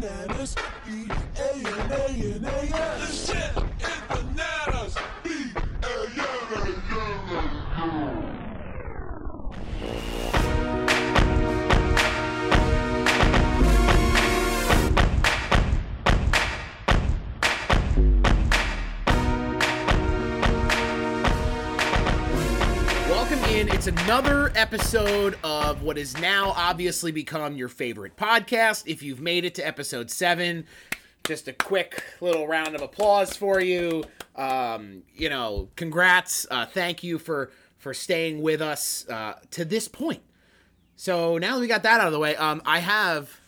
bananas. 0.00 0.54
B 0.86 1.06
A 1.36 1.54
N 1.54 1.92
A 1.92 2.04
N 2.36 2.44
A 2.44 2.76
S. 2.76 3.26
The 3.26 3.34
shit 3.34 3.59
another 24.10 24.50
episode 24.56 25.38
of 25.44 25.84
what 25.84 25.96
has 25.96 26.18
now 26.20 26.52
obviously 26.56 27.12
become 27.12 27.56
your 27.56 27.68
favorite 27.68 28.16
podcast. 28.16 28.82
If 28.88 29.04
you've 29.04 29.20
made 29.20 29.44
it 29.44 29.54
to 29.54 29.64
episode 29.64 30.10
seven, 30.10 30.66
just 31.28 31.46
a 31.46 31.52
quick 31.52 32.02
little 32.20 32.48
round 32.48 32.74
of 32.74 32.82
applause 32.82 33.36
for 33.36 33.60
you. 33.60 34.02
Um, 34.34 35.04
you 35.14 35.28
know, 35.28 35.68
congrats. 35.76 36.44
Uh, 36.50 36.66
thank 36.66 37.04
you 37.04 37.20
for 37.20 37.52
for 37.78 37.94
staying 37.94 38.42
with 38.42 38.60
us 38.60 39.08
uh, 39.08 39.34
to 39.52 39.64
this 39.64 39.86
point. 39.86 40.22
So 40.96 41.38
now 41.38 41.54
that 41.54 41.60
we 41.60 41.68
got 41.68 41.84
that 41.84 42.00
out 42.00 42.08
of 42.08 42.12
the 42.12 42.18
way, 42.18 42.34
um, 42.34 42.62
I 42.66 42.80
have. 42.80 43.38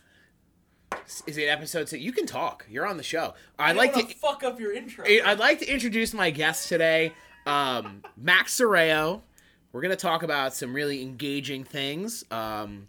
Is 1.27 1.39
it 1.39 1.49
episode 1.49 1.89
six? 1.89 2.01
You 2.01 2.13
can 2.13 2.25
talk. 2.25 2.67
You're 2.71 2.87
on 2.87 2.99
the 2.99 3.03
show. 3.03 3.35
I'd 3.59 3.75
like 3.75 3.95
to. 3.95 4.15
fuck 4.15 4.45
up 4.45 4.61
your 4.61 4.73
intro. 4.73 5.05
I'd 5.09 5.41
like 5.41 5.59
to 5.59 5.67
introduce 5.67 6.15
my 6.15 6.31
guest 6.31 6.69
today, 6.69 7.15
um, 7.47 8.05
Max 8.17 8.57
Soreo. 8.61 9.23
We're 9.73 9.81
going 9.81 9.91
to 9.91 9.97
talk 9.97 10.23
about 10.23 10.55
some 10.55 10.75
really 10.75 11.03
engaging 11.03 11.65
things. 11.65 12.25
Um, 12.31 12.87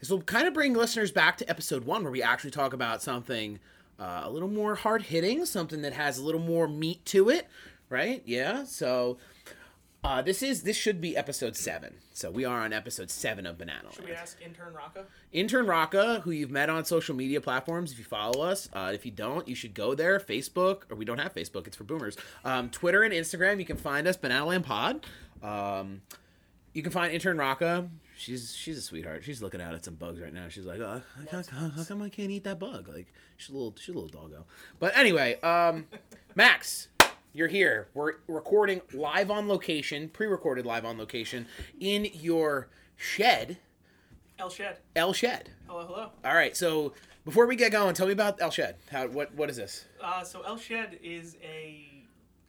this 0.00 0.10
will 0.10 0.20
kind 0.22 0.46
of 0.46 0.54
bring 0.54 0.74
listeners 0.74 1.10
back 1.10 1.38
to 1.38 1.48
episode 1.50 1.84
one, 1.84 2.02
where 2.02 2.12
we 2.12 2.22
actually 2.22 2.50
talk 2.50 2.72
about 2.72 3.02
something 3.02 3.58
uh, 3.98 4.22
a 4.24 4.30
little 4.30 4.48
more 4.48 4.74
hard 4.74 5.02
hitting, 5.02 5.44
something 5.46 5.82
that 5.82 5.94
has 5.94 6.18
a 6.18 6.22
little 6.22 6.40
more 6.40 6.68
meat 6.68 7.04
to 7.06 7.30
it, 7.30 7.48
right? 7.88 8.22
Yeah. 8.26 8.64
So 8.64 9.18
uh, 10.04 10.22
this 10.22 10.42
is 10.42 10.62
this 10.62 10.76
should 10.76 11.00
be 11.00 11.16
episode 11.16 11.56
seven. 11.56 11.94
So 12.12 12.30
we 12.30 12.44
are 12.44 12.60
on 12.60 12.72
episode 12.72 13.10
seven 13.10 13.46
of 13.46 13.58
Banana 13.58 13.92
Should 13.92 14.04
we 14.04 14.12
ask 14.12 14.40
intern 14.40 14.72
Rocco? 14.72 15.04
Intern 15.32 15.66
Rocca, 15.66 16.20
who 16.20 16.30
you've 16.30 16.50
met 16.50 16.68
on 16.70 16.84
social 16.84 17.14
media 17.14 17.40
platforms, 17.40 17.92
if 17.92 17.98
you 17.98 18.04
follow 18.04 18.42
us. 18.42 18.68
Uh, 18.72 18.90
if 18.94 19.04
you 19.04 19.12
don't, 19.12 19.46
you 19.48 19.54
should 19.54 19.74
go 19.74 19.94
there. 19.94 20.20
Facebook, 20.20 20.82
or 20.90 20.96
we 20.96 21.04
don't 21.04 21.18
have 21.18 21.34
Facebook; 21.34 21.66
it's 21.66 21.76
for 21.76 21.84
boomers. 21.84 22.16
Um, 22.44 22.70
Twitter 22.70 23.02
and 23.02 23.12
Instagram, 23.12 23.58
you 23.58 23.64
can 23.64 23.76
find 23.76 24.06
us 24.06 24.16
Banana 24.16 24.46
Land 24.46 24.64
Pod. 24.64 25.04
Um, 25.42 26.02
you 26.72 26.82
can 26.82 26.92
find 26.92 27.12
Intern 27.12 27.38
Raka. 27.38 27.88
She's 28.16 28.54
she's 28.54 28.78
a 28.78 28.82
sweetheart. 28.82 29.24
She's 29.24 29.42
looking 29.42 29.60
out 29.60 29.74
at 29.74 29.84
some 29.84 29.94
bugs 29.94 30.20
right 30.20 30.32
now. 30.32 30.48
She's 30.48 30.66
like, 30.66 30.80
oh, 30.80 31.02
how, 31.30 31.42
how, 31.50 31.68
how 31.70 31.84
come 31.84 32.02
I 32.02 32.08
can't 32.08 32.30
eat 32.30 32.44
that 32.44 32.58
bug? 32.58 32.88
Like 32.88 33.12
she's 33.36 33.50
a 33.50 33.52
little 33.52 33.74
she's 33.78 33.94
a 33.94 33.98
little 33.98 34.08
doggo. 34.08 34.44
But 34.78 34.96
anyway, 34.96 35.40
um, 35.40 35.86
Max, 36.34 36.88
you're 37.32 37.48
here. 37.48 37.88
We're 37.94 38.14
recording 38.26 38.80
live 38.92 39.30
on 39.30 39.48
location, 39.48 40.08
pre-recorded 40.08 40.66
live 40.66 40.84
on 40.84 40.98
location 40.98 41.46
in 41.80 42.08
your 42.12 42.68
shed, 42.96 43.58
El 44.38 44.50
Shed. 44.50 44.78
El 44.94 45.12
Shed. 45.12 45.50
Hello, 45.66 45.86
hello. 45.86 46.10
All 46.24 46.34
right, 46.34 46.56
so 46.56 46.92
before 47.24 47.46
we 47.46 47.56
get 47.56 47.72
going, 47.72 47.94
tell 47.94 48.06
me 48.06 48.12
about 48.12 48.40
El 48.40 48.50
Shed. 48.50 48.76
How 48.90 49.06
what 49.08 49.34
what 49.34 49.50
is 49.50 49.56
this? 49.56 49.84
Uh, 50.02 50.22
so 50.22 50.42
El 50.42 50.56
Shed 50.56 50.98
is 51.02 51.36
a 51.42 52.04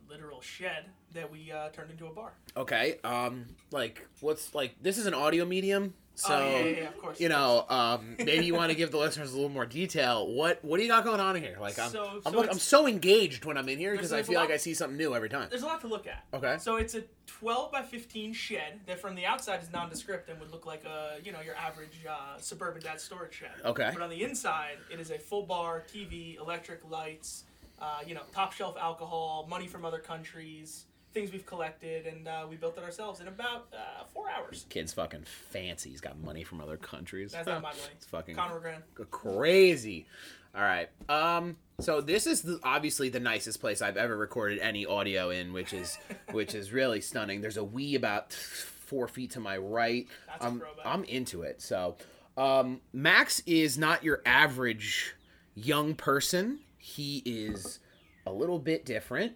literal 0.10 0.42
shed 0.42 0.86
that 1.14 1.32
we 1.32 1.52
uh, 1.52 1.70
turned 1.70 1.92
into 1.92 2.08
a 2.08 2.12
bar. 2.14 2.32
Okay, 2.58 2.98
um, 3.04 3.46
like 3.72 4.08
what's 4.22 4.54
like 4.56 4.76
this 4.82 4.98
is 4.98 5.06
an 5.06 5.14
audio 5.14 5.46
medium, 5.46 5.94
so 6.16 6.34
Oh, 6.36 6.40
yeah, 6.40 6.58
yeah, 6.66 6.66
yeah, 6.82 6.88
of 6.90 6.98
course, 6.98 7.20
you 7.20 7.30
know, 7.30 7.66
um, 7.70 8.16
maybe 8.18 8.46
you 8.46 8.54
want 8.54 8.72
to 8.72 8.76
give 8.78 8.92
the 8.92 8.98
listeners 8.98 9.32
a 9.32 9.36
little 9.36 9.50
more 9.50 9.66
detail. 9.66 10.28
What 10.28 10.64
what 10.64 10.78
do 10.78 10.84
you 10.84 10.90
got 10.90 11.04
going 11.06 11.20
on 11.20 11.36
here? 11.36 11.58
Like 11.60 11.80
I'm 11.80 11.90
So- 11.92 12.22
I'm, 12.26 12.34
so 12.34 12.40
look, 12.40 12.50
I'm 12.52 12.60
so 12.60 12.88
engaged 12.88 13.46
when 13.46 13.58
I'm 13.58 13.70
in 13.70 13.78
here 13.80 13.94
because 13.94 14.12
I 14.14 14.24
feel 14.24 14.40
like 14.40 14.52
I 14.52 14.58
see 14.58 14.74
something 14.74 14.98
new 14.98 15.16
every 15.16 15.30
time. 15.30 15.48
There's 15.50 15.64
a 15.64 15.68
lot 15.68 15.82
to 15.82 15.88
look 15.88 16.08
at. 16.08 16.26
Okay. 16.34 16.58
So 16.60 16.76
it's 16.76 16.94
a 16.96 17.04
12 17.28 17.72
by 17.72 17.82
15 17.84 18.34
shed 18.34 18.82
that 18.86 19.00
from 19.00 19.16
the 19.16 19.26
outside 19.26 19.62
is 19.64 19.72
nondescript 19.72 20.30
and 20.30 20.40
would 20.42 20.52
look 20.52 20.66
like 20.66 20.84
a, 20.84 21.20
you 21.24 21.32
know, 21.32 21.40
your 21.42 21.56
average 21.56 22.06
uh, 22.10 22.38
suburban 22.40 22.82
dad 22.82 23.00
storage 23.00 23.34
shed. 23.36 23.52
Okay. 23.64 23.90
But 23.94 24.02
on 24.02 24.10
the 24.10 24.24
inside, 24.24 24.78
it 24.92 25.00
is 25.00 25.12
a 25.12 25.18
full 25.18 25.44
bar, 25.44 25.84
TV, 25.94 26.38
electric 26.38 26.82
lights, 26.90 27.46
uh, 27.82 28.00
you 28.06 28.14
know, 28.14 28.24
top 28.34 28.52
shelf 28.52 28.76
alcohol, 28.78 29.48
money 29.50 29.68
from 29.68 29.86
other 29.86 30.00
countries, 30.00 30.86
things 31.14 31.32
we've 31.32 31.46
collected, 31.46 32.06
and 32.06 32.28
uh, 32.28 32.46
we 32.50 32.56
built 32.56 32.78
it 32.78 32.84
ourselves 32.84 33.20
in 33.20 33.28
about 33.28 33.68
uh, 33.74 34.04
four 34.14 34.30
hours. 34.30 34.66
Kid's 34.70 34.94
fucking 34.94 35.24
fancy. 35.24 35.90
He's 35.90 36.02
got 36.02 36.20
money 36.20 36.44
from 36.44 36.62
other 36.62 36.78
countries. 36.78 37.32
That's 37.32 37.48
not 37.48 37.62
my 37.62 37.70
money. 37.70 37.82
It's 37.96 38.06
fucking 38.06 38.36
Conor 38.36 38.60
McGregor. 38.60 38.82
g- 38.98 39.04
crazy. 39.12 40.06
All 40.56 40.62
right. 40.62 40.90
Um. 41.10 41.58
So 41.80 42.02
this 42.02 42.28
is 42.28 42.42
the, 42.42 42.60
obviously 42.64 43.10
the 43.10 43.20
nicest 43.20 43.62
place 43.62 43.82
I've 43.82 43.98
ever 43.98 44.18
recorded 44.18 44.60
any 44.60 44.86
audio 44.86 45.30
in, 45.30 45.54
which 45.54 45.74
is 45.74 45.98
which 46.32 46.56
is 46.56 46.72
really 46.72 47.02
stunning. 47.02 47.42
There's 47.42 47.58
a 47.58 47.62
Wii 47.62 47.96
about 47.96 48.34
four 48.34 49.08
feet 49.08 49.32
to 49.32 49.40
my 49.40 49.58
right. 49.58 50.08
That's 50.28 50.46
throwback. 50.46 50.86
I'm 50.86 51.04
into 51.06 51.44
it. 51.44 51.62
So, 51.62 51.98
um, 52.38 52.82
Max 52.94 53.42
is 53.46 53.78
not 53.78 54.04
your 54.04 54.22
average 54.26 55.16
young 55.56 55.94
person. 55.96 56.60
He 56.78 57.22
is 57.26 57.80
a 58.26 58.32
little 58.32 58.58
bit 58.60 58.86
different. 58.86 59.34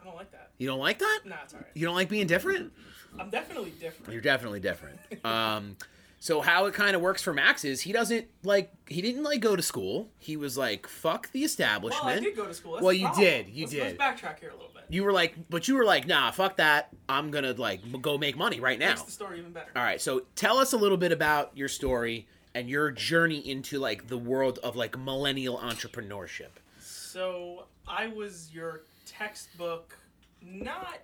I 0.00 0.04
don't 0.04 0.16
like 0.16 0.30
that. 0.32 0.49
You 0.60 0.66
don't 0.68 0.78
like 0.78 0.98
that? 0.98 1.20
Nah, 1.24 1.36
it's 1.42 1.54
alright. 1.54 1.70
You 1.74 1.86
don't 1.86 1.94
like 1.94 2.10
being 2.10 2.26
different? 2.26 2.72
I'm 3.18 3.30
definitely 3.30 3.70
different. 3.80 4.12
You're 4.12 4.20
definitely 4.22 4.60
different. 4.60 4.98
Um, 5.24 5.76
so 6.22 6.42
how 6.42 6.66
it 6.66 6.74
kind 6.74 6.94
of 6.94 7.00
works 7.00 7.22
for 7.22 7.32
Max 7.32 7.64
is 7.64 7.80
he 7.80 7.92
doesn't 7.92 8.26
like 8.44 8.70
he 8.86 9.00
didn't 9.00 9.22
like 9.22 9.40
go 9.40 9.56
to 9.56 9.62
school. 9.62 10.10
He 10.18 10.36
was 10.36 10.58
like 10.58 10.86
fuck 10.86 11.32
the 11.32 11.42
establishment. 11.44 12.04
Well, 12.04 12.14
I 12.14 12.20
did 12.20 12.36
go 12.36 12.44
to 12.44 12.52
school. 12.52 12.72
That's 12.74 12.84
Well, 12.84 12.92
you 12.92 13.06
problem. 13.06 13.24
did, 13.24 13.48
you 13.48 13.62
let's, 13.64 13.72
did. 13.72 13.98
Let's 13.98 14.20
backtrack 14.22 14.38
here 14.38 14.50
a 14.50 14.54
little 14.54 14.70
bit. 14.74 14.84
You 14.90 15.02
were 15.04 15.12
like, 15.12 15.34
but 15.48 15.66
you 15.66 15.76
were 15.76 15.84
like, 15.86 16.06
nah, 16.06 16.30
fuck 16.30 16.58
that. 16.58 16.90
I'm 17.08 17.30
gonna 17.30 17.52
like 17.54 17.80
m- 17.82 18.02
go 18.02 18.18
make 18.18 18.36
money 18.36 18.60
right 18.60 18.78
now. 18.78 18.90
Makes 18.90 19.02
the 19.02 19.12
story 19.12 19.38
even 19.38 19.52
better. 19.52 19.70
All 19.74 19.82
right, 19.82 19.98
so 20.00 20.24
tell 20.36 20.58
us 20.58 20.74
a 20.74 20.76
little 20.76 20.98
bit 20.98 21.10
about 21.10 21.52
your 21.56 21.68
story 21.68 22.26
and 22.54 22.68
your 22.68 22.90
journey 22.90 23.38
into 23.48 23.78
like 23.78 24.08
the 24.08 24.18
world 24.18 24.58
of 24.62 24.76
like 24.76 24.98
millennial 24.98 25.56
entrepreneurship. 25.56 26.50
So 26.80 27.64
I 27.88 28.08
was 28.08 28.50
your 28.52 28.82
textbook, 29.06 29.96
not 30.42 30.98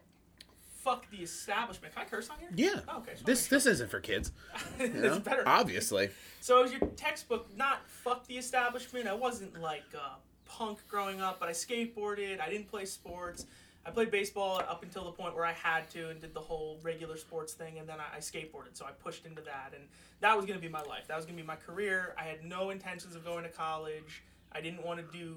fuck 0.86 1.10
the 1.10 1.18
establishment. 1.18 1.94
Can 1.94 2.04
I 2.04 2.08
curse 2.08 2.30
on 2.30 2.38
here? 2.38 2.48
Yeah. 2.54 2.80
Oh, 2.88 2.98
okay. 2.98 3.12
wanna 3.12 3.24
This 3.24 3.48
this 3.48 3.66
isn't 3.66 3.90
for 3.90 4.00
kids. 4.00 4.30
you 4.78 4.88
know? 4.88 5.18
better. 5.18 5.42
Obviously. 5.46 6.10
So 6.40 6.60
it 6.60 6.62
was 6.62 6.72
your 6.72 6.80
textbook, 6.90 7.48
not 7.56 7.80
fuck 7.88 8.26
the 8.26 8.38
establishment. 8.38 9.08
I 9.08 9.14
wasn't 9.14 9.60
like 9.60 9.84
uh, 9.94 10.14
punk 10.44 10.78
growing 10.88 11.20
up, 11.20 11.40
but 11.40 11.48
I 11.48 11.52
skateboarded. 11.52 12.40
I 12.40 12.48
didn't 12.48 12.68
play 12.68 12.84
sports. 12.84 13.46
I 13.84 13.90
played 13.90 14.10
baseball 14.10 14.58
up 14.58 14.82
until 14.82 15.04
the 15.04 15.12
point 15.12 15.34
where 15.36 15.44
I 15.44 15.52
had 15.52 15.88
to 15.90 16.10
and 16.10 16.20
did 16.20 16.34
the 16.34 16.40
whole 16.40 16.78
regular 16.82 17.16
sports 17.16 17.52
thing, 17.52 17.78
and 17.78 17.88
then 17.88 17.98
I, 18.00 18.16
I 18.16 18.20
skateboarded. 18.20 18.74
So 18.74 18.84
I 18.84 18.90
pushed 18.90 19.26
into 19.26 19.42
that, 19.42 19.72
and 19.74 19.84
that 20.20 20.36
was 20.36 20.44
going 20.44 20.58
to 20.58 20.62
be 20.64 20.72
my 20.72 20.82
life. 20.82 21.06
That 21.06 21.16
was 21.16 21.24
going 21.24 21.36
to 21.36 21.42
be 21.42 21.46
my 21.46 21.56
career. 21.56 22.14
I 22.18 22.24
had 22.24 22.44
no 22.44 22.70
intentions 22.70 23.14
of 23.14 23.24
going 23.24 23.44
to 23.44 23.50
college. 23.50 24.24
I 24.50 24.60
didn't 24.60 24.84
want 24.84 25.00
to 25.00 25.16
do 25.16 25.34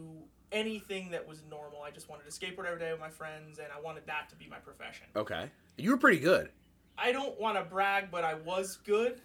anything 0.51 1.11
that 1.11 1.27
was 1.27 1.41
normal. 1.49 1.81
I 1.83 1.91
just 1.91 2.09
wanted 2.09 2.29
to 2.29 2.31
skateboard 2.31 2.65
every 2.65 2.79
day 2.79 2.91
with 2.91 2.99
my 2.99 3.09
friends, 3.09 3.59
and 3.59 3.67
I 3.75 3.79
wanted 3.81 4.05
that 4.07 4.29
to 4.29 4.35
be 4.35 4.47
my 4.49 4.57
profession. 4.57 5.05
Okay. 5.15 5.49
You 5.77 5.91
were 5.91 5.97
pretty 5.97 6.19
good. 6.19 6.49
I 6.97 7.11
don't 7.11 7.39
want 7.39 7.57
to 7.57 7.63
brag, 7.63 8.11
but 8.11 8.23
I 8.23 8.33
was 8.33 8.77
good. 8.85 9.21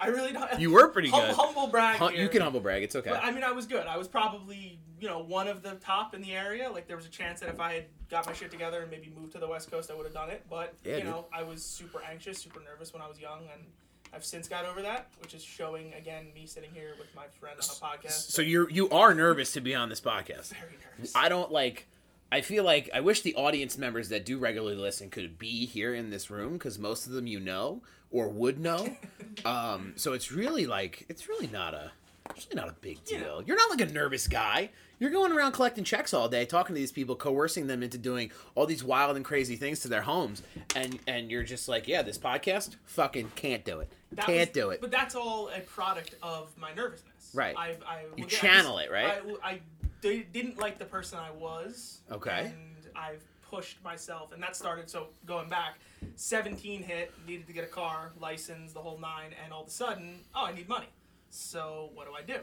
I 0.00 0.06
really 0.08 0.32
don't. 0.32 0.60
You 0.60 0.70
were 0.70 0.88
pretty 0.88 1.10
Hum- 1.10 1.26
good. 1.26 1.34
Humble 1.34 1.66
brag. 1.66 1.98
Hum- 1.98 2.14
you 2.14 2.28
can 2.28 2.40
humble 2.40 2.60
brag. 2.60 2.82
It's 2.84 2.94
okay. 2.96 3.10
But 3.10 3.24
I 3.24 3.32
mean, 3.32 3.42
I 3.44 3.50
was 3.50 3.66
good. 3.66 3.86
I 3.86 3.96
was 3.96 4.06
probably, 4.06 4.78
you 5.00 5.08
know, 5.08 5.18
one 5.18 5.48
of 5.48 5.62
the 5.62 5.72
top 5.74 6.14
in 6.14 6.22
the 6.22 6.32
area. 6.34 6.70
Like, 6.70 6.86
there 6.86 6.96
was 6.96 7.04
a 7.04 7.10
chance 7.10 7.40
that 7.40 7.48
if 7.48 7.58
I 7.60 7.72
had 7.74 7.84
got 8.08 8.24
my 8.24 8.32
shit 8.32 8.50
together 8.50 8.80
and 8.80 8.90
maybe 8.90 9.12
moved 9.14 9.32
to 9.32 9.38
the 9.38 9.48
West 9.48 9.70
Coast, 9.70 9.90
I 9.90 9.94
would 9.94 10.06
have 10.06 10.14
done 10.14 10.30
it. 10.30 10.44
But, 10.48 10.74
Yeah, 10.84 10.92
you 10.98 11.02
dude. 11.02 11.10
know, 11.10 11.26
I 11.32 11.42
was 11.42 11.64
super 11.64 12.00
anxious, 12.08 12.38
super 12.38 12.60
nervous 12.60 12.92
when 12.92 13.02
I 13.02 13.08
was 13.08 13.18
young, 13.20 13.40
and 13.52 13.64
I've 14.12 14.24
since 14.24 14.48
got 14.48 14.64
over 14.64 14.82
that, 14.82 15.08
which 15.20 15.34
is 15.34 15.42
showing, 15.42 15.92
again, 15.94 16.26
me 16.34 16.46
sitting 16.46 16.70
here 16.72 16.94
with 16.98 17.14
my 17.14 17.26
friend 17.40 17.56
on 17.56 17.64
a 17.64 18.08
podcast. 18.08 18.30
So 18.30 18.42
you're 18.42 18.70
you 18.70 18.88
are 18.90 19.14
nervous 19.14 19.52
to 19.52 19.60
be 19.60 19.74
on 19.74 19.88
this 19.88 20.00
podcast. 20.00 20.54
very 20.54 20.78
nervous. 20.96 21.14
I 21.14 21.28
don't 21.28 21.50
like. 21.52 21.86
I 22.30 22.42
feel 22.42 22.62
like 22.64 22.90
I 22.92 23.00
wish 23.00 23.22
the 23.22 23.34
audience 23.36 23.78
members 23.78 24.10
that 24.10 24.26
do 24.26 24.38
regularly 24.38 24.76
listen 24.76 25.08
could 25.08 25.38
be 25.38 25.64
here 25.66 25.94
in 25.94 26.10
this 26.10 26.30
room 26.30 26.54
because 26.54 26.78
most 26.78 27.06
of 27.06 27.12
them 27.12 27.26
you 27.26 27.40
know 27.40 27.82
or 28.10 28.28
would 28.28 28.58
know. 28.58 28.96
um, 29.44 29.94
so 29.96 30.12
it's 30.12 30.30
really 30.30 30.66
like 30.66 31.06
it's 31.08 31.28
really 31.28 31.46
not 31.46 31.74
a 31.74 31.92
it's 32.36 32.46
really 32.48 32.60
not 32.60 32.68
a 32.68 32.76
big 32.80 33.04
deal. 33.04 33.20
Know. 33.20 33.42
You're 33.46 33.56
not 33.56 33.70
like 33.70 33.80
a 33.88 33.92
nervous 33.92 34.28
guy. 34.28 34.70
You're 35.00 35.10
going 35.10 35.30
around 35.32 35.52
collecting 35.52 35.84
checks 35.84 36.12
all 36.12 36.28
day, 36.28 36.44
talking 36.44 36.74
to 36.74 36.80
these 36.80 36.90
people, 36.90 37.14
coercing 37.14 37.68
them 37.68 37.82
into 37.84 37.98
doing 37.98 38.32
all 38.56 38.66
these 38.66 38.82
wild 38.82 39.14
and 39.16 39.24
crazy 39.24 39.54
things 39.54 39.78
to 39.80 39.88
their 39.88 40.02
homes, 40.02 40.42
and 40.74 40.98
and 41.06 41.30
you're 41.30 41.44
just 41.44 41.68
like, 41.68 41.86
yeah, 41.86 42.02
this 42.02 42.18
podcast, 42.18 42.76
fucking 42.84 43.30
can't 43.36 43.64
do 43.64 43.78
it, 43.80 43.92
That 44.12 44.26
can't 44.26 44.48
was- 44.50 44.54
do 44.54 44.70
it. 44.70 44.80
But 44.80 44.90
that's 44.90 45.14
all 45.14 45.50
a 45.54 45.60
product 45.60 46.16
of 46.22 46.50
my 46.58 46.72
nervousness. 46.74 47.30
Right. 47.32 47.54
I, 47.56 47.76
I, 47.86 48.02
You 48.16 48.24
at- 48.24 48.30
channel 48.30 48.78
it, 48.78 48.90
right? 48.90 49.22
I, 49.44 49.50
I 49.50 49.60
didn't 50.02 50.58
like 50.58 50.78
the 50.78 50.84
person 50.84 51.18
I 51.20 51.30
was. 51.30 52.00
Okay. 52.10 52.52
And 52.52 52.88
I've 52.96 53.22
pushed 53.48 53.82
myself, 53.84 54.32
and 54.32 54.42
that 54.42 54.56
started. 54.56 54.90
So 54.90 55.08
going 55.26 55.48
back, 55.48 55.78
17 56.16 56.82
hit, 56.82 57.12
needed 57.26 57.46
to 57.46 57.52
get 57.52 57.64
a 57.64 57.68
car, 57.68 58.10
license, 58.20 58.72
the 58.72 58.80
whole 58.80 58.98
nine, 58.98 59.30
and 59.44 59.52
all 59.52 59.62
of 59.62 59.68
a 59.68 59.70
sudden, 59.70 60.20
oh, 60.34 60.46
I 60.46 60.52
need 60.52 60.68
money. 60.68 60.86
So 61.30 61.90
what 61.94 62.06
do 62.06 62.14
I 62.14 62.22
do? 62.22 62.40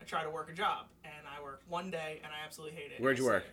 I 0.00 0.04
try 0.04 0.22
to 0.22 0.30
work 0.30 0.50
a 0.50 0.54
job, 0.54 0.86
and 1.04 1.26
I 1.26 1.42
work 1.42 1.62
one 1.68 1.90
day, 1.90 2.20
and 2.22 2.32
I 2.32 2.44
absolutely 2.44 2.76
hate 2.78 2.92
it. 2.92 3.00
Where'd 3.00 3.18
you 3.18 3.24
work? 3.24 3.44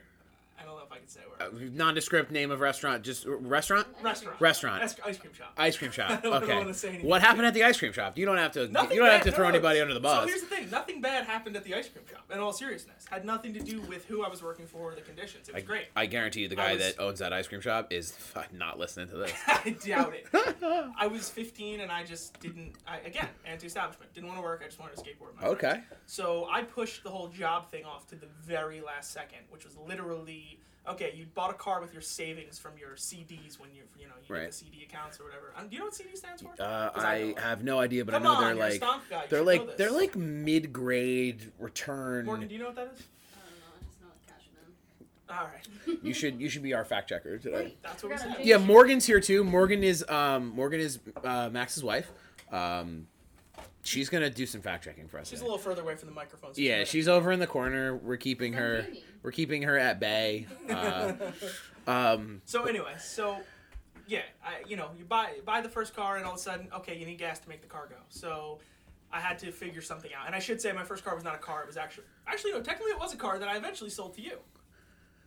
Say- 0.62 0.64
I 0.64 0.66
don't 0.68 0.78
know 0.78 0.84
if 0.86 0.92
I 0.92 0.98
can 0.98 1.08
say 1.08 1.20
where. 1.28 1.48
Uh, 1.48 1.52
nondescript 1.74 2.32
name 2.32 2.52
of 2.52 2.60
restaurant. 2.60 3.04
Just 3.04 3.26
restaurant. 3.28 3.88
restaurant. 4.02 4.40
Restaurant. 4.40 4.84
Ice, 4.84 4.96
ice 5.06 5.18
cream 5.18 5.34
shop. 5.34 5.54
Ice 5.58 5.78
cream 5.78 5.92
shop. 5.92 6.12
I 6.12 6.16
don't 6.18 6.44
Okay. 6.44 6.58
wanna 6.58 6.74
say 6.74 6.90
anything. 6.90 7.08
What 7.08 7.22
happened 7.22 7.46
at 7.48 7.54
the 7.54 7.64
ice 7.64 7.78
cream 7.80 7.94
shop? 7.94 8.18
You 8.18 8.26
don't 8.26 8.38
have 8.38 8.52
to. 8.54 8.68
Nothing 8.68 8.98
you 8.98 9.04
don't 9.04 9.12
have 9.12 9.24
to 9.24 9.32
throw 9.32 9.46
no, 9.46 9.50
no. 9.50 9.56
anybody 9.56 9.82
under 9.82 9.94
the 9.94 10.00
bus. 10.00 10.22
So 10.24 10.28
here's 10.28 10.42
the 10.42 10.48
thing: 10.48 10.70
nothing 10.70 11.02
bad 11.02 11.26
happened 11.26 11.56
at 11.56 11.64
the 11.64 11.74
ice 11.76 11.90
cream 11.90 12.06
shop. 12.10 12.26
In 12.32 12.40
all 12.40 12.54
seriousness, 12.54 13.06
had 13.10 13.26
nothing 13.26 13.54
to 13.54 13.60
do 13.60 13.82
with 13.82 14.06
who 14.06 14.24
I 14.24 14.30
was 14.30 14.42
working 14.44 14.68
for 14.68 14.92
or 14.92 14.96
the 14.96 15.02
conditions. 15.02 15.50
It 15.50 15.56
was 15.56 15.64
I, 15.64 15.66
great. 15.66 15.86
I 15.96 16.06
guarantee 16.06 16.42
you, 16.42 16.48
the 16.48 16.56
guy 16.56 16.74
was- 16.74 16.82
that 16.96 17.00
owns 17.02 17.20
that 17.20 17.34
ice 17.34 17.48
cream 17.48 17.62
shop 17.62 17.92
is 17.92 18.14
not 18.54 18.78
listening 18.80 19.08
to 19.10 19.18
this. 19.18 19.34
I 19.48 19.76
doubt 19.86 20.14
it. 20.14 20.28
I 20.98 21.08
was 21.08 21.30
15 21.30 21.82
and 21.82 21.92
I 21.92 22.04
just 22.04 22.40
didn't. 22.40 22.74
I, 22.88 22.98
again, 23.00 23.28
anti-establishment. 23.46 24.14
Didn't 24.14 24.28
want 24.28 24.38
to 24.40 24.44
work. 24.44 24.62
I 24.64 24.68
just 24.68 24.80
wanted 24.80 24.96
to 24.98 25.02
skateboard. 25.04 25.40
My 25.42 25.48
Okay. 25.50 25.70
friends. 25.70 25.84
So 26.06 26.48
I 26.52 26.62
pushed 26.64 27.04
the 27.04 27.10
whole 27.10 27.28
job 27.30 27.70
thing 27.72 27.84
off 27.86 28.08
to 28.08 28.16
the 28.16 28.28
very 28.44 28.82
last 28.82 29.12
second, 29.12 29.40
which 29.50 29.66
was 29.66 29.76
literally 29.78 30.51
okay. 30.90 31.14
You 31.16 31.26
bought 31.34 31.50
a 31.52 31.54
car 31.56 31.82
with 31.82 31.94
your 31.94 32.02
savings 32.02 32.58
from 32.60 32.72
your 32.78 32.92
CDs 32.96 33.60
when 33.60 33.70
you 33.74 33.84
you 34.00 34.08
know 34.08 34.14
you 34.28 34.34
Right. 34.36 34.42
get 34.42 34.52
the 34.52 34.58
CD 34.58 34.84
accounts 34.90 35.20
or 35.20 35.26
whatever. 35.26 35.54
Um, 35.58 35.68
do 35.68 35.74
you 35.76 35.80
know 35.80 35.86
what 35.86 35.96
CD 35.96 36.16
stands 36.16 36.42
for? 36.42 36.50
Uh, 36.60 36.90
'Cause 36.92 37.04
I 37.04 37.20
don't. 37.22 37.40
have 37.40 37.64
no 37.64 37.80
idea, 37.80 38.06
but 38.06 38.14
Come 38.14 38.24
I 38.24 38.26
know 38.26 38.32
on, 38.36 38.44
they're 38.44 38.56
like 38.56 38.74
stomp 38.74 39.04
guy. 39.10 39.26
They're 39.30 39.44
like 39.44 39.78
they're 39.78 39.92
like 39.92 40.16
mid 40.16 40.72
grade 40.74 41.52
return. 41.60 42.26
Morgan, 42.26 42.48
do 42.48 42.56
you 42.56 42.60
know 42.62 42.68
what 42.68 42.76
that 42.76 42.92
is? 42.94 43.02
I 43.34 43.40
don't 43.50 43.60
know. 43.60 43.66
I 43.76 43.86
just 43.86 44.02
know 44.02 44.08
it 44.10 44.28
cashing 44.28 44.54
in. 44.60 45.36
All 45.36 45.46
right, 45.96 46.00
You 46.04 46.14
should 46.14 46.42
you 46.42 46.50
should 46.50 46.64
be 46.64 46.74
our 46.74 46.86
fact 46.86 47.10
checker 47.10 47.38
today. 47.38 47.76
that's 47.82 48.04
what 48.04 48.12
we 48.12 48.18
Forgot 48.18 48.38
said. 48.38 48.46
Yeah, 48.46 48.58
Morgan's 48.58 49.06
here 49.06 49.20
too. 49.20 49.44
Morgan 49.44 49.84
is 49.84 50.04
um 50.10 50.48
Morgan 50.50 50.80
is 50.80 51.00
uh, 51.24 51.50
Max's 51.52 51.84
wife. 51.84 52.12
Um, 52.52 53.08
she's 53.84 54.10
gonna 54.10 54.30
do 54.30 54.46
some 54.46 54.62
fact 54.62 54.84
checking 54.84 55.08
for 55.08 55.20
us. 55.20 55.30
She's 55.30 55.42
a 55.42 55.44
little 55.44 55.58
further 55.58 55.82
away 55.82 55.96
from 55.96 56.10
the 56.10 56.16
microphone. 56.16 56.54
so 56.54 56.62
Yeah, 56.62 56.84
she's 56.84 57.08
over 57.08 57.32
in 57.32 57.40
the 57.40 57.48
corner. 57.48 57.96
We're 57.96 58.18
keeping 58.18 58.54
her. 58.54 58.84
gaming. 58.84 59.02
We're 59.24 59.32
keeping 59.32 59.64
her 59.64 59.78
at 59.78 60.00
bay. 60.00 60.48
Uh, 60.70 61.14
um, 61.88 62.42
So 62.46 62.66
anyway, 62.66 62.94
so 63.00 63.38
yeah, 64.08 64.22
I, 64.44 64.68
you 64.68 64.76
know, 64.76 64.90
you 64.98 65.06
buy 65.06 65.40
buy 65.46 65.62
the 65.62 65.70
first 65.70 65.96
car, 65.96 66.18
and 66.18 66.26
all 66.26 66.34
of 66.34 66.38
a 66.38 66.42
sudden, 66.42 66.68
okay, 66.78 66.98
you 66.98 67.06
need 67.06 67.18
gas 67.18 67.40
to 67.40 67.50
make 67.50 67.62
the 67.62 67.68
car 67.68 67.88
go. 67.90 67.96
So 68.10 68.60
I 69.12 69.20
had 69.20 69.40
to 69.40 69.52
figure 69.52 69.82
something 69.82 70.12
out, 70.14 70.28
and 70.28 70.36
I 70.36 70.40
should 70.40 70.62
say 70.62 70.72
my 70.72 70.84
first 70.84 71.04
car 71.04 71.16
was 71.16 71.24
not 71.24 71.36
a 71.36 71.40
car; 71.40 71.62
it 71.62 71.68
was 71.68 71.78
actually 71.78 72.06
actually 72.28 72.52
no, 72.52 72.62
technically 72.62 72.92
it 72.92 73.00
was 73.00 73.14
a 73.14 73.18
car 73.18 73.40
that 73.40 73.48
I 73.48 73.58
eventually 73.58 73.90
sold 73.90 74.14
to 74.16 74.22
you, 74.22 74.38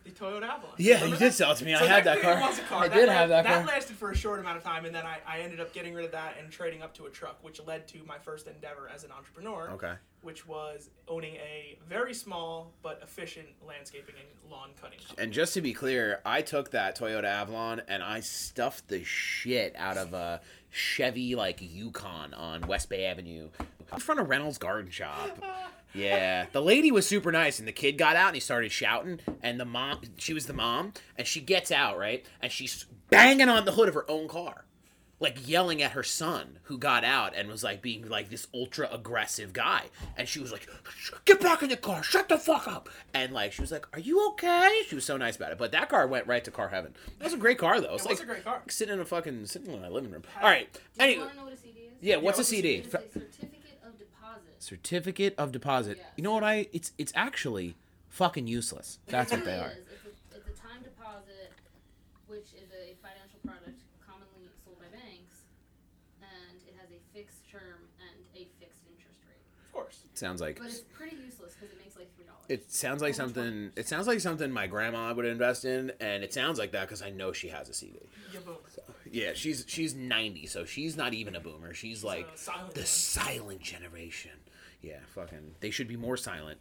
the 0.05 0.11
Toyota 0.11 0.43
Avalon. 0.45 0.75
yeah, 0.79 0.95
Remember 0.97 1.15
you 1.17 1.19
did 1.21 1.33
sell 1.33 1.53
it 1.53 1.57
to 1.57 1.65
me. 1.65 1.75
So 1.75 1.85
I 1.85 1.89
had 1.89 2.05
that 2.05 2.21
car. 2.21 2.37
Car. 2.69 2.85
I 2.85 2.89
That 2.89 2.95
did 2.97 3.07
la- 3.09 3.13
have 3.15 3.29
that 3.31 3.45
That 3.45 3.65
car. 3.65 3.67
lasted 3.67 3.97
for 3.97 4.11
a 4.11 4.17
short 4.17 4.39
amount 4.41 4.57
of 4.59 4.63
time, 4.63 4.85
and 4.85 4.95
then 4.95 5.05
I, 5.07 5.19
I 5.27 5.41
ended 5.41 5.61
up 5.61 5.73
getting 5.73 5.95
rid 5.95 6.05
of 6.05 6.13
that 6.13 6.37
and 6.41 6.51
trading 6.53 6.83
up 6.83 6.95
to 6.95 7.07
a 7.07 7.11
truck, 7.11 7.43
which 7.43 7.61
led 7.67 7.89
to 7.89 7.99
my 8.07 8.19
first 8.19 8.47
endeavor 8.47 8.91
as 8.95 9.05
an 9.05 9.11
entrepreneur. 9.11 9.71
Okay. 9.73 9.95
Which 10.23 10.47
was 10.47 10.89
owning 11.09 11.35
a 11.37 11.79
very 11.89 12.15
small 12.15 12.73
but 12.83 13.01
efficient 13.03 13.49
landscaping 13.67 14.15
and 14.19 14.51
lawn 14.51 14.71
cutting 14.81 14.99
company. 14.99 15.23
And 15.23 15.33
just 15.33 15.53
to 15.55 15.61
be 15.61 15.73
clear, 15.75 16.21
I 16.25 16.41
took 16.43 16.71
that 16.71 16.99
Toyota 16.99 17.25
Avalon 17.25 17.83
and 17.89 18.03
I 18.03 18.21
stuffed 18.21 18.89
the 18.89 19.05
shit 19.05 19.75
out 19.77 19.97
of 19.99 20.15
a 20.15 20.41
Chevy 20.71 21.35
like 21.35 21.59
Yukon 21.61 22.33
on 22.35 22.63
West 22.63 22.89
Bay 22.89 23.05
Avenue 23.05 23.49
in 23.93 23.99
front 24.01 24.21
of 24.21 24.29
Reynolds 24.29 24.59
Garden 24.59 24.91
Shop. 24.91 25.39
Yeah, 25.95 26.47
the 26.53 26.61
lady 26.63 26.91
was 26.91 27.07
super 27.07 27.31
nice, 27.31 27.59
and 27.59 27.69
the 27.69 27.73
kid 27.73 27.97
got 27.99 28.17
out 28.17 28.29
and 28.29 28.35
he 28.37 28.41
started 28.41 28.73
shouting. 28.73 29.21
And 29.43 29.61
the 29.61 29.65
mom, 29.65 30.01
she 30.17 30.35
was 30.35 30.47
the 30.47 30.53
mom, 30.53 30.93
and 31.17 31.27
she 31.27 31.41
gets 31.41 31.71
out 31.71 31.97
right, 31.99 32.25
and 32.43 32.51
she's 32.51 32.85
banging 33.11 33.49
on 33.49 33.65
the 33.65 33.73
hood 33.73 33.89
of 33.89 33.95
her 33.95 34.11
own 34.11 34.27
car, 34.27 34.65
like 35.21 35.47
yelling 35.49 35.81
at 35.83 35.93
her 35.93 36.03
son 36.03 36.59
who 36.65 36.79
got 36.79 37.05
out 37.05 37.33
and 37.37 37.49
was 37.49 37.63
like 37.63 37.81
being 37.81 38.09
like 38.09 38.29
this 38.29 38.49
ultra 38.53 38.89
aggressive 38.93 39.53
guy. 39.53 39.83
And 40.17 40.27
she 40.29 40.41
was 40.41 40.51
like, 40.51 40.67
"Get 41.27 41.41
back 41.41 41.63
in 41.63 41.69
the 41.69 41.77
car, 41.77 42.03
shut 42.03 42.29
the 42.29 42.39
fuck 42.39 42.67
up!" 42.67 42.89
And 43.15 43.33
like 43.33 43.53
she 43.53 43.61
was 43.61 43.71
like, 43.71 43.87
"Are 43.93 44.01
you 44.01 44.27
okay?" 44.31 44.83
She 44.89 44.97
was 44.97 45.05
so 45.05 45.17
nice 45.17 45.37
about 45.37 45.53
it. 45.53 45.59
But 45.59 45.71
that 45.73 45.89
car 45.89 46.07
went 46.09 46.27
right 46.27 46.43
to 46.45 46.51
car 46.51 46.69
heaven. 46.71 46.95
That 47.19 47.25
was 47.27 47.35
a 47.35 47.37
great 47.39 47.59
car 47.59 47.81
though. 47.81 47.91
It 47.91 47.93
was 47.93 48.03
It 48.03 48.07
like 48.09 48.11
was 48.19 48.21
a 48.23 48.27
great 48.27 48.45
car. 48.45 48.63
sitting 48.69 48.95
in 48.95 49.01
a 49.01 49.05
fucking 49.05 49.47
sitting 49.47 49.73
in 49.73 49.81
my 49.81 49.89
living 49.89 50.11
room. 50.11 50.25
Uh, 50.37 50.45
All 50.45 50.51
right. 50.51 50.73
Do 50.73 50.81
Anyway, 50.99 51.25
want 51.37 51.37
to 51.49 51.55
a 51.55 51.57
CD 51.57 51.79
is? 51.81 51.93
yeah. 52.01 52.17
A 52.17 52.21
what's 52.21 52.39
a 52.41 52.45
CD? 52.45 52.83
It 54.65 54.75
is 54.75 54.79
a 54.79 54.83
certificate 54.83 55.35
of 55.39 55.53
deposit. 55.53 55.91
Certificate 55.91 55.99
of 55.99 55.99
deposit. 55.99 55.99
Yes. 55.99 56.13
You 56.17 56.25
know 56.25 56.33
what 56.33 56.45
I? 56.45 56.69
It's 56.73 56.93
it's 56.99 57.13
actually 57.15 57.75
fucking 58.09 58.47
useless. 58.47 58.99
That's 59.07 59.31
what 59.33 59.45
they 59.45 59.59
are. 59.59 59.73
It's 59.73 59.89
a, 60.05 60.37
it's 60.37 60.49
a 60.49 60.63
time 60.63 60.83
deposit, 60.83 61.53
which 62.27 62.55
is 62.55 62.71
a 62.73 62.95
financial 63.03 63.39
product 63.45 63.81
commonly 64.07 64.49
sold 64.65 64.79
by 64.79 64.87
banks, 64.93 65.45
and 66.21 66.59
it 66.67 66.75
has 66.81 66.91
a 66.91 67.01
fixed 67.17 67.49
term 67.51 67.79
and 68.01 68.17
a 68.35 68.47
fixed 68.59 68.83
interest 68.89 69.21
rate. 69.29 69.43
Of 69.67 69.73
course. 69.73 69.99
Sounds 70.15 70.41
like 70.41 70.59
But 70.59 70.67
it's 70.69 70.81
pretty 70.81 71.17
useless 71.17 71.55
because 71.55 71.71
it 71.75 71.79
makes 71.79 71.97
like 71.97 72.15
three 72.17 72.25
dollars. 72.25 72.45
it 72.49 72.71
sounds 72.73 73.03
like 73.03 73.15
something. 73.15 73.71
It 73.77 73.89
sounds 73.89 74.07
like 74.07 74.21
something 74.21 74.51
my 74.51 74.67
grandma 74.67 75.13
would 75.13 75.27
invest 75.27 75.65
in, 75.65 75.93
and 76.01 76.23
it 76.25 76.33
sounds 76.33 76.59
like 76.59 76.73
that 76.73 76.89
because 76.89 77.03
I 77.03 77.11
know 77.11 77.33
she 77.33 77.49
has 77.49 77.69
a 77.69 77.75
CD. 77.75 77.99
Yeah, 78.33 78.41
boom. 78.41 78.57
Yeah, 79.11 79.31
she's 79.35 79.65
she's 79.69 79.95
ninety, 79.95 80.47
so 80.47 80.65
she's 80.65 80.97
not 80.97 81.15
even 81.15 81.35
a 81.37 81.41
boomer. 81.41 81.75
She's 81.75 82.03
like 82.03 82.27
a 82.35 82.39
silent 82.39 82.75
the 82.75 82.81
one. 82.81 82.87
silent 82.87 83.61
generation. 83.61 84.33
Yeah, 84.85 84.99
fucking. 85.15 85.55
They 85.61 85.71
should 85.71 85.89
be 85.89 85.97
more 85.97 86.17
silent. 86.17 86.59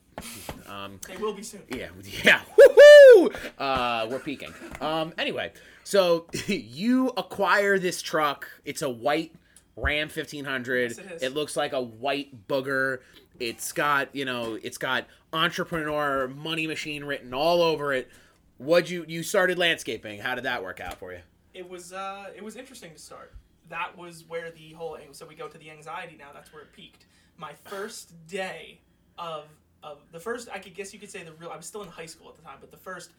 Um, 0.67 0.99
They 1.07 1.17
will 1.17 1.33
be 1.33 1.43
soon. 1.43 1.61
Yeah, 1.67 1.89
yeah. 2.23 2.41
Woohoo! 2.57 3.35
Uh, 3.59 4.07
we're 4.09 4.19
peaking. 4.19 4.53
Um, 4.79 5.13
anyway, 5.17 5.51
so 5.83 6.27
you 6.47 7.09
acquire 7.17 7.77
this 7.79 8.01
truck. 8.01 8.47
It's 8.63 8.81
a 8.81 8.89
white 8.89 9.33
Ram 9.75 10.07
1500. 10.07 10.91
Yes, 10.91 10.97
it 10.97 11.11
is. 11.11 11.23
It 11.23 11.33
looks 11.33 11.57
like 11.57 11.73
a 11.73 11.81
white 11.81 12.47
booger. 12.47 12.99
It's 13.41 13.73
got, 13.73 14.15
you 14.15 14.23
know, 14.23 14.57
it's 14.61 14.77
got 14.77 15.05
entrepreneur 15.33 16.29
money 16.29 16.65
machine 16.65 17.03
written 17.03 17.33
all 17.33 17.61
over 17.61 17.91
it. 17.91 18.09
What'd 18.57 18.89
you 18.89 19.03
you 19.07 19.23
started 19.23 19.57
landscaping? 19.57 20.19
How 20.19 20.35
did 20.35 20.45
that 20.45 20.63
work 20.63 20.79
out 20.79 20.97
for 20.99 21.11
you? 21.11 21.19
It 21.53 21.69
was 21.69 21.91
uh, 21.91 22.27
it 22.33 22.43
was 22.43 22.55
interesting 22.55 22.91
to 22.93 22.99
start. 22.99 23.33
That 23.69 23.97
was 23.97 24.23
where 24.29 24.51
the 24.51 24.71
whole 24.73 24.97
so 25.11 25.25
we 25.25 25.35
go 25.35 25.47
to 25.49 25.57
the 25.57 25.71
anxiety 25.71 26.15
now. 26.17 26.27
That's 26.33 26.53
where 26.53 26.61
it 26.61 26.71
peaked. 26.71 27.05
My 27.38 27.53
first 27.65 28.13
day 28.27 28.80
of 29.18 29.45
of 29.81 30.00
the 30.12 30.19
first 30.19 30.47
I 30.53 30.59
could 30.59 30.74
guess 30.74 30.94
you 30.94 31.00
could 31.00 31.12
say 31.12 31.24
the 31.24 31.33
real. 31.33 31.50
I 31.50 31.57
was 31.57 31.65
still 31.65 31.83
in 31.83 31.89
high 31.89 32.06
school 32.06 32.30
at 32.30 32.35
the 32.35 32.41
time, 32.41 32.57
but 32.59 32.71
the 32.71 32.77
first 32.77 33.12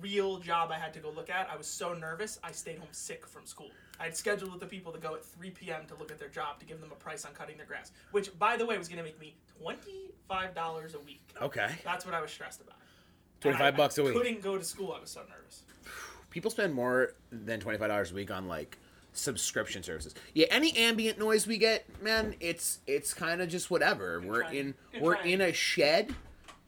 real 0.00 0.38
job 0.38 0.70
I 0.70 0.78
had 0.78 0.92
to 0.94 1.00
go 1.00 1.10
look 1.10 1.30
at. 1.30 1.48
I 1.50 1.56
was 1.56 1.66
so 1.66 1.94
nervous. 1.94 2.38
I 2.44 2.52
stayed 2.52 2.78
home 2.78 2.88
sick 2.92 3.26
from 3.26 3.46
school. 3.46 3.70
I 3.98 4.04
had 4.04 4.16
scheduled 4.16 4.50
with 4.50 4.60
the 4.60 4.66
people 4.66 4.92
to 4.92 4.98
go 4.98 5.14
at 5.14 5.24
3 5.24 5.50
p.m. 5.50 5.82
to 5.88 5.94
look 5.96 6.10
at 6.10 6.18
their 6.18 6.28
job 6.28 6.58
to 6.60 6.64
give 6.66 6.80
them 6.80 6.90
a 6.92 6.94
price 6.94 7.24
on 7.26 7.32
cutting 7.32 7.56
their 7.56 7.66
grass, 7.66 7.92
which 8.12 8.36
by 8.38 8.56
the 8.56 8.64
way 8.64 8.78
was 8.78 8.88
going 8.88 8.98
to 8.98 9.04
make 9.04 9.20
me 9.20 9.34
twenty 9.60 10.10
five 10.28 10.54
dollars 10.54 10.94
a 10.94 11.00
week. 11.00 11.22
Okay. 11.40 11.70
That's 11.84 12.04
what 12.06 12.14
I 12.14 12.20
was 12.20 12.30
stressed 12.30 12.60
about. 12.60 12.76
25 13.40 13.62
I- 13.74 13.76
bucks 13.76 13.98
a 13.98 14.02
I 14.02 14.04
week. 14.06 14.14
Couldn't 14.14 14.42
go 14.42 14.58
to 14.58 14.64
school. 14.64 14.92
I 14.96 15.00
was 15.00 15.10
so 15.10 15.20
nervous. 15.28 15.62
People 16.30 16.50
spend 16.50 16.72
more 16.74 17.14
than 17.32 17.58
twenty 17.60 17.78
five 17.78 17.88
dollars 17.88 18.12
a 18.12 18.14
week 18.14 18.30
on 18.30 18.46
like 18.46 18.78
subscription 19.12 19.82
services. 19.82 20.14
Yeah, 20.34 20.46
any 20.50 20.76
ambient 20.76 21.18
noise 21.18 21.46
we 21.46 21.58
get, 21.58 21.84
man, 22.02 22.34
it's 22.40 22.78
it's 22.86 23.12
kind 23.14 23.40
of 23.42 23.48
just 23.48 23.70
whatever. 23.70 24.20
We're 24.24 24.42
trying. 24.42 24.56
in 24.56 24.74
Good 24.92 25.02
we're 25.02 25.14
trying. 25.16 25.30
in 25.30 25.40
a 25.42 25.52
shed, 25.52 26.14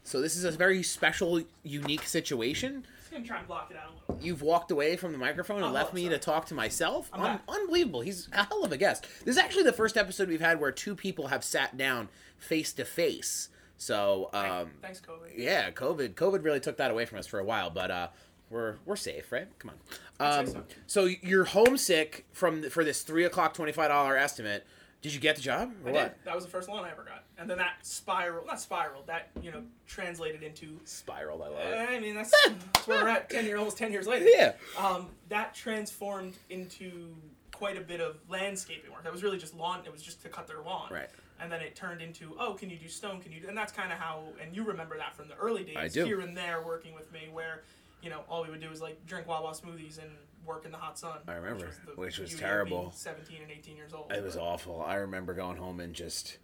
so 0.05 0.21
this 0.21 0.37
is 0.37 0.45
a 0.45 0.51
very 0.51 0.83
special, 0.83 1.43
unique 1.63 2.03
situation. 2.05 2.85
Just 2.99 3.13
gonna 3.13 3.25
try 3.25 3.39
and 3.39 3.47
block 3.47 3.71
it 3.71 3.77
out 3.77 3.89
a 3.91 3.93
little. 3.93 4.15
bit. 4.17 4.25
You've 4.25 4.43
walked 4.43 4.71
away 4.71 4.97
from 4.97 5.13
the 5.13 5.19
microphone 5.19 5.59
and 5.59 5.67
Oh, 5.67 5.71
left 5.71 5.93
me 5.95 6.05
sorry. 6.05 6.15
to 6.15 6.19
talk 6.19 6.47
to 6.47 6.55
myself. 6.55 7.09
I'm 7.13 7.23
Un- 7.23 7.41
unbelievable. 7.49 8.01
He's 8.01 8.29
a 8.33 8.45
hell 8.45 8.65
of 8.65 8.73
a 8.73 8.77
guest. 8.77 9.05
This 9.25 9.37
is 9.37 9.39
actually 9.39 9.65
the 9.65 9.73
first 9.73 9.97
episode 9.97 10.29
we've 10.29 10.41
had 10.41 10.61
where 10.61 10.73
two 10.73 10.95
people 10.95 11.29
have 11.29 11.45
sat 11.45 11.77
down 11.77 12.09
face 12.39 12.73
to 12.75 12.85
face. 12.85 13.49
So, 13.77 14.31
um, 14.33 14.71
Thanks, 14.81 15.01
COVID. 15.01 15.33
yeah, 15.37 15.71
COVID 15.73 16.15
COVID 16.15 16.45
really 16.45 16.61
took 16.61 16.77
that 16.79 16.91
away 16.91 17.05
from 17.05 17.19
us 17.19 17.27
for 17.27 17.39
a 17.39 17.45
while, 17.45 17.69
but 17.71 17.91
uh 17.91 18.09
we're 18.53 18.77
we're 18.85 18.97
safe, 18.97 19.33
right? 19.33 19.49
Come 19.59 19.73
on. 20.21 20.39
Um, 20.39 20.47
say 20.47 20.59
so. 20.87 21.05
you're 21.07 21.45
homesick 21.45 22.27
from 22.33 22.69
for 22.71 22.85
this 22.85 23.03
three 23.03 23.25
o'clock 23.25 23.55
twenty 23.55 23.73
five 23.73 23.89
dollar 23.89 24.17
estimate. 24.17 24.67
Did 25.01 25.13
you 25.13 25.19
get 25.19 25.35
the 25.35 25.43
job? 25.43 25.73
Or 25.85 25.91
I 25.91 25.93
what? 25.93 26.03
did. 26.03 26.25
That 26.25 26.35
was 26.37 26.45
the 26.45 26.51
first 26.51 26.69
loan 26.69 26.85
I 26.85 26.91
ever 26.93 27.03
got, 27.03 27.25
and 27.37 27.51
then 27.51 27.59
that 27.59 27.85
spiral, 27.85 28.47
not 28.47 28.61
spiral, 28.61 29.03
that 29.07 29.31
you 29.41 29.51
know 29.51 29.63
translated 29.87 30.45
into. 30.45 30.79
spiral. 30.85 31.43
I 31.43 31.49
love 31.49 31.59
it. 31.59 31.89
I 31.91 31.99
mean, 31.99 32.15
that's, 32.15 32.33
that's 32.47 32.87
where 32.87 33.03
we're 33.03 33.09
at. 33.09 33.29
Ten 33.29 33.45
year, 33.45 33.57
almost 33.57 33.79
ten 33.79 33.91
years 33.91 34.07
later. 34.07 34.27
Yeah. 34.27 34.53
Um, 34.79 35.09
that 35.29 35.55
transformed 35.55 36.37
into 36.51 37.17
quite 37.63 37.77
a 37.77 37.81
bit 37.81 38.01
of 38.01 38.17
landscaping 38.29 38.91
work. 38.91 39.05
That 39.05 39.13
was 39.13 39.23
really 39.23 39.39
just 39.39 39.55
lawn. 39.55 39.81
It 39.85 39.93
was 39.93 40.03
just 40.03 40.23
to 40.23 40.29
cut 40.29 40.47
their 40.47 40.63
lawn. 40.63 40.89
Right. 40.91 41.09
And 41.41 41.51
then 41.51 41.61
it 41.61 41.75
turned 41.75 42.01
into, 42.01 42.37
oh, 42.39 42.55
can 42.55 42.71
you 42.71 42.77
do 42.77 42.89
stone? 42.89 43.21
Can 43.21 43.33
you? 43.33 43.41
do 43.41 43.49
And 43.49 43.57
that's 43.57 43.73
kind 43.73 43.93
of 43.93 43.99
how. 43.99 44.23
And 44.41 44.55
you 44.55 44.65
remember 44.65 44.97
that 44.99 45.15
from 45.15 45.29
the 45.29 45.37
early 45.37 45.65
days. 45.65 45.77
I 45.77 45.89
do. 45.89 46.05
Here 46.05 46.21
and 46.21 46.37
there, 46.37 46.63
working 46.65 46.95
with 46.95 47.13
me, 47.13 47.29
where, 47.33 47.63
you 48.03 48.11
know, 48.11 48.21
all 48.29 48.43
we 48.43 48.51
would 48.51 48.61
do 48.61 48.69
was 48.69 48.81
like 48.81 49.05
drink 49.07 49.27
Wawa 49.29 49.53
smoothies 49.53 49.99
and 49.99 50.11
work 50.45 50.65
in 50.65 50.73
the 50.73 50.79
hot 50.79 50.99
sun. 50.99 51.19
I 51.29 51.35
remember, 51.35 51.71
the 51.87 51.93
which 52.01 52.19
was 52.19 52.35
terrible. 52.35 52.93
Seventeen 52.95 53.43
and 53.43 53.51
eighteen 53.51 53.77
years 53.77 53.93
old. 53.95 54.13
It 54.13 54.23
was 54.23 54.37
awful. 54.37 54.83
I 54.87 54.95
remember 54.97 55.35
going 55.35 55.57
home 55.57 55.81
and 55.81 55.95
just 55.95 56.39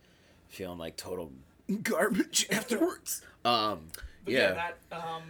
feeling 0.49 0.79
like 0.79 0.97
total 0.97 1.33
garbage 1.83 2.47
afterwards. 2.53 3.23
Um, 3.45 3.89
But 4.25 4.35
yeah. 4.35 4.41
yeah, 4.55 4.73
that 4.91 4.97
um, 5.05 5.23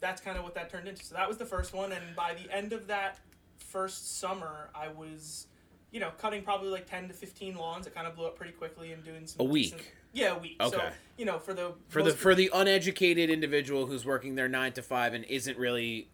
that's 0.00 0.20
kind 0.20 0.36
of 0.36 0.44
what 0.44 0.54
that 0.54 0.70
turned 0.70 0.88
into. 0.88 1.04
So 1.04 1.14
that 1.14 1.28
was 1.28 1.36
the 1.38 1.46
first 1.46 1.72
one, 1.72 1.92
and 1.92 2.14
by 2.16 2.34
the 2.34 2.52
end 2.54 2.72
of 2.72 2.86
that 2.88 3.18
first 3.58 4.18
summer, 4.18 4.70
I 4.74 4.88
was, 4.88 5.46
you 5.92 6.00
know, 6.00 6.10
cutting 6.18 6.42
probably 6.42 6.68
like 6.70 6.86
ten 6.90 7.06
to 7.08 7.14
fifteen 7.14 7.54
lawns. 7.56 7.86
It 7.86 7.94
kind 7.94 8.06
of 8.06 8.16
blew 8.16 8.26
up 8.26 8.36
pretty 8.36 8.52
quickly 8.52 8.92
and 8.92 9.04
doing 9.04 9.26
some 9.26 9.46
A 9.46 9.48
week? 9.48 9.72
decent- 9.72 9.82
yeah, 10.12 10.34
a 10.34 10.38
week. 10.38 10.56
So 10.60 10.80
you 11.16 11.24
know, 11.24 11.38
for 11.38 11.54
the 11.54 11.72
for 11.88 12.02
the 12.02 12.12
for 12.12 12.34
the 12.34 12.50
uneducated 12.52 13.30
individual 13.30 13.86
who's 13.86 14.04
working 14.04 14.34
their 14.34 14.48
nine 14.48 14.72
to 14.72 14.82
five 14.82 15.14
and 15.14 15.24
isn't 15.24 15.58
really 15.58 16.08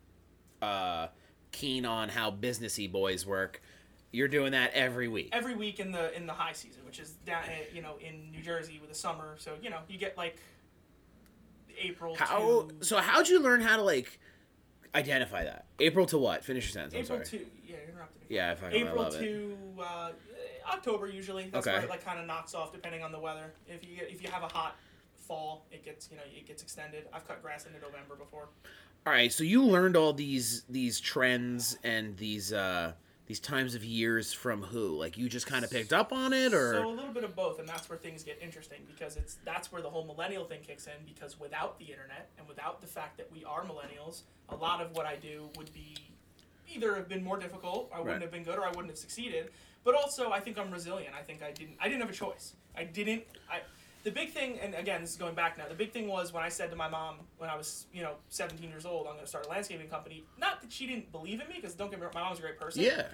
uh, 0.61 1.09
keen 1.51 1.85
on 1.85 2.09
how 2.09 2.31
businessy 2.31 2.91
boys 2.91 3.27
work, 3.27 3.61
you're 4.13 4.29
doing 4.29 4.53
that 4.53 4.73
every 4.75 5.09
week. 5.09 5.31
every 5.33 5.55
week 5.55 5.81
in 5.81 5.91
the 5.91 6.15
in 6.17 6.27
the 6.27 6.33
high 6.33 6.53
season, 6.53 6.85
which 6.85 6.99
is 6.99 7.11
down, 7.27 7.45
uh, 7.45 7.53
you 7.75 7.83
know, 7.83 7.97
in 8.01 8.31
New 8.31 8.43
Jersey 8.43 8.79
with 8.81 8.91
the 8.91 8.97
summer. 8.97 9.37
So 9.39 9.55
you 9.61 9.71
know, 9.71 9.79
you 9.89 9.99
get 9.99 10.17
like 10.17 10.37
April 11.81 12.15
How 12.17 12.69
to 12.79 12.85
so? 12.85 12.99
How'd 12.99 13.29
you 13.29 13.41
learn 13.41 13.61
how 13.61 13.77
to 13.77 13.83
like 13.83 14.19
identify 14.95 15.45
that? 15.45 15.67
April 15.81 16.07
to 16.07 16.19
what? 16.19 16.45
Finish 16.45 16.67
your 16.67 16.73
sentence. 16.73 16.95
I'm 16.95 17.01
April 17.01 17.25
sorry. 17.25 17.41
to 17.41 17.47
yeah, 17.67 17.77
you 17.77 17.93
interrupted. 17.93 18.23
Yeah, 18.29 18.55
I, 18.63 18.67
I 18.67 18.71
April 18.71 19.07
it. 19.07 19.19
to 19.19 19.57
uh, 19.81 20.11
October 20.67 21.07
usually. 21.07 21.49
That's 21.51 21.67
Okay. 21.67 21.77
where 21.77 21.85
it 21.85 21.91
like 21.91 22.05
kind 22.05 22.19
of 22.21 22.27
knocks 22.27 22.55
off 22.55 22.73
depending 22.73 23.03
on 23.03 23.13
the 23.13 23.19
weather. 23.21 23.53
If 23.67 23.85
you 23.85 23.97
get, 23.97 24.11
if 24.11 24.23
you 24.23 24.31
have 24.31 24.43
a 24.43 24.49
hot 24.49 24.77
fall, 25.17 25.67
it 25.71 25.85
gets 25.85 26.09
you 26.11 26.17
know 26.17 26.23
it 26.37 26.47
gets 26.47 26.63
extended. 26.63 27.07
I've 27.13 27.27
cut 27.27 27.43
grass 27.43 27.67
into 27.67 27.79
November 27.81 28.15
before. 28.17 28.49
All 29.07 29.13
right, 29.13 29.33
so 29.33 29.43
you 29.45 29.65
learned 29.65 29.97
all 29.97 30.13
these 30.13 30.63
these 30.69 31.01
trends 31.01 31.77
and 31.83 32.17
these 32.17 32.53
uh 32.53 32.93
these 33.27 33.39
times 33.41 33.75
of 33.75 33.85
years 33.85 34.33
from 34.33 34.63
who? 34.63 34.97
Like 34.99 35.17
you 35.17 35.29
just 35.29 35.47
kind 35.47 35.65
of 35.65 35.71
picked 35.71 35.93
up 35.93 36.13
on 36.13 36.33
it, 36.33 36.53
or 36.53 36.73
So 36.73 36.89
a 36.89 36.91
little 36.91 37.13
bit 37.13 37.25
of 37.25 37.35
both, 37.35 37.59
and 37.61 37.69
that's 37.69 37.89
where 37.89 37.99
things 37.99 38.23
get 38.23 38.39
interesting 38.43 38.81
because 38.87 39.17
it's 39.17 39.37
that's 39.45 39.73
where 39.73 39.81
the 39.83 39.91
whole 39.91 40.05
millennial 40.05 40.45
thing 40.45 40.61
kicks 40.67 40.87
in. 40.87 40.93
Because 41.07 41.39
without 41.39 41.79
the 41.79 41.87
internet 41.87 42.31
and 42.39 42.47
without 42.49 42.81
the 42.81 42.87
fact 42.87 43.17
that 43.19 43.31
we 43.33 43.45
are 43.45 43.65
millennials, 43.65 44.23
a 44.49 44.57
lot 44.57 44.81
of 44.81 44.93
what 44.93 45.07
I 45.07 45.17
do 45.17 45.49
would 45.57 45.73
be 45.73 45.97
either 46.75 46.95
have 46.97 47.09
been 47.09 47.23
more 47.25 47.39
difficult, 47.39 47.91
I 47.93 47.99
wouldn't 47.99 48.15
Right. 48.17 48.23
have 48.23 48.31
been 48.31 48.43
good, 48.45 48.59
or 48.59 48.65
I 48.65 48.69
wouldn't 48.69 48.89
have 48.89 48.99
succeeded. 48.99 49.51
But 49.85 49.95
also, 49.95 50.31
I 50.31 50.41
think 50.41 50.59
I'm 50.59 50.71
resilient. 50.71 51.15
I 51.19 51.23
think 51.23 51.43
I 51.43 51.51
didn't. 51.51 51.77
I 51.81 51.89
didn't 51.89 52.01
have 52.03 52.11
a 52.11 52.15
choice. 52.15 52.55
I 52.77 52.85
didn't. 52.85 53.25
I. 53.51 53.61
The 54.05 54.11
big 54.11 54.31
thing, 54.31 54.59
and 54.61 54.75
again, 54.75 55.01
this 55.01 55.11
is 55.11 55.17
going 55.17 55.35
back 55.37 55.57
now. 55.57 55.69
The 55.69 55.75
big 55.77 55.93
thing 55.93 56.09
was 56.09 56.33
when 56.33 56.43
I 56.43 56.49
said 56.49 56.71
to 56.71 56.77
my 56.77 56.89
mom 56.89 57.19
when 57.39 57.49
I 57.49 57.55
was, 57.57 57.87
you 57.93 58.03
know, 58.03 58.15
17 58.31 58.69
years 58.69 58.85
old, 58.85 59.07
I'm 59.07 59.13
going 59.15 59.25
to 59.25 59.29
start 59.29 59.47
a 59.47 59.49
landscaping 59.49 59.87
company. 59.89 60.25
Not 60.39 60.61
that 60.61 60.73
she 60.73 60.89
didn't 60.89 61.13
believe 61.13 61.41
in 61.41 61.47
me, 61.49 61.55
because 61.57 61.75
don't 61.75 61.89
get 61.89 62.01
me 62.01 62.05
wrong, 62.07 62.13
my 62.15 62.23
mom's 62.23 62.39
a 62.41 62.43
great 62.43 62.59
person 62.59 62.83
yeah, 62.83 63.05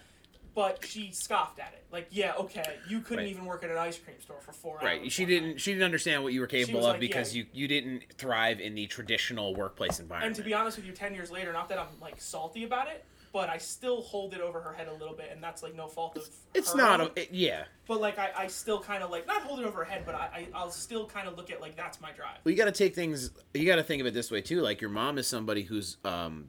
but 0.54 0.82
she 0.86 1.12
scoffed 1.12 1.58
at 1.58 1.74
it. 1.74 1.84
Like, 1.92 2.08
yeah, 2.10 2.32
okay, 2.38 2.76
you 2.88 3.00
couldn't 3.00 3.24
Right. 3.24 3.28
even 3.30 3.44
work 3.44 3.62
at 3.64 3.70
an 3.70 3.76
ice 3.76 3.98
cream 3.98 4.18
store 4.20 4.40
for 4.40 4.52
four 4.52 4.76
hours. 4.76 4.84
right. 4.84 5.12
She 5.12 5.26
didn't 5.26 5.48
night. 5.50 5.60
she 5.60 5.72
didn't 5.72 5.84
understand 5.84 6.22
what 6.22 6.32
you 6.32 6.40
were 6.40 6.46
capable 6.46 6.80
of 6.80 6.92
like, 6.92 7.00
because 7.00 7.36
yeah. 7.36 7.42
you 7.52 7.60
you 7.62 7.68
didn't 7.68 8.04
thrive 8.16 8.58
in 8.58 8.74
the 8.74 8.86
traditional 8.86 9.54
workplace 9.54 10.00
environment. 10.00 10.28
And 10.28 10.36
to 10.36 10.42
be 10.42 10.54
honest 10.54 10.78
with 10.78 10.86
you, 10.86 10.92
ten 10.92 11.12
years 11.14 11.30
later, 11.30 11.52
not 11.52 11.68
that 11.68 11.78
I'm 11.78 12.00
like 12.00 12.18
salty 12.18 12.64
about 12.64 12.88
it, 12.88 13.04
but 13.32 13.48
I 13.48 13.58
still 13.58 14.00
hold 14.02 14.34
it 14.34 14.40
over 14.40 14.60
her 14.60 14.72
head 14.72 14.88
a 14.88 14.92
little 14.92 15.14
bit, 15.14 15.30
and 15.32 15.42
that's 15.42 15.62
like 15.62 15.74
no 15.74 15.86
fault 15.88 16.16
of. 16.16 16.28
it's 16.54 16.72
her. 16.72 16.76
not 16.78 17.00
a 17.00 17.12
it- 17.16 17.30
yeah. 17.32 17.64
But 17.86 18.00
like, 18.00 18.18
I, 18.18 18.30
I 18.36 18.46
still 18.48 18.80
kind 18.80 19.02
of 19.02 19.10
like 19.10 19.26
not 19.26 19.42
hold 19.42 19.60
it 19.60 19.66
over 19.66 19.78
her 19.78 19.84
head, 19.90 20.02
but 20.04 20.14
I, 20.14 20.18
I 20.18 20.48
I'll 20.54 20.70
still 20.70 21.06
kind 21.06 21.26
of 21.28 21.36
look 21.36 21.50
at 21.50 21.60
like 21.60 21.76
that's 21.76 22.00
my 22.00 22.12
drive. 22.12 22.38
Well, 22.44 22.52
you 22.52 22.56
got 22.58 22.66
to 22.66 22.72
take 22.72 22.94
things. 22.94 23.30
You 23.54 23.66
got 23.66 23.76
to 23.76 23.82
think 23.82 24.00
of 24.00 24.06
it 24.06 24.14
this 24.14 24.30
way 24.30 24.40
too. 24.42 24.60
Like 24.60 24.80
your 24.80 24.90
mom 24.90 25.18
is 25.18 25.26
somebody 25.26 25.62
who's 25.62 25.96
um, 26.04 26.48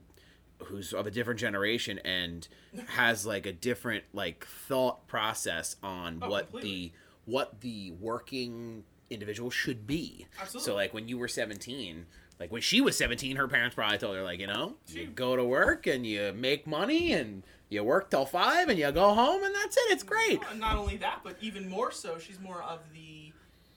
who's 0.64 0.92
of 0.92 1.06
a 1.06 1.10
different 1.10 1.40
generation 1.40 1.98
and 2.04 2.46
has 2.88 3.24
like 3.26 3.46
a 3.46 3.52
different 3.52 4.04
like 4.12 4.46
thought 4.46 5.06
process 5.06 5.76
on 5.82 6.18
Oh, 6.22 6.28
what 6.28 6.44
completely. 6.50 6.70
the 6.70 6.92
what 7.32 7.60
the 7.60 7.90
working 8.00 8.84
individual 9.08 9.50
should 9.50 9.86
be. 9.86 10.26
Absolutely. 10.40 10.64
So 10.66 10.74
like 10.74 10.92
when 10.94 11.08
you 11.08 11.18
were 11.18 11.28
seventeen. 11.28 12.06
Like 12.40 12.50
when 12.50 12.62
she 12.62 12.80
was 12.80 12.96
17, 12.96 13.36
her 13.36 13.46
parents 13.46 13.74
probably 13.74 13.98
told 13.98 14.16
her, 14.16 14.22
like, 14.22 14.40
you 14.40 14.46
know, 14.46 14.74
you 14.88 15.06
go 15.06 15.36
to 15.36 15.44
work 15.44 15.86
and 15.86 16.06
you 16.06 16.32
make 16.34 16.66
money 16.66 17.12
and 17.12 17.42
you 17.68 17.84
work 17.84 18.10
till 18.10 18.24
five 18.24 18.70
and 18.70 18.78
you 18.78 18.90
go 18.92 19.14
home 19.14 19.44
and 19.44 19.54
that's 19.54 19.76
it. 19.76 19.90
It's 19.90 20.02
great. 20.02 20.40
Not 20.56 20.76
only 20.76 20.96
that, 20.96 21.20
but 21.22 21.36
even 21.42 21.68
more 21.68 21.92
so, 21.92 22.18
she's 22.18 22.40
more 22.40 22.62
of 22.62 22.80
the, 22.94 23.32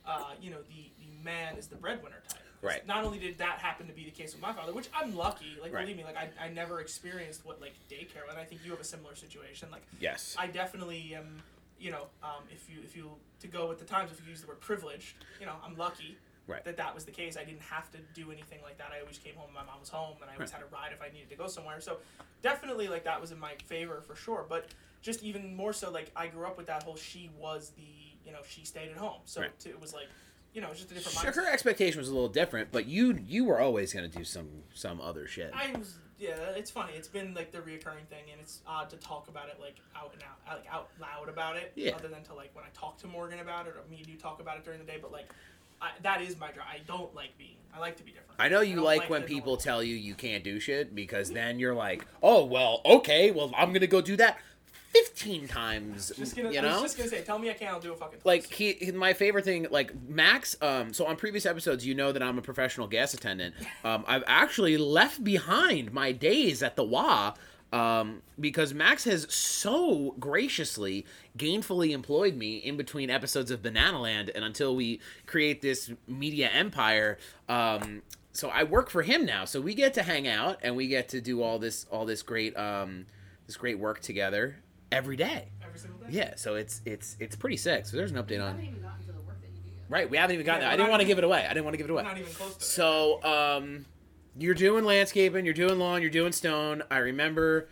uh, 0.08 0.32
you 0.42 0.50
know, 0.50 0.62
the 0.70 0.90
the 0.98 1.24
man 1.24 1.58
is 1.58 1.68
the 1.68 1.76
breadwinner 1.76 2.22
type 2.28 2.40
Right. 2.64 2.88
Not 2.88 3.04
only 3.04 3.20
did 3.20 3.38
that 3.40 3.60
happen 3.60 3.88
to 3.88 3.94
be 3.94 4.06
the 4.06 4.12
case 4.12 4.32
with 4.32 4.42
my 4.42 4.54
father, 4.54 4.74
which 4.74 4.88
I'm 4.96 5.14
lucky. 5.14 5.58
Like 5.62 5.74
Right. 5.74 5.82
believe 5.82 5.98
me, 5.98 6.06
like 6.06 6.16
I, 6.16 6.30
I 6.46 6.48
never 6.48 6.80
experienced 6.80 7.46
what 7.46 7.60
like 7.60 7.74
daycare, 7.92 8.30
and 8.30 8.40
I 8.40 8.46
think 8.46 8.62
you 8.64 8.72
have 8.72 8.80
a 8.80 8.86
similar 8.86 9.16
situation. 9.16 9.68
Like 9.70 9.84
Yes. 10.00 10.34
I 10.40 10.48
definitely 10.48 11.14
am, 11.14 11.44
you 11.78 11.92
know, 11.92 12.08
um, 12.24 12.44
if 12.50 12.70
you 12.70 12.82
if 12.82 12.96
you 12.96 13.12
to 13.42 13.48
go 13.48 13.68
with 13.68 13.80
the 13.80 13.86
times, 13.86 14.12
if 14.14 14.24
you 14.24 14.32
use 14.32 14.40
the 14.40 14.48
word 14.48 14.62
privileged, 14.62 15.16
you 15.42 15.46
know, 15.46 15.56
I'm 15.66 15.76
lucky 15.76 16.18
Right. 16.46 16.64
that 16.66 16.76
that 16.78 16.94
was 16.94 17.06
the 17.06 17.12
case. 17.12 17.38
I 17.38 17.44
didn't 17.46 17.62
have 17.62 17.90
to 17.92 18.00
do 18.14 18.32
anything 18.32 18.60
like 18.62 18.78
that. 18.78 18.92
I 18.96 19.00
always 19.00 19.18
came 19.18 19.36
home, 19.36 19.50
my 19.54 19.64
mom 19.64 19.80
was 19.80 19.90
home, 19.90 20.18
and 20.22 20.30
I 20.30 20.34
always 20.34 20.52
Right. 20.52 20.60
had 20.62 20.64
a 20.64 20.74
ride 20.74 20.92
if 20.92 21.02
I 21.02 21.10
needed 21.10 21.30
to 21.30 21.36
go 21.36 21.48
somewhere. 21.48 21.80
So 21.80 22.00
definitely, 22.42 22.88
like 22.90 23.04
that 23.06 23.20
was 23.22 23.32
in 23.32 23.40
my 23.40 23.56
favor 23.66 24.02
for 24.02 24.16
sure. 24.16 24.46
But 24.48 24.68
just 25.02 25.24
even 25.24 25.56
more 25.56 25.74
so, 25.74 25.90
like 25.90 26.12
I 26.16 26.28
grew 26.28 26.46
up 26.46 26.58
with 26.58 26.68
that 26.68 26.84
whole 26.84 26.96
she 26.98 27.30
was 27.38 27.72
the, 27.78 27.84
you 28.26 28.32
know, 28.32 28.40
she 28.48 28.66
stayed 28.66 28.90
at 28.92 28.98
home. 28.98 29.22
So 29.26 29.42
Right. 29.42 29.52
it 29.66 29.80
was 29.80 29.94
like, 29.94 30.08
you 30.54 30.62
know, 30.62 30.74
just 30.74 30.92
a 30.92 30.94
different 30.94 31.18
Sure, 31.18 31.32
mindset. 31.32 31.36
her 31.36 31.50
expectation 31.54 32.00
was 32.00 32.10
a 32.10 32.14
little 32.14 32.30
different, 32.30 32.72
but 32.72 32.86
you 32.88 33.14
you 33.26 33.46
were 33.46 33.60
always 33.60 33.94
gonna 33.94 34.08
do 34.08 34.24
some 34.26 34.64
some 34.74 35.00
other 35.02 35.26
shit. 35.28 35.52
I 35.54 35.74
was 35.78 35.98
yeah, 36.20 36.36
it's 36.56 36.70
funny. 36.72 36.94
It's 36.94 37.08
been 37.08 37.34
like 37.34 37.52
the 37.52 37.58
reoccurring 37.58 38.06
thing, 38.08 38.26
and 38.32 38.40
it's 38.40 38.62
odd 38.68 38.90
to 38.92 38.98
talk 38.98 39.28
about 39.30 39.50
it 39.50 39.60
like 39.60 39.82
out 39.96 40.14
and 40.14 40.22
out, 40.24 40.58
like 40.58 40.72
out 40.72 40.90
loud 41.02 41.28
about 41.28 41.58
it, 41.58 41.74
Yeah. 41.76 41.96
other 41.96 42.08
than 42.08 42.24
to 42.26 42.34
like 42.34 42.54
when 42.56 42.64
I 42.64 42.70
talk 42.74 42.98
to 43.00 43.08
Morgan 43.08 43.40
about 43.40 43.68
it 43.68 43.76
or 43.76 43.84
me 43.90 43.98
and 43.98 44.08
you 44.08 44.16
talk 44.18 44.40
about 44.40 44.58
it 44.58 44.64
during 44.64 44.80
the 44.80 44.86
day. 44.86 45.00
But 45.02 45.12
like, 45.12 45.28
I, 45.84 45.90
that 46.02 46.22
is 46.22 46.40
my 46.40 46.52
drive. 46.52 46.68
I 46.72 46.80
don't 46.88 47.14
like 47.14 47.38
being. 47.38 47.58
I 47.76 47.80
like 47.80 47.98
to 47.98 48.04
be 48.04 48.12
different. 48.12 48.32
I 48.40 48.50
know 48.50 48.62
you 48.62 48.76
don't 48.78 48.86
like, 48.86 49.10
when 49.10 49.24
people 49.24 49.54
normal. 49.54 49.58
tell 49.58 49.84
you 49.84 49.96
you 49.96 50.16
can't 50.16 50.44
do 50.44 50.60
shit 50.60 50.96
because 50.96 51.30
then 51.32 51.60
you're 51.60 51.76
like, 51.76 52.06
oh 52.22 52.46
well, 52.46 52.82
okay, 52.86 53.32
well 53.32 53.52
I'm 53.58 53.74
gonna 53.74 53.88
go 53.88 54.00
do 54.02 54.16
that 54.18 54.40
fifteen 54.92 55.48
times. 55.48 56.12
Just 56.16 56.36
gonna, 56.36 56.52
you 56.52 56.62
know? 56.62 56.70
I 56.70 56.74
was 56.74 56.84
just 56.84 56.98
gonna 56.98 57.10
say, 57.10 57.22
tell 57.24 57.40
me 57.40 57.50
I 57.50 57.54
can't, 57.54 57.74
I'll 57.74 57.80
do 57.80 57.94
a 57.94 57.96
fucking. 57.96 58.20
like 58.24 58.46
he, 58.46 58.74
he- 58.74 58.92
my 58.92 59.14
favorite 59.14 59.44
thing 59.44 59.66
like 59.72 59.92
max 60.08 60.56
um 60.62 60.94
so 60.94 61.06
on 61.06 61.16
previous 61.16 61.46
episodes 61.48 61.86
you 61.86 61.96
know 61.96 62.12
that 62.12 62.22
i'm 62.22 62.38
a 62.38 62.42
professional 62.44 62.88
gas 62.88 63.14
attendant 63.16 63.56
um 63.84 64.04
i've 64.08 64.24
actually 64.28 64.78
left 64.78 65.24
behind 65.24 65.92
my 65.92 66.12
days 66.12 66.62
at 66.62 66.76
the 66.76 66.84
wa 66.84 67.34
um 67.74 68.22
because 68.40 68.74
max 68.74 69.04
has 69.04 69.26
so 69.34 70.16
graciously 70.20 71.06
gainfully 71.38 71.92
employed 71.92 72.36
me 72.36 72.58
in 72.58 72.78
between 72.78 73.10
episodes 73.10 73.50
of 73.52 73.62
banana 73.62 74.00
land 74.00 74.30
and 74.36 74.46
until 74.46 74.76
we 74.76 75.00
create 75.26 75.62
this 75.62 75.92
media 76.08 76.48
empire 76.50 77.18
um 77.50 78.02
so 78.32 78.48
i 78.50 78.64
work 78.64 78.90
for 78.90 79.02
him 79.02 79.26
now 79.26 79.44
so 79.44 79.60
we 79.60 79.74
get 79.74 79.94
to 79.96 80.04
hang 80.04 80.28
out 80.28 80.58
and 80.62 80.76
we 80.76 80.88
get 80.88 81.10
to 81.10 81.20
do 81.20 81.42
all 81.42 81.58
this 81.60 81.86
all 81.92 82.06
this 82.06 82.22
great 82.22 82.56
um 82.58 83.06
this 83.48 83.58
great 83.58 83.80
work 83.80 84.00
together 84.02 84.56
every 84.92 85.16
day 85.18 85.48
every 85.66 85.80
single 85.80 86.00
day. 86.02 86.06
yeah, 86.12 86.34
so 86.36 86.54
it's 86.56 86.82
it's 86.86 87.18
it's 87.20 87.36
pretty 87.36 87.58
sick. 87.58 87.86
So 87.88 87.98
there's 87.98 88.12
an 88.12 88.18
update 88.18 88.40
on. 88.42 88.50
haven't 88.56 88.66
even 88.66 88.82
gotten 88.82 89.02
to 89.08 89.12
the 89.12 89.22
work 89.22 89.42
that 89.42 89.48
you 89.50 89.58
do 89.64 89.70
yet. 89.76 89.86
Right, 89.90 90.08
we 90.10 90.18
haven't 90.18 90.36
even 90.36 90.46
gotten 90.46 90.62
Yeah, 90.62 90.68
there. 90.68 90.74
I 90.74 90.78
didn't 90.78 90.92
want 90.92 91.02
to 91.02 91.08
give 91.08 91.18
it 91.18 91.24
away. 91.24 91.44
I 91.46 91.50
didn't 91.50 91.64
want 91.66 91.74
to 91.74 91.78
give 91.80 91.90
it 91.90 91.94
We're 91.94 92.00
away. 92.02 92.10
not 92.10 92.18
even 92.20 92.32
close 92.32 92.52
to 92.54 92.58
it. 92.58 92.62
So, 92.64 93.24
um, 93.24 93.86
you're 94.38 94.54
doing 94.54 94.84
landscaping, 94.86 95.46
you're 95.46 95.54
doing 95.54 95.80
lawn, 95.80 96.02
you're 96.02 96.10
doing 96.12 96.32
stone. 96.32 96.84
I 96.90 96.98
remember, 96.98 97.68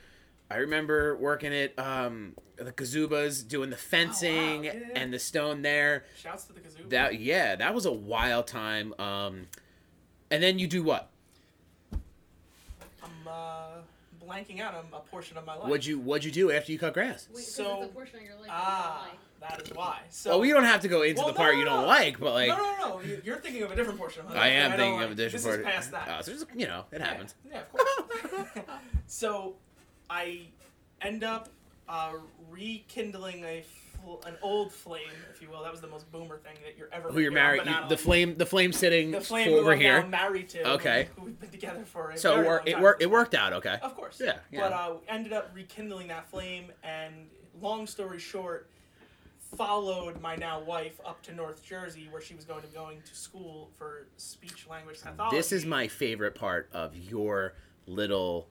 I 0.50 0.58
remember 0.58 1.15
working 1.18 1.53
at 1.53 1.77
um 1.80 2.34
the 2.58 2.72
Kazubas, 2.72 3.48
doing 3.48 3.70
the 3.72 3.77
fencing 3.77 4.60
Oh, 4.60 4.62
Yeah, 4.63 4.74
yeah. 4.74 4.88
and 4.96 5.12
the 5.13 5.18
stone 5.20 5.62
there. 5.63 6.06
Shouts 6.15 6.44
to 6.46 6.53
the 6.53 6.60
kazoo. 6.60 6.89
That 6.89 7.20
yeah, 7.20 7.56
that 7.56 7.74
was 7.74 7.86
a 7.86 7.91
wild 7.91 8.46
time. 8.48 8.94
Um, 9.00 9.48
and 10.30 10.44
then 10.44 10.60
you 10.60 10.68
do 10.68 10.84
what? 10.84 11.10
I'm 13.03 13.27
uh, 13.27 13.68
blanking 14.24 14.60
out 14.62 14.75
on 14.75 14.86
a 14.94 15.00
portion 15.00 15.38
of 15.38 15.46
my 15.46 15.56
life. 15.56 15.68
What'd 15.68 15.86
you 15.86 16.00
what'd 16.00 16.24
you 16.24 16.32
do 16.32 16.51
after 16.51 16.72
you 16.72 16.77
cut 16.80 16.94
grass? 16.94 17.27
Wait, 17.30 17.38
'cause 17.38 17.48
So- 17.56 17.82
it's 17.82 17.91
a 17.91 17.94
portion 17.94 18.18
of 18.20 18.24
your 18.24 18.36
life 18.36 18.48
Ah, 18.50 19.08
you 19.12 19.18
that 19.41 19.62
is 19.62 19.74
why. 19.74 20.00
So. 20.10 20.31
well, 20.31 20.39
we 20.39 20.50
don't 20.50 20.63
have 20.63 20.81
to 20.81 20.88
go 20.88 21.01
into 21.01 21.19
Well, 21.19 21.27
the 21.27 21.33
no, 21.33 21.38
part 21.38 21.53
no, 21.55 21.60
you 21.60 21.65
don't 21.65 21.81
no. 21.81 21.88
like, 21.88 22.19
but 22.19 22.33
like 22.33 22.48
no, 22.50 22.57
no, 22.57 22.75
no, 22.79 22.88
no. 22.98 23.01
You- 23.01 23.21
You're 23.24 23.38
thinking 23.38 23.63
of 23.63 23.71
a 23.71 23.75
different 23.75 24.00
portion 24.00 24.21
of 24.21 24.27
my 24.29 24.33
life. 24.36 24.41
I 24.43 24.48
am 24.50 24.69
don't 24.71 24.79
thinking 24.79 24.95
like. 24.98 25.05
of 25.05 25.12
a 25.12 25.15
different 25.15 25.43
portion. 25.45 25.62
This 25.63 25.69
is 25.69 25.75
past 25.75 25.91
that. 25.91 26.07
Uh, 26.07 26.21
so 26.21 26.31
there's, 26.31 26.45
you 26.55 26.67
know, 26.67 26.86
it 26.91 27.00
Yeah, 27.00 27.05
happens. 27.07 27.36
Yeah, 27.50 27.60
of 27.62 27.71
course. 27.71 28.65
so, 29.07 29.55
I 30.10 30.41
end 31.01 31.24
up 31.24 31.50
uh, 31.89 32.13
rekindling 32.50 33.43
a 33.43 33.63
fl- 34.03 34.25
an 34.27 34.36
old 34.41 34.71
flame, 34.71 35.01
if 35.33 35.41
you 35.41 35.50
will. 35.50 35.63
That 35.63 35.71
was 35.71 35.81
the 35.81 35.88
most 35.88 36.12
boomer 36.12 36.38
thing 36.38 36.55
that 36.63 36.77
you're 36.77 36.89
ever. 36.91 37.10
Who 37.10 37.19
you're 37.19 37.31
gonna 37.31 37.41
hear 37.53 37.60
on 37.62 37.65
married? 37.65 37.83
you- 37.83 37.89
the 37.89 37.98
flame, 37.98 38.38
the 38.38 38.45
flame 38.45 38.71
sitting 38.74 39.12
The 39.12 39.21
flame 39.21 39.53
over 39.53 39.75
here. 39.75 40.05
married 40.05 40.50
to. 40.50 40.69
Okay. 40.74 41.07
Who 41.15 41.25
we've 41.25 41.39
been 41.39 41.50
together 41.50 41.83
for 41.86 42.12
a 42.12 42.17
So 42.17 42.39
it 42.39 42.45
long 42.45 42.60
It 42.65 42.79
worked. 42.79 43.01
It 43.01 43.10
worked 43.10 43.33
out. 43.36 43.53
Okay. 43.53 43.77
Of 43.81 43.95
course. 43.95 44.21
Yeah, 44.24 44.36
yeah. 44.51 44.62
But 44.62 44.74
uh, 44.74 44.93
ended 45.07 45.33
up 45.33 45.51
rekindling 45.53 46.07
that 46.10 46.29
flame, 46.29 46.65
and 46.83 47.13
long 47.62 47.88
story 47.88 48.19
short, 48.19 48.69
followed 49.55 50.22
my 50.22 50.36
now 50.36 50.60
wife 50.62 51.00
up 51.05 51.22
to 51.24 51.34
North 51.34 51.63
Jersey, 51.63 52.08
where 52.10 52.22
she 52.22 52.36
was 52.36 52.46
going 52.46 52.62
to 52.62 52.67
be 52.67 52.74
going 52.74 53.01
to 53.01 53.15
school 53.15 53.70
for 53.77 54.08
speech 54.17 54.67
language 54.70 55.01
pathology. 55.01 55.36
This 55.36 55.51
is 55.51 55.65
my 55.65 55.88
favorite 55.88 56.36
part 56.36 56.70
of 56.74 56.96
your 56.96 57.53
little 57.86 58.48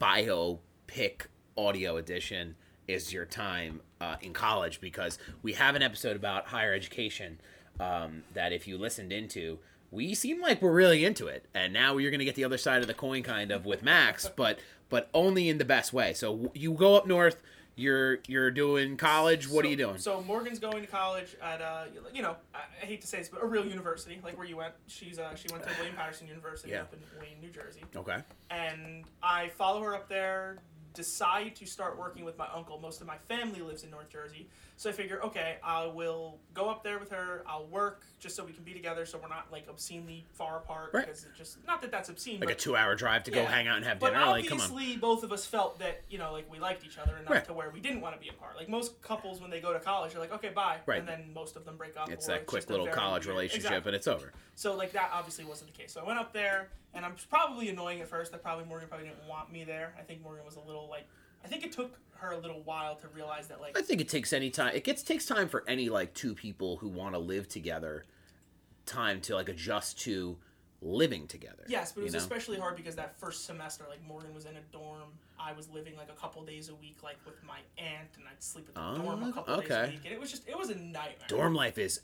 biopic 0.00 1.26
audio 1.56 1.96
edition. 1.96 2.56
Is 2.88 3.12
your 3.12 3.24
time 3.24 3.82
uh, 4.00 4.16
in 4.20 4.32
college 4.32 4.80
because 4.80 5.16
we 5.42 5.52
have 5.52 5.76
an 5.76 5.82
episode 5.82 6.16
about 6.16 6.46
higher 6.46 6.74
education 6.74 7.40
um, 7.78 8.24
that 8.34 8.52
if 8.52 8.66
you 8.66 8.78
listened 8.78 9.12
into, 9.12 9.60
we 9.92 10.12
seem 10.12 10.40
like 10.40 10.60
we're 10.60 10.72
really 10.72 11.04
into 11.04 11.28
it, 11.28 11.46
and 11.54 11.72
now 11.72 11.98
you're 11.98 12.10
gonna 12.10 12.24
get 12.24 12.34
the 12.34 12.42
other 12.42 12.58
side 12.58 12.80
of 12.80 12.88
the 12.88 12.94
coin, 12.94 13.22
kind 13.22 13.52
of 13.52 13.64
with 13.64 13.84
Max, 13.84 14.28
but 14.34 14.58
but 14.88 15.08
only 15.14 15.48
in 15.48 15.58
the 15.58 15.64
best 15.64 15.92
way. 15.92 16.12
So 16.12 16.50
you 16.52 16.72
go 16.72 16.96
up 16.96 17.06
north, 17.06 17.40
you're 17.80 18.18
you're 18.28 18.50
doing 18.50 18.96
college. 18.96 19.48
What 19.48 19.64
are 19.64 19.68
you 19.68 19.76
doing? 19.76 19.98
So 19.98 20.22
Morgan's 20.22 20.58
going 20.58 20.82
to 20.82 20.86
college 20.88 21.36
at 21.42 21.60
uh, 21.62 21.84
you 22.12 22.22
know, 22.22 22.36
I, 22.54 22.58
I 22.82 22.86
hate 22.86 23.00
to 23.00 23.06
say 23.06 23.18
this, 23.18 23.28
but 23.28 23.42
a 23.42 23.46
real 23.46 23.64
university, 23.66 24.20
like 24.22 24.36
where 24.36 24.46
you 24.46 24.56
went. 24.56 24.74
She's 24.86 25.18
uh, 25.18 25.34
she 25.34 25.48
went 25.50 25.64
to 25.64 25.70
William 25.78 25.96
Paterson 25.96 26.28
University 26.28 26.70
Yeah. 26.72 26.82
up 26.82 26.92
in 26.92 27.00
Wayne, 27.20 27.40
New 27.40 27.50
Jersey, 27.50 27.82
okay. 27.96 28.18
and 28.50 29.04
I 29.22 29.48
follow 29.48 29.82
her 29.82 29.94
up 29.94 30.08
there. 30.08 30.58
Decide 30.94 31.54
to 31.56 31.66
start 31.66 31.96
working 31.98 32.24
with 32.24 32.36
my 32.36 32.48
uncle. 32.54 32.78
Most 32.80 33.00
of 33.00 33.06
my 33.06 33.16
family 33.28 33.60
lives 33.60 33.84
in 33.84 33.90
North 33.90 34.08
Jersey, 34.10 34.48
so 34.76 34.90
I 34.90 34.92
figure, 34.92 35.20
okay, 35.24 35.56
I 35.62 35.86
will 35.86 36.38
go 36.52 36.68
up 36.68 36.82
there 36.82 36.98
with 36.98 37.10
her. 37.12 37.44
I'll 37.46 37.66
work 37.66 38.02
just 38.18 38.34
so 38.34 38.44
we 38.44 38.52
can 38.52 38.64
be 38.64 38.72
together, 38.72 39.06
so 39.06 39.18
we're 39.22 39.28
not 39.28 39.46
like 39.52 39.66
obscenely 39.68 40.24
far 40.32 40.56
apart. 40.56 40.90
Right. 40.92 41.06
Because 41.06 41.22
it 41.24 41.30
just 41.38 41.64
not 41.66 41.80
that 41.82 41.92
that's 41.92 42.08
obscene, 42.08 42.40
Like 42.40 42.48
but 42.48 42.52
a 42.56 42.60
two-hour 42.60 42.96
drive 42.96 43.22
to 43.24 43.30
go 43.30 43.44
hang 43.44 43.68
out 43.68 43.76
and 43.76 43.84
have 43.86 44.00
but 44.00 44.10
dinner. 44.14 44.26
Like, 44.26 44.48
come 44.48 44.58
on. 44.58 44.64
obviously, 44.70 44.96
both 44.96 45.22
of 45.22 45.30
us 45.32 45.46
felt 45.46 45.78
that 45.78 46.02
you 46.10 46.18
know, 46.18 46.32
like 46.32 46.50
we 46.50 46.58
liked 46.58 46.84
each 46.84 46.98
other 46.98 47.16
enough 47.18 47.30
Right. 47.30 47.44
to 47.44 47.52
where 47.52 47.70
we 47.70 47.78
didn't 47.80 48.00
want 48.00 48.16
to 48.16 48.20
be 48.20 48.28
apart. 48.28 48.56
Like 48.56 48.68
most 48.68 49.00
couples, 49.00 49.40
when 49.40 49.50
they 49.50 49.60
go 49.60 49.72
to 49.72 49.78
college, 49.80 50.12
they're 50.12 50.20
like, 50.20 50.32
okay, 50.34 50.48
bye, 50.50 50.78
Right. 50.86 50.98
and 50.98 51.06
then 51.08 51.30
most 51.32 51.54
of 51.56 51.64
them 51.64 51.76
break 51.76 51.96
up. 51.96 52.10
It's 52.10 52.26
that 52.26 52.46
quick 52.46 52.68
little 52.68 52.88
college 52.88 53.26
weird- 53.26 53.36
relationship, 53.36 53.70
Exactly. 53.70 53.90
and 53.90 53.96
it's 53.96 54.08
over. 54.08 54.32
So 54.56 54.74
like 54.74 54.92
that 54.92 55.10
obviously 55.14 55.44
wasn't 55.44 55.72
the 55.72 55.78
case. 55.78 55.92
So 55.92 56.00
I 56.00 56.04
went 56.04 56.18
up 56.18 56.32
there, 56.32 56.68
and 56.92 57.04
I'm 57.04 57.14
probably 57.30 57.68
annoying 57.68 58.00
at 58.00 58.08
first. 58.08 58.32
That 58.32 58.42
probably 58.42 58.64
Morgan 58.64 58.88
probably 58.88 59.06
didn't 59.06 59.26
want 59.28 59.52
me 59.52 59.62
there. 59.64 59.94
I 59.98 60.02
think 60.02 60.22
Morgan 60.22 60.44
was 60.44 60.56
a 60.56 60.60
little 60.60 60.79
like. 60.88 61.06
I 61.42 61.48
think 61.48 61.64
it 61.64 61.72
took 61.72 61.98
her 62.16 62.32
a 62.32 62.38
little 62.38 62.60
while 62.64 62.96
to 62.96 63.08
realize 63.08 63.48
that 63.48 63.60
like 63.60 63.76
I 63.76 63.82
think 63.82 64.00
it 64.00 64.08
takes 64.08 64.32
any 64.32 64.50
time. 64.50 64.74
It 64.74 64.84
gets 64.84 65.02
takes 65.02 65.26
time 65.26 65.48
for 65.48 65.64
any 65.66 65.88
like 65.88 66.14
two 66.14 66.34
people 66.34 66.76
who 66.76 66.88
want 66.88 67.14
to 67.14 67.18
live 67.18 67.48
together, 67.48 68.04
time 68.86 69.20
to 69.22 69.34
like 69.34 69.48
adjust 69.48 69.98
to 70.02 70.36
living 70.82 71.26
together. 71.26 71.64
Yes, 71.66 71.92
but 71.92 72.02
it 72.02 72.04
was 72.04 72.12
know? 72.14 72.18
especially 72.18 72.58
hard 72.58 72.76
because 72.76 72.94
that 72.96 73.18
first 73.18 73.44
semester, 73.46 73.84
like 73.88 74.06
Morgan 74.06 74.34
was 74.34 74.44
in 74.44 74.56
a 74.56 74.60
dorm. 74.72 75.08
I 75.38 75.52
was 75.52 75.70
living 75.70 75.96
like 75.96 76.10
a 76.10 76.20
couple 76.20 76.42
days 76.44 76.68
a 76.68 76.74
week, 76.74 76.98
like 77.02 77.16
with 77.24 77.42
my 77.42 77.58
aunt, 77.78 78.08
and 78.16 78.24
I'd 78.30 78.42
sleep 78.42 78.66
at 78.68 78.74
the 78.74 78.80
Oh, 78.80 79.02
dorm 79.02 79.22
a 79.22 79.28
oh, 79.28 79.32
couple 79.32 79.56
days 79.60 79.70
a 79.70 79.86
week, 79.86 80.00
and 80.04 80.12
it 80.12 80.20
was 80.20 80.30
just 80.30 80.48
it 80.48 80.58
was 80.58 80.70
a 80.70 80.74
nightmare. 80.76 81.28
dorm 81.28 81.54
life 81.54 81.78
is 81.78 82.00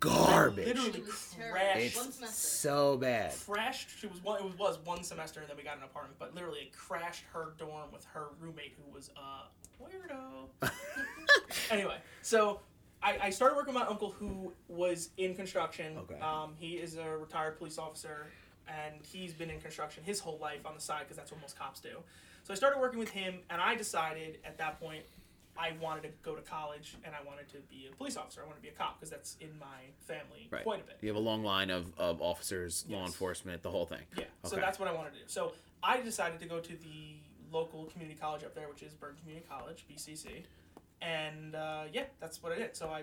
garbage. 0.00 0.66
literally 0.66 0.90
It 1.00 1.06
was 1.06 1.34
terrible. 1.36 1.52
crashed. 1.58 1.96
It's 2.22 2.36
so 2.36 2.96
bad. 2.96 3.34
crashed. 3.46 3.88
She 3.98 4.06
was 4.06 4.22
one. 4.22 4.40
It 4.40 4.44
was, 4.44 4.58
was 4.58 4.78
one 4.84 5.02
semester, 5.02 5.40
and 5.40 5.48
then 5.48 5.56
we 5.56 5.62
got 5.62 5.76
an 5.76 5.82
apartment. 5.82 6.16
But 6.18 6.34
literally, 6.34 6.60
it 6.60 6.72
crashed 6.72 7.24
her 7.32 7.54
dorm 7.58 7.90
with 7.92 8.04
her 8.06 8.28
roommate, 8.40 8.74
who 8.76 8.94
was 8.94 9.10
a 9.16 9.82
weirdo. 9.82 10.70
anyway, 11.70 11.96
so 12.22 12.60
I, 13.02 13.18
I 13.24 13.30
started 13.30 13.56
working 13.56 13.74
with 13.74 13.82
my 13.82 13.88
uncle, 13.88 14.10
who 14.10 14.52
was 14.68 15.10
in 15.16 15.34
construction. 15.34 15.96
Okay. 15.98 16.20
Um, 16.20 16.54
he 16.58 16.74
is 16.74 16.96
a 16.96 17.16
retired 17.16 17.58
police 17.58 17.78
officer, 17.78 18.26
and 18.68 18.94
he's 19.02 19.32
been 19.32 19.50
in 19.50 19.60
construction 19.60 20.02
his 20.04 20.20
whole 20.20 20.38
life 20.40 20.64
on 20.66 20.74
the 20.74 20.80
side 20.80 21.00
because 21.00 21.16
that's 21.16 21.30
what 21.32 21.40
most 21.40 21.58
cops 21.58 21.80
do. 21.80 21.98
So 22.44 22.52
I 22.52 22.56
started 22.56 22.80
working 22.80 22.98
with 22.98 23.10
him, 23.10 23.40
and 23.50 23.60
I 23.60 23.74
decided 23.74 24.38
at 24.44 24.58
that 24.58 24.80
point. 24.80 25.02
I 25.58 25.72
wanted 25.80 26.02
to 26.04 26.08
go 26.22 26.34
to 26.36 26.42
college 26.42 26.94
and 27.04 27.14
I 27.14 27.26
wanted 27.26 27.48
to 27.48 27.56
be 27.68 27.88
a 27.92 27.96
police 27.96 28.16
officer. 28.16 28.40
I 28.42 28.44
wanted 28.44 28.58
to 28.58 28.62
be 28.62 28.68
a 28.68 28.72
cop 28.72 28.98
because 28.98 29.10
that's 29.10 29.36
in 29.40 29.50
my 29.58 29.90
family 30.06 30.48
Right. 30.50 30.62
quite 30.62 30.80
a 30.82 30.84
bit. 30.84 30.98
You 31.00 31.08
have 31.08 31.16
a 31.16 31.20
long 31.20 31.42
line 31.42 31.70
of, 31.70 31.92
of 31.98 32.22
officers, 32.22 32.84
law 32.88 33.04
enforcement, 33.04 33.62
the 33.62 33.70
whole 33.70 33.86
thing. 33.86 34.02
Yeah. 34.16 34.24
So 34.44 34.56
that's 34.56 34.78
what 34.78 34.88
I 34.88 34.92
wanted 34.92 35.14
to 35.14 35.18
do. 35.18 35.24
So 35.26 35.52
I 35.82 36.00
decided 36.00 36.38
to 36.40 36.46
go 36.46 36.60
to 36.60 36.72
the 36.76 37.16
local 37.50 37.86
community 37.86 38.18
college 38.18 38.44
up 38.44 38.54
there, 38.54 38.68
which 38.68 38.82
is 38.82 38.94
Bergen 38.94 39.18
Community 39.20 39.46
College, 39.48 39.84
BCC, 39.90 40.44
and 41.02 41.54
uh, 41.54 41.84
yeah, 41.92 42.04
that's 42.20 42.42
what 42.42 42.52
I 42.52 42.56
did. 42.56 42.76
So 42.76 42.88
I 42.90 43.02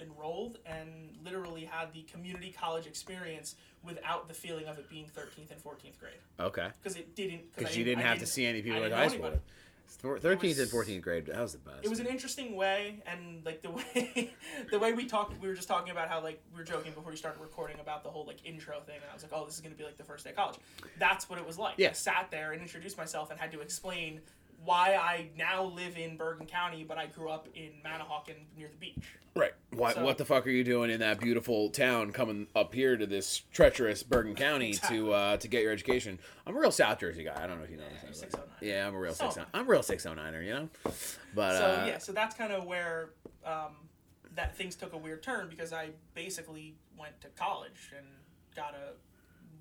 enrolled 0.00 0.58
and 0.66 1.16
literally 1.24 1.64
had 1.64 1.92
the 1.92 2.02
community 2.02 2.54
college 2.58 2.86
experience 2.86 3.54
without 3.82 4.28
the 4.28 4.34
feeling 4.34 4.66
of 4.66 4.78
it 4.78 4.88
being 4.90 5.06
13th 5.06 5.50
and 5.50 5.62
14th 5.62 5.98
grade 5.98 6.12
Okay. 6.38 6.68
because 6.82 6.96
it 6.98 7.14
didn't. 7.14 7.54
Because 7.56 7.76
you 7.76 7.84
didn't 7.84 8.02
have 8.04 8.18
to 8.18 8.26
see 8.26 8.44
any 8.44 8.60
people 8.62 8.82
in 8.82 8.92
high 8.92 9.08
school. 9.08 9.26
anybody. 9.26 9.42
Thir- 9.88 10.18
Thirteenth 10.18 10.58
and 10.58 10.68
fourteenth 10.68 11.02
grade, 11.02 11.26
that 11.26 11.40
was 11.40 11.52
the 11.52 11.58
best. 11.58 11.84
It 11.84 11.88
was 11.88 12.00
an 12.00 12.06
interesting 12.06 12.56
way, 12.56 13.02
and 13.06 13.44
like 13.44 13.62
the 13.62 13.70
way 14.04 14.34
the 14.70 14.78
way 14.78 14.92
we 14.92 15.06
talked, 15.06 15.40
we 15.40 15.48
were 15.48 15.54
just 15.54 15.68
talking 15.68 15.90
about 15.90 16.08
how 16.08 16.22
like 16.22 16.40
we 16.52 16.58
were 16.58 16.64
joking 16.64 16.92
before 16.92 17.10
we 17.10 17.16
started 17.16 17.40
recording 17.40 17.78
about 17.80 18.02
the 18.02 18.10
whole 18.10 18.26
like 18.26 18.44
intro 18.44 18.80
thing, 18.80 18.96
and 18.96 19.04
I 19.10 19.14
was 19.14 19.22
like, 19.22 19.32
oh, 19.34 19.44
this 19.44 19.54
is 19.54 19.60
gonna 19.60 19.74
be 19.74 19.84
like 19.84 19.96
the 19.96 20.04
first 20.04 20.24
day 20.24 20.30
of 20.30 20.36
college. 20.36 20.56
That's 20.98 21.30
what 21.30 21.38
it 21.38 21.46
was 21.46 21.58
like. 21.58 21.74
Yeah. 21.78 21.90
I 21.90 21.92
sat 21.92 22.28
there 22.30 22.52
and 22.52 22.60
introduced 22.62 22.98
myself 22.98 23.30
and 23.30 23.38
had 23.40 23.52
to 23.52 23.60
explain 23.60 24.20
why 24.66 24.96
I 24.96 25.28
now 25.38 25.64
live 25.64 25.96
in 25.96 26.16
Bergen 26.16 26.46
County, 26.46 26.84
but 26.84 26.98
I 26.98 27.06
grew 27.06 27.30
up 27.30 27.48
in 27.54 27.70
Manahawkin 27.84 28.34
near 28.58 28.68
the 28.68 28.76
beach. 28.76 29.04
Right. 29.34 29.52
What, 29.72 29.94
So- 29.94 30.04
what 30.04 30.18
the 30.18 30.24
fuck 30.24 30.46
are 30.46 30.50
you 30.50 30.64
doing 30.64 30.90
in 30.90 31.00
that 31.00 31.20
beautiful 31.20 31.70
town 31.70 32.12
coming 32.12 32.46
up 32.56 32.74
here 32.74 32.96
to 32.96 33.06
this 33.06 33.42
treacherous 33.52 34.02
Bergen 34.02 34.34
County 34.34 34.72
to 34.88 35.12
uh, 35.12 35.36
to 35.38 35.48
get 35.48 35.62
your 35.62 35.72
education? 35.72 36.18
I'm 36.46 36.56
a 36.56 36.60
real 36.60 36.70
South 36.72 36.98
Jersey 36.98 37.24
guy. 37.24 37.34
I 37.42 37.46
don't 37.46 37.58
know 37.58 37.64
if 37.64 37.70
you 37.70 37.76
know 37.76 37.84
Yeah, 37.84 38.08
this. 38.08 38.20
609. 38.20 38.68
Yeah, 38.68 38.86
I'm 38.88 38.94
a 38.94 38.98
real 38.98 39.14
So 39.14 39.26
six. 39.30 39.38
am 39.38 39.46
I'm 39.54 39.66
a 39.66 39.70
real 39.70 39.82
six 39.82 40.04
oh 40.06 40.14
niner, 40.14 40.42
you 40.42 40.52
know. 40.54 40.68
But 41.34 41.58
so 41.58 41.64
uh, 41.64 41.84
yeah, 41.86 41.98
so 41.98 42.12
that's 42.12 42.34
kind 42.34 42.52
of 42.52 42.64
where 42.64 43.10
um, 43.44 43.76
that 44.34 44.56
things 44.56 44.74
took 44.74 44.92
a 44.94 44.98
weird 44.98 45.22
turn 45.22 45.48
because 45.48 45.72
I 45.72 45.90
basically 46.14 46.74
went 46.98 47.20
to 47.20 47.28
college 47.28 47.92
and 47.96 48.06
got 48.56 48.74
a 48.74 48.92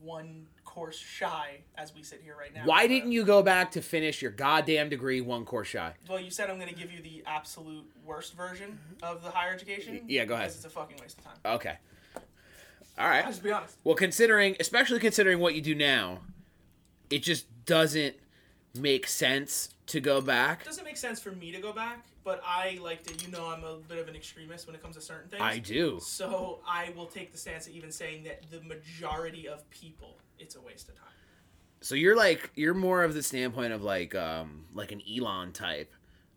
one 0.02 0.48
course 0.64 0.98
shy 0.98 1.62
as 1.78 1.96
we 1.96 2.04
sit 2.04 2.22
here 2.22 2.36
right 2.38 2.54
now. 2.54 2.62
why 2.66 2.86
didn't 2.88 3.12
you 3.12 3.24
go 3.24 3.42
back 3.42 3.72
to 3.72 3.82
finish 3.82 4.22
your 4.22 4.32
goddamn 4.32 4.90
degree 4.90 5.22
one 5.22 5.46
course 5.46 5.70
shy? 5.70 5.94
Well, 6.10 6.20
you 6.20 6.30
said 6.30 6.50
I'm 6.50 6.58
going 6.58 6.70
to 6.70 6.76
give 6.76 6.92
you 6.92 7.02
the 7.02 7.24
absolute 7.26 7.86
worst 8.06 8.36
version 8.36 8.72
mm-hmm. 8.72 9.06
of 9.06 9.24
the 9.24 9.32
higher 9.32 9.54
education. 9.54 10.02
Yeah, 10.08 10.26
go 10.26 10.34
ahead. 10.34 10.48
Because 10.48 10.58
it's 10.58 10.66
a 10.66 10.70
fucking 10.70 10.98
waste 11.02 11.18
of 11.20 11.24
time. 11.24 11.38
Okay. 11.46 11.78
All 12.98 13.08
right. 13.08 13.24
I'll 13.24 13.32
just 13.32 13.44
be 13.44 13.52
honest. 13.52 13.78
Well, 13.84 13.96
considering, 13.96 14.56
especially 14.60 15.00
considering 15.00 15.40
what 15.40 15.56
you 15.56 15.62
do 15.62 15.76
now, 15.76 16.20
it 17.10 17.20
just 17.20 17.46
doesn't 17.66 18.16
make 18.74 19.08
sense 19.08 19.70
to 19.88 20.00
go 20.00 20.22
back. 20.22 20.62
It 20.62 20.66
doesn't 20.66 20.86
make 20.86 20.98
sense 20.98 21.20
for 21.20 21.32
me 21.32 21.52
to 21.52 21.60
go 21.60 21.72
back, 21.72 22.06
but 22.26 22.42
I 22.46 22.80
like 22.82 23.04
to. 23.04 23.26
You 23.26 23.32
know, 23.32 23.48
I'm 23.48 23.64
a 23.64 23.78
bit 23.88 24.00
of 24.00 24.10
an 24.10 24.16
extremist 24.16 24.68
when 24.68 24.76
it 24.76 24.82
comes 24.82 24.96
to 24.96 25.02
certain 25.02 25.30
things. 25.30 25.42
I 25.42 25.60
do. 25.60 26.00
So 26.02 26.60
I 26.68 26.92
will 26.98 27.06
take 27.06 27.32
the 27.32 27.38
stance 27.38 27.68
of 27.68 27.74
even 27.74 27.92
saying 27.92 28.24
that 28.24 28.50
the 28.52 28.62
majority 28.62 29.48
of 29.48 29.70
people, 29.70 30.18
it's 30.40 30.56
a 30.56 30.62
waste 30.62 30.90
of 30.90 30.96
time. 30.96 31.06
So 31.82 31.94
you're 31.94 32.18
like 32.18 32.52
you're 32.56 32.74
more 32.74 33.04
of 33.04 33.14
the 33.14 33.22
standpoint 33.22 33.72
of 33.72 33.84
like 33.84 34.16
um 34.16 34.66
like 34.74 34.92
an 34.92 35.02
Elon 35.08 35.54
type, 35.54 35.94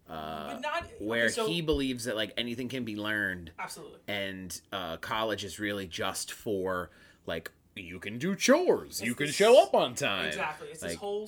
uh, 0.09 0.53
but 0.53 0.61
not 0.61 0.87
where 1.01 1.24
okay, 1.24 1.33
so, 1.33 1.46
he 1.46 1.62
believes 1.62 2.05
that 2.05 2.16
like 2.16 2.35
anything 2.37 2.68
can 2.68 2.85
be 2.85 2.96
learned, 2.96 3.53
absolutely. 3.59 3.98
and 4.07 4.61
uh, 4.72 4.98
college 4.98 5.44
is 5.44 5.59
really 5.59 5.87
just 5.87 6.33
for 6.33 6.90
like 7.24 7.51
you 7.74 7.98
can 7.98 8.18
do 8.18 8.37
chores, 8.37 9.01
you 9.01 9.14
can 9.14 9.27
this- 9.27 9.37
show 9.37 9.62
up 9.62 9.74
on 9.74 9.94
time. 9.94 10.27
Exactly. 10.27 10.68
It's 10.68 10.83
this 10.83 10.96
whole 10.96 11.27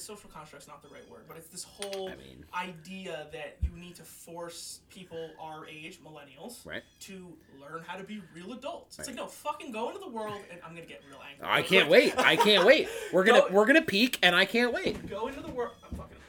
s- 0.00 0.06
social 0.06 0.30
construct's 0.30 0.66
not 0.66 0.82
the 0.82 0.88
right 0.88 1.08
word, 1.10 1.22
but 1.28 1.36
it's 1.36 1.48
this 1.48 1.64
whole 1.64 2.08
I 2.08 2.16
mean- 2.16 2.44
idea 2.54 3.26
that 3.32 3.56
you 3.62 3.70
need 3.78 3.96
to 3.96 4.02
force 4.02 4.80
people 4.90 5.30
our 5.40 5.66
age, 5.68 6.00
millennials, 6.02 6.64
Right. 6.66 6.82
to 7.00 7.36
learn 7.60 7.82
how 7.86 7.96
to 7.96 8.04
be 8.04 8.22
real 8.34 8.52
adults. 8.52 8.98
It's 8.98 9.08
like 9.08 9.16
no, 9.16 9.26
fucking 9.26 9.72
go 9.72 9.88
into 9.88 10.00
the 10.00 10.08
world, 10.08 10.40
and 10.50 10.60
I'm 10.64 10.74
gonna 10.74 10.86
get 10.86 11.02
real 11.08 11.20
angry. 11.28 11.46
I 11.46 11.62
can't 11.62 11.88
wait. 11.88 12.16
I 12.18 12.36
can't 12.36 12.64
wait. 12.66 12.88
We're 13.12 13.24
gonna 13.28 13.40
Go- 13.40 13.48
we're 13.54 13.66
gonna 13.66 13.82
peak, 13.82 14.18
and 14.22 14.34
I 14.34 14.44
can't 14.44 14.72
wait. 14.72 15.06
Go 15.08 15.28
into 15.28 15.40
the 15.40 15.48
world. 15.50 15.74
I'm 15.82 15.90
fucking 15.96 16.02
up 16.02 16.08
the 16.10 16.16
microphone. 16.16 16.19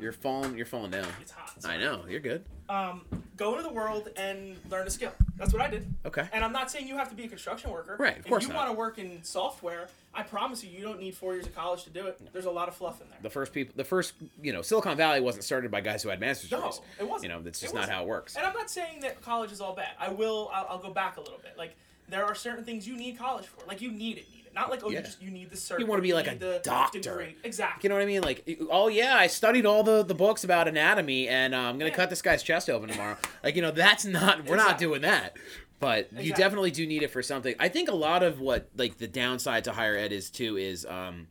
You're 0.00 0.12
falling. 0.12 0.56
You're 0.56 0.66
falling 0.66 0.90
down. 0.90 1.06
It's 1.20 1.32
hot. 1.32 1.52
I 1.64 1.76
know. 1.76 2.04
You're 2.08 2.20
good. 2.20 2.44
Um, 2.68 3.02
go 3.36 3.56
into 3.56 3.62
the 3.62 3.74
world 3.74 4.08
and 4.16 4.56
learn 4.70 4.86
a 4.86 4.90
skill. 4.90 5.12
That's 5.36 5.52
what 5.52 5.60
I 5.60 5.68
did. 5.68 5.92
Okay. 6.06 6.26
And 6.32 6.44
I'm 6.44 6.52
not 6.52 6.70
saying 6.70 6.86
you 6.86 6.96
have 6.96 7.08
to 7.10 7.14
be 7.14 7.24
a 7.24 7.28
construction 7.28 7.70
worker. 7.70 7.96
Right, 7.98 8.18
of 8.18 8.26
course 8.26 8.44
If 8.44 8.50
you 8.50 8.54
want 8.54 8.70
to 8.70 8.76
work 8.76 8.98
in 8.98 9.22
software, 9.22 9.88
I 10.14 10.22
promise 10.22 10.62
you, 10.62 10.70
you 10.70 10.82
don't 10.82 11.00
need 11.00 11.14
four 11.14 11.34
years 11.34 11.46
of 11.46 11.54
college 11.54 11.84
to 11.84 11.90
do 11.90 12.06
it. 12.06 12.20
There's 12.32 12.44
a 12.44 12.50
lot 12.50 12.68
of 12.68 12.74
fluff 12.74 13.00
in 13.00 13.08
there. 13.10 13.18
The 13.22 13.30
first 13.30 13.52
people, 13.52 13.74
the 13.76 13.84
first, 13.84 14.14
you 14.42 14.52
know, 14.52 14.62
Silicon 14.62 14.96
Valley 14.96 15.20
wasn't 15.20 15.44
started 15.44 15.70
by 15.70 15.80
guys 15.80 16.02
who 16.02 16.10
had 16.10 16.20
master's 16.20 16.50
degrees. 16.50 16.80
No, 16.98 17.04
it 17.04 17.08
wasn't. 17.08 17.30
You 17.30 17.36
know, 17.36 17.42
that's 17.42 17.60
just 17.60 17.74
not 17.74 17.88
how 17.88 18.02
it 18.02 18.08
works. 18.08 18.36
And 18.36 18.46
I'm 18.46 18.54
not 18.54 18.70
saying 18.70 19.00
that 19.00 19.20
college 19.22 19.52
is 19.52 19.60
all 19.60 19.74
bad. 19.74 19.90
I 19.98 20.10
will. 20.10 20.50
I'll, 20.52 20.66
I'll 20.70 20.78
go 20.78 20.90
back 20.90 21.16
a 21.16 21.20
little 21.20 21.40
bit. 21.42 21.54
Like 21.58 21.76
there 22.08 22.24
are 22.24 22.34
certain 22.34 22.64
things 22.64 22.86
you 22.86 22.96
need 22.96 23.18
college 23.18 23.46
for. 23.46 23.66
Like 23.66 23.80
you 23.80 23.90
need 23.90 24.18
it. 24.18 24.26
Not 24.54 24.70
like 24.70 24.82
oh 24.84 24.90
Yeah. 24.90 24.98
you 24.98 25.04
just 25.04 25.22
you 25.22 25.30
need 25.30 25.50
the 25.50 25.56
cert. 25.56 25.78
You 25.78 25.86
wanna 25.86 26.02
be 26.02 26.12
like 26.12 26.26
a 26.30 26.34
the 26.34 26.60
doctor. 26.62 26.98
Degree. 27.00 27.36
Exactly. 27.44 27.80
You 27.84 27.88
know 27.88 27.94
what 27.96 28.02
I 28.02 28.06
mean? 28.06 28.22
Like, 28.22 28.58
oh 28.70 28.88
yeah, 28.88 29.14
I 29.16 29.26
studied 29.28 29.64
all 29.66 29.82
the, 29.82 30.02
the 30.02 30.14
books 30.14 30.42
about 30.44 30.66
anatomy, 30.68 31.28
and 31.28 31.54
uh, 31.54 31.58
I'm 31.58 31.78
gonna 31.78 31.90
Yeah. 31.90 31.96
cut 31.96 32.10
this 32.10 32.22
guy's 32.22 32.42
chest 32.42 32.68
open 32.68 32.88
tomorrow. 32.88 33.16
like, 33.44 33.54
you 33.56 33.62
know, 33.62 33.70
that's 33.70 34.04
not. 34.04 34.44
We're 34.46 34.56
not 34.56 34.78
doing 34.78 35.02
that. 35.02 35.36
But 35.78 36.12
you 36.12 36.34
definitely 36.34 36.70
do 36.72 36.86
need 36.86 37.02
it 37.02 37.08
for 37.10 37.22
something. 37.22 37.54
I 37.58 37.68
think 37.68 37.88
a 37.88 37.94
lot 37.94 38.22
of 38.22 38.38
what 38.38 38.68
like 38.76 38.98
the 38.98 39.08
downside 39.08 39.64
to 39.64 39.72
higher 39.72 39.96
ed 39.96 40.12
is 40.12 40.28
too 40.30 40.58
is 40.58 40.84
um, 40.84 41.28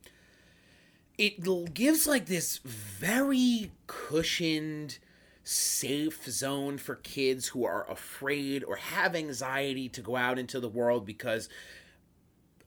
it 1.18 1.74
gives 1.74 2.08
like 2.08 2.26
this 2.26 2.58
very 2.64 3.72
cushioned 3.86 4.98
safe 5.44 6.26
zone 6.26 6.78
for 6.78 6.96
kids 6.96 7.48
who 7.50 7.66
are 7.66 7.90
afraid 7.90 8.64
or 8.64 8.76
have 8.78 9.16
anxiety 9.16 9.90
to 9.90 10.02
go 10.02 10.16
out 10.16 10.38
into 10.40 10.60
the 10.60 10.70
world 10.70 11.06
because 11.06 11.50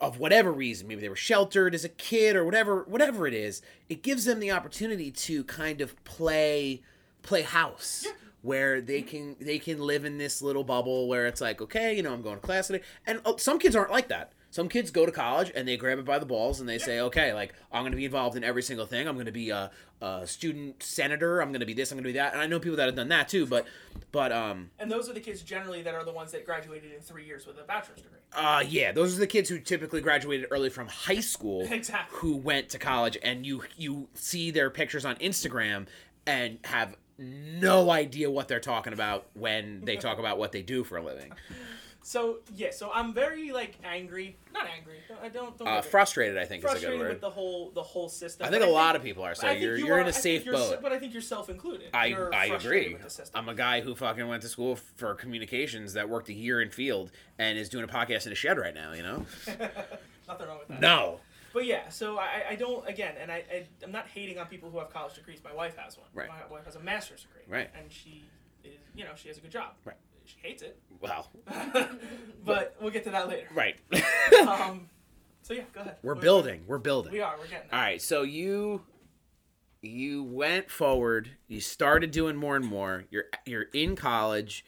of 0.02 0.18
whatever 0.18 0.52
reason 0.52 0.88
maybe 0.88 1.00
they 1.00 1.08
were 1.08 1.16
sheltered 1.16 1.74
as 1.74 1.84
a 1.84 1.88
kid 1.88 2.34
or 2.34 2.44
whatever 2.44 2.84
whatever 2.88 3.26
it 3.26 3.32
is 3.32 3.62
it 3.88 4.02
gives 4.02 4.24
them 4.24 4.40
the 4.40 4.50
opportunity 4.50 5.10
to 5.12 5.44
kind 5.44 5.80
of 5.80 6.02
play 6.04 6.82
play 7.22 7.42
house 7.42 8.04
where 8.42 8.80
they 8.80 9.00
can 9.00 9.36
they 9.40 9.60
can 9.60 9.78
live 9.78 10.04
in 10.04 10.18
this 10.18 10.42
little 10.42 10.64
bubble 10.64 11.06
where 11.06 11.26
it's 11.26 11.40
like 11.40 11.62
okay 11.62 11.96
you 11.96 12.02
know 12.02 12.12
i'm 12.12 12.20
going 12.20 12.34
to 12.34 12.42
class 12.42 12.66
today. 12.66 12.82
And 13.06 13.20
uh, 13.24 13.34
some 13.38 13.60
kids 13.60 13.76
aren't 13.76 13.92
like 13.92 14.08
that 14.08 14.32
Some 14.52 14.68
kids 14.68 14.90
go 14.90 15.06
to 15.06 15.10
college 15.12 15.50
and 15.54 15.66
they 15.66 15.76
grab 15.78 15.98
it 15.98 16.04
by 16.04 16.18
the 16.18 16.26
balls 16.26 16.60
and 16.60 16.68
they 16.68 16.76
say, 16.78 17.00
okay, 17.00 17.32
like 17.32 17.54
I'm 17.72 17.82
going 17.82 17.92
to 17.92 17.96
be 17.96 18.04
involved 18.04 18.36
in 18.36 18.44
every 18.44 18.62
single 18.62 18.84
thing. 18.84 19.08
I'm 19.08 19.14
going 19.14 19.24
to 19.26 19.32
be 19.32 19.48
a, 19.48 19.70
a 20.02 20.26
student 20.26 20.82
senator. 20.82 21.40
I'm 21.40 21.48
going 21.52 21.60
to 21.60 21.66
be 21.66 21.72
this. 21.72 21.90
I'm 21.90 21.96
going 21.96 22.04
to 22.04 22.08
be 22.08 22.18
that. 22.18 22.34
And 22.34 22.42
I 22.42 22.46
know 22.46 22.60
people 22.60 22.76
that 22.76 22.84
have 22.84 22.94
done 22.94 23.08
that 23.08 23.28
too. 23.30 23.46
But, 23.46 23.66
but 24.12 24.30
um, 24.30 24.70
And 24.78 24.92
those 24.92 25.08
are 25.08 25.14
the 25.14 25.20
kids 25.20 25.40
generally 25.42 25.80
that 25.82 25.94
are 25.94 26.04
the 26.04 26.12
ones 26.12 26.32
that 26.32 26.44
graduated 26.44 26.92
in 26.92 27.00
three 27.00 27.24
years 27.24 27.46
with 27.46 27.58
a 27.58 27.62
bachelor's 27.62 28.02
degree. 28.02 28.18
uh, 28.36 28.62
yeah, 28.68 28.92
those 28.92 29.16
are 29.16 29.20
the 29.20 29.26
kids 29.26 29.48
who 29.48 29.58
typically 29.58 30.02
graduated 30.02 30.48
early 30.50 30.68
from 30.68 30.86
high 30.86 31.20
school, 31.20 31.66
Exactly. 31.70 32.18
who 32.20 32.36
went 32.36 32.68
to 32.68 32.78
college, 32.78 33.16
and 33.22 33.46
you 33.46 33.62
you 33.78 34.08
see 34.12 34.50
their 34.50 34.68
pictures 34.68 35.06
on 35.06 35.16
Instagram 35.16 35.86
and 36.26 36.58
have 36.64 36.94
no 37.22 37.90
idea 37.90 38.30
what 38.30 38.48
they're 38.48 38.60
talking 38.60 38.92
about 38.92 39.26
when 39.34 39.84
they 39.84 39.96
talk 39.96 40.18
about 40.18 40.38
what 40.38 40.52
they 40.52 40.62
do 40.62 40.84
for 40.84 40.96
a 40.96 41.02
living. 41.02 41.32
So 42.04 42.38
yeah, 42.56 42.72
so 42.72 42.90
I'm 42.92 43.14
very 43.14 43.52
like 43.52 43.76
angry. 43.84 44.36
Not 44.52 44.66
angry. 44.76 44.96
I 45.22 45.28
don't. 45.28 45.56
don't 45.56 45.68
Uh, 45.68 45.82
frustrated, 45.82 46.36
I 46.36 46.44
think, 46.46 46.64
is 46.64 46.64
a 46.64 46.68
frustrated 46.72 46.98
good 46.98 47.04
with 47.04 47.12
word. 47.14 47.20
the 47.20 47.30
whole 47.30 47.70
the 47.70 47.82
whole 47.82 48.08
system. 48.08 48.44
I 48.44 48.50
But 48.50 48.58
think 48.58 48.68
a 48.68 48.72
lot 48.74 48.96
of 48.96 49.04
people 49.04 49.22
are. 49.22 49.36
So 49.36 49.46
I 49.46 49.50
think 49.50 49.62
you're 49.62 49.76
you 49.76 49.86
you're 49.86 49.96
are- 49.98 50.00
in 50.00 50.06
I 50.06 50.08
a 50.08 50.12
think 50.12 50.42
safe 50.42 50.44
boat. 50.52 50.80
But 50.82 50.90
I 50.92 50.98
think 50.98 51.12
you're 51.12 51.22
self 51.22 51.48
included. 51.48 51.90
I 51.94 52.06
you're 52.06 52.34
I 52.34 52.46
agree. 52.46 52.94
With. 52.94 53.30
I'm 53.36 53.48
a 53.48 53.54
guy 53.54 53.82
who 53.82 53.94
fucking 53.94 54.26
went 54.26 54.42
to 54.42 54.48
school 54.48 54.74
for 54.96 55.14
communications 55.14 55.92
that 55.92 56.08
worked 56.08 56.28
a 56.28 56.32
year 56.32 56.60
in 56.60 56.70
field 56.70 57.12
and 57.38 57.56
is 57.56 57.68
doing 57.68 57.84
a 57.84 57.88
podcast 57.88 58.26
in 58.26 58.32
a 58.32 58.34
shed 58.36 58.58
right 58.58 58.74
now. 58.74 58.94
You 58.94 59.04
know? 59.04 59.26
Nothing 60.26 60.48
wrong 60.48 60.58
with 60.58 60.68
that. 60.68 60.80
No. 60.80 61.20
But 61.52 61.66
yeah, 61.66 61.88
so 61.90 62.18
I, 62.18 62.44
I 62.50 62.54
don't 62.56 62.88
again, 62.88 63.14
and 63.20 63.30
I, 63.30 63.44
I 63.52 63.66
I'm 63.82 63.92
not 63.92 64.06
hating 64.08 64.38
on 64.38 64.46
people 64.46 64.70
who 64.70 64.78
have 64.78 64.90
college 64.90 65.14
degrees. 65.14 65.40
My 65.44 65.52
wife 65.54 65.76
has 65.76 65.96
one. 65.98 66.06
Right. 66.14 66.28
My 66.28 66.46
wife 66.50 66.64
has 66.64 66.76
a 66.76 66.80
master's 66.80 67.22
degree. 67.22 67.42
Right. 67.48 67.70
And 67.78 67.90
she 67.92 68.24
is, 68.64 68.78
you 68.94 69.04
know, 69.04 69.10
she 69.16 69.28
has 69.28 69.38
a 69.38 69.40
good 69.40 69.50
job. 69.50 69.74
Right. 69.84 69.96
She 70.24 70.36
hates 70.40 70.62
it, 70.62 70.78
Well, 71.00 71.28
but 72.44 72.76
we'll 72.80 72.90
get 72.92 73.02
to 73.04 73.10
that 73.10 73.28
later. 73.28 73.48
right. 73.54 73.76
Um, 74.48 74.88
so 75.42 75.52
yeah, 75.54 75.64
go 75.72 75.80
ahead. 75.80 75.96
We're 76.02 76.14
building. 76.14 76.62
We're 76.66 76.78
building. 76.78 77.12
We 77.12 77.20
are. 77.20 77.34
We're 77.36 77.48
getting. 77.48 77.68
There. 77.70 77.80
right, 77.80 78.00
so 78.00 78.22
you 78.22 78.82
you 79.82 80.22
went 80.22 80.70
forward. 80.70 81.30
You 81.48 81.60
started 81.60 82.12
doing 82.12 82.36
more 82.36 82.54
and 82.56 82.64
more. 82.64 83.04
You're 83.10 83.24
you're 83.44 83.66
in 83.74 83.96
college. 83.96 84.64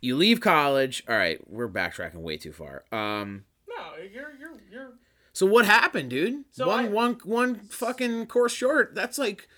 You 0.00 0.16
leave 0.16 0.40
college. 0.40 1.02
All 1.08 1.16
right, 1.16 1.40
we're 1.50 1.68
backtracking 1.68 2.16
way 2.22 2.36
too 2.36 2.52
far. 2.52 2.84
Um, 2.92 3.44
No, 3.68 3.96
you're 4.02 4.32
you're 4.38 4.60
you're. 4.70 4.92
So 5.38 5.46
what 5.46 5.66
happened, 5.66 6.10
dude? 6.10 6.44
So 6.50 6.66
one 6.66 6.86
I- 6.86 6.88
one 6.88 7.14
one 7.22 7.54
fucking 7.68 8.26
course 8.26 8.52
short. 8.52 8.96
That's 8.96 9.18
like 9.18 9.48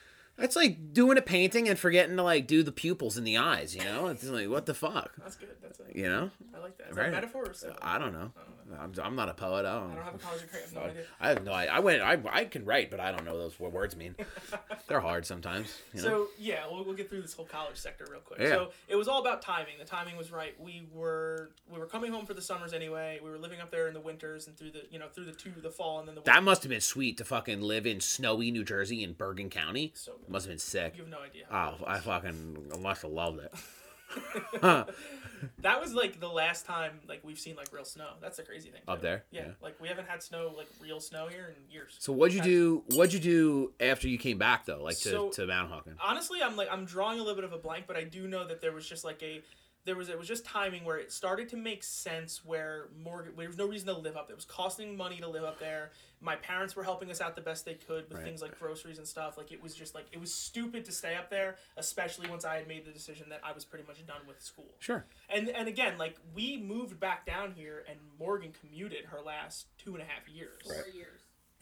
that's 0.41 0.57
like 0.57 0.93
doing 0.93 1.19
a 1.19 1.23
painting 1.23 1.69
and 1.69 1.79
forgetting 1.79 2.17
to 2.17 2.23
like 2.23 2.47
do 2.47 2.63
the 2.63 2.73
pupils 2.73 3.17
in 3.17 3.25
the 3.25 3.37
eyes. 3.39 3.75
You 3.77 3.85
know, 3.85 4.07
it's 4.09 4.25
like 4.25 4.49
what 4.49 4.67
the 4.67 4.75
fuck. 4.75 5.13
That's 5.19 5.37
good. 5.37 5.49
That's 5.63 5.79
a, 5.81 5.85
You 5.97 6.09
know, 6.09 6.31
I 6.55 6.59
like 6.59 6.77
that. 6.79 6.91
Is 6.91 6.97
Right. 6.97 7.05
that 7.05 7.09
a 7.09 7.13
metaphor 7.13 7.45
or 7.49 7.53
something? 7.55 7.79
I 7.83 7.99
don't 7.99 8.13
know. 8.13 8.33
I'm, 8.79 8.93
I'm 9.03 9.17
not 9.17 9.29
a 9.29 9.35
poet. 9.35 9.67
I 9.67 9.73
don't. 9.81 9.91
I 9.91 9.95
don't 9.97 10.05
have 10.05 10.15
a 10.15 10.19
college 10.19 10.43
degree. 10.43 10.61
I 10.61 10.63
have 10.63 10.75
no 10.75 10.81
idea. 10.83 11.03
I 11.21 11.29
have 11.31 11.45
no 11.45 11.53
idea. 11.53 11.73
I 11.73 11.81
went. 11.81 12.03
I, 12.03 12.19
I 12.31 12.45
can 12.45 12.65
write, 12.65 12.89
but 12.89 13.01
I 13.01 13.11
don't 13.11 13.25
know 13.25 13.37
those 13.37 13.59
what 13.59 13.73
words 13.73 13.97
mean. 13.97 14.15
They're 14.87 15.01
hard 15.01 15.27
sometimes. 15.27 15.77
You 15.93 16.03
know? 16.03 16.09
So 16.09 16.27
yeah, 16.39 16.61
we'll, 16.71 16.85
we'll 16.85 16.95
get 16.95 17.11
through 17.11 17.23
this 17.23 17.33
whole 17.35 17.47
college 17.47 17.77
sector 17.77 18.07
real 18.09 18.21
quick. 18.21 18.39
Yeah. 18.41 18.51
So 18.51 18.71
it 18.87 18.95
was 18.95 19.09
all 19.09 19.21
about 19.21 19.43
timing. 19.43 19.75
The 19.81 19.85
timing 19.85 20.17
was 20.17 20.31
right. 20.31 20.55
We 20.61 20.87
were 20.93 21.51
we 21.69 21.81
were 21.81 21.87
coming 21.87 22.13
home 22.13 22.27
for 22.27 22.35
the 22.35 22.43
summers 22.43 22.73
anyway. 22.73 23.19
We 23.23 23.29
were 23.31 23.39
living 23.39 23.61
up 23.61 23.73
there 23.73 23.89
in 23.89 23.95
the 23.95 24.01
winters 24.01 24.47
and 24.47 24.57
through 24.57 24.71
the 24.71 24.83
you 24.89 25.01
know 25.01 25.09
through 25.09 25.25
the 25.25 25.33
two 25.33 25.51
the 25.61 25.71
fall 25.71 25.99
and 25.99 26.07
then 26.07 26.15
the 26.15 26.21
Winter. 26.21 26.33
That 26.33 26.45
must 26.45 26.63
have 26.63 26.71
been 26.71 26.81
sweet 26.81 27.17
to 27.19 27.25
fucking 27.25 27.61
live 27.63 27.87
in 27.89 27.99
snowy 27.99 28.53
New 28.53 28.63
Jersey 28.63 29.03
in 29.03 29.15
Bergen 29.15 29.51
County. 29.51 29.93
So 29.97 30.13
good. 30.13 30.30
Must 30.31 30.47
have 30.47 30.53
been 30.53 30.59
sick. 30.59 30.95
You 30.97 31.03
have 31.03 31.11
no 31.11 31.21
idea. 31.21 31.45
Oh, 31.53 31.75
I 31.87 31.99
fucking 31.99 32.73
must 32.81 33.03
have 33.03 33.11
loved 33.13 33.41
it. 33.41 33.53
That 35.61 35.81
was 35.81 35.95
like 35.95 36.21
the 36.21 36.29
last 36.29 36.67
time 36.67 37.01
like 37.09 37.21
we've 37.25 37.39
seen 37.39 37.57
like 37.57 37.73
real 37.73 37.85
snow. 37.87 38.11
That's 38.21 38.37
the 38.37 38.43
crazy 38.43 38.69
thing. 38.69 38.83
Up 38.87 39.01
there? 39.01 39.25
Yeah, 39.31 39.41
Yeah. 39.41 39.51
Like 39.63 39.81
we 39.81 39.89
haven't 39.89 40.07
had 40.07 40.23
snow 40.23 40.53
like 40.55 40.67
real 40.83 41.01
snow 41.01 41.29
here 41.29 41.55
in 41.57 41.73
years. 41.73 41.97
So 41.99 42.13
what'd 42.13 42.35
you 42.35 42.43
do? 42.43 42.85
What'd 42.91 43.15
you 43.15 43.21
do 43.21 43.73
after 43.81 44.07
you 44.07 44.19
came 44.19 44.37
back 44.37 44.67
though? 44.67 44.83
Like 44.83 44.99
to 44.99 45.09
So- 45.09 45.31
to 45.31 45.43
Manahawkin? 45.47 45.95
honestly 46.03 46.43
i'm 46.43 46.57
like 46.57 46.69
i'm 46.71 46.85
drawing 46.85 47.19
a 47.21 47.23
little 47.23 47.37
bit 47.37 47.45
of 47.45 47.53
a 47.55 47.59
blank 47.59 47.85
but 47.87 47.97
i 47.97 48.05
do 48.05 48.29
know 48.29 48.47
that 48.47 48.61
there 48.61 48.73
was 48.73 48.87
just 48.87 49.03
like 49.03 49.23
a 49.23 49.41
there 49.87 49.97
was 49.97 50.09
it 50.09 50.19
was 50.19 50.29
just 50.29 50.45
timing 50.45 50.85
where 50.85 50.99
it 50.99 51.11
started 51.11 51.49
to 51.49 51.57
make 51.57 51.83
sense 51.83 52.45
where 52.45 52.89
morgan 53.03 53.33
there 53.37 53.47
was 53.49 53.57
no 53.57 53.67
reason 53.67 53.87
to 53.89 53.95
live 53.99 54.17
up 54.17 54.27
there 54.29 54.35
it 54.35 54.37
was 54.37 54.45
costing 54.45 54.97
money 54.97 55.17
to 55.19 55.29
live 55.29 55.45
up 55.45 55.59
there 55.59 55.91
my 56.23 56.37
parents 56.37 56.77
were 56.77 56.83
helping 56.83 57.11
us 57.11 57.21
out 57.23 57.35
the 57.35 57.41
best 57.41 57.65
they 57.65 57.75
could 57.75 58.07
with 58.09 58.19
Right. 58.19 58.25
things 58.27 58.43
like 58.43 58.59
groceries 58.59 58.99
and 58.99 59.07
stuff 59.07 59.39
like 59.39 59.53
it 59.53 59.63
was 59.63 59.75
just 59.75 59.95
like 59.95 60.07
it 60.13 60.21
was 60.21 60.33
stupid 60.35 60.85
to 60.85 60.93
stay 60.93 61.15
up 61.17 61.31
there 61.31 61.57
especially 61.77 62.29
once 62.29 62.45
i 62.45 62.57
had 62.57 62.69
made 62.69 62.85
the 62.85 62.93
decision 62.93 63.29
that 63.31 63.41
i 63.43 63.53
was 63.53 63.65
pretty 63.65 63.87
much 63.87 64.07
done 64.07 64.21
with 64.29 64.43
school 64.43 64.75
Sure. 64.81 65.05
and 65.29 65.49
and 65.49 65.67
again 65.67 65.97
like 65.99 66.17
we 66.35 66.57
moved 66.59 67.01
back 67.01 67.25
down 67.25 67.53
here 67.53 67.85
and 67.89 67.99
morgan 68.19 68.53
commuted 68.61 69.07
her 69.07 69.21
last 69.25 69.67
two 69.79 69.95
and 69.95 70.03
a 70.03 70.07
half 70.07 70.29
years 70.29 70.59
Four 70.65 70.75
Right. 70.85 70.95
years. 70.95 71.20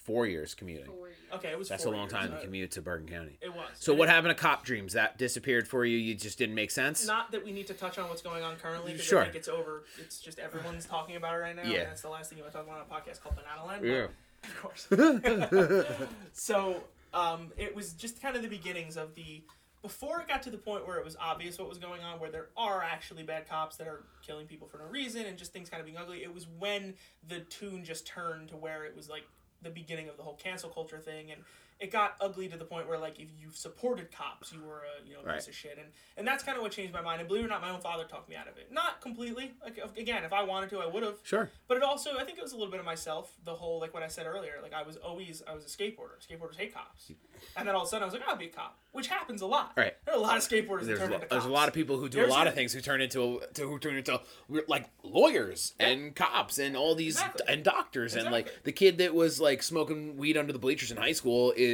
Four 0.08 0.26
years 0.26 0.54
commuting. 0.54 0.86
Four 0.86 1.08
years. 1.08 1.18
okay 1.34 1.48
it 1.50 1.58
was 1.58 1.68
That's 1.68 1.84
a 1.84 1.90
long 1.90 2.00
years. 2.08 2.12
time 2.12 2.30
to 2.30 2.38
Uh, 2.38 2.40
commute 2.40 2.70
to 2.72 2.82
Bergen 2.82 3.06
County. 3.08 3.36
it 3.42 3.52
was 3.54 3.68
So 3.78 3.92
And 3.92 3.98
what 3.98 4.08
it- 4.08 4.12
happened 4.12 4.34
to 4.36 4.42
Cop 4.42 4.64
Dreams? 4.64 4.94
That 4.94 5.18
disappeared 5.18 5.68
for 5.68 5.84
you? 5.84 5.98
You 5.98 6.14
just 6.14 6.38
didn't 6.38 6.54
make 6.54 6.70
sense? 6.70 7.06
Not 7.06 7.30
that 7.32 7.44
we 7.44 7.52
need 7.52 7.66
to 7.68 7.74
touch 7.74 7.98
on 7.98 8.08
what's 8.08 8.22
going 8.22 8.42
on 8.42 8.56
currently 8.56 8.92
because 8.92 9.06
Sure. 9.06 9.20
I 9.20 9.24
think 9.24 9.36
it's 9.36 9.48
over. 9.48 9.84
It's 9.98 10.18
just 10.20 10.38
everyone's 10.38 10.86
talking 10.86 11.16
about 11.16 11.34
it 11.34 11.38
right 11.38 11.54
now. 11.54 11.62
Yeah. 11.62 11.80
And 11.80 11.90
that's 11.90 12.02
the 12.02 12.08
last 12.08 12.30
thing 12.30 12.38
you 12.38 12.44
want 12.44 12.52
to 12.54 12.58
talk 12.58 12.66
about 12.66 12.80
on 12.80 12.86
a 12.90 12.94
podcast 13.02 13.20
called 13.20 13.36
Banana 13.36 13.64
Land. 13.66 13.84
Yeah. 13.84 14.06
Of 14.44 14.56
course. 14.62 14.86
so 16.32 16.82
um, 17.14 17.52
it 17.56 17.74
was 17.74 17.92
just 17.92 18.20
kind 18.22 18.36
of 18.36 18.42
the 18.42 18.48
beginnings 18.48 18.96
of 18.96 19.14
the. 19.14 19.42
Before 19.80 20.20
it 20.20 20.26
got 20.26 20.42
to 20.42 20.50
the 20.50 20.58
point 20.58 20.88
where 20.88 20.98
it 20.98 21.04
was 21.04 21.16
obvious 21.20 21.56
what 21.56 21.68
was 21.68 21.78
going 21.78 22.02
on, 22.02 22.18
where 22.18 22.30
there 22.32 22.48
are 22.56 22.82
actually 22.82 23.22
bad 23.22 23.48
cops 23.48 23.76
that 23.76 23.86
are 23.86 24.02
killing 24.26 24.46
people 24.46 24.66
for 24.66 24.78
no 24.78 24.84
reason 24.86 25.24
and 25.24 25.38
just 25.38 25.52
things 25.52 25.70
kind 25.70 25.80
of 25.80 25.86
being 25.86 25.96
ugly, 25.96 26.24
it 26.24 26.34
was 26.34 26.48
when 26.58 26.94
the 27.28 27.40
tune 27.42 27.84
just 27.84 28.04
turned 28.04 28.48
to 28.48 28.56
where 28.56 28.84
it 28.84 28.96
was 28.96 29.08
like 29.08 29.22
the 29.62 29.70
beginning 29.70 30.08
of 30.08 30.16
the 30.16 30.22
whole 30.22 30.36
cancel 30.36 30.70
culture 30.70 30.98
thing 30.98 31.30
and 31.30 31.42
it 31.80 31.92
got 31.92 32.16
ugly 32.20 32.48
to 32.48 32.56
the 32.56 32.64
point 32.64 32.88
where 32.88 32.98
like 32.98 33.20
if 33.20 33.28
you 33.40 33.50
supported 33.52 34.10
cops 34.10 34.52
you 34.52 34.60
were 34.62 34.78
a 34.82 35.06
you 35.08 35.14
know 35.14 35.20
Right. 35.24 35.36
piece 35.36 35.48
of 35.48 35.54
shit. 35.54 35.78
And 35.78 35.88
and 36.16 36.26
that's 36.26 36.42
kind 36.42 36.56
of 36.56 36.62
what 36.62 36.72
changed 36.72 36.92
my 36.92 37.00
mind. 37.02 37.20
And 37.20 37.28
believe 37.28 37.44
it 37.44 37.46
or 37.46 37.50
not 37.50 37.60
my 37.62 37.70
own 37.70 37.80
father 37.80 38.04
talked 38.04 38.28
me 38.28 38.34
out 38.36 38.48
of 38.48 38.56
it. 38.58 38.72
Not 38.72 39.00
completely. 39.00 39.52
Like 39.62 39.78
again 39.96 40.24
if 40.24 40.32
i 40.32 40.42
wanted 40.42 40.70
to 40.70 40.78
i 40.80 40.86
would 40.86 41.02
have 41.02 41.16
Sure. 41.22 41.50
but 41.68 41.76
it 41.76 41.82
also 41.82 42.16
i 42.18 42.24
think 42.24 42.38
it 42.38 42.42
was 42.42 42.52
a 42.52 42.56
little 42.56 42.70
bit 42.70 42.80
of 42.80 42.86
myself 42.86 43.32
the 43.44 43.54
whole 43.54 43.78
like 43.80 43.94
what 43.94 44.02
i 44.02 44.08
said 44.08 44.26
earlier 44.26 44.54
like 44.62 44.72
i 44.74 44.82
was 44.82 44.96
always 44.96 45.42
i 45.48 45.54
was 45.54 45.64
a 45.64 45.68
skateboarder. 45.68 46.16
Skateboarders 46.26 46.56
hate 46.56 46.74
cops. 46.74 47.12
And 47.56 47.66
then 47.68 47.74
all 47.74 47.82
of 47.82 47.86
a 47.86 47.90
sudden 47.90 48.02
i 48.02 48.06
was 48.06 48.14
like 48.14 48.22
i'll 48.28 48.36
be 48.36 48.46
a 48.46 48.48
cop 48.50 48.78
which 48.90 49.06
happens 49.08 49.42
a 49.42 49.46
lot. 49.46 49.72
Right. 49.76 49.94
there 50.06 50.14
are 50.14 50.18
a 50.18 50.20
lot 50.20 50.36
of 50.36 50.42
skateboarders 50.42 50.84
There's 50.86 50.98
that 50.98 51.04
turn 51.04 51.12
a, 51.12 51.14
into 51.16 51.26
there's 51.30 51.44
a 51.44 51.48
lot 51.50 51.68
of 51.68 51.74
people 51.74 51.98
who 51.98 52.08
do 52.08 52.16
There's 52.18 52.28
a 52.30 52.32
lot 52.32 52.46
a- 52.46 52.50
of 52.50 52.54
things 52.56 52.72
who 52.72 52.80
turn 52.80 53.00
into 53.00 53.40
to, 53.54 53.62
who 53.62 53.78
turn 53.78 53.96
into 53.96 54.20
like 54.66 54.86
lawyers 55.04 55.74
and 55.78 56.14
cops 56.16 56.58
and 56.58 56.76
all 56.76 56.94
these 56.94 57.16
Exactly. 57.16 57.44
and 57.48 57.62
doctors 57.64 58.14
and 58.16 58.30
like 58.30 58.52
the 58.64 58.72
kid 58.72 58.98
that 58.98 59.14
was 59.14 59.40
like 59.40 59.62
smoking 59.62 60.16
weed 60.16 60.36
under 60.36 60.52
the 60.52 60.58
bleachers 60.58 60.90
in 60.90 60.96
high 60.96 61.12
school 61.12 61.52
is 61.56 61.67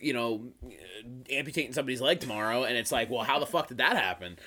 you 0.00 0.12
know 0.12 0.44
amputating 1.30 1.72
somebody's 1.72 2.00
leg 2.00 2.20
tomorrow 2.20 2.64
and 2.64 2.76
it's 2.76 2.92
like 2.92 3.10
well 3.10 3.24
how 3.24 3.38
the 3.38 3.46
fuck 3.46 3.68
did 3.68 3.78
that 3.78 3.96
happen? 3.96 4.38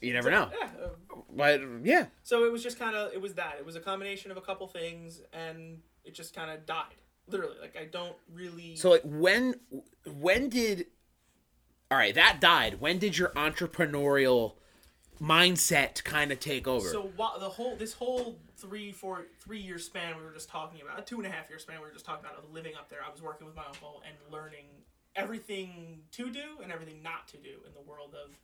You 0.00 0.12
never 0.14 0.30
know. 0.30 0.48
Yeah, 0.58 0.68
uh, 0.82 1.16
but 1.36 1.60
yeah. 1.82 2.06
So 2.22 2.44
it 2.44 2.52
was 2.52 2.62
just 2.62 2.78
kind 2.78 2.96
of 2.96 3.12
it 3.12 3.20
was 3.20 3.34
that. 3.34 3.56
It 3.58 3.66
was 3.66 3.76
a 3.76 3.80
combination 3.80 4.30
of 4.30 4.36
a 4.36 4.40
couple 4.40 4.66
things 4.66 5.20
and 5.32 5.80
it 6.04 6.14
just 6.14 6.34
kind 6.34 6.50
of 6.50 6.66
died 6.66 6.96
literally. 7.26 7.56
Like 7.60 7.76
i 7.76 7.84
don't 7.84 8.16
really 8.32 8.76
so 8.76 8.90
like 8.90 9.02
when 9.04 9.54
when 10.06 10.48
did 10.48 10.86
all 11.90 11.98
right 11.98 12.14
that 12.14 12.40
died. 12.40 12.80
When 12.80 12.98
did 12.98 13.18
your 13.18 13.30
entrepreneurial 13.30 14.54
mindset 15.20 16.02
kind 16.04 16.32
of 16.32 16.40
take 16.40 16.66
over? 16.66 16.88
So 16.88 17.12
while 17.16 17.38
the 17.38 17.48
whole 17.48 17.76
this 17.76 17.94
whole 17.94 18.38
three 18.56 18.92
four 18.92 19.26
three 19.40 19.58
year 19.60 19.78
span 19.78 20.16
we 20.16 20.22
were 20.24 20.32
just 20.32 20.48
talking 20.48 20.80
about 20.80 20.98
a 20.98 21.02
two 21.02 21.16
and 21.16 21.26
a 21.26 21.30
half 21.30 21.48
year 21.50 21.58
span 21.58 21.76
we 21.80 21.86
were 21.86 21.92
just 21.92 22.04
talking 22.06 22.24
about 22.24 22.38
of 22.38 22.50
living 22.52 22.74
up 22.76 22.88
there. 22.88 23.00
I 23.06 23.10
was 23.10 23.22
working 23.22 23.46
with 23.46 23.56
my 23.56 23.64
uncle 23.66 24.02
and 24.06 24.16
learning 24.32 24.66
everything 25.16 26.00
to 26.12 26.30
do 26.30 26.60
and 26.62 26.72
everything 26.72 27.02
not 27.02 27.28
to 27.28 27.36
do 27.36 27.50
in 27.66 27.72
the 27.74 27.80
world 27.88 28.14
of 28.14 28.38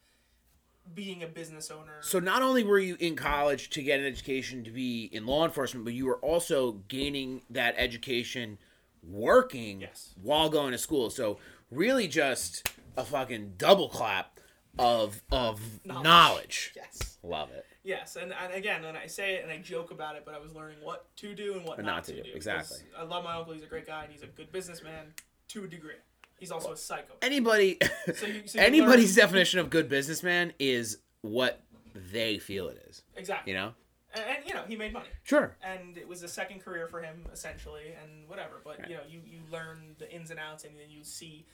being 0.94 1.22
a 1.22 1.26
business 1.26 1.70
owner. 1.70 1.98
So 2.00 2.18
not 2.20 2.42
only 2.42 2.64
were 2.64 2.78
you 2.78 2.96
in 3.00 3.14
college 3.16 3.70
to 3.70 3.82
get 3.82 4.00
an 4.00 4.06
education 4.06 4.64
to 4.64 4.70
be 4.70 5.04
in 5.12 5.26
law 5.26 5.44
enforcement, 5.44 5.84
but 5.84 5.94
you 5.94 6.06
were 6.06 6.16
also 6.18 6.72
gaining 6.88 7.42
that 7.50 7.74
education 7.76 8.58
working 9.02 9.80
Yes. 9.82 10.14
while 10.20 10.48
going 10.48 10.72
to 10.72 10.78
school. 10.78 11.10
So 11.10 11.38
really 11.70 12.08
just 12.08 12.68
a 12.96 13.04
fucking 13.04 13.54
double 13.56 13.88
clap 13.88 14.40
of 14.78 15.22
of 15.30 15.60
knowledge. 15.84 16.04
Knowledge. 16.04 16.72
yes. 16.76 17.18
Love 17.22 17.50
it. 17.52 17.66
Yes, 17.82 18.16
and, 18.16 18.32
and 18.34 18.52
again, 18.52 18.84
and 18.84 18.96
I 18.96 19.06
say 19.06 19.34
it 19.36 19.42
and 19.42 19.50
I 19.50 19.58
joke 19.58 19.90
about 19.90 20.14
it, 20.16 20.22
but 20.26 20.34
I 20.34 20.38
was 20.38 20.54
learning 20.54 20.78
what 20.82 21.14
to 21.16 21.34
do 21.34 21.54
and 21.54 21.64
what 21.64 21.78
not, 21.78 21.86
not 21.86 22.04
to 22.04 22.16
do, 22.16 22.22
do. 22.22 22.30
exactly. 22.34 22.78
I 22.98 23.04
love 23.04 23.24
my 23.24 23.34
uncle. 23.36 23.54
He's 23.54 23.62
a 23.62 23.66
great 23.66 23.86
guy 23.86 24.04
and 24.04 24.12
he's 24.12 24.22
a 24.22 24.26
good 24.26 24.52
businessman 24.52 25.14
to 25.48 25.64
a 25.64 25.66
degree. 25.66 25.94
He's 26.38 26.50
also 26.50 26.72
a 26.72 26.76
psycho. 26.76 27.14
Anybody 27.22 27.78
So 28.14 28.26
you- 28.26 28.46
so 28.46 28.58
anybody's 28.60 29.16
learn- 29.16 29.26
definition 29.26 29.60
of 29.60 29.70
good 29.70 29.88
businessman 29.88 30.52
is 30.58 30.98
what 31.22 31.62
they 31.94 32.38
feel 32.38 32.68
it 32.68 32.84
is. 32.88 33.02
Exactly. 33.16 33.52
You 33.52 33.58
know? 33.58 33.72
And, 34.14 34.24
and 34.24 34.46
you 34.46 34.54
know, 34.54 34.62
he 34.66 34.76
made 34.76 34.92
money. 34.92 35.08
Sure. 35.22 35.56
and 35.62 35.96
it 35.96 36.06
was 36.08 36.22
a 36.22 36.28
second 36.28 36.60
career 36.60 36.86
for 36.88 37.00
him 37.00 37.24
essentially 37.32 37.94
and 38.02 38.28
whatever 38.28 38.60
but 38.64 38.88
you 38.90 38.96
know 38.96 39.02
you, 39.08 39.20
you 39.24 39.38
learn 39.52 39.94
the 39.98 40.12
ins 40.12 40.30
and 40.30 40.40
outs 40.40 40.64
and 40.64 40.74
then 40.76 40.90
you 40.90 41.04
see 41.04 41.46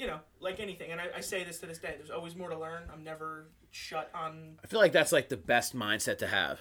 you 0.00 0.06
know 0.06 0.18
like 0.40 0.60
anything 0.60 0.90
and 0.92 1.00
I, 1.00 1.08
I 1.16 1.20
say 1.20 1.44
this 1.44 1.58
to 1.60 1.66
this 1.66 1.78
day 1.78 1.94
there's 1.96 2.10
always 2.10 2.34
more 2.34 2.48
to 2.48 2.58
learn 2.58 2.84
i'm 2.92 3.04
never 3.04 3.48
shut 3.70 4.10
on 4.14 4.58
I 4.62 4.66
feel 4.66 4.80
like 4.80 4.92
that's 4.92 5.12
like 5.12 5.28
the 5.28 5.36
best 5.36 5.76
mindset 5.76 6.18
to 6.18 6.26
have. 6.26 6.60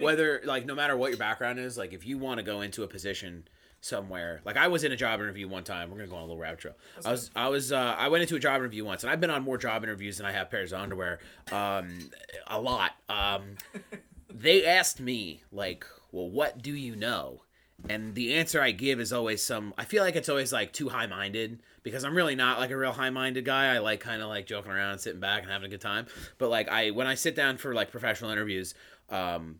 Whether 0.00 0.42
like 0.44 0.64
no 0.64 0.74
matter 0.74 0.96
what 0.96 1.10
your 1.10 1.18
background 1.18 1.58
is, 1.58 1.76
like 1.76 1.92
if 1.92 2.06
you 2.06 2.18
want 2.18 2.38
to 2.38 2.44
go 2.44 2.60
into 2.60 2.84
a 2.84 2.88
position 2.88 3.48
somewhere, 3.80 4.40
like 4.44 4.56
I 4.56 4.68
was 4.68 4.84
in 4.84 4.92
a 4.92 4.96
job 4.96 5.20
interview 5.20 5.48
one 5.48 5.64
time. 5.64 5.90
We're 5.90 5.96
gonna 5.96 6.08
go 6.08 6.16
on 6.16 6.22
a 6.22 6.26
little 6.26 6.40
rabbit 6.40 6.60
trail. 6.60 6.74
I 7.04 7.10
was 7.10 7.30
I 7.34 7.48
was 7.48 7.72
uh, 7.72 7.96
I 7.98 8.08
went 8.08 8.22
into 8.22 8.36
a 8.36 8.38
job 8.38 8.60
interview 8.60 8.84
once, 8.84 9.02
and 9.02 9.10
I've 9.10 9.20
been 9.20 9.30
on 9.30 9.42
more 9.42 9.58
job 9.58 9.82
interviews 9.82 10.18
than 10.18 10.26
I 10.26 10.32
have 10.32 10.50
pairs 10.50 10.72
of 10.72 10.80
underwear. 10.80 11.18
Um, 11.50 12.10
a 12.46 12.60
lot. 12.60 12.92
Um, 13.08 13.56
they 14.32 14.64
asked 14.64 15.00
me 15.00 15.42
like, 15.50 15.84
well, 16.12 16.30
what 16.30 16.62
do 16.62 16.72
you 16.72 16.94
know? 16.94 17.42
And 17.88 18.14
the 18.14 18.34
answer 18.34 18.62
I 18.62 18.70
give 18.70 19.00
is 19.00 19.12
always 19.12 19.42
some. 19.42 19.74
I 19.76 19.84
feel 19.84 20.04
like 20.04 20.14
it's 20.14 20.28
always 20.28 20.52
like 20.52 20.72
too 20.72 20.90
high 20.90 21.06
minded 21.06 21.60
because 21.82 22.04
I'm 22.04 22.14
really 22.14 22.36
not 22.36 22.58
like 22.58 22.70
a 22.70 22.76
real 22.76 22.92
high 22.92 23.10
minded 23.10 23.44
guy. 23.44 23.74
I 23.74 23.78
like 23.78 24.00
kind 24.00 24.22
of 24.22 24.28
like 24.28 24.46
joking 24.46 24.72
around, 24.72 24.98
sitting 24.98 25.20
back, 25.20 25.42
and 25.42 25.50
having 25.50 25.66
a 25.66 25.70
good 25.70 25.80
time. 25.80 26.06
But 26.38 26.50
like 26.50 26.68
I 26.68 26.90
when 26.90 27.06
I 27.06 27.14
sit 27.14 27.34
down 27.34 27.56
for 27.58 27.74
like 27.74 27.90
professional 27.90 28.30
interviews, 28.30 28.74
um, 29.10 29.58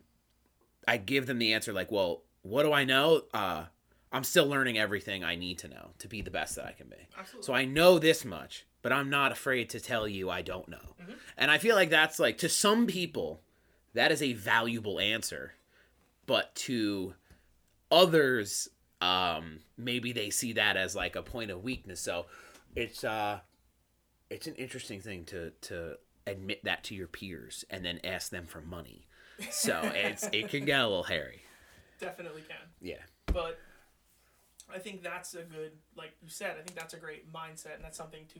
I 0.87 0.97
give 0.97 1.25
them 1.25 1.39
the 1.39 1.53
answer 1.53 1.73
like, 1.73 1.91
well, 1.91 2.21
what 2.41 2.63
do 2.63 2.73
I 2.73 2.83
know? 2.83 3.23
Uh, 3.33 3.65
I'm 4.11 4.23
still 4.23 4.47
learning 4.47 4.77
everything 4.77 5.23
I 5.23 5.35
need 5.35 5.57
to 5.59 5.67
know 5.67 5.89
to 5.99 6.07
be 6.07 6.21
the 6.21 6.31
best 6.31 6.55
that 6.55 6.65
I 6.65 6.71
can 6.73 6.87
be. 6.87 7.07
Absolutely. 7.17 7.45
So 7.45 7.53
I 7.53 7.65
know 7.65 7.97
this 7.97 8.23
much, 8.23 8.65
but 8.81 8.93
I'm 8.93 9.09
not 9.09 9.31
afraid 9.31 9.69
to 9.71 9.79
tell 9.79 10.07
you 10.07 10.29
I 10.29 10.41
don't 10.43 10.69
know. 10.69 10.95
And 11.35 11.49
I 11.49 11.57
feel 11.57 11.75
like 11.75 11.89
that's 11.89 12.19
like 12.19 12.37
to 12.39 12.49
some 12.49 12.85
people, 12.85 13.41
that 13.93 14.11
is 14.11 14.21
a 14.21 14.33
valuable 14.33 14.99
answer, 14.99 15.53
but 16.27 16.53
to 16.55 17.15
others, 17.91 18.69
um, 19.03 19.59
maybe 19.77 20.13
they 20.13 20.29
see 20.29 20.53
that 20.53 20.77
as 20.77 20.95
like 20.95 21.17
a 21.17 21.21
point 21.21 21.51
of 21.51 21.61
weakness. 21.61 21.99
So 21.99 22.27
it's 22.75 23.03
uh, 23.03 23.39
it's 24.29 24.47
an 24.47 24.55
interesting 24.55 25.01
thing 25.01 25.25
to 25.25 25.51
to 25.61 25.95
admit 26.25 26.63
that 26.63 26.85
to 26.85 26.95
your 26.95 27.07
peers 27.07 27.65
and 27.69 27.83
then 27.83 27.99
ask 28.05 28.31
them 28.31 28.45
for 28.45 28.61
money. 28.61 29.05
So 29.51 29.81
it's 29.93 30.27
it 30.31 30.49
can 30.49 30.63
get 30.63 30.79
a 30.79 30.87
little 30.87 31.03
hairy. 31.03 31.41
definitely 31.99 32.43
can. 32.43 32.69
Yeah. 32.81 33.01
But 33.25 33.59
I 34.73 34.79
think 34.79 35.03
that's 35.03 35.33
a 35.35 35.43
good, 35.43 35.71
like 35.95 36.11
you 36.21 36.29
said, 36.29 36.51
I 36.59 36.61
think 36.63 36.75
that's 36.75 36.93
a 36.93 36.97
great 36.97 37.31
mindset, 37.31 37.75
and 37.75 37.83
that's 37.83 37.97
something 37.97 38.25
to 38.33 38.39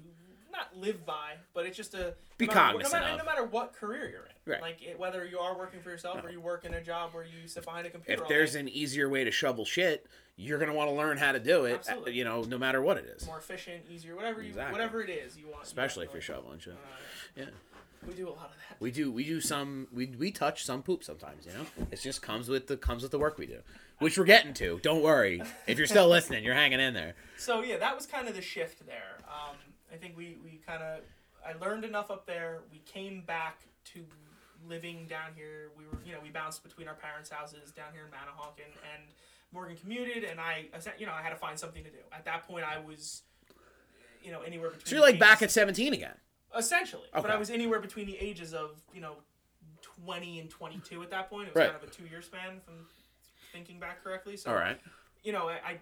not 0.52 0.76
live 0.78 1.06
by, 1.06 1.34
but 1.54 1.66
it's 1.66 1.76
just 1.78 1.94
a 1.96 2.14
Be 2.38 2.46
no 2.46 2.54
matter, 2.54 2.72
cognizant 2.74 2.94
no 2.94 3.00
matter, 3.10 3.18
no 3.18 3.24
matter 3.26 3.44
what 3.46 3.74
career 3.74 4.08
you're 4.10 4.26
in, 4.26 4.52
Right. 4.52 4.62
like 4.62 4.82
it, 4.84 5.00
whether 5.00 5.26
you 5.26 5.40
are 5.40 5.58
working 5.58 5.82
for 5.82 5.90
yourself 5.90 6.24
or 6.24 6.30
you 6.30 6.40
work 6.42 6.64
in 6.66 6.74
a 6.76 6.82
job 6.82 7.14
where 7.14 7.24
you 7.24 7.48
sit 7.48 7.66
behind 7.66 7.88
a 7.88 7.90
computer. 7.90 8.22
if 8.22 8.28
there's 8.30 8.54
day, 8.54 8.60
an 8.60 8.70
easier 8.70 9.10
way 9.10 9.24
to 9.24 9.32
shovel 9.32 9.66
shit, 9.66 10.06
you're 10.36 10.60
gonna 10.60 10.74
want 10.74 10.90
to 10.90 10.96
learn 10.96 11.18
how 11.18 11.32
to 11.32 11.40
do 11.40 11.66
it. 11.66 11.76
Absolutely. 11.76 12.14
You 12.14 12.24
know, 12.24 12.44
no 12.44 12.58
matter 12.60 12.82
what 12.82 12.98
it 12.98 13.06
is. 13.06 13.26
more 13.26 13.38
efficient, 13.40 13.86
easier, 13.90 14.16
whatever 14.16 14.42
you, 14.42 14.50
Exactly. 14.50 14.72
whatever 14.74 15.02
it 15.02 15.10
is 15.10 15.38
you 15.38 15.46
want. 15.48 15.58
you 15.60 15.64
Especially 15.64 16.06
if 16.06 16.14
you're 16.14 16.22
shoveling 16.22 16.60
shit. 16.60 16.74
Uh, 16.74 16.78
Yeah. 17.36 17.46
We 18.08 18.14
do 18.14 18.28
a 18.28 18.30
lot 18.30 18.52
of 18.52 18.56
that. 18.70 18.80
We 18.80 18.92
do 18.92 19.12
we 19.12 19.24
do 19.24 19.42
some 19.42 19.88
we 19.92 20.08
we 20.08 20.32
touch 20.32 20.66
some 20.66 20.84
poop 20.84 21.04
sometimes, 21.04 21.46
you 21.46 21.54
know? 21.54 21.86
It 21.92 22.02
just 22.02 22.22
comes 22.22 22.50
with 22.50 22.68
the 22.68 22.78
comes 22.78 23.04
with 23.04 23.12
the 23.12 23.20
work 23.20 23.38
we 23.38 23.46
do. 23.46 23.60
Which 24.00 24.18
we're 24.18 24.26
getting 24.26 24.54
to. 24.56 24.80
Don't 24.82 25.02
worry. 25.02 25.42
If 25.68 25.78
you're 25.78 25.88
still 25.88 26.10
listening, 26.10 26.44
you're 26.44 26.56
hanging 26.56 26.80
in 26.80 26.94
there. 26.94 27.14
So 27.38 27.64
yeah, 27.64 27.78
that 27.78 27.96
was 27.96 28.06
kind 28.06 28.28
of 28.28 28.36
the 28.36 28.42
shift 28.42 28.86
there. 28.86 29.20
Um, 29.28 29.56
I 29.94 29.96
think 29.96 30.18
we, 30.18 30.38
we 30.44 30.60
kind 30.66 30.82
of 30.82 31.02
I 31.48 31.54
learned 31.64 31.86
enough 31.86 32.12
up 32.12 32.26
there. 32.26 32.62
We 32.72 32.80
came 32.80 33.22
back 33.22 33.62
to 33.94 34.06
living 34.68 35.08
down 35.08 35.32
here. 35.36 35.72
We 35.78 35.86
were 35.86 36.04
you 36.06 36.14
know 36.14 36.20
we 36.22 36.30
bounced 36.30 36.64
between 36.64 36.88
our 36.88 36.96
parents' 36.96 37.30
houses 37.30 37.72
down 37.72 37.94
here 37.94 38.04
in 38.04 38.12
Manahawkin, 38.12 38.66
and 38.66 39.04
and 39.04 39.04
Morgan 39.52 39.78
commuted, 39.78 40.24
and 40.24 40.40
I 40.40 40.68
I 40.74 40.80
you 40.98 41.06
know 41.06 41.14
I 41.14 41.22
had 41.22 41.30
to 41.30 41.36
find 41.36 41.58
something 41.58 41.84
to 41.84 41.90
do. 41.90 41.98
At 42.12 42.26
that 42.26 42.48
point, 42.48 42.66
I 42.66 42.80
was 42.80 43.22
you 44.24 44.32
know 44.32 44.42
anywhere 44.42 44.70
between. 44.70 44.86
So 44.86 44.96
you're 44.96 45.06
like 45.06 45.20
back 45.20 45.42
at 45.42 45.52
17 45.52 45.94
again. 45.94 46.16
Essentially, 46.58 47.08
but 47.14 47.30
I 47.30 47.38
was 47.38 47.50
anywhere 47.50 47.80
between 47.80 48.06
the 48.08 48.18
ages 48.18 48.54
of 48.54 48.82
you 48.94 49.02
know 49.02 49.16
twenty 49.82 50.40
and 50.40 50.50
twenty 50.50 50.80
two 50.80 51.02
at 51.04 51.10
that 51.12 51.30
point. 51.30 51.48
It 51.48 51.54
was 51.56 51.62
Right. 51.62 51.72
kind 51.72 51.84
of 51.84 51.88
a 51.90 51.92
two 51.92 52.06
year 52.06 52.22
span, 52.22 52.58
if 52.58 52.68
I'm 52.68 52.86
thinking 53.52 53.80
back 53.80 54.04
correctly. 54.04 54.38
So 54.38 54.50
All 54.52 54.56
right. 54.58 54.80
you 55.24 55.32
know, 55.32 55.48
I, 55.50 55.54
I 55.66 55.78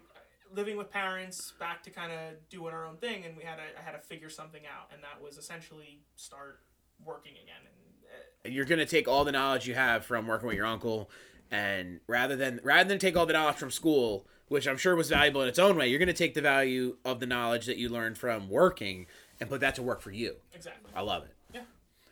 living 0.53 0.77
with 0.77 0.91
parents, 0.91 1.53
back 1.60 1.81
to 1.84 1.89
kind 1.89 2.12
of 2.12 2.49
doing 2.49 2.73
our 2.73 2.86
own 2.86 2.97
thing, 2.97 3.23
and 3.25 3.38
we 3.38 3.43
had 3.43 3.55
to, 3.55 3.62
I 3.79 3.81
had 3.81 3.93
to 3.93 3.99
figure 3.99 4.29
something 4.29 4.63
out, 4.65 4.91
and 4.93 5.01
that 5.03 5.21
was 5.23 5.38
essentially 5.38 6.01
start 6.17 6.60
working 7.05 7.31
again. 7.34 7.62
And 7.63 8.51
uh, 8.51 8.53
you're 8.53 8.65
gonna 8.65 8.86
take 8.86 9.07
all 9.07 9.23
the 9.23 9.31
knowledge 9.31 9.67
you 9.67 9.75
have 9.75 10.05
from 10.05 10.27
working 10.27 10.47
with 10.47 10.57
your 10.57 10.65
uncle 10.65 11.10
and 11.49 11.99
rather 12.07 12.36
than 12.36 12.60
rather 12.63 12.88
than 12.88 12.97
take 12.99 13.15
all 13.17 13.25
the 13.25 13.34
knowledge 13.34 13.57
from 13.57 13.69
school 13.71 14.25
which 14.47 14.67
i'm 14.67 14.77
sure 14.77 14.95
was 14.95 15.10
valuable 15.10 15.41
in 15.41 15.49
its 15.49 15.60
own 15.60 15.75
way 15.75 15.86
you're 15.88 15.99
gonna 15.99 16.13
take 16.13 16.34
the 16.34 16.41
value 16.41 16.95
of 17.03 17.19
the 17.19 17.25
knowledge 17.25 17.65
that 17.65 17.75
you 17.75 17.89
learned 17.89 18.17
from 18.17 18.49
working 18.49 19.05
and 19.41 19.49
put 19.49 19.60
that 19.60 19.75
to 19.75 19.82
work 19.84 19.99
for 20.01 20.12
you 20.12 20.36
exactly, 20.54 20.89
i 20.95 21.01
love 21.01 21.23
it 21.23 21.36
yeah, 21.54 21.62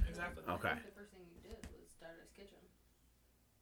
exactly. 0.07 0.43
Okay. 0.49 0.67
I 0.67 0.73
think 0.73 0.85
the 0.85 0.91
first 0.99 1.11
thing 1.13 1.21
you 1.31 1.49
did 1.49 1.57
was 1.71 1.89
start 1.95 2.11
Stardust 2.11 2.35
Kitchen. 2.35 2.57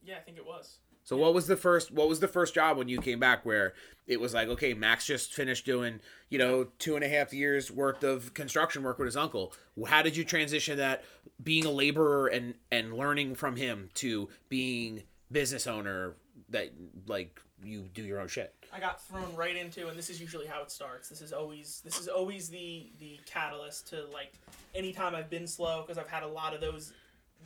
Yeah, 0.01 0.15
I 0.15 0.21
think 0.21 0.37
it 0.37 0.45
was. 0.45 0.79
so 1.03 1.15
what 1.17 1.33
was 1.35 1.45
the 1.45 1.55
first 1.57 1.91
what 1.91 2.07
was 2.09 2.19
the 2.19 2.27
first 2.27 2.55
job 2.55 2.77
when 2.77 2.87
you 2.87 2.99
came 2.99 3.19
back 3.19 3.45
where 3.45 3.73
it 4.07 4.19
was 4.19 4.33
like 4.33 4.47
okay 4.47 4.73
max 4.73 5.05
just 5.05 5.33
finished 5.33 5.65
doing 5.65 5.99
you 6.29 6.39
know 6.39 6.67
two 6.79 6.95
and 6.95 7.03
a 7.03 7.07
half 7.09 7.31
years 7.33 7.69
worth 7.69 8.03
of 8.03 8.33
construction 8.33 8.81
work 8.81 8.97
with 8.97 9.05
his 9.05 9.17
uncle 9.17 9.53
how 9.87 10.01
did 10.01 10.15
you 10.17 10.23
transition 10.23 10.77
that 10.77 11.03
being 11.43 11.65
a 11.65 11.69
laborer 11.71 12.27
and 12.27 12.55
and 12.71 12.93
learning 12.93 13.35
from 13.35 13.55
him 13.55 13.89
to 13.93 14.27
being 14.49 15.03
business 15.31 15.67
owner 15.67 16.15
that 16.49 16.69
like 17.07 17.39
you 17.63 17.87
do 17.93 18.01
your 18.03 18.19
own 18.19 18.27
shit 18.27 18.53
I 18.73 18.79
got 18.79 19.01
thrown 19.01 19.35
right 19.35 19.55
into, 19.55 19.87
and 19.87 19.97
this 19.97 20.09
is 20.09 20.19
usually 20.19 20.45
how 20.47 20.61
it 20.61 20.71
starts. 20.71 21.09
This 21.09 21.21
is 21.21 21.33
always 21.33 21.81
this 21.83 21.99
is 21.99 22.07
always 22.07 22.49
the 22.49 22.91
the 22.99 23.19
catalyst 23.25 23.87
to 23.89 24.05
like 24.13 24.33
anytime 24.75 25.15
I've 25.15 25.29
been 25.29 25.47
slow 25.47 25.81
because 25.81 25.97
I've 25.97 26.09
had 26.09 26.23
a 26.23 26.27
lot 26.27 26.53
of 26.53 26.61
those 26.61 26.93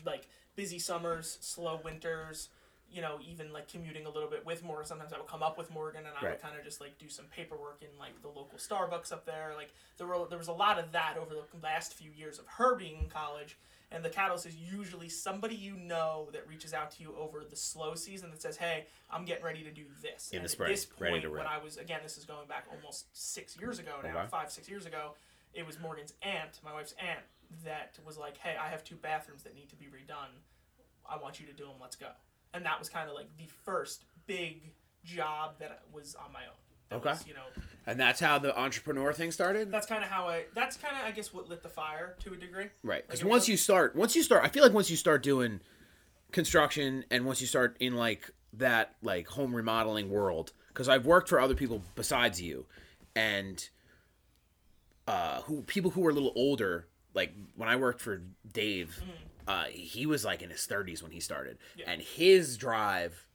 like 0.05 0.27
busy 0.55 0.79
summers, 0.79 1.37
slow 1.41 1.79
winters. 1.83 2.49
You 2.93 3.01
know, 3.01 3.19
even 3.25 3.53
like 3.53 3.69
commuting 3.69 4.05
a 4.05 4.09
little 4.09 4.29
bit 4.29 4.45
with 4.45 4.63
Morgan. 4.65 4.85
Sometimes 4.85 5.13
I 5.13 5.17
would 5.17 5.27
come 5.27 5.41
up 5.41 5.57
with 5.57 5.71
Morgan, 5.71 6.01
and 6.05 6.09
I 6.19 6.25
Right. 6.25 6.31
would 6.33 6.41
kind 6.41 6.57
of 6.57 6.65
just 6.65 6.81
like 6.81 6.97
do 6.97 7.07
some 7.07 7.23
paperwork 7.33 7.81
in 7.81 7.87
like 7.97 8.21
the 8.21 8.27
local 8.27 8.57
Starbucks 8.57 9.13
up 9.13 9.25
there. 9.25 9.53
Like 9.55 9.73
there 9.97 10.07
were 10.07 10.27
there 10.27 10.37
was 10.37 10.49
a 10.49 10.53
lot 10.53 10.77
of 10.77 10.91
that 10.91 11.15
over 11.17 11.33
the 11.33 11.45
last 11.63 11.93
few 11.93 12.11
years 12.11 12.37
of 12.37 12.45
her 12.47 12.75
being 12.75 12.97
in 13.03 13.07
college. 13.09 13.57
And 13.93 14.05
the 14.05 14.09
catalyst 14.09 14.45
is 14.45 14.55
usually 14.55 15.09
somebody 15.09 15.53
you 15.53 15.75
know 15.75 16.29
that 16.31 16.47
reaches 16.47 16.73
out 16.73 16.91
to 16.91 17.03
you 17.03 17.13
over 17.19 17.43
the 17.43 17.57
slow 17.57 17.93
season 17.95 18.31
that 18.31 18.41
says, 18.41 18.55
"Hey, 18.55 18.87
I'm 19.09 19.25
getting 19.25 19.43
ready 19.43 19.63
to 19.63 19.71
do 19.71 19.83
this." 20.01 20.31
In 20.31 20.37
and 20.37 20.43
the 20.43 20.45
at 20.45 20.51
spring, 20.51 20.71
this 20.71 20.87
ready 20.97 21.19
point, 21.21 21.31
when. 21.33 21.45
I 21.45 21.57
was 21.57 21.75
again, 21.77 21.99
this 22.01 22.17
is 22.17 22.23
going 22.25 22.47
back 22.47 22.67
almost 22.71 23.05
six 23.11 23.57
years 23.57 23.79
ago 23.79 23.99
now, 24.01 24.17
Okay. 24.17 24.27
five 24.29 24.49
six 24.49 24.69
years 24.69 24.85
ago. 24.85 25.15
It 25.53 25.67
was 25.67 25.77
Morgan's 25.79 26.13
aunt, 26.21 26.61
my 26.63 26.71
wife's 26.71 26.93
aunt, 26.93 27.25
that 27.65 27.99
was 28.05 28.17
like, 28.17 28.37
"Hey, 28.37 28.55
I 28.55 28.69
have 28.69 28.83
two 28.85 28.95
bathrooms 28.95 29.43
that 29.43 29.53
need 29.55 29.67
to 29.69 29.75
be 29.75 29.87
redone. 29.87 30.39
I 31.05 31.17
want 31.17 31.41
you 31.41 31.45
to 31.47 31.53
do 31.53 31.65
them. 31.65 31.75
Let's 31.81 31.97
go." 31.97 32.13
And 32.53 32.65
that 32.65 32.79
was 32.79 32.87
kind 32.87 33.09
of 33.09 33.15
like 33.15 33.35
the 33.35 33.47
first 33.47 34.05
big 34.25 34.73
job 35.03 35.59
that 35.59 35.83
was 35.91 36.15
on 36.15 36.31
my 36.31 36.45
own. 36.45 36.60
That 36.91 36.97
Okay. 36.97 37.09
Was, 37.09 37.25
you 37.27 37.33
know, 37.33 37.41
and 37.87 37.99
that's 37.99 38.19
how 38.19 38.37
the 38.37 38.55
entrepreneur 38.57 39.11
thing 39.13 39.31
started 39.31 39.71
that's 39.71 39.87
kind 39.87 40.03
of 40.03 40.09
how 40.11 40.27
I. 40.27 40.43
That's 40.53 40.77
kind 40.77 40.95
of 40.95 41.03
I 41.03 41.11
guess 41.11 41.33
what 41.33 41.49
lit 41.49 41.63
the 41.63 41.69
fire 41.69 42.15
to 42.19 42.33
a 42.33 42.37
degree. 42.37 42.67
Right. 42.83 43.01
Because 43.07 43.23
Like, 43.23 43.29
once 43.31 43.41
was- 43.43 43.49
you 43.49 43.57
start, 43.57 43.95
once 43.95 44.15
you 44.15 44.21
start, 44.21 44.43
I 44.43 44.49
feel 44.49 44.61
like 44.63 44.73
once 44.73 44.91
you 44.91 44.97
start 44.97 45.23
doing 45.23 45.61
construction 46.31 47.03
and 47.09 47.25
once 47.25 47.41
you 47.41 47.47
start 47.47 47.75
in 47.79 47.95
like 47.95 48.29
that 48.53 48.95
like 49.01 49.27
home 49.27 49.55
remodeling 49.55 50.09
world, 50.11 50.51
because 50.67 50.87
I've 50.89 51.05
worked 51.05 51.29
for 51.29 51.39
other 51.39 51.55
people 51.55 51.81
besides 51.95 52.41
you, 52.41 52.65
and 53.15 53.67
uh, 55.07 55.41
who 55.43 55.63
people 55.63 55.91
who 55.91 56.01
were 56.01 56.11
a 56.11 56.13
little 56.13 56.33
older. 56.35 56.87
Like 57.13 57.33
when 57.55 57.67
I 57.67 57.75
worked 57.75 57.99
for 57.99 58.21
Dave, 58.53 58.97
uh, 59.47 59.65
he 59.65 60.05
was 60.05 60.23
like 60.23 60.41
in 60.41 60.49
his 60.49 60.65
thirties 60.65 61.03
when 61.03 61.11
he 61.11 61.19
started, 61.19 61.57
Yeah. 61.75 61.85
and 61.91 62.01
his 62.01 62.57
drive. 62.57 63.25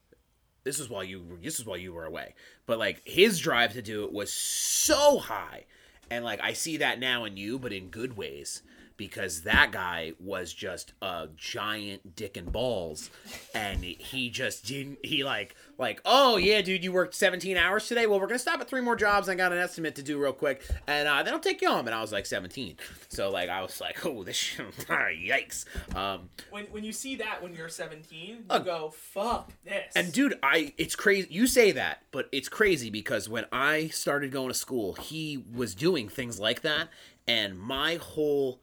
This 0.66 0.80
was 0.80 0.90
while 0.90 1.04
you 1.04 1.38
this 1.40 1.58
was 1.58 1.66
while 1.66 1.76
you 1.76 1.92
were 1.92 2.06
away, 2.06 2.34
but 2.66 2.76
like 2.76 3.00
his 3.04 3.38
drive 3.38 3.74
to 3.74 3.82
do 3.82 4.02
it 4.02 4.12
was 4.12 4.32
so 4.32 5.18
high, 5.18 5.64
and 6.10 6.24
like 6.24 6.40
I 6.42 6.52
see 6.52 6.76
that 6.78 6.98
now 6.98 7.24
in 7.24 7.36
you, 7.36 7.58
but 7.58 7.72
in 7.72 7.88
good 7.88 8.16
ways, 8.16 8.62
because 8.96 9.42
that 9.42 9.72
guy 9.72 10.12
was 10.18 10.52
just 10.54 10.92
a 11.02 11.28
giant 11.36 12.16
dick 12.16 12.36
and 12.36 12.50
balls, 12.50 13.10
and 13.54 13.82
he 13.84 14.30
just 14.30 14.64
didn't. 14.66 14.98
He 15.04 15.22
like 15.24 15.54
like 15.78 16.00
oh 16.06 16.38
yeah, 16.38 16.62
dude, 16.62 16.82
you 16.82 16.92
worked 16.92 17.14
17 17.14 17.56
hours 17.58 17.86
today. 17.86 18.06
Well, 18.06 18.18
we're 18.18 18.26
gonna 18.26 18.38
stop 18.38 18.60
at 18.60 18.68
three 18.68 18.80
more 18.80 18.96
jobs. 18.96 19.28
I 19.28 19.34
got 19.34 19.52
an 19.52 19.58
estimate 19.58 19.94
to 19.96 20.02
do 20.02 20.18
real 20.18 20.32
quick, 20.32 20.62
and 20.86 21.06
uh, 21.06 21.22
then 21.22 21.34
I'll 21.34 21.40
take 21.40 21.60
you 21.60 21.68
home. 21.68 21.86
And 21.86 21.94
I 21.94 22.00
was 22.00 22.12
like 22.12 22.24
17, 22.24 22.76
so 23.08 23.30
like 23.30 23.50
I 23.50 23.60
was 23.60 23.78
like 23.80 24.04
oh 24.06 24.22
this 24.24 24.36
shit, 24.36 24.66
yikes. 24.88 25.66
Um, 25.94 26.30
When 26.50 26.64
when 26.66 26.82
you 26.84 26.92
see 26.92 27.16
that 27.16 27.42
when 27.42 27.52
you're 27.54 27.68
17, 27.68 28.18
you 28.28 28.44
Ugh. 28.48 28.64
go, 28.64 28.90
"Fuck 28.96 29.52
this." 29.64 29.92
And 29.94 30.10
dude, 30.12 30.38
I 30.42 30.72
it's 30.78 30.96
crazy. 30.96 31.28
You 31.30 31.46
say 31.46 31.72
that, 31.72 32.02
but 32.12 32.30
it's 32.32 32.48
crazy 32.48 32.88
because 32.88 33.28
when 33.28 33.44
I 33.52 33.88
started 33.88 34.32
going 34.32 34.48
to 34.48 34.54
school, 34.54 34.94
he 34.94 35.44
was 35.54 35.74
doing 35.74 35.95
things 36.04 36.38
like 36.38 36.60
that, 36.62 36.88
and 37.26 37.58
my 37.58 37.96
whole 37.96 38.60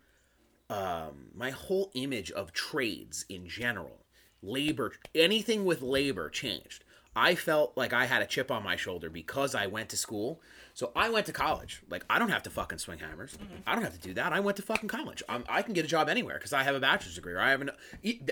um 0.69 1.27
my 1.33 1.49
whole 1.49 1.91
image 1.93 2.31
of 2.31 2.53
trades 2.53 3.25
in 3.27 3.47
general, 3.47 4.05
labor, 4.41 4.93
anything 5.13 5.65
with 5.65 5.81
labor 5.81 6.29
changed. 6.29 6.83
I 7.15 7.35
felt 7.35 7.77
like 7.77 7.93
I 7.93 8.05
had 8.05 8.21
a 8.21 8.25
chip 8.25 8.49
on 8.49 8.63
my 8.63 8.75
shoulder 8.75 9.09
because 9.09 9.53
I 9.53 9.67
went 9.67 9.89
to 9.89 9.97
school. 9.97 10.41
So 10.75 10.91
I 10.95 11.09
went 11.09 11.27
to 11.27 11.31
college. 11.33 11.83
Like 11.89 12.03
I 12.09 12.17
don't 12.17 12.29
have 12.29 12.43
to 12.43 12.49
fucking 12.49 12.79
swing 12.79 12.99
hammers. 12.99 13.37
I 13.67 13.75
don't 13.75 13.83
have 13.83 13.93
to 13.93 13.99
do 13.99 14.13
that. 14.15 14.33
I 14.33 14.39
went 14.39 14.57
to 14.57 14.63
fucking 14.63 14.89
college. 14.89 15.21
I'm, 15.29 15.43
I 15.47 15.61
can 15.61 15.73
get 15.73 15.85
a 15.85 15.87
job 15.87 16.09
anywhere 16.09 16.35
because 16.37 16.53
I 16.53 16.63
have 16.63 16.75
a 16.75 16.79
bachelor's 16.79 17.15
degree. 17.15 17.33
Or 17.33 17.39
I 17.39 17.51
have 17.51 17.61
an. 17.61 17.71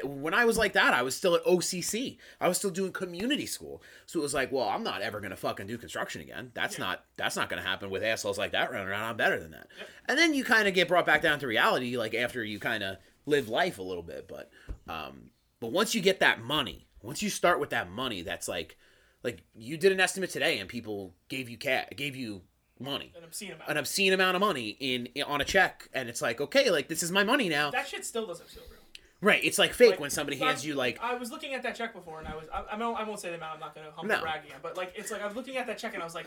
When 0.04 0.34
I 0.34 0.45
was 0.45 0.58
like 0.58 0.73
that, 0.73 0.93
I 0.93 1.04
was 1.04 1.15
still 1.15 1.36
at 1.36 1.45
OCC. 1.45 2.17
I 2.39 2.47
was 2.47 2.58
still 2.58 2.71
doing 2.71 2.91
community 2.91 3.45
school. 3.45 3.84
So 4.08 4.19
it 4.19 4.23
was 4.23 4.34
like, 4.34 4.51
well, 4.51 4.67
I'm 4.67 4.84
not 4.84 5.01
ever 5.01 5.21
gonna 5.21 5.36
fucking 5.36 5.67
do 5.67 5.77
construction 5.77 6.21
again. 6.21 6.51
That's 6.54 6.80
not. 6.80 7.06
That's 7.15 7.36
not 7.36 7.49
gonna 7.49 7.62
happen 7.62 7.89
with 7.89 8.04
assholes 8.04 8.38
like 8.38 8.54
that 8.54 8.71
running 8.71 8.88
around. 8.88 9.04
I'm 9.04 9.17
better 9.17 9.39
than 9.39 9.51
that. 9.51 9.67
And 10.08 10.17
then 10.17 10.34
you 10.34 10.43
kind 10.43 10.67
of 10.67 10.73
get 10.73 10.88
brought 10.88 11.06
back 11.06 11.21
down 11.21 11.39
to 11.39 11.47
reality, 11.47 11.95
like 11.97 12.15
after 12.15 12.43
you 12.43 12.60
kind 12.60 12.84
of 12.84 12.97
live 13.25 13.49
life 13.49 13.77
a 13.77 13.84
little 13.84 14.04
bit. 14.04 14.27
But, 14.27 14.49
um, 14.88 15.30
but 15.60 15.71
once 15.71 15.93
you 15.93 16.01
get 16.01 16.19
that 16.21 16.41
money, 16.41 16.88
once 17.04 17.21
you 17.21 17.30
start 17.30 17.60
with 17.60 17.69
that 17.69 17.89
money, 17.89 18.23
that's 18.23 18.47
like, 18.47 18.77
like 19.23 19.43
you 19.55 19.77
did 19.77 19.91
an 19.91 19.99
estimate 19.99 20.29
today, 20.31 20.60
and 20.60 20.67
people 20.69 21.13
gave 21.29 21.49
you 21.49 21.57
cat 21.57 21.95
gave 21.95 22.15
you 22.15 22.41
money, 22.79 23.13
An 23.17 23.23
obscene 23.23 23.51
amount. 23.51 23.69
an 23.69 23.77
obscene 23.77 24.13
amount 24.13 24.36
of 24.36 24.39
money 24.41 24.69
in 24.79 25.10
on 25.27 25.39
a 25.41 25.45
check, 25.45 25.88
and 25.93 26.10
it's 26.10 26.21
like, 26.21 26.41
okay, 26.41 26.71
like 26.71 26.88
this 26.88 27.03
is 27.03 27.12
my 27.12 27.23
money 27.23 27.47
now, 27.49 27.69
that 27.71 27.88
shit 27.88 28.03
still 28.05 28.25
doesn't 28.25 28.49
feel 28.49 28.63
real. 28.63 28.79
right? 29.21 29.43
It's 29.43 29.60
like 29.60 29.73
fake 29.73 29.91
Like, 29.91 29.99
when 29.99 30.10
somebody 30.10 30.38
hands 30.38 30.63
I- 30.63 30.67
you 30.69 30.73
like, 30.75 30.99
I 31.01 31.13
was 31.15 31.29
looking 31.31 31.53
at 31.53 31.62
that 31.63 31.75
check 31.75 31.93
before, 31.93 32.19
and 32.19 32.27
I 32.27 32.36
was 32.36 32.45
I, 32.51 32.63
I, 32.71 32.77
won't, 32.77 32.99
I 32.99 33.03
won't 33.03 33.19
say 33.19 33.29
the 33.29 33.36
amount. 33.36 33.53
I'm 33.55 33.60
not 33.60 33.75
gonna 33.75 33.91
humble 33.95 34.15
No. 34.15 34.21
brag 34.21 34.45
again, 34.45 34.57
but 34.63 34.75
like 34.77 34.93
it's 34.95 35.12
like 35.12 35.21
I 35.21 35.27
was 35.27 35.36
looking 35.36 35.57
at 35.57 35.67
that 35.67 35.77
check, 35.77 35.93
and 35.93 36.01
I 36.01 36.05
was 36.05 36.15
like, 36.15 36.25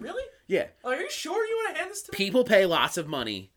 really? 0.00 0.24
yeah, 0.48 0.66
Like, 0.84 0.98
are 0.98 1.02
you 1.02 1.10
sure 1.10 1.44
you 1.46 1.56
want 1.64 1.74
to 1.76 1.80
hand 1.80 1.90
this 1.92 2.02
to 2.02 2.12
me? 2.12 2.16
people 2.16 2.42
pay 2.44 2.66
lots 2.66 2.96
of 2.96 3.06
money 3.06 3.52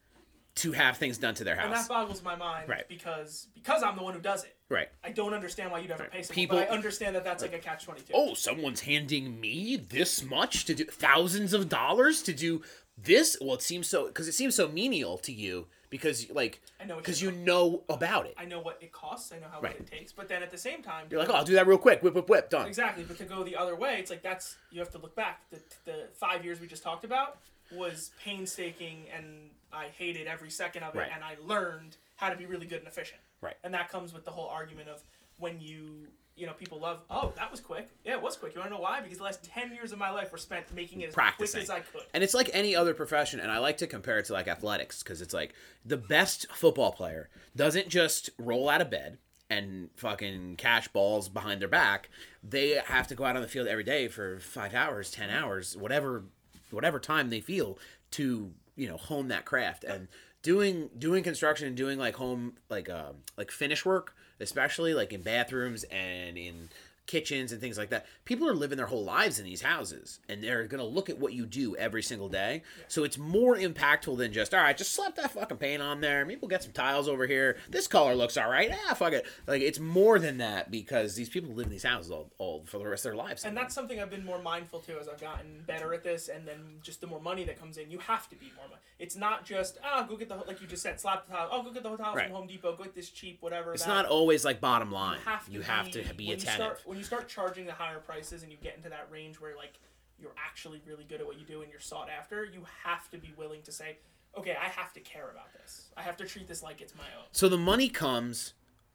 to 0.55 0.71
have 0.73 0.97
things 0.97 1.17
done 1.17 1.35
to 1.35 1.43
their 1.43 1.55
house. 1.55 1.65
And 1.65 1.73
that 1.73 1.87
boggles 1.87 2.21
my 2.23 2.35
mind 2.35 2.67
Right. 2.67 2.87
because 2.89 3.47
because 3.53 3.81
I'm 3.83 3.95
the 3.95 4.03
one 4.03 4.13
who 4.13 4.19
does 4.19 4.43
it. 4.43 4.55
right? 4.69 4.89
I 5.03 5.11
don't 5.11 5.33
understand 5.33 5.71
why 5.71 5.79
you'd 5.79 5.91
ever 5.91 6.05
pay 6.05 6.21
someone, 6.23 6.35
People- 6.35 6.57
but 6.57 6.69
I 6.69 6.71
understand 6.73 7.15
that 7.15 7.23
that's 7.23 7.41
like 7.41 7.53
a 7.53 7.59
catch 7.59 7.85
twenty 7.85 8.01
two. 8.01 8.13
Oh, 8.15 8.33
someone's 8.33 8.81
handing 8.81 9.39
me 9.39 9.75
this 9.77 10.23
much 10.23 10.65
to 10.65 10.75
do 10.75 10.85
thousands 10.85 11.53
of 11.53 11.69
dollars 11.69 12.21
to 12.23 12.33
do 12.33 12.61
this. 12.97 13.37
Well, 13.39 13.53
it 13.55 13.61
seems 13.61 13.87
so 13.87 14.07
because 14.07 14.27
it 14.27 14.33
seems 14.33 14.55
so 14.55 14.67
menial 14.67 15.17
to 15.19 15.31
you 15.31 15.67
because 15.89 16.29
like 16.31 16.61
I 16.79 16.83
know 16.85 16.97
because 16.97 17.21
you 17.21 17.31
know 17.31 17.83
about 17.89 18.25
it. 18.25 18.33
I 18.37 18.45
know 18.45 18.59
what 18.59 18.77
it 18.81 18.91
costs. 18.91 19.31
I 19.31 19.39
know 19.39 19.47
how 19.51 19.61
Right. 19.61 19.79
much 19.79 19.87
it 19.87 19.91
takes. 19.97 20.11
But 20.11 20.27
then 20.27 20.43
at 20.43 20.51
the 20.51 20.57
same 20.57 20.81
time, 20.83 21.07
You're 21.09 21.19
like, 21.21 21.29
oh, 21.29 21.33
I'll 21.35 21.45
do 21.45 21.53
that 21.53 21.67
real 21.67 21.77
quick. 21.77 22.03
Whip, 22.03 22.13
whip, 22.15 22.27
whip. 22.27 22.49
Done. 22.49 22.67
exactly. 22.67 23.03
But 23.05 23.17
to 23.19 23.23
go 23.25 23.43
the 23.43 23.55
other 23.55 23.75
way, 23.75 23.97
it's 23.99 24.09
like 24.11 24.21
that's 24.23 24.57
you 24.71 24.79
have 24.79 24.91
to 24.91 24.97
look 24.97 25.15
back. 25.15 25.49
The 25.51 25.61
the 25.85 26.07
five 26.15 26.43
years 26.43 26.59
we 26.59 26.67
just 26.67 26.83
talked 26.83 27.05
about 27.05 27.37
was 27.71 28.11
painstaking, 28.23 29.05
and 29.15 29.51
I 29.71 29.87
hated 29.87 30.27
every 30.27 30.49
second 30.49 30.83
of 30.83 30.95
it, 30.95 30.99
Right. 30.99 31.11
and 31.13 31.23
I 31.23 31.35
learned 31.45 31.97
how 32.15 32.29
to 32.29 32.35
be 32.35 32.45
really 32.45 32.65
good 32.65 32.79
and 32.79 32.87
efficient. 32.87 33.21
Right. 33.41 33.55
And 33.63 33.73
that 33.73 33.89
comes 33.89 34.13
with 34.13 34.25
the 34.25 34.31
whole 34.31 34.47
argument 34.49 34.89
of 34.89 35.01
when 35.37 35.59
you. 35.59 36.07
You 36.35 36.45
know, 36.45 36.53
people 36.53 36.79
love. 36.79 37.01
Oh, 37.09 37.33
that 37.35 37.51
was 37.51 37.59
quick. 37.59 37.89
Yeah, 38.05 38.13
it 38.13 38.21
was 38.21 38.37
quick. 38.37 38.55
You 38.55 38.61
want 38.61 38.71
to 38.71 38.77
know 38.77 38.81
why? 38.81 39.01
Because 39.01 39.17
the 39.17 39.25
last 39.25 39.43
ten 39.43 39.73
years 39.73 39.91
of 39.91 39.99
my 39.99 40.09
life 40.09 40.31
were 40.31 40.37
spent 40.37 40.73
making 40.73 41.01
it 41.01 41.09
as 41.09 41.13
Practicing. 41.13 41.59
quick 41.59 41.63
as 41.63 41.69
I 41.69 41.79
could. 41.81 42.03
And 42.13 42.23
it's 42.23 42.33
like 42.33 42.49
any 42.53 42.77
other 42.77 42.93
profession, 42.93 43.41
and 43.41 43.51
I 43.51 43.57
like 43.57 43.75
to 43.79 43.87
compare 43.87 44.19
it 44.19 44.25
to 44.27 44.33
like 44.33 44.47
athletics 44.47 45.03
because 45.03 45.21
it's 45.21 45.33
like 45.33 45.53
the 45.83 45.97
best 45.97 46.49
football 46.53 46.93
player 46.93 47.29
doesn't 47.57 47.89
just 47.89 48.29
roll 48.37 48.69
out 48.69 48.79
of 48.79 48.89
bed 48.89 49.17
and 49.49 49.89
fucking 49.97 50.55
catch 50.55 50.93
balls 50.93 51.27
behind 51.27 51.59
their 51.59 51.67
back. 51.67 52.07
They 52.41 52.79
have 52.85 53.07
to 53.07 53.15
go 53.15 53.25
out 53.25 53.35
on 53.35 53.41
the 53.41 53.49
field 53.49 53.67
every 53.67 53.83
day 53.83 54.07
for 54.07 54.39
five 54.39 54.73
hours, 54.73 55.11
ten 55.11 55.29
hours, 55.29 55.75
whatever, 55.75 56.23
whatever 56.71 56.99
time 57.01 57.31
they 57.31 57.41
feel 57.41 57.77
to 58.11 58.53
you 58.79 58.87
know 58.87 58.97
hone 58.97 59.27
that 59.27 59.45
craft. 59.45 59.83
And 59.83 60.07
doing 60.41 60.89
doing 60.97 61.23
construction 61.23 61.67
and 61.67 61.75
doing 61.75 61.99
like 61.99 62.15
home 62.15 62.53
like 62.69 62.89
um 62.89 63.17
like 63.37 63.51
finish 63.51 63.85
work 63.85 64.15
especially 64.39 64.93
like 64.93 65.11
in 65.11 65.21
bathrooms 65.21 65.83
and 65.91 66.37
in 66.37 66.69
kitchens 67.09 67.51
and 67.51 67.59
things 67.59 67.75
like 67.77 67.89
that. 67.89 68.05
People 68.23 68.47
are 68.47 68.53
living 68.53 68.77
their 68.77 68.85
whole 68.85 69.03
lives 69.03 69.39
in 69.39 69.45
these 69.45 69.61
houses 69.63 70.19
and 70.29 70.43
they're 70.43 70.65
going 70.67 70.79
to 70.79 70.85
look 70.87 71.09
at 71.09 71.17
what 71.17 71.33
you 71.33 71.45
do 71.47 71.75
every 71.75 72.03
single 72.03 72.29
day. 72.29 72.61
So 72.87 73.03
it's 73.03 73.17
more 73.17 73.55
impactful 73.57 74.15
than 74.19 74.31
just, 74.31 74.53
all 74.53 74.61
right, 74.61 74.77
just 74.77 74.93
slap 74.93 75.15
that 75.15 75.31
fucking 75.31 75.57
paint 75.57 75.81
on 75.81 76.01
there. 76.01 76.23
Maybe 76.23 76.39
we'll 76.39 76.49
get 76.49 76.61
some 76.63 76.71
tiles 76.71 77.07
over 77.07 77.25
here. 77.25 77.57
This 77.67 77.87
color 77.87 78.13
looks 78.13 78.37
all 78.37 78.49
right. 78.49 78.71
Ah, 78.87 78.93
fuck 78.93 79.13
it. 79.13 79.25
Like 79.47 79.61
it's 79.63 79.79
more 79.79 80.19
than 80.19 80.37
that 80.37 80.69
because 80.69 81.15
these 81.15 81.29
people 81.29 81.49
live 81.53 81.65
in 81.65 81.71
these 81.71 81.83
houses 81.83 82.11
all, 82.11 82.31
all 82.37 82.63
for 82.67 82.77
the 82.77 82.87
rest 82.87 83.05
of 83.05 83.11
their 83.11 83.17
lives. 83.17 83.43
And 83.43 83.57
that's 83.57 83.73
something 83.73 83.99
I've 83.99 84.11
been 84.11 84.23
more 84.25 84.39
mindful 84.41 84.79
to 84.81 84.99
as 84.99 85.09
I've 85.09 85.19
gotten 85.19 85.63
better 85.65 85.93
at 85.95 86.03
this, 86.03 86.27
and 86.29 86.47
then 86.47 86.59
just 86.83 87.01
the 87.01 87.07
more 87.07 87.19
money 87.19 87.43
that 87.45 87.59
comes 87.59 87.77
in, 87.77 87.89
you 87.89 87.97
have 87.99 88.29
to 88.29 88.35
be 88.35 88.51
more 88.55 88.67
money. 88.69 88.81
It's 88.99 89.15
not 89.15 89.45
just 89.45 89.79
ah, 89.83 90.05
go 90.07 90.15
get 90.15 90.29
the 90.29 90.35
like 90.35 90.61
you 90.61 90.67
just 90.67 90.83
said, 90.83 90.99
slap 90.99 91.25
the 91.25 91.33
tile. 91.33 91.49
Oh, 91.51 91.63
go 91.63 91.71
get 91.71 91.81
the 91.83 91.95
tile 91.97 92.13
Right. 92.13 92.25
from 92.27 92.35
Home 92.35 92.47
Depot. 92.47 92.75
Go 92.75 92.83
get 92.83 92.93
this 92.93 93.09
cheap, 93.09 93.37
whatever. 93.41 93.73
it's 93.73 93.83
that. 93.85 93.89
not 93.89 94.05
always 94.05 94.45
like 94.45 94.61
bottom 94.61 94.91
line. 94.91 95.17
You 95.19 95.25
have 95.25 95.45
to, 95.45 95.51
You 95.51 95.61
have 95.61 95.85
be, 95.85 95.91
to 96.03 96.13
be 96.13 96.31
attentive. 96.33 96.83
You 96.99 97.05
start 97.05 97.27
charging 97.27 97.65
the 97.65 97.71
higher 97.73 97.99
prices 97.99 98.43
and 98.43 98.51
you 98.51 98.57
get 98.61 98.75
into 98.75 98.89
that 98.89 99.07
range 99.11 99.39
where 99.41 99.55
like 99.55 99.73
you're 100.19 100.33
actually 100.37 100.81
really 100.85 101.05
good 101.05 101.21
at 101.21 101.25
what 101.25 101.39
you 101.39 101.45
do 101.45 101.61
and 101.61 101.71
you're 101.71 101.79
sought 101.79 102.09
after. 102.09 102.43
You 102.45 102.63
have 102.83 103.09
to 103.11 103.17
be 103.17 103.33
willing 103.37 103.61
to 103.63 103.71
say, 103.71 103.97
okay, 104.37 104.55
I 104.61 104.65
have 104.67 104.91
to 104.93 104.99
care 104.99 105.29
about 105.31 105.51
this. 105.53 105.89
I 105.95 106.01
have 106.01 106.17
to 106.17 106.25
treat 106.25 106.47
this 106.47 106.61
like 106.61 106.81
it's 106.81 106.93
my 106.95 107.05
own. 107.17 107.23
So 107.31 107.47
the 107.47 107.57
money 107.57 107.87
comes, 107.89 108.53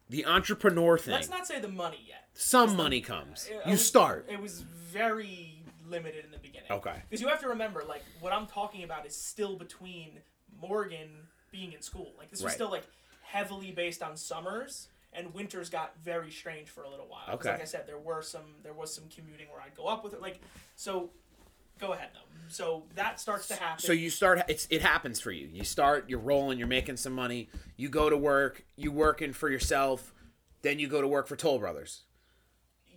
the 0.09 0.25
entrepreneur 0.25 0.97
thing. 0.99 1.13
Let's 1.15 1.29
not 1.29 1.47
say 1.47 1.59
the 1.59 1.67
money 1.67 1.99
yet. 2.07 2.27
Some 2.35 2.75
money 2.77 3.01
comes. 3.01 3.47
It- 3.47 3.53
You 3.53 3.59
it 3.65 3.69
was- 3.71 3.85
start. 3.87 4.27
It 4.29 4.39
was 4.39 4.61
very 4.61 5.63
limited 5.87 6.25
in 6.25 6.31
the 6.31 6.37
beginning. 6.37 6.71
Okay. 6.71 7.01
Because 7.09 7.21
you 7.21 7.27
have 7.27 7.41
to 7.41 7.47
remember, 7.49 7.83
like, 7.87 8.03
what 8.19 8.31
I'm 8.31 8.45
talking 8.45 8.83
about 8.83 9.05
is 9.07 9.15
still 9.15 9.55
between 9.57 10.19
Morgan 10.61 11.09
being 11.51 11.73
in 11.73 11.81
school. 11.81 12.13
Like, 12.17 12.29
this 12.29 12.39
was 12.39 12.45
Right. 12.51 12.55
still, 12.55 12.69
like, 12.69 12.85
heavily 13.23 13.71
based 13.71 14.01
on 14.03 14.15
summers, 14.15 14.89
and 15.15 15.33
winters 15.33 15.69
got 15.69 15.93
very 16.03 16.31
strange 16.31 16.69
for 16.69 16.83
a 16.83 16.89
little 16.89 17.07
while. 17.07 17.25
'Cause 17.25 17.35
Okay. 17.35 17.51
Like 17.51 17.61
I 17.61 17.65
said, 17.65 17.87
there 17.87 17.97
were 17.97 18.21
some, 18.21 18.55
there 18.63 18.73
was 18.73 18.93
some 18.93 19.05
commuting 19.09 19.47
where 19.49 19.61
I'd 19.61 19.75
go 19.75 19.87
up 19.87 20.03
with 20.03 20.13
it. 20.13 20.21
Like, 20.21 20.39
so, 20.75 21.11
go 21.79 21.93
ahead, 21.93 22.09
though. 22.13 22.19
So, 22.47 22.83
that 22.95 23.19
starts 23.19 23.47
to 23.47 23.55
happen. 23.55 23.79
So 23.83 23.91
you 23.91 24.09
start. 24.09 24.41
It's 24.47 24.67
it 24.69 24.81
happens 24.81 25.19
for 25.19 25.31
you. 25.31 25.47
You 25.47 25.63
start. 25.63 26.09
You're 26.09 26.19
rolling. 26.19 26.59
You're 26.59 26.67
making 26.67 26.97
some 26.97 27.13
money. 27.13 27.49
You 27.75 27.89
go 27.89 28.09
to 28.09 28.17
work. 28.17 28.63
You 28.75 28.91
working 28.91 29.33
for 29.33 29.49
yourself. 29.49 30.13
Then 30.61 30.77
you 30.79 30.87
go 30.87 31.01
to 31.01 31.07
work 31.07 31.27
for 31.27 31.35
Toll 31.35 31.57
Brothers. 31.59 32.03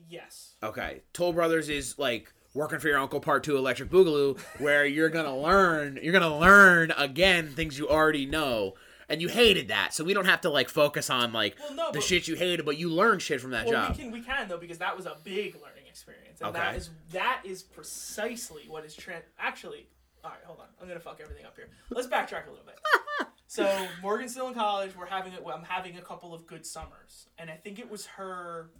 Yes. 0.08 0.54
Okay, 0.62 1.02
Toll 1.12 1.32
Brothers 1.32 1.68
is 1.68 1.98
like 1.98 2.32
working 2.54 2.78
for 2.78 2.88
your 2.88 2.98
uncle 2.98 3.20
part 3.20 3.44
two 3.44 3.56
Electric 3.56 3.90
Boogaloo, 3.90 4.38
where 4.58 4.84
you're 4.86 5.10
gonna 5.10 5.36
learn. 5.38 5.98
You're 6.02 6.12
gonna 6.14 6.38
learn 6.38 6.92
again 6.96 7.48
things 7.48 7.78
you 7.78 7.88
already 7.88 8.26
know. 8.26 8.74
And 9.10 9.22
you 9.22 9.28
hated 9.28 9.68
that, 9.68 9.94
so 9.94 10.04
we 10.04 10.12
don't 10.12 10.26
have 10.26 10.42
to 10.42 10.50
like 10.50 10.68
focus 10.68 11.08
on 11.08 11.32
like 11.32 11.56
Well, 11.58 11.74
no, 11.74 11.92
the 11.92 12.00
shit 12.00 12.28
you 12.28 12.36
hated, 12.36 12.66
but 12.66 12.76
you 12.76 12.90
learned 12.90 13.22
shit 13.22 13.40
from 13.40 13.52
that 13.52 13.64
Well, 13.64 13.72
job. 13.72 13.96
we 13.96 14.02
can 14.02 14.12
we 14.12 14.20
can 14.20 14.48
though 14.48 14.58
because 14.58 14.78
that 14.78 14.94
was 14.96 15.06
a 15.06 15.16
big 15.24 15.54
learning 15.54 15.86
experience, 15.88 16.40
and 16.42 16.54
that 16.54 16.68
Okay. 16.68 16.76
is 16.76 16.90
that 17.12 17.40
is 17.44 17.62
precisely 17.62 18.64
what 18.68 18.84
is 18.84 18.94
trans. 18.94 19.24
Actually, 19.38 19.88
all 20.22 20.30
right, 20.30 20.40
hold 20.44 20.60
on, 20.60 20.66
I'm 20.80 20.86
gonna 20.88 21.00
fuck 21.00 21.20
everything 21.22 21.46
up 21.46 21.56
here. 21.56 21.68
Let's 21.90 22.06
backtrack 22.06 22.46
a 22.48 22.50
little 22.50 22.66
bit. 22.66 22.78
so 23.46 23.88
Morgan's 24.02 24.32
still 24.32 24.48
in 24.48 24.54
college. 24.54 24.94
We're 24.94 25.06
having 25.06 25.32
it. 25.32 25.42
I'm 25.50 25.62
having 25.64 25.96
a 25.96 26.02
couple 26.02 26.34
of 26.34 26.46
good 26.46 26.66
summers, 26.66 27.28
and 27.38 27.50
I 27.50 27.54
think 27.54 27.78
it 27.78 27.90
was 27.90 28.04
her 28.06 28.70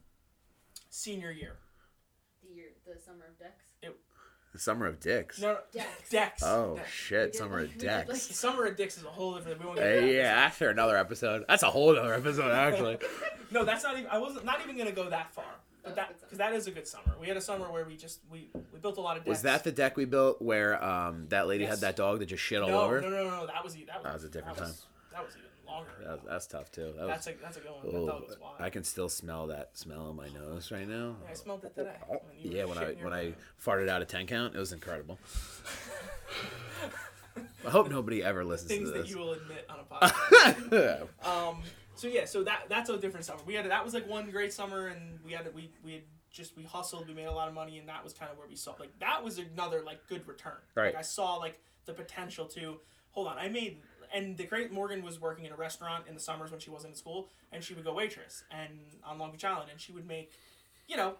senior 0.90 1.30
year. 1.30 1.56
The 2.46 2.54
year, 2.54 2.68
the 2.86 3.00
summer 3.00 3.24
of 3.30 3.38
Dex. 3.38 3.67
The 4.52 4.58
summer 4.58 4.87
of 4.87 4.98
dicks. 4.98 5.40
No, 5.40 5.52
no 5.52 5.58
Dex. 5.72 6.08
Dex. 6.11 6.42
Oh 6.42 6.76
Dex. 6.76 6.90
shit, 6.90 7.32
We 7.32 7.38
summer 7.38 7.58
of 7.61 7.72
we 7.74 7.78
did 7.78 7.87
like- 7.90 8.06
dicks. 8.06 8.37
Summer 8.37 8.64
of 8.66 8.76
Dicks 8.76 8.96
is 8.96 9.04
a 9.04 9.08
whole 9.08 9.37
different. 9.37 9.61
We 9.61 9.66
won't 9.66 9.78
get 9.78 9.87
Uh, 9.87 10.00
that. 10.00 10.06
yeah, 10.12 10.22
after 10.46 10.70
another 10.70 10.96
episode. 10.96 11.44
That's 11.48 11.62
a 11.62 11.70
whole 11.70 11.96
other 11.96 12.14
episode, 12.14 12.50
actually. 12.52 12.98
No, 13.50 13.64
that's 13.64 13.82
not 13.82 13.96
even. 13.96 14.11
I 14.11 14.18
wasn't 14.18 14.44
not 14.44 14.61
even 14.62 14.76
gonna 14.76 14.92
go 14.92 15.08
that 15.08 15.32
far. 15.32 15.44
But 15.82 15.96
that 15.96 16.20
because 16.20 16.37
that 16.37 16.52
is 16.52 16.66
a 16.66 16.70
good 16.70 16.87
summer. 16.87 17.14
We 17.18 17.28
had 17.28 17.38
a 17.38 17.40
summer 17.40 17.72
where 17.72 17.84
we 17.87 17.96
just 17.96 18.20
we 18.30 18.50
we 18.74 18.78
built 18.78 18.98
a 18.98 19.00
lot 19.00 19.16
of. 19.16 19.22
Decks. 19.24 19.28
Was 19.37 19.42
that 19.42 19.64
the 19.64 19.72
deck 19.72 19.96
we 19.96 20.04
built 20.04 20.42
where 20.42 20.82
um 20.84 21.26
that 21.30 21.46
lady 21.48 21.64
Yes. 21.64 21.70
had 21.70 21.80
that 21.80 21.96
dog 21.96 22.18
that 22.18 22.26
just 22.26 22.42
shit 22.42 22.61
all 22.61 22.68
no, 22.68 22.80
over? 22.82 23.00
No, 23.00 23.08
no, 23.08 23.24
no, 23.24 23.30
no. 23.40 23.46
That 23.46 23.64
was 23.64 23.74
e- 23.74 23.84
that 23.87 23.96
was, 23.96 24.04
That 24.04 24.12
was 24.12 24.24
a 24.24 24.28
different 24.28 24.58
that 24.58 24.64
was, 24.66 24.87
That 25.12 25.24
was 25.24 25.34
even 25.37 25.47
longer. 25.78 25.90
That 26.06 26.24
that's 26.28 26.46
tough 26.46 26.70
too. 26.70 26.92
That 26.96 27.06
That's 27.06 27.26
was, 27.26 27.34
a 27.34 27.38
that's 27.42 27.56
a 27.56 27.60
good 27.60 27.70
one. 27.70 27.94
oh, 27.94 28.06
that 28.28 28.40
wild. 28.40 28.54
I 28.60 28.70
can 28.70 28.84
still 28.84 29.08
smell 29.08 29.46
that 29.48 29.76
smell 29.76 30.10
in 30.10 30.16
my 30.16 30.28
nose 30.28 30.70
right 30.70 30.88
now. 30.88 31.16
I 31.28 31.34
smelled 31.34 31.64
it 31.64 31.74
today. 31.74 31.94
when 32.08 32.20
Yeah, 32.52 32.64
when 32.64 32.78
I 32.78 32.84
when 33.02 33.12
I 33.12 33.32
farted 33.64 33.88
out 33.88 34.02
a 34.02 34.04
ten 34.04 34.26
count, 34.26 34.54
it 34.54 34.58
was 34.58 34.72
incredible. 34.72 35.18
I 37.66 37.70
hope 37.70 37.88
nobody 37.90 38.22
ever 38.22 38.44
listens 38.44 38.70
things 38.70 38.88
to 38.90 38.94
that 38.94 39.02
this. 39.02 39.10
you 39.10 39.18
will 39.18 39.32
admit 39.32 39.68
on 39.68 39.78
a 39.80 39.84
podcast. 40.06 41.08
um. 41.26 41.62
So 41.94 42.06
yeah, 42.06 42.26
so 42.26 42.44
that 42.44 42.64
that's 42.68 42.90
a 42.90 42.96
different 42.96 43.26
summer. 43.26 43.40
We 43.46 43.54
had 43.54 43.68
that 43.70 43.84
was 43.84 43.92
like 43.94 44.08
one 44.08 44.30
great 44.30 44.52
summer, 44.52 44.86
and 44.88 45.18
we 45.24 45.32
had 45.32 45.52
we 45.54 45.70
we 45.84 45.92
had 45.94 46.02
just 46.30 46.56
we 46.56 46.62
hustled, 46.64 47.08
we 47.08 47.14
made 47.14 47.26
a 47.26 47.32
lot 47.32 47.48
of 47.48 47.54
money, 47.54 47.78
and 47.78 47.88
that 47.88 48.04
was 48.04 48.12
kind 48.12 48.30
of 48.30 48.38
where 48.38 48.46
we 48.46 48.54
saw 48.54 48.74
like 48.78 48.96
that 49.00 49.22
was 49.24 49.38
another 49.38 49.82
like 49.84 50.06
good 50.08 50.26
return. 50.28 50.52
Right. 50.74 50.94
Like 50.94 50.96
I 50.96 51.02
saw 51.02 51.34
like 51.36 51.58
the 51.86 51.92
potential 51.92 52.46
to 52.46 52.78
hold 53.10 53.26
on. 53.28 53.38
I 53.38 53.48
made 53.48 53.80
and 54.14 54.36
the 54.36 54.44
great 54.44 54.72
Morgan 54.72 55.02
was 55.02 55.20
working 55.20 55.44
in 55.44 55.52
a 55.52 55.56
restaurant 55.56 56.04
in 56.08 56.14
the 56.14 56.20
summers 56.20 56.50
when 56.50 56.60
she 56.60 56.70
wasn't 56.70 56.92
in 56.92 56.96
school, 56.96 57.28
and 57.52 57.62
she 57.62 57.74
would 57.74 57.84
go 57.84 57.92
waitress 57.94 58.44
and 58.50 58.70
on 59.04 59.18
Long 59.18 59.32
Beach 59.32 59.44
Island, 59.44 59.70
and 59.70 59.80
she 59.80 59.92
would 59.92 60.06
make, 60.06 60.32
you 60.86 60.96
know, 60.96 61.14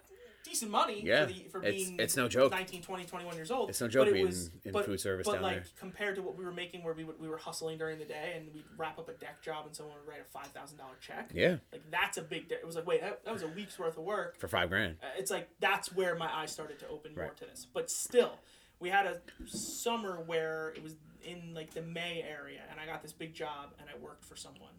decent 0.45 0.71
money 0.71 1.03
Yeah, 1.05 1.27
for, 1.27 1.33
the, 1.33 1.45
for 1.51 1.61
being 1.61 1.97
it's 1.99 2.17
no 2.17 2.27
joke. 2.29 2.53
19, 2.53 2.81
20, 2.81 3.05
21 3.05 3.37
years 3.37 3.51
old. 3.51 3.69
It's 3.69 3.81
no 3.81 3.89
joke 3.89 4.03
but 4.07 4.09
it 4.11 4.13
being 4.15 4.27
was, 4.27 4.51
in 4.65 4.73
but, 4.73 4.87
food 4.87 4.99
service 5.01 5.27
but 5.27 5.35
down 5.35 5.43
like 5.43 5.55
there. 5.57 5.65
compared 5.79 6.15
to 6.17 6.23
what 6.23 6.39
we 6.39 6.45
were 6.45 6.53
making, 6.53 6.83
where 6.85 6.95
we 6.95 7.05
would, 7.05 7.21
we 7.21 7.29
were 7.29 7.37
hustling 7.37 7.77
during 7.77 7.99
the 7.99 8.05
day 8.07 8.33
and 8.37 8.47
we'd 8.55 8.65
wrap 8.79 8.99
up 8.99 9.09
a 9.11 9.13
deck 9.15 9.43
job 9.43 9.67
and 9.67 9.75
someone 9.77 9.97
would 9.99 10.09
write 10.11 10.21
a 10.21 10.25
five 10.25 10.47
thousand 10.53 10.79
dollar 10.79 10.95
check. 11.01 11.33
Yeah, 11.35 11.57
Like 11.73 11.83
that's 11.91 12.17
a 12.17 12.23
big. 12.23 12.49
di- 12.49 12.55
It 12.55 12.65
was 12.67 12.77
like 12.77 12.87
wait, 12.87 13.03
that, 13.03 13.25
that 13.25 13.33
was 13.35 13.43
a 13.43 13.49
week's 13.49 13.79
worth 13.79 13.99
of 13.99 14.05
work. 14.05 14.39
for 14.39 14.49
five 14.49 14.71
grand. 14.71 14.97
Uh, 15.03 15.07
It's 15.19 15.31
like 15.31 15.49
that's 15.61 15.95
where 15.95 16.15
my 16.15 16.33
eyes 16.35 16.51
started 16.53 16.79
to 16.79 16.89
open 16.89 17.15
more 17.15 17.35
to 17.37 17.45
this. 17.45 17.67
But 17.71 17.91
still, 17.91 18.39
we 18.81 18.89
had 18.89 19.05
a 19.07 19.21
summer 19.47 20.23
where 20.25 20.73
it 20.77 20.83
was 20.83 20.95
in 21.25 21.55
like 21.55 21.73
the 21.73 21.83
May 21.83 22.23
area, 22.29 22.61
and 22.71 22.79
I 22.81 22.87
got 22.87 23.03
this 23.03 23.13
big 23.13 23.35
job, 23.35 23.71
and 23.79 23.89
I 23.89 23.99
worked 23.99 24.25
for 24.25 24.37
someone. 24.37 24.73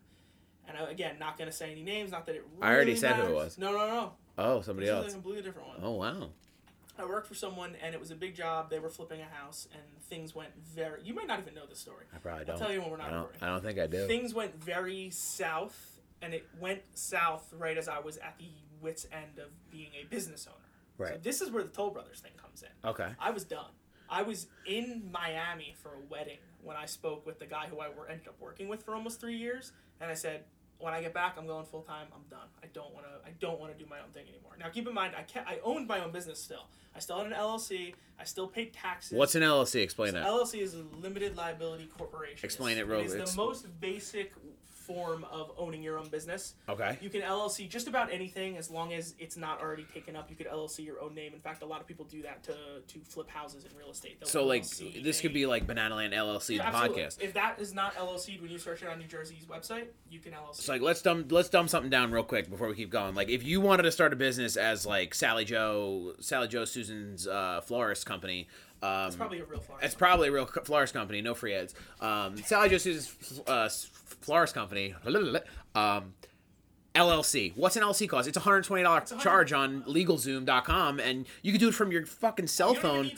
And 0.68 0.78
I, 0.78 0.90
again, 0.92 1.16
not 1.20 1.38
gonna 1.38 1.52
say 1.52 1.72
any 1.72 1.84
names. 1.84 2.12
Not 2.12 2.26
that 2.28 2.36
it. 2.36 2.44
Really 2.54 2.62
I 2.64 2.74
already 2.76 2.96
said 2.96 3.16
who 3.16 3.28
it 3.30 3.34
was. 3.36 3.58
No, 3.58 3.72
no, 3.72 3.88
no. 3.88 4.12
Oh, 4.38 4.62
somebody 4.62 4.88
This 4.88 4.94
is 4.98 5.04
else. 5.04 5.12
a 5.12 5.16
completely 5.16 5.42
different 5.44 5.68
one. 5.68 5.78
Oh 5.82 5.94
wow. 5.94 6.30
I 6.98 7.06
worked 7.06 7.28
for 7.28 7.34
someone, 7.36 7.76
and 7.82 7.96
it 7.96 8.00
was 8.00 8.12
a 8.12 8.16
big 8.16 8.36
job. 8.36 8.70
They 8.70 8.80
were 8.80 8.90
flipping 8.90 9.22
a 9.22 9.26
house, 9.26 9.70
and 9.74 9.82
things 10.10 10.36
went 10.36 10.50
very. 10.76 11.02
You 11.04 11.14
might 11.14 11.28
not 11.28 11.40
even 11.40 11.54
know 11.56 11.66
this 11.66 11.80
story. 11.80 12.06
I 12.14 12.18
probably 12.18 12.44
don't. 12.46 12.56
I'll 12.56 12.60
tell 12.60 12.74
you 12.74 12.82
when 12.82 12.90
we're 12.92 12.98
not 12.98 13.08
I 13.08 13.12
don't. 13.12 13.20
recording. 13.22 13.44
I 13.44 13.48
don't 13.48 13.64
think 13.64 13.80
I 13.80 13.88
do. 13.88 14.06
Things 14.06 14.34
went 14.34 14.62
very 14.62 15.10
south, 15.10 16.00
and 16.22 16.34
it 16.34 16.46
went 16.60 16.82
south 16.96 17.54
right 17.58 17.78
as 17.78 17.88
I 17.88 18.00
was 18.00 18.18
at 18.18 18.36
the 18.38 18.50
wits 18.82 19.08
end 19.14 19.40
of 19.40 19.50
being 19.72 19.92
a 20.02 20.06
business 20.08 20.46
owner. 20.48 20.58
So 20.98 21.04
Right. 21.06 21.24
this 21.24 21.40
is 21.40 21.50
where 21.50 21.64
the 21.64 21.70
Toll 21.70 21.92
Brothers 21.92 22.20
thing 22.20 22.32
comes 22.36 22.62
in. 22.64 22.90
Okay. 22.90 23.08
I 23.18 23.32
was 23.32 23.46
done. 23.46 23.72
I 24.10 24.22
was 24.24 24.47
in 24.66 25.10
Miami 25.12 25.76
for 25.82 25.89
a 25.89 25.99
wedding 26.10 26.38
when 26.64 26.76
I 26.76 26.86
spoke 26.86 27.26
with 27.26 27.39
the 27.39 27.45
guy 27.45 27.68
who 27.68 27.80
I 27.80 27.88
ended 28.10 28.28
up 28.28 28.36
working 28.39 28.68
with 28.68 28.84
for 28.84 28.95
almost 28.95 29.20
three 29.22 29.36
years, 29.38 29.72
and 30.01 30.10
I 30.10 30.14
said, 30.16 30.45
"When 30.80 30.93
I 30.93 31.01
get 31.01 31.14
back, 31.14 31.36
I'm 31.38 31.45
going 31.47 31.66
full 31.66 31.82
time. 31.84 32.07
I'm 32.14 32.24
done. 32.30 32.47
I 32.64 32.68
don't 32.74 32.93
want 32.93 33.05
to. 33.05 33.28
I 33.28 33.32
don't 33.39 33.60
want 33.60 33.78
to 33.78 33.82
do 33.82 33.89
my 33.89 33.99
own 33.99 34.10
thing 34.12 34.28
anymore." 34.28 34.53
Now, 34.60 34.70
keep 34.70 34.88
in 34.88 34.93
mind, 34.93 35.14
I 35.16 35.24
ca 35.24 35.43
I 35.47 35.60
owned 35.64 35.88
my 35.88 35.99
own 36.01 36.12
business 36.12 36.41
still. 36.41 36.66
I 36.95 36.99
still 36.99 37.18
had 37.18 37.28
an 37.28 37.34
LLC. 37.34 37.93
I 38.20 38.24
still 38.26 38.47
paid 38.47 38.74
taxes. 38.74 39.18
What's 39.18 39.36
an 39.36 39.43
LLC? 39.43 39.82
Explain 39.82 40.12
So 40.12 40.20
that. 40.20 40.28
LLC 40.28 40.60
is 40.62 40.74
a 40.74 40.84
limited 41.01 41.38
liability 41.38 41.86
corporation. 41.86 42.43
Explain 42.43 42.78
It's- 42.78 42.88
it 42.88 42.91
real- 42.91 42.99
it's- 43.01 43.32
the 43.32 43.38
most 43.38 43.80
basic 43.80 44.34
form 44.90 45.24
of 45.32 45.52
owning 45.56 45.84
your 45.84 46.00
own 46.00 46.08
business. 46.08 46.56
Okay. 46.68 46.98
You 47.00 47.10
can 47.10 47.22
LLC 47.22 47.70
just 47.70 47.88
about 47.88 48.12
anything 48.12 48.58
as 48.58 48.72
long 48.72 48.92
as 48.94 49.14
it's 49.20 49.38
not 49.38 49.62
already 49.62 49.86
taken 49.94 50.16
up. 50.16 50.30
You 50.32 50.36
could 50.36 50.48
LLC 50.48 50.84
your 50.84 51.00
own 51.00 51.14
name. 51.14 51.34
In 51.36 51.40
fact, 51.40 51.62
a 51.62 51.66
lot 51.66 51.80
of 51.80 51.88
people 51.88 52.06
do 52.06 52.24
that 52.24 52.42
to 52.44 52.56
to 52.88 53.00
flip 53.04 53.30
houses 53.30 53.66
in 53.66 53.78
real 53.78 53.92
estate. 53.92 54.20
They'll 54.20 54.30
So 54.30 54.46
like 54.46 54.64
LLC 54.64 55.04
this 55.04 55.22
could 55.22 55.34
be 55.34 55.46
like 55.46 55.68
Banana 55.68 55.96
Land 55.96 56.14
LLC, 56.14 56.58
Yeah, 56.58 56.72
the 56.72 56.78
podcast. 56.78 57.22
If 57.22 57.34
that 57.34 57.60
is 57.60 57.74
not 57.74 57.94
LLC'd 57.96 58.42
when 58.42 58.50
you 58.50 58.58
search 58.58 58.82
it 58.82 58.90
on 58.90 58.98
New 58.98 59.06
Jersey's 59.06 59.46
website, 59.46 59.88
you 60.10 60.20
can 60.20 60.32
LLC. 60.32 60.60
It's 60.60 60.68
like 60.68 60.82
let's 60.82 61.02
dumb 61.02 61.26
let's 61.30 61.50
dumb 61.50 61.68
something 61.68 61.92
down 61.92 62.12
real 62.12 62.24
quick 62.24 62.50
before 62.50 62.68
we 62.68 62.76
keep 62.76 62.90
going. 62.90 63.14
Like 63.14 63.30
if 63.30 63.44
you 63.44 63.62
wanted 63.62 63.84
to 63.84 63.92
start 63.92 64.12
a 64.14 64.16
business 64.16 64.58
as 64.58 64.86
like 64.86 65.14
Sally 65.14 65.46
Joe, 65.46 66.14
Sally 66.20 66.48
Joe 66.48 66.66
Susan's 66.66 67.28
uh, 67.28 67.62
florist 67.62 68.06
company. 68.06 68.48
Um, 68.82 69.08
it's 69.08 69.16
probably 69.16 69.40
a 69.40 69.46
real 69.46 69.60
flyer. 69.60 69.80
It's 69.82 69.96
probably 69.96 70.28
a 70.30 70.32
real 70.32 70.46
florist 70.46 70.94
company, 70.94 71.22
no 71.22 71.34
free 71.34 71.54
ads. 71.54 71.76
Um, 72.00 72.38
Sally 72.38 72.70
Susan's 72.78 73.42
uh, 73.48 73.70
florist 74.22 74.54
company, 74.54 74.96
um, 75.76 76.14
LLC. 76.96 77.54
What's 77.56 77.76
an 77.76 77.84
LLC 77.84 78.08
cost? 78.10 78.28
It's 78.28 78.38
a 78.38 78.42
hundred 78.42 78.64
twenty 78.64 78.84
dollar 78.84 79.02
charge 79.02 79.54
on 79.54 79.84
LegalZoom.com, 79.84 81.00
and 81.00 81.26
you 81.42 81.52
can 81.52 81.60
do 81.60 81.70
it 81.70 81.74
from 81.76 81.92
your 81.92 82.06
fucking 82.06 82.48
cell 82.48 82.74
you 82.74 82.82
don't 82.82 83.06
even 83.06 83.18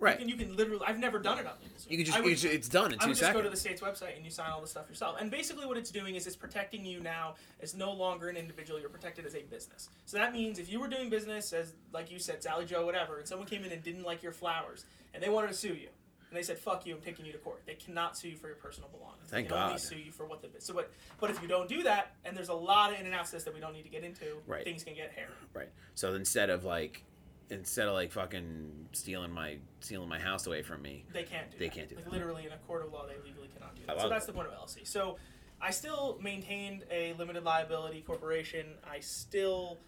Need 0.00 0.08
to 0.08 0.14
do 0.14 0.14
it 0.14 0.16
on 0.16 0.18
LegalZoom. 0.18 0.18
Right. 0.18 0.20
You 0.20 0.26
can, 0.26 0.28
you 0.28 0.36
can 0.46 0.56
literally. 0.56 0.84
I've 0.86 0.98
never 0.98 1.18
done 1.18 1.38
it 1.38 1.46
on 1.46 1.52
LegalZoom. 1.52 1.90
You 1.90 1.96
can 1.98 2.06
just 2.06 2.22
would- 2.22 2.32
it's, 2.32 2.44
it's 2.44 2.68
done 2.68 2.92
in 2.92 2.98
I 2.98 3.02
two 3.04 3.08
would 3.10 3.18
just 3.18 3.32
go 3.32 3.42
to 3.42 3.50
the 3.50 3.56
state's 3.56 3.80
website 3.80 4.16
and 4.16 4.24
you 4.24 4.30
sign 4.30 4.50
all 4.50 4.60
the 4.60 4.66
stuff 4.66 4.88
yourself. 4.88 5.16
And 5.20 5.30
basically, 5.30 5.66
what 5.66 5.76
it's 5.76 5.90
doing 5.90 6.14
is 6.14 6.26
it's 6.26 6.36
protecting 6.36 6.84
you 6.84 7.00
now 7.00 7.34
as 7.60 7.74
no 7.74 7.92
longer 7.92 8.28
an 8.28 8.36
individual. 8.36 8.80
You're 8.80 8.90
protected 8.90 9.26
as 9.26 9.34
a 9.34 9.42
business. 9.42 9.88
So 10.06 10.16
that 10.18 10.32
means 10.32 10.58
if 10.58 10.70
you 10.70 10.80
were 10.80 10.88
doing 10.88 11.10
business 11.10 11.52
as, 11.52 11.74
like 11.92 12.10
you 12.10 12.18
said, 12.18 12.42
Sally 12.42 12.64
Joe, 12.64 12.84
whatever, 12.84 13.18
and 13.18 13.26
someone 13.26 13.48
came 13.48 13.64
in 13.64 13.72
and 13.72 13.82
didn't 13.82 14.04
like 14.04 14.22
your 14.22 14.32
flowers, 14.32 14.84
and 15.14 15.22
they 15.22 15.28
wanted 15.28 15.48
to 15.48 15.54
sue 15.54 15.68
you, 15.74 15.88
and 16.30 16.36
they 16.36 16.42
said, 16.42 16.58
"Fuck 16.58 16.84
you, 16.86 16.94
I'm 16.94 17.00
taking 17.00 17.24
you 17.24 17.32
to 17.32 17.38
court." 17.38 17.62
They 17.66 17.74
cannot 17.74 18.16
sue 18.16 18.28
you 18.28 18.36
for 18.36 18.48
your 18.48 18.56
personal 18.56 18.90
belongings. 18.90 19.30
Thank 19.30 19.48
they 19.48 19.54
can 19.54 19.62
only 19.64 19.78
sue 19.78 19.96
you 19.96 20.12
for 20.12 20.26
what 20.26 20.42
the 20.42 20.48
so 20.60 20.74
what. 20.74 20.90
But 21.20 21.30
if 21.30 21.40
you 21.42 21.48
don't 21.48 21.68
do 21.68 21.82
that, 21.84 22.12
and 22.24 22.36
there's 22.36 22.50
a 22.50 22.54
lot 22.54 22.92
of 22.92 23.00
in 23.00 23.06
and 23.06 23.14
outs 23.14 23.30
this 23.30 23.44
that 23.44 23.54
we 23.54 23.60
don't 23.60 23.72
need 23.72 23.84
to 23.84 23.88
get 23.88 24.04
into, 24.04 24.36
Right. 24.46 24.62
things 24.64 24.84
can 24.84 24.94
get 24.94 25.12
hairy. 25.12 25.30
Right. 25.54 25.70
So 25.94 26.14
instead 26.14 26.50
of 26.50 26.64
like, 26.64 27.02
instead 27.50 27.88
of 27.88 27.94
like 27.94 28.12
fucking 28.12 28.88
stealing 28.92 29.30
my 29.32 29.56
stealing 29.80 30.08
my 30.08 30.18
house 30.18 30.46
away 30.46 30.62
from 30.62 30.82
me, 30.82 31.04
They 31.12 31.22
can't 31.24 31.50
do 31.50 31.58
They 31.58 31.66
that. 31.66 31.74
can't 31.74 31.88
do 31.88 31.94
like 31.96 32.04
that. 32.04 32.12
literally 32.12 32.46
in 32.46 32.52
a 32.52 32.58
court 32.58 32.84
of 32.84 32.92
law 32.92 33.06
they 33.06 33.14
legally 33.26 33.48
cannot 33.54 33.74
do 33.74 33.82
that. 33.86 34.00
So 34.00 34.08
that's 34.08 34.26
that. 34.26 34.32
the 34.32 34.36
point 34.36 34.48
of 34.52 34.54
LLC. 34.54 34.86
So 34.86 35.16
I 35.60 35.70
still 35.70 36.18
maintained 36.22 36.84
a 36.90 37.14
limited 37.14 37.44
liability 37.44 38.02
corporation. 38.02 38.66
I 38.88 39.00
still 39.00 39.78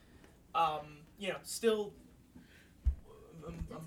um, 0.55 0.99
you 1.19 1.29
know, 1.29 1.37
still 1.43 1.93
um, 3.47 3.55
um, 3.75 3.81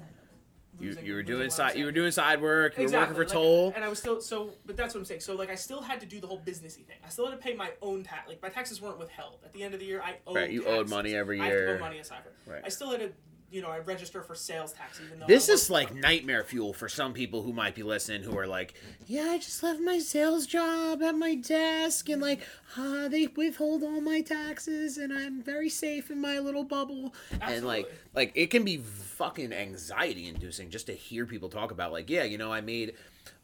you, 0.80 0.88
losing- 0.89 1.05
you 1.05 1.13
were 1.13 1.24
doing 1.24 1.49
side 1.49 1.76
you 1.76 1.86
were 1.86 1.91
doing 1.91 2.11
side 2.11 2.41
work. 2.41 2.78
You 2.78 2.84
Exactly, 2.84 3.13
were 3.13 3.19
working 3.19 3.34
for 3.34 3.39
like, 3.39 3.43
Toll. 3.45 3.74
and 3.76 3.84
I 3.84 3.89
was 3.89 3.99
still 3.99 4.21
so, 4.21 4.51
but 4.65 4.76
that's 4.78 4.93
what 4.93 5.01
I'm 5.01 5.05
saying. 5.05 5.21
So 5.21 5.36
like, 5.36 5.49
I 5.49 5.55
still 5.55 5.82
had 5.82 5.99
to 5.99 6.05
do 6.05 6.19
the 6.19 6.28
whole 6.28 6.39
businessy 6.39 6.86
thing. 6.86 6.97
I 7.05 7.09
still 7.09 7.30
had 7.30 7.38
to 7.38 7.43
pay 7.43 7.53
my 7.53 7.71
own 7.82 8.03
tax. 8.03 8.28
Like 8.28 8.41
my 8.41 8.49
taxes 8.49 8.82
weren't 8.82 8.97
withheld 8.97 9.38
at 9.45 9.53
the 9.53 9.61
end 9.63 9.74
of 9.74 9.80
the 9.80 9.86
year. 9.86 10.01
I 10.03 10.15
owed. 10.26 10.36
Right, 10.36 10.49
you 10.51 10.65
owed 10.65 10.89
money 10.89 11.15
every 11.15 11.38
year. 11.38 11.45
I 11.45 11.49
have 11.49 11.57
to 11.57 11.65
year. 11.71 11.80
money 11.80 11.99
aside 11.99 12.19
for. 12.24 12.51
Right. 12.51 12.61
I 12.65 12.69
still 12.69 12.89
had 12.91 13.01
to, 13.01 13.11
you 13.54 13.62
know, 13.62 13.70
I 13.70 13.78
register 13.80 14.22
for 14.24 14.34
sales 14.34 14.74
tax 14.74 14.99
even 15.06 15.20
though 15.20 15.28
This 15.28 15.47
is 15.47 15.70
like 15.70 15.93
nightmare 15.93 16.43
fuel 16.43 16.74
for 16.74 16.89
some 16.89 17.14
people 17.14 17.43
who 17.43 17.54
might 17.54 17.76
be 17.76 17.84
listening 17.84 18.24
who 18.24 18.36
are 18.38 18.47
like, 18.47 18.74
yeah, 19.06 19.26
I 19.30 19.38
just 19.38 19.62
left 19.62 19.80
my 19.80 19.99
sales 19.99 20.47
job 20.47 21.04
at 21.04 21.16
my 21.16 21.36
desk 21.36 22.10
and 22.10 22.20
like, 22.22 22.41
uh, 22.78 23.08
they 23.08 23.28
withhold 23.28 23.84
all 23.84 24.01
my 24.01 24.22
taxes 24.22 24.97
and 24.97 25.14
I'm 25.14 25.43
very 25.43 25.70
safe 25.70 26.10
in 26.10 26.20
my 26.20 26.39
little 26.39 26.64
bubble. 26.64 27.14
And 27.41 27.66
like, 27.66 27.89
like 28.16 28.32
it 28.34 28.47
can 28.47 28.64
be 28.64 28.78
fucking 28.78 29.54
anxiety 29.54 30.28
inducing 30.28 30.72
just 30.72 30.88
to 30.88 30.93
hear 30.93 31.28
people 31.28 31.49
talk 31.49 31.70
about 31.70 31.91
like, 31.91 32.10
yeah, 32.10 32.24
you 32.24 32.39
know, 32.39 32.51
I 32.51 32.62
made, 32.62 32.95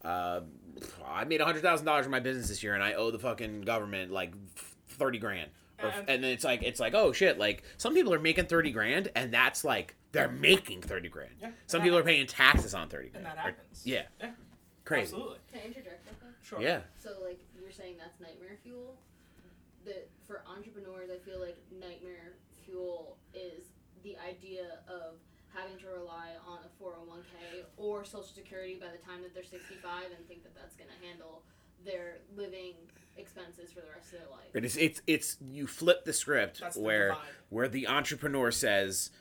uh, 0.04 0.42
I 1.08 1.26
made 1.26 1.40
a 1.40 1.46
hundred 1.46 1.62
thousand 1.62 1.86
dollars 1.86 2.06
in 2.06 2.12
my 2.12 2.20
business 2.20 2.48
this 2.50 2.64
year 2.64 2.74
and 2.74 2.84
I 2.84 2.94
owe 2.94 3.12
the 3.12 3.20
fucking 3.20 3.62
government 3.62 4.12
like 4.12 4.34
thirty 4.88 5.20
grand. 5.20 5.52
Or, 5.82 5.90
And- 5.90 6.10
and 6.10 6.24
then 6.24 6.32
it's 6.32 6.44
like 6.44 6.62
it's 6.64 6.80
like 6.80 6.94
oh 6.94 7.14
shit 7.14 7.38
like 7.40 7.64
some 7.78 7.94
people 7.94 8.14
are 8.14 8.20
making 8.20 8.48
30 8.48 8.72
grand 8.72 9.08
and 9.16 9.34
that's 9.34 9.64
like 9.64 9.96
they're 10.12 10.30
making 10.30 10.82
30 10.82 11.10
grand 11.10 11.32
Yeah, 11.42 11.52
some 11.68 11.82
people 11.82 11.98
that 11.98 12.02
are 12.04 12.08
paying 12.08 12.26
taxes 12.28 12.74
on 12.74 12.90
30 12.90 13.06
and 13.06 13.14
grand 13.24 13.38
that 13.38 13.46
Or- 13.48 13.56
yeah 13.84 14.04
Yeah. 14.20 14.32
crazy 14.86 15.14
Absolutely. 15.14 15.38
Can 15.52 15.60
I 15.62 15.66
interject 15.66 16.06
real 16.06 16.16
quick? 16.20 16.32
Sure. 16.42 16.62
yeah 16.62 16.82
So 16.98 17.18
like 17.24 17.40
you're 17.60 17.72
saying 17.72 17.96
that's 18.00 18.20
nightmare 18.20 18.58
fuel. 18.64 18.98
That 19.86 20.10
for 20.28 20.44
entrepreneurs, 20.48 21.10
I 21.10 21.18
feel 21.20 21.40
like 21.40 21.58
nightmare 21.72 22.34
fuel 22.66 23.18
is 23.34 23.66
the 24.04 24.18
idea 24.18 24.80
of 24.88 25.16
having 25.54 25.78
to 25.80 25.88
rely 25.88 26.30
on 26.48 26.60
a 26.60 26.84
401k 26.84 27.64
or 27.78 28.04
Social 28.04 28.24
Security 28.24 28.76
by 28.80 28.88
the 28.92 28.98
time 29.04 29.22
that 29.24 29.34
they're 29.34 29.44
65 29.44 30.06
and 30.16 30.28
think 30.28 30.44
that 30.44 30.54
that's 30.56 30.76
going 30.76 30.90
to 30.90 31.06
handle 31.08 31.42
their 31.86 32.18
living 32.36 32.74
expenses 33.18 33.72
for 33.72 33.80
the 33.82 33.88
rest 33.96 34.12
of 34.14 34.20
their 34.20 34.30
life. 34.30 34.48
It 34.54 34.66
is 34.66 34.76
it's 34.78 35.02
it's 35.08 35.38
you 35.50 35.66
flip 35.66 36.04
the 36.06 36.14
script 36.14 36.60
That's 36.60 36.78
where 36.78 37.10
divide. 37.10 37.24
where 37.50 37.68
the 37.70 37.88
entrepreneur 37.88 38.52
says 38.52 39.12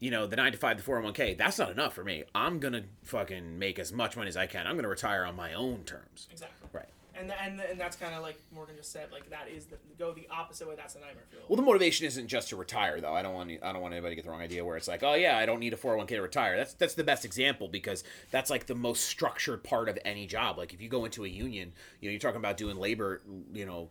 you 0.00 0.10
know 0.10 0.26
the 0.26 0.36
9 0.36 0.52
to 0.52 0.58
5 0.58 0.76
the 0.84 0.90
401k 0.90 1.36
that's 1.38 1.58
not 1.58 1.70
enough 1.70 1.94
for 1.94 2.02
me 2.04 2.24
i'm 2.34 2.58
gonna 2.58 2.82
fucking 3.04 3.58
make 3.58 3.78
as 3.78 3.92
much 3.92 4.16
money 4.16 4.28
as 4.28 4.36
i 4.36 4.46
can 4.46 4.66
i'm 4.66 4.74
gonna 4.76 4.88
retire 4.88 5.24
on 5.24 5.36
my 5.36 5.52
own 5.54 5.84
terms 5.84 6.26
Exactly. 6.32 6.68
right 6.72 6.88
And 7.18 7.30
and 7.44 7.60
and 7.60 7.78
that's 7.78 7.96
kind 7.96 8.14
of 8.14 8.22
like 8.22 8.38
Morgan 8.54 8.76
just 8.76 8.92
said. 8.92 9.08
Like 9.12 9.28
that 9.28 9.46
is 9.54 9.66
the 9.66 9.76
go 9.98 10.12
the 10.14 10.26
opposite 10.30 10.66
way. 10.68 10.74
That's 10.74 10.94
the 10.94 11.00
nightmare 11.00 11.24
fuel. 11.28 11.42
well 11.48 11.56
the 11.56 11.62
motivation 11.62 12.06
isn't 12.06 12.28
just 12.28 12.48
to 12.48 12.56
retire 12.56 12.98
though 13.02 13.12
i 13.12 13.20
don't 13.20 13.34
want 13.34 13.50
i 13.62 13.72
don't 13.72 13.82
want 13.82 13.92
anybody 13.92 14.12
to 14.12 14.16
get 14.16 14.24
the 14.24 14.30
wrong 14.30 14.40
idea 14.40 14.64
where 14.64 14.78
it's 14.78 14.88
like 14.88 15.02
oh 15.02 15.12
yeah 15.14 15.36
i 15.36 15.44
don't 15.44 15.60
need 15.60 15.74
a 15.74 15.76
401k 15.76 16.08
to 16.08 16.22
retire 16.22 16.56
that's 16.56 16.72
that's 16.74 16.94
the 16.94 17.04
best 17.04 17.24
example 17.26 17.68
because 17.68 18.04
that's 18.30 18.48
like 18.48 18.64
the 18.66 18.74
most 18.74 19.04
structured 19.04 19.62
part 19.62 19.88
of 19.90 19.98
any 20.04 20.26
job 20.26 20.56
like 20.56 20.72
if 20.72 20.80
you 20.80 20.88
go 20.88 21.04
into 21.04 21.24
a 21.26 21.28
union 21.28 21.72
you 22.00 22.08
know 22.08 22.12
you're 22.12 22.20
talking 22.20 22.38
about 22.38 22.56
doing 22.56 22.76
labor 22.78 23.20
you 23.52 23.66
know 23.66 23.90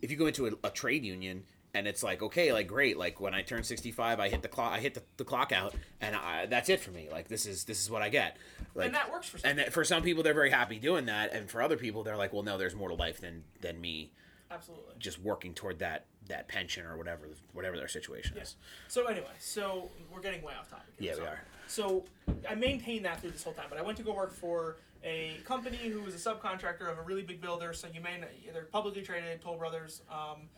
if 0.00 0.10
you 0.10 0.16
go 0.16 0.26
into 0.26 0.46
a, 0.46 0.52
a 0.68 0.70
trade 0.70 1.04
union 1.04 1.42
and 1.74 1.86
it's 1.86 2.02
like 2.02 2.22
okay 2.22 2.52
like 2.52 2.66
great 2.66 2.96
like 2.96 3.20
when 3.20 3.34
i 3.34 3.42
turn 3.42 3.62
65 3.62 4.18
i 4.20 4.28
hit 4.28 4.42
the 4.42 4.48
clock 4.48 4.72
i 4.72 4.78
hit 4.80 4.94
the, 4.94 5.02
the 5.16 5.24
clock 5.24 5.52
out 5.52 5.74
and 6.00 6.16
I, 6.16 6.46
that's 6.46 6.68
it 6.68 6.80
for 6.80 6.90
me 6.90 7.08
like 7.10 7.28
this 7.28 7.46
is 7.46 7.64
this 7.64 7.80
is 7.80 7.90
what 7.90 8.02
i 8.02 8.08
get 8.08 8.36
like 8.74 8.86
and 8.86 8.94
that 8.94 9.10
works 9.10 9.28
for 9.28 9.38
some. 9.38 9.50
and 9.50 9.58
that, 9.60 9.72
for 9.72 9.84
some 9.84 10.02
people 10.02 10.22
they're 10.22 10.34
very 10.34 10.50
happy 10.50 10.78
doing 10.78 11.06
that 11.06 11.32
and 11.32 11.50
for 11.50 11.62
other 11.62 11.76
people 11.76 12.02
they're 12.02 12.16
like 12.16 12.32
well 12.32 12.42
no 12.42 12.58
there's 12.58 12.74
more 12.74 12.88
to 12.88 12.94
life 12.94 13.20
than 13.20 13.44
than 13.60 13.80
me 13.80 14.10
Absolutely. 14.50 14.94
just 14.98 15.20
working 15.20 15.54
toward 15.54 15.78
that 15.78 16.06
that 16.28 16.48
pension 16.48 16.84
or 16.86 16.96
whatever 16.96 17.28
whatever 17.52 17.76
their 17.76 17.88
situation 17.88 18.36
is 18.38 18.56
So 18.88 19.06
anyway, 19.06 19.26
so 19.38 19.90
we're 20.12 20.20
getting 20.20 20.42
way 20.42 20.52
off 20.58 20.70
topic. 20.70 20.86
here, 20.98 21.12
Yeah, 21.14 21.20
we 21.20 21.26
are. 21.26 21.40
So 21.66 22.04
I 22.48 22.54
maintained 22.54 23.04
that 23.04 23.20
through 23.20 23.30
this 23.30 23.42
whole 23.44 23.52
time, 23.52 23.66
but 23.68 23.78
I 23.78 23.82
went 23.82 23.96
to 23.98 24.04
go 24.04 24.12
work 24.12 24.32
for 24.32 24.76
a 25.04 25.36
company 25.44 25.76
who 25.76 26.02
was 26.02 26.14
a 26.14 26.18
subcontractor 26.18 26.90
of 26.90 26.98
a 26.98 27.02
really 27.02 27.22
big 27.22 27.40
builder. 27.40 27.72
So 27.72 27.88
you 27.92 28.00
may 28.00 28.18
know, 28.18 28.26
they're 28.52 28.64
publicly 28.64 29.02
traded, 29.02 29.40
Toll 29.40 29.56
Brothers. 29.56 30.02
Um, 30.10 30.48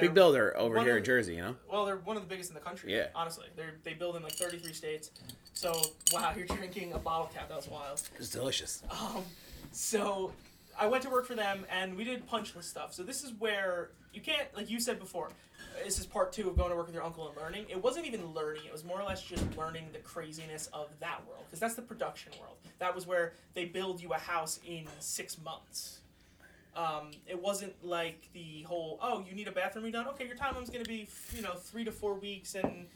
big 0.00 0.14
builder 0.14 0.56
over 0.56 0.80
here 0.80 0.96
in 0.96 1.04
jersey 1.04 1.34
you 1.36 1.42
know 1.42 1.56
Well, 1.70 1.84
they're 1.84 1.96
one 1.96 2.16
of 2.16 2.22
the 2.22 2.28
biggest 2.28 2.50
in 2.50 2.54
the 2.54 2.60
country. 2.60 2.94
Yeah. 2.94 3.08
Honestly, 3.14 3.46
they 3.56 3.64
they 3.82 3.94
build 3.94 4.16
in 4.16 4.22
like 4.22 4.32
33 4.32 4.72
states. 4.72 5.10
So 5.52 5.72
wow, 6.12 6.32
you're 6.36 6.46
drinking 6.46 6.92
a 6.92 6.98
bottle 6.98 7.30
cap. 7.32 7.48
That 7.48 7.56
was 7.56 7.68
wild. 7.68 8.02
it's 8.16 8.30
delicious 8.30 8.82
Um, 8.90 9.22
so 9.70 10.32
I 10.78 10.86
went 10.86 11.02
to 11.04 11.10
work 11.10 11.26
for 11.26 11.34
them, 11.36 11.64
and 11.70 11.96
we 11.96 12.04
did 12.04 12.26
punch 12.26 12.54
list 12.56 12.70
stuff. 12.70 12.92
So 12.94 13.02
this 13.02 13.22
is 13.22 13.32
where 13.38 13.90
you 14.12 14.20
can't, 14.20 14.48
like 14.56 14.68
you 14.70 14.80
said 14.80 14.98
before, 14.98 15.30
this 15.84 15.98
is 16.00 16.06
part 16.06 16.32
two 16.32 16.48
of 16.48 16.56
going 16.56 16.70
to 16.70 16.76
work 16.76 16.86
with 16.86 16.94
your 16.94 17.04
uncle 17.04 17.28
and 17.28 17.36
learning. 17.36 17.66
It 17.68 17.80
wasn't 17.82 18.06
even 18.06 18.32
learning; 18.34 18.62
it 18.66 18.72
was 18.72 18.84
more 18.84 19.00
or 19.00 19.04
less 19.04 19.22
just 19.22 19.44
learning 19.56 19.86
the 19.92 19.98
craziness 20.00 20.68
of 20.72 20.88
that 21.00 21.22
world, 21.28 21.44
because 21.46 21.60
that's 21.60 21.74
the 21.74 21.82
production 21.82 22.32
world. 22.40 22.56
That 22.80 22.94
was 22.94 23.06
where 23.06 23.34
they 23.54 23.64
build 23.66 24.00
you 24.02 24.12
a 24.12 24.18
house 24.18 24.58
in 24.66 24.86
six 24.98 25.36
months. 25.42 26.00
Um, 26.76 27.10
it 27.26 27.40
wasn't 27.40 27.72
like 27.84 28.28
the 28.32 28.62
whole 28.62 28.98
oh 29.00 29.24
you 29.28 29.34
need 29.34 29.46
a 29.48 29.52
bathroom 29.52 29.84
redone 29.90 30.08
okay 30.08 30.26
your 30.26 30.36
timeline 30.36 30.62
is 30.64 30.70
going 30.70 30.82
to 30.84 30.88
be 30.88 31.08
you 31.34 31.40
know 31.42 31.52
three 31.54 31.84
to 31.84 31.92
four 31.92 32.14
weeks 32.14 32.56
and 32.56 32.86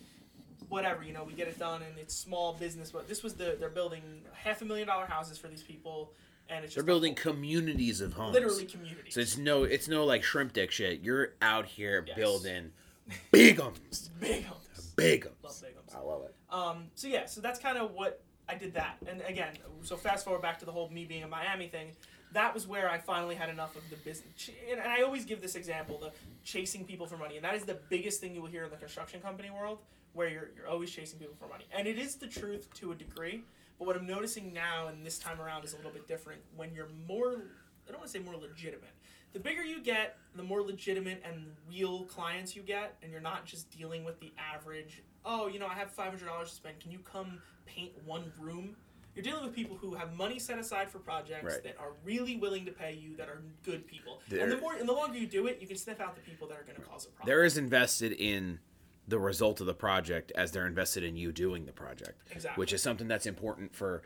whatever 0.69 1.03
you 1.05 1.13
know 1.13 1.23
we 1.25 1.33
get 1.33 1.47
it 1.49 1.59
done 1.59 1.83
and 1.83 1.97
it's 1.99 2.15
small 2.15 2.55
business 2.55 2.91
but 2.91 3.09
this 3.09 3.23
was 3.23 3.35
the 3.35 3.57
they're 3.61 3.69
building 3.71 4.03
half 4.33 4.61
a 4.63 4.65
million 4.65 4.87
dollar 4.89 5.07
houses 5.07 5.39
for 5.39 5.47
these 5.49 5.63
people 5.63 6.13
and 6.51 6.65
it's 6.65 6.75
just 6.75 6.85
They're 6.85 6.93
building 6.93 7.15
communities 7.15 8.01
of 8.01 8.15
homes. 8.15 8.33
literally 8.35 8.65
communities 8.65 9.15
So 9.15 9.21
it's 9.21 9.37
no, 9.37 9.65
it's 9.65 9.87
no 9.87 10.05
like 10.05 10.23
shrimp 10.25 10.55
dick 10.55 10.71
shit. 10.71 11.01
You're 11.01 11.35
out 11.43 11.67
here 11.67 12.03
Yes. 12.07 12.17
building 12.17 12.73
bigums, 13.33 14.09
big 14.19 14.45
homes 14.45 14.95
bigums. 14.97 15.43
love 15.45 15.61
big 15.63 15.75
homes 15.77 15.95
I 15.95 16.01
love 16.01 16.23
it. 16.25 16.35
Um, 16.51 16.85
so 16.95 17.07
yeah, 17.07 17.27
so 17.27 17.41
that's 17.41 17.59
kind 17.61 17.79
of 17.79 17.93
what 17.93 18.23
I 18.49 18.55
did 18.55 18.75
that. 18.75 18.97
And 19.07 19.21
again, 19.27 19.53
so 19.83 19.97
fast 19.97 20.25
forward 20.25 20.41
back 20.43 20.59
to 20.61 20.65
the 20.65 20.73
whole 20.73 20.89
me 20.91 21.05
being 21.05 21.23
a 21.23 21.29
Miami 21.29 21.69
thing. 21.69 21.89
That 22.33 22.53
was 22.55 22.67
where 22.67 22.91
I 22.91 22.99
finally 22.99 23.35
had 23.35 23.49
enough 23.49 23.77
of 23.77 23.83
the 23.91 23.97
business. 23.97 24.51
And 24.71 24.81
I 24.81 25.03
always 25.03 25.25
give 25.25 25.41
this 25.41 25.55
example: 25.55 25.99
the 25.99 26.13
chasing 26.45 26.85
people 26.85 27.07
for 27.07 27.17
money, 27.17 27.37
and 27.37 27.45
that 27.45 27.55
is 27.55 27.65
the 27.65 27.79
biggest 27.89 28.21
thing 28.21 28.35
you 28.35 28.43
will 28.43 28.49
hear 28.49 28.65
in 28.65 28.71
the 28.71 28.77
construction 28.77 29.21
company 29.21 29.51
world, 29.51 29.79
where 30.13 30.29
you're 30.29 30.51
you're 30.57 30.69
always 30.69 30.91
chasing 30.91 31.19
people 31.19 31.35
for 31.39 31.49
money. 31.49 31.65
And 31.73 31.87
it 31.87 31.99
is 31.99 32.17
the 32.17 32.27
truth 32.27 32.73
to 32.75 32.93
a 32.93 32.95
degree. 32.95 33.45
But 33.79 33.87
what 33.87 33.97
I'm 33.97 34.07
noticing 34.07 34.53
now 34.53 34.89
and 34.89 35.07
this 35.07 35.19
time 35.19 35.41
around 35.41 35.65
is 35.65 35.73
a 35.73 35.77
little 35.77 35.93
bit 35.93 36.09
different. 36.09 36.41
When 36.57 36.75
you're 36.75 36.89
more, 37.07 37.45
I 37.87 37.93
don't 37.93 38.01
want 38.01 38.11
to 38.11 38.19
say 38.19 38.25
more 38.25 38.35
legitimate. 38.37 38.91
The 39.33 39.39
bigger 39.39 39.63
you 39.63 39.81
get, 39.81 40.17
the 40.35 40.43
more 40.43 40.63
legitimate 40.63 41.23
and 41.25 41.47
real 41.69 42.05
clients 42.05 42.57
you 42.57 42.63
get, 42.63 42.97
and 43.03 43.13
you're 43.13 43.21
not 43.21 43.45
just 43.45 43.71
dealing 43.71 44.03
with 44.05 44.19
the 44.21 44.33
average. 44.55 45.03
Oh, 45.25 45.47
you 45.49 45.59
know, 45.59 45.67
I 45.67 45.75
have 45.75 45.91
five 45.91 46.09
hundred 46.09 46.27
dollars 46.27 46.51
to 46.51 46.57
spend. 46.57 46.81
Can 46.81 46.91
you 46.91 46.99
come 47.01 47.41
paint 47.67 47.93
one 48.05 48.33
room? 48.41 48.75
You're 49.19 49.25
dealing 49.33 49.45
with 49.45 49.53
people 49.53 49.77
who 49.77 49.97
have 49.97 50.15
money 50.15 50.39
set 50.39 50.61
aside 50.61 50.89
for 50.89 51.01
projects 51.01 51.43
Right. 51.55 51.63
that 51.65 51.77
are 51.81 51.91
really 52.05 52.37
willing 52.37 52.65
to 52.67 52.71
pay 52.71 52.93
you, 52.95 53.17
that 53.17 53.29
are 53.29 53.43
good 53.65 53.85
people. 53.85 54.21
and 54.31 54.53
the 54.53 54.59
more 54.59 54.75
and 54.75 54.89
the 54.89 54.93
longer 54.93 55.19
you 55.19 55.27
do 55.27 55.49
it, 55.49 55.59
you 55.61 55.67
can 55.67 55.77
sniff 55.77 56.01
out 56.01 56.15
the 56.15 56.21
people 56.21 56.47
that 56.47 56.57
are 56.57 56.63
going 56.63 56.77
to 56.77 56.83
cause 56.83 57.05
a 57.05 57.09
problem. 57.09 57.27
They're 57.27 57.45
invested 57.45 58.13
in 58.13 58.61
the 59.09 59.19
result 59.19 59.61
of 59.61 59.67
the 59.67 59.75
project 59.75 60.31
as 60.37 60.53
they're 60.53 60.69
invested 60.69 61.03
in 61.03 61.17
you 61.17 61.33
doing 61.33 61.67
the 61.67 61.73
project. 61.73 62.21
Exactly. 62.31 62.61
Which 62.61 62.73
is 62.73 62.81
something 62.81 63.09
that's 63.09 63.27
important 63.27 63.75
for, 63.75 64.03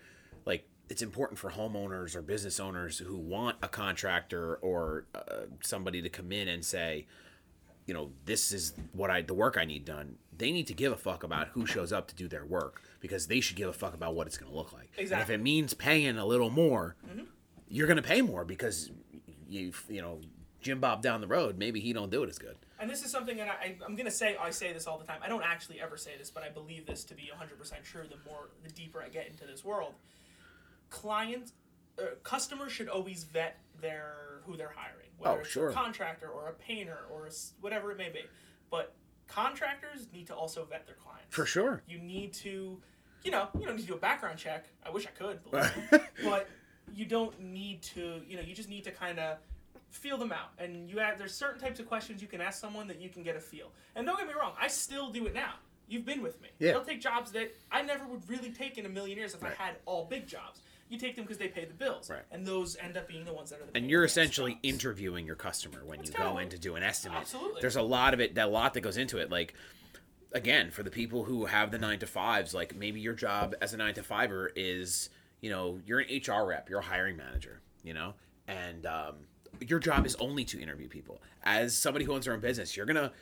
like, 0.47 0.67
it's 0.89 1.03
important 1.03 1.39
for 1.39 1.51
homeowners 1.51 2.15
or 2.17 2.23
business 2.23 2.59
owners 2.59 2.97
who 2.97 3.19
want 3.19 3.57
a 3.63 3.69
contractor 3.69 4.55
or 4.57 5.05
uh, 5.15 5.43
somebody 5.61 6.01
to 6.01 6.09
come 6.09 6.33
in 6.33 6.49
and 6.49 6.65
say, 6.65 7.07
you 7.93 7.99
know, 7.99 8.11
this 8.25 8.53
is 8.53 8.73
what 8.95 9.11
I 9.11 9.21
the 9.21 9.35
work 9.35 9.59
I 9.59 9.67
need 9.67 9.85
done. 9.85 10.17
They 10.35 10.51
need 10.51 10.67
to 10.69 10.73
give 10.73 10.93
a 10.93 10.97
fuck 10.97 11.25
about 11.25 11.49
who 11.49 11.67
shows 11.67 11.93
up 11.93 12.09
to 12.09 12.15
do 12.15 12.27
their 12.27 12.47
work 12.47 12.81
because 13.01 13.27
they 13.27 13.41
should 13.41 13.57
give 13.57 13.69
a 13.69 13.73
fuck 13.75 13.93
about 13.93 14.15
what 14.15 14.27
it's 14.27 14.39
going 14.39 14.51
to 14.51 14.57
look 14.57 14.73
like. 14.73 14.89
And 14.97 15.03
Exactly. 15.03 15.35
if 15.35 15.39
it 15.39 15.43
means 15.43 15.75
paying 15.75 16.17
a 16.17 16.25
little 16.25 16.49
more, 16.49 16.97
you're 17.69 17.87
going 17.87 17.99
to 17.99 18.03
pay 18.03 18.23
more 18.23 18.47
because 18.47 18.91
you 19.47 19.73
you 19.91 20.01
know 20.01 20.21
Jim 20.63 20.81
Bob 20.81 21.03
down 21.03 21.21
the 21.21 21.27
road 21.27 21.59
maybe 21.59 21.81
he 21.81 21.93
don't 21.93 22.11
do 22.11 22.23
it 22.23 22.31
as 22.31 22.39
good. 22.39 22.57
And 22.81 22.89
this 22.89 23.05
is 23.05 23.11
something 23.11 23.37
that 23.37 23.49
I, 23.49 23.77
I'm 23.87 23.95
gonna 23.95 24.11
say. 24.11 24.37
I 24.41 24.49
say 24.49 24.73
this 24.73 24.87
all 24.87 24.97
the 24.97 25.05
time. 25.05 25.21
I 25.23 25.29
don't 25.29 25.45
actually 25.45 25.83
ever 25.83 25.99
say 25.99 26.13
this, 26.19 26.31
but 26.31 26.43
I 26.43 26.49
believe 26.49 26.87
this 26.87 27.05
to 27.05 27.15
be 27.15 27.31
100% 27.31 27.83
true. 27.85 28.05
The 28.09 28.17
more, 28.29 28.49
the 28.65 28.71
deeper 28.71 29.03
I 29.03 29.09
get 29.11 29.29
into 29.29 29.45
this 29.47 29.63
world, 29.65 29.93
clients, 30.89 31.53
uh, 31.99 32.07
customers 32.23 32.73
should 32.73 32.89
always 32.89 33.23
vet 33.25 33.59
their 33.83 34.15
who 34.47 34.57
they're 34.57 34.73
hiring, 34.75 35.11
Oh, 35.25 35.31
whether 35.31 35.39
Oh, 35.39 35.41
it's 35.43 35.51
sure. 35.51 35.69
a 35.71 35.73
contractor 35.73 36.29
or 36.29 36.49
a 36.49 36.53
painter 36.53 36.99
or 37.11 37.27
a 37.27 37.31
whatever 37.61 37.91
it 37.93 37.99
may 37.99 38.09
be. 38.11 38.23
But 38.71 38.95
contractors 39.29 40.09
need 40.13 40.27
to 40.29 40.35
also 40.35 40.65
vet 40.65 40.87
their 40.87 40.97
clients. 40.97 41.27
For 41.35 41.47
sure. 41.47 41.83
You 41.89 41.99
need 41.99 42.33
to, 42.35 42.81
you 43.23 43.31
know, 43.31 43.49
you 43.59 43.67
don't 43.67 43.77
need 43.77 43.83
to 43.83 43.89
do 43.89 43.95
a 43.95 43.99
background 43.99 44.39
check. 44.39 44.67
I 44.85 44.91
wish 44.91 45.07
I 45.07 45.11
could, 45.11 45.41
but 46.25 46.49
you 46.95 47.05
don't 47.07 47.39
need 47.41 47.83
to. 47.83 48.21
You 48.27 48.37
know, 48.37 48.43
you 48.43 48.55
just 48.55 48.69
need 48.69 48.85
to 48.85 48.91
kind 48.91 49.19
of 49.19 49.39
feel 49.91 50.17
them 50.19 50.33
out. 50.33 50.51
And 50.59 50.89
you 50.89 50.99
have 50.99 51.19
there's 51.19 51.35
certain 51.35 51.61
types 51.61 51.81
of 51.81 51.87
questions 51.87 52.23
you 52.23 52.29
can 52.29 52.41
ask 52.41 52.61
someone 52.61 52.87
that 52.89 53.01
you 53.01 53.09
can 53.09 53.23
get 53.23 53.37
a 53.37 53.41
feel. 53.41 53.71
And 53.97 54.07
don't 54.07 54.19
get 54.19 54.27
me 54.27 54.35
wrong, 54.39 54.53
I 54.61 54.69
still 54.69 55.11
do 55.11 55.27
it 55.27 55.35
now. 55.35 55.55
You've 55.89 56.07
been 56.07 56.23
with 56.23 56.41
me. 56.41 56.49
Yeah. 56.59 56.73
They'll 56.73 56.85
take 56.85 57.01
jobs 57.03 57.33
that 57.33 57.53
I 57.71 57.83
never 57.83 58.07
would 58.07 58.27
really 58.29 58.51
take 58.51 58.79
in 58.79 58.87
a 58.87 58.89
million 58.89 59.19
years 59.19 59.35
if 59.35 59.43
Right. 59.43 59.53
I 59.59 59.63
had 59.63 59.77
all 59.85 60.07
big 60.07 60.27
jobs. 60.27 60.61
You 60.93 60.99
take 60.99 61.17
them 61.17 61.25
because 61.25 61.39
they 61.39 61.49
pay 61.49 61.65
the 61.65 61.73
bills, 61.73 62.11
Right. 62.11 62.21
and 62.31 62.47
those 62.47 62.77
end 62.77 62.99
up 62.99 63.09
being 63.09 63.25
the 63.25 63.33
ones 63.33 63.49
that 63.49 63.61
are 63.63 63.65
the. 63.65 63.75
and 63.75 63.89
you're 63.89 64.03
in 64.03 64.03
the 64.03 64.05
ass 64.09 64.11
essentially 64.11 64.53
jobs. 64.53 64.61
interviewing 64.65 65.25
your 65.25 65.37
customer 65.37 65.83
when 65.87 66.01
That's 66.01 66.11
you 66.11 66.17
go 66.19 66.37
in 66.37 66.51
to 66.51 66.59
do 66.59 66.77
an 66.77 66.83
estimate. 66.83 67.17
Absolutely. 67.19 67.63
There's 67.63 67.77
a 67.77 67.83
lot 67.83 68.13
of 68.13 68.21
it, 68.21 68.35
that 68.35 68.51
lot 68.51 68.75
that 68.75 68.83
goes 68.83 68.99
into 68.99 69.17
it. 69.17 69.31
Like, 69.31 69.55
again, 70.33 70.71
for 70.71 70.83
the 70.83 70.91
people 70.91 71.25
who 71.25 71.47
have 71.47 71.71
the 71.71 71.79
nine 71.79 71.99
to 72.01 72.07
fives, 72.07 72.53
like 72.53 72.77
maybe 72.77 73.01
your 73.01 73.15
job 73.15 73.55
as 73.63 73.73
a 73.73 73.79
nine 73.79 73.95
to 73.95 74.03
fiver 74.03 74.53
is, 74.55 75.09
you 75.41 75.49
know, 75.49 75.81
you're 75.87 76.01
an 76.01 76.09
HR 76.15 76.45
rep, 76.47 76.69
you're 76.69 76.81
a 76.81 76.85
hiring 76.85 77.17
manager, 77.17 77.63
you 77.83 77.95
know, 77.95 78.13
and 78.47 78.85
um, 78.85 79.15
your 79.61 79.79
job 79.79 80.05
is 80.05 80.15
only 80.17 80.45
to 80.45 80.61
interview 80.61 80.89
people. 80.89 81.23
As 81.43 81.75
somebody 81.75 82.05
who 82.05 82.13
owns 82.13 82.27
their 82.27 82.35
own 82.35 82.41
business, 82.41 82.77
you're 82.77 82.85
gonna. 82.87 83.13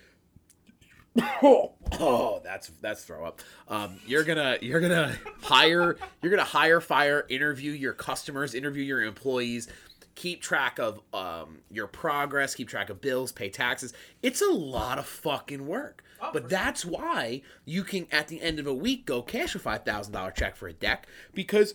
Oh, 2.03 2.41
that's 2.45 2.69
that's 2.81 3.05
throw 3.05 3.25
up. 3.25 3.41
Um, 3.69 3.99
you're 4.07 4.25
gonna 4.25 4.59
you're 4.61 4.81
gonna 4.81 5.17
hire 5.43 5.97
you're 6.23 6.31
gonna 6.31 6.45
hire, 6.45 6.81
fire, 6.81 7.27
interview 7.29 7.73
your 7.73 7.93
customers, 7.93 8.55
interview 8.55 8.85
your 8.85 9.03
employees, 9.03 9.69
keep 10.15 10.41
track 10.41 10.79
of 10.79 11.01
um, 11.13 11.59
your 11.71 11.87
progress, 11.89 12.55
keep 12.55 12.69
track 12.69 12.91
of 12.91 13.01
bills, 13.01 13.33
pay 13.33 13.49
taxes. 13.51 13.93
It's 14.23 14.41
a 14.41 14.51
lot 14.53 14.99
of 14.99 15.07
fucking 15.07 15.67
work. 15.67 16.05
Oh, 16.23 16.31
but 16.33 16.49
that's 16.49 16.85
why 16.85 17.43
you 17.65 17.83
can 17.83 18.07
at 18.13 18.29
the 18.29 18.41
end 18.41 18.59
of 18.59 18.67
a 18.67 18.75
week 18.75 19.07
go 19.07 19.23
cash 19.23 19.55
a 19.55 19.59
five 19.59 19.85
thousand 19.85 20.13
dollar 20.13 20.31
check 20.31 20.57
for 20.57 20.69
a 20.69 20.73
deck 20.73 21.07
because 21.35 21.75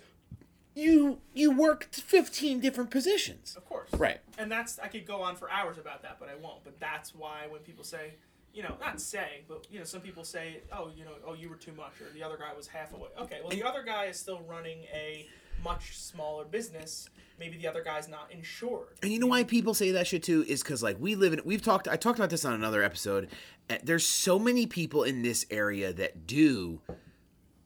you 0.76 1.20
you 1.34 1.52
worked 1.52 1.96
fifteen 1.96 2.60
different 2.60 2.92
positions. 2.92 3.56
Of 3.58 3.66
course. 3.66 3.90
Right. 3.94 4.20
And 4.38 4.52
that's 4.52 4.80
I 4.80 4.88
could 4.88 5.06
go 5.06 5.22
on 5.22 5.36
for 5.36 5.50
hours 5.52 5.78
about 5.78 6.04
that, 6.04 6.18
but 6.20 6.30
I 6.30 6.36
won't. 6.36 6.64
But 6.64 6.80
that's 6.80 7.16
why 7.16 7.48
when 7.50 7.62
people 7.62 7.84
say, 7.84 8.14
you 8.56 8.64
know, 8.64 8.76
not 8.80 9.02
say, 9.02 9.42
but 9.50 9.68
you 9.70 9.78
know, 9.78 9.86
some 9.86 10.00
people 10.00 10.24
say, 10.24 10.62
oh, 10.72 10.90
you 10.96 11.04
know, 11.04 11.12
oh, 11.28 11.34
you 11.34 11.50
were 11.50 11.58
too 11.58 11.74
much, 11.74 12.00
or 12.00 12.12
the 12.14 12.24
other 12.24 12.38
guy 12.38 12.54
was 12.56 12.68
half 12.68 12.94
away. 12.94 13.10
Okay, 13.22 13.40
well, 13.42 13.52
the 13.52 13.64
other 13.64 13.84
guy 13.84 14.06
is 14.06 14.18
still 14.18 14.42
running 14.50 14.84
a 14.94 15.28
much 15.64 15.98
smaller 15.98 16.46
business. 16.46 17.10
Maybe 17.38 17.58
the 17.58 17.68
other 17.68 17.84
guy's 17.84 18.08
not 18.08 18.32
insured. 18.32 18.88
And 19.04 19.12
you 19.12 19.20
know 19.20 19.28
why 19.28 19.44
people 19.44 19.74
say 19.74 19.92
that 19.92 20.08
shit 20.08 20.24
too 20.24 20.46
is 20.48 20.64
because 20.64 20.82
like 20.82 20.98
we 21.02 21.16
live 21.16 21.34
in 21.34 21.42
we've 21.44 21.62
talked 21.62 21.88
I 21.90 21.98
talked 21.98 22.18
about 22.18 22.30
this 22.30 22.46
on 22.46 22.54
another 22.54 22.82
episode. 22.82 23.28
uh, 23.70 23.76
There's 23.84 24.06
so 24.06 24.40
many 24.40 24.68
people 24.68 25.04
in 25.04 25.22
this 25.22 25.46
area 25.52 25.92
that 25.92 26.26
do 26.26 26.80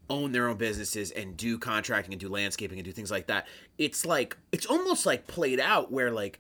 own 0.10 0.32
their 0.32 0.48
own 0.48 0.58
businesses 0.58 1.12
and 1.12 1.38
do 1.38 1.60
contracting 1.60 2.14
and 2.14 2.20
do 2.20 2.30
landscaping 2.30 2.80
and 2.80 2.86
do 2.86 2.92
things 2.92 3.12
like 3.12 3.28
that. 3.28 3.46
It's 3.78 4.08
like 4.08 4.36
it's 4.52 4.66
almost 4.66 5.06
like 5.06 5.28
played 5.28 5.60
out 5.60 5.92
where 5.92 6.10
like 6.10 6.40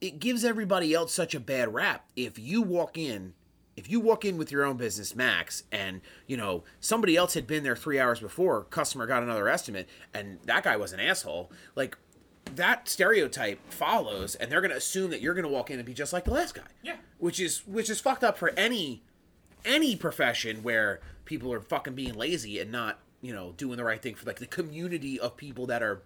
it 0.00 0.18
gives 0.18 0.44
everybody 0.44 0.92
else 0.94 1.12
such 1.12 1.36
a 1.36 1.40
bad 1.40 1.72
rap. 1.72 2.06
If 2.16 2.40
you 2.40 2.60
walk 2.60 2.98
in 2.98 3.34
if 3.76 3.90
you 3.90 3.98
walk 4.00 4.24
in 4.24 4.36
with 4.36 4.52
your 4.52 4.64
own 4.64 4.76
business 4.76 5.14
max 5.16 5.64
and 5.72 6.00
you 6.26 6.36
know 6.36 6.62
somebody 6.80 7.16
else 7.16 7.34
had 7.34 7.46
been 7.46 7.62
there 7.64 7.76
three 7.76 7.98
hours 7.98 8.20
before 8.20 8.64
customer 8.64 9.06
got 9.06 9.22
another 9.22 9.48
estimate 9.48 9.88
and 10.12 10.38
that 10.44 10.62
guy 10.64 10.76
was 10.76 10.92
an 10.92 11.00
asshole 11.00 11.50
like 11.74 11.96
that 12.54 12.88
stereotype 12.88 13.58
follows 13.72 14.34
and 14.36 14.50
they're 14.52 14.60
going 14.60 14.70
to 14.70 14.76
assume 14.76 15.10
that 15.10 15.20
you're 15.20 15.34
going 15.34 15.44
to 15.44 15.50
walk 15.50 15.70
in 15.70 15.78
and 15.78 15.86
be 15.86 15.94
just 15.94 16.12
like 16.12 16.24
the 16.24 16.30
last 16.30 16.54
guy 16.54 16.62
Yeah. 16.82 16.96
which 17.18 17.40
is 17.40 17.66
which 17.66 17.88
is 17.90 18.00
fucked 18.00 18.22
up 18.22 18.36
for 18.38 18.50
any 18.50 19.02
any 19.64 19.96
profession 19.96 20.62
where 20.62 21.00
people 21.24 21.52
are 21.52 21.60
fucking 21.60 21.94
being 21.94 22.14
lazy 22.14 22.58
and 22.60 22.70
not 22.70 22.98
you 23.22 23.32
know 23.32 23.54
doing 23.56 23.76
the 23.78 23.84
right 23.84 24.00
thing 24.02 24.14
for 24.14 24.26
like 24.26 24.38
the 24.38 24.46
community 24.46 25.18
of 25.18 25.36
people 25.36 25.66
that 25.66 25.82
are 25.82 26.02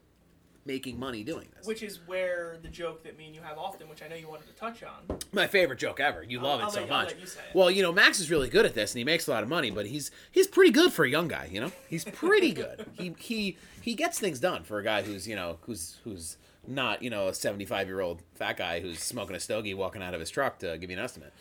making 0.68 1.00
money 1.00 1.24
doing 1.24 1.48
this 1.56 1.66
Which 1.66 1.82
is 1.82 1.98
where 2.06 2.58
the 2.62 2.68
joke 2.68 3.02
that 3.02 3.16
me 3.18 3.24
and 3.26 3.34
you 3.34 3.40
have 3.40 3.56
often, 3.58 3.88
which 3.88 4.02
I 4.02 4.06
know 4.08 4.14
you 4.14 4.28
wanted 4.28 4.46
to 4.46 4.52
touch 4.52 4.82
on. 4.84 5.18
my 5.32 5.46
favorite 5.48 5.78
joke 5.80 5.98
ever. 5.98 6.22
You 6.22 6.38
love 6.40 6.60
I'll 6.60 6.68
it 6.68 6.72
so 6.72 6.80
you- 6.80 6.84
I'll 6.86 6.90
much. 6.92 7.08
let 7.08 7.18
you 7.18 7.24
it. 7.24 7.38
Well, 7.54 7.70
you 7.70 7.82
know, 7.82 7.90
Max 7.90 8.20
is 8.20 8.30
really 8.30 8.48
good 8.50 8.66
at 8.66 8.74
this, 8.74 8.92
and 8.92 8.98
he 8.98 9.04
makes 9.04 9.26
a 9.26 9.30
lot 9.32 9.42
of 9.42 9.48
money. 9.48 9.70
But 9.70 9.86
he's 9.86 10.10
he's 10.30 10.46
pretty 10.46 10.70
good 10.70 10.92
for 10.92 11.04
a 11.04 11.08
young 11.08 11.26
guy. 11.26 11.48
You 11.50 11.62
know, 11.62 11.72
he's 11.88 12.04
pretty 12.04 12.52
good. 12.52 12.86
he 12.98 13.14
he 13.18 13.56
he 13.80 13.94
gets 13.94 14.20
things 14.20 14.38
done 14.38 14.62
for 14.62 14.78
a 14.78 14.84
guy 14.84 15.02
who's 15.02 15.26
you 15.26 15.34
know 15.34 15.56
who's 15.62 15.96
who's 16.04 16.36
not 16.66 17.02
you 17.02 17.08
know 17.08 17.28
a 17.28 17.34
seventy 17.34 17.64
five 17.64 17.86
year 17.88 18.00
old 18.00 18.22
fat 18.34 18.58
guy 18.58 18.80
who's 18.80 18.98
smoking 19.00 19.34
a 19.34 19.40
stogie 19.40 19.72
walking 19.74 20.02
out 20.02 20.12
of 20.14 20.20
his 20.20 20.28
truck 20.30 20.58
to 20.58 20.76
give 20.78 20.90
you 20.90 20.96
an 20.98 21.02
estimate. 21.02 21.32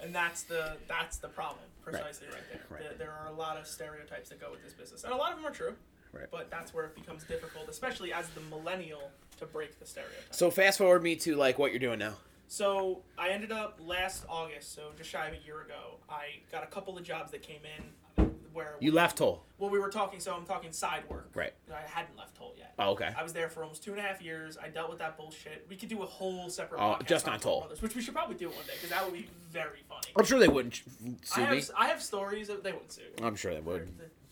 And 0.00 0.12
that's 0.14 0.42
the 0.42 0.76
that's 0.88 1.18
the 1.18 1.28
problem 1.28 1.64
precisely 1.82 2.26
right, 2.28 2.42
there. 2.50 2.60
Right. 2.68 2.90
The- 2.92 2.98
there 2.98 3.12
are 3.12 3.28
a 3.28 3.32
lot 3.36 3.56
of 3.56 3.66
stereotypes 3.68 4.30
that 4.30 4.40
go 4.40 4.50
with 4.50 4.64
this 4.64 4.72
business, 4.72 5.04
and 5.04 5.12
a 5.12 5.16
lot 5.16 5.30
of 5.30 5.36
them 5.38 5.46
are 5.46 5.54
true. 5.54 5.74
Right. 6.14 6.26
But 6.30 6.50
that's 6.50 6.72
where 6.72 6.84
it 6.84 6.94
becomes 6.94 7.24
difficult, 7.24 7.68
especially 7.68 8.12
as 8.12 8.28
the 8.30 8.40
millennial, 8.42 9.10
to 9.38 9.46
break 9.46 9.78
the 9.78 9.86
stereotype. 9.86 10.32
So 10.32 10.50
fast 10.50 10.78
forward 10.78 11.02
me 11.02 11.16
to 11.16 11.34
like 11.36 11.58
what 11.58 11.70
you're 11.72 11.80
doing 11.80 11.98
now. 11.98 12.14
So 12.46 13.02
I 13.18 13.30
ended 13.30 13.50
up 13.52 13.80
last 13.84 14.24
August, 14.28 14.74
so 14.74 14.90
just 14.96 15.10
shy 15.10 15.26
of 15.26 15.34
a 15.34 15.38
year 15.44 15.62
ago, 15.62 15.96
I 16.08 16.40
got 16.52 16.62
a 16.62 16.66
couple 16.66 16.96
of 16.96 17.02
jobs 17.04 17.30
that 17.32 17.42
came 17.42 17.60
in. 17.64 17.84
Uh, 18.16 18.28
where 18.52 18.76
You 18.78 18.92
we, 18.92 18.96
left 18.96 19.18
Toll. 19.18 19.42
Well, 19.58 19.68
we 19.70 19.80
were 19.80 19.90
talking. 19.90 20.20
So 20.20 20.32
I'm 20.32 20.44
talking 20.46 20.70
side 20.70 21.02
work. 21.08 21.30
Right. 21.34 21.52
I 21.72 21.80
hadn't 21.90 22.16
left 22.16 22.36
Toll 22.36 22.54
yet. 22.56 22.72
Oh, 22.78 22.90
okay. 22.90 23.10
I 23.18 23.22
was 23.24 23.32
there 23.32 23.48
for 23.48 23.62
almost 23.64 23.82
two 23.82 23.90
and 23.90 23.98
a 23.98 24.02
half 24.02 24.22
years. 24.22 24.56
I 24.56 24.68
dealt 24.68 24.90
with 24.90 25.00
that 25.00 25.16
bullshit. 25.16 25.66
We 25.68 25.74
could 25.74 25.88
do 25.88 26.02
a 26.02 26.06
whole 26.06 26.48
separate 26.48 26.80
Oh, 26.80 26.94
podcast 27.00 27.06
just 27.06 27.28
on 27.28 27.40
Toll. 27.40 27.60
Brothers, 27.62 27.82
which 27.82 27.96
we 27.96 28.02
should 28.02 28.14
probably 28.14 28.36
do 28.36 28.46
one 28.46 28.64
day 28.66 28.74
because 28.74 28.90
that 28.90 29.04
would 29.04 29.14
be 29.14 29.26
very 29.50 29.80
funny. 29.88 30.06
I'm 30.16 30.24
sure 30.24 30.38
they 30.38 30.46
wouldn't 30.46 30.82
I 31.04 31.24
sue 31.24 31.40
have, 31.40 31.50
me. 31.56 31.62
I 31.76 31.88
have 31.88 32.00
stories 32.00 32.46
that 32.46 32.62
they 32.62 32.70
wouldn't 32.70 32.92
sue. 32.92 33.02
I'm 33.20 33.34
sure 33.34 33.52
they 33.52 33.60
would. 33.60 33.88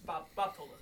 Bob 0.07 0.27
Bob 0.37 0.57
Toll 0.57 0.67
doesn't 0.67 0.79
give 0.79 0.79
a 0.79 0.82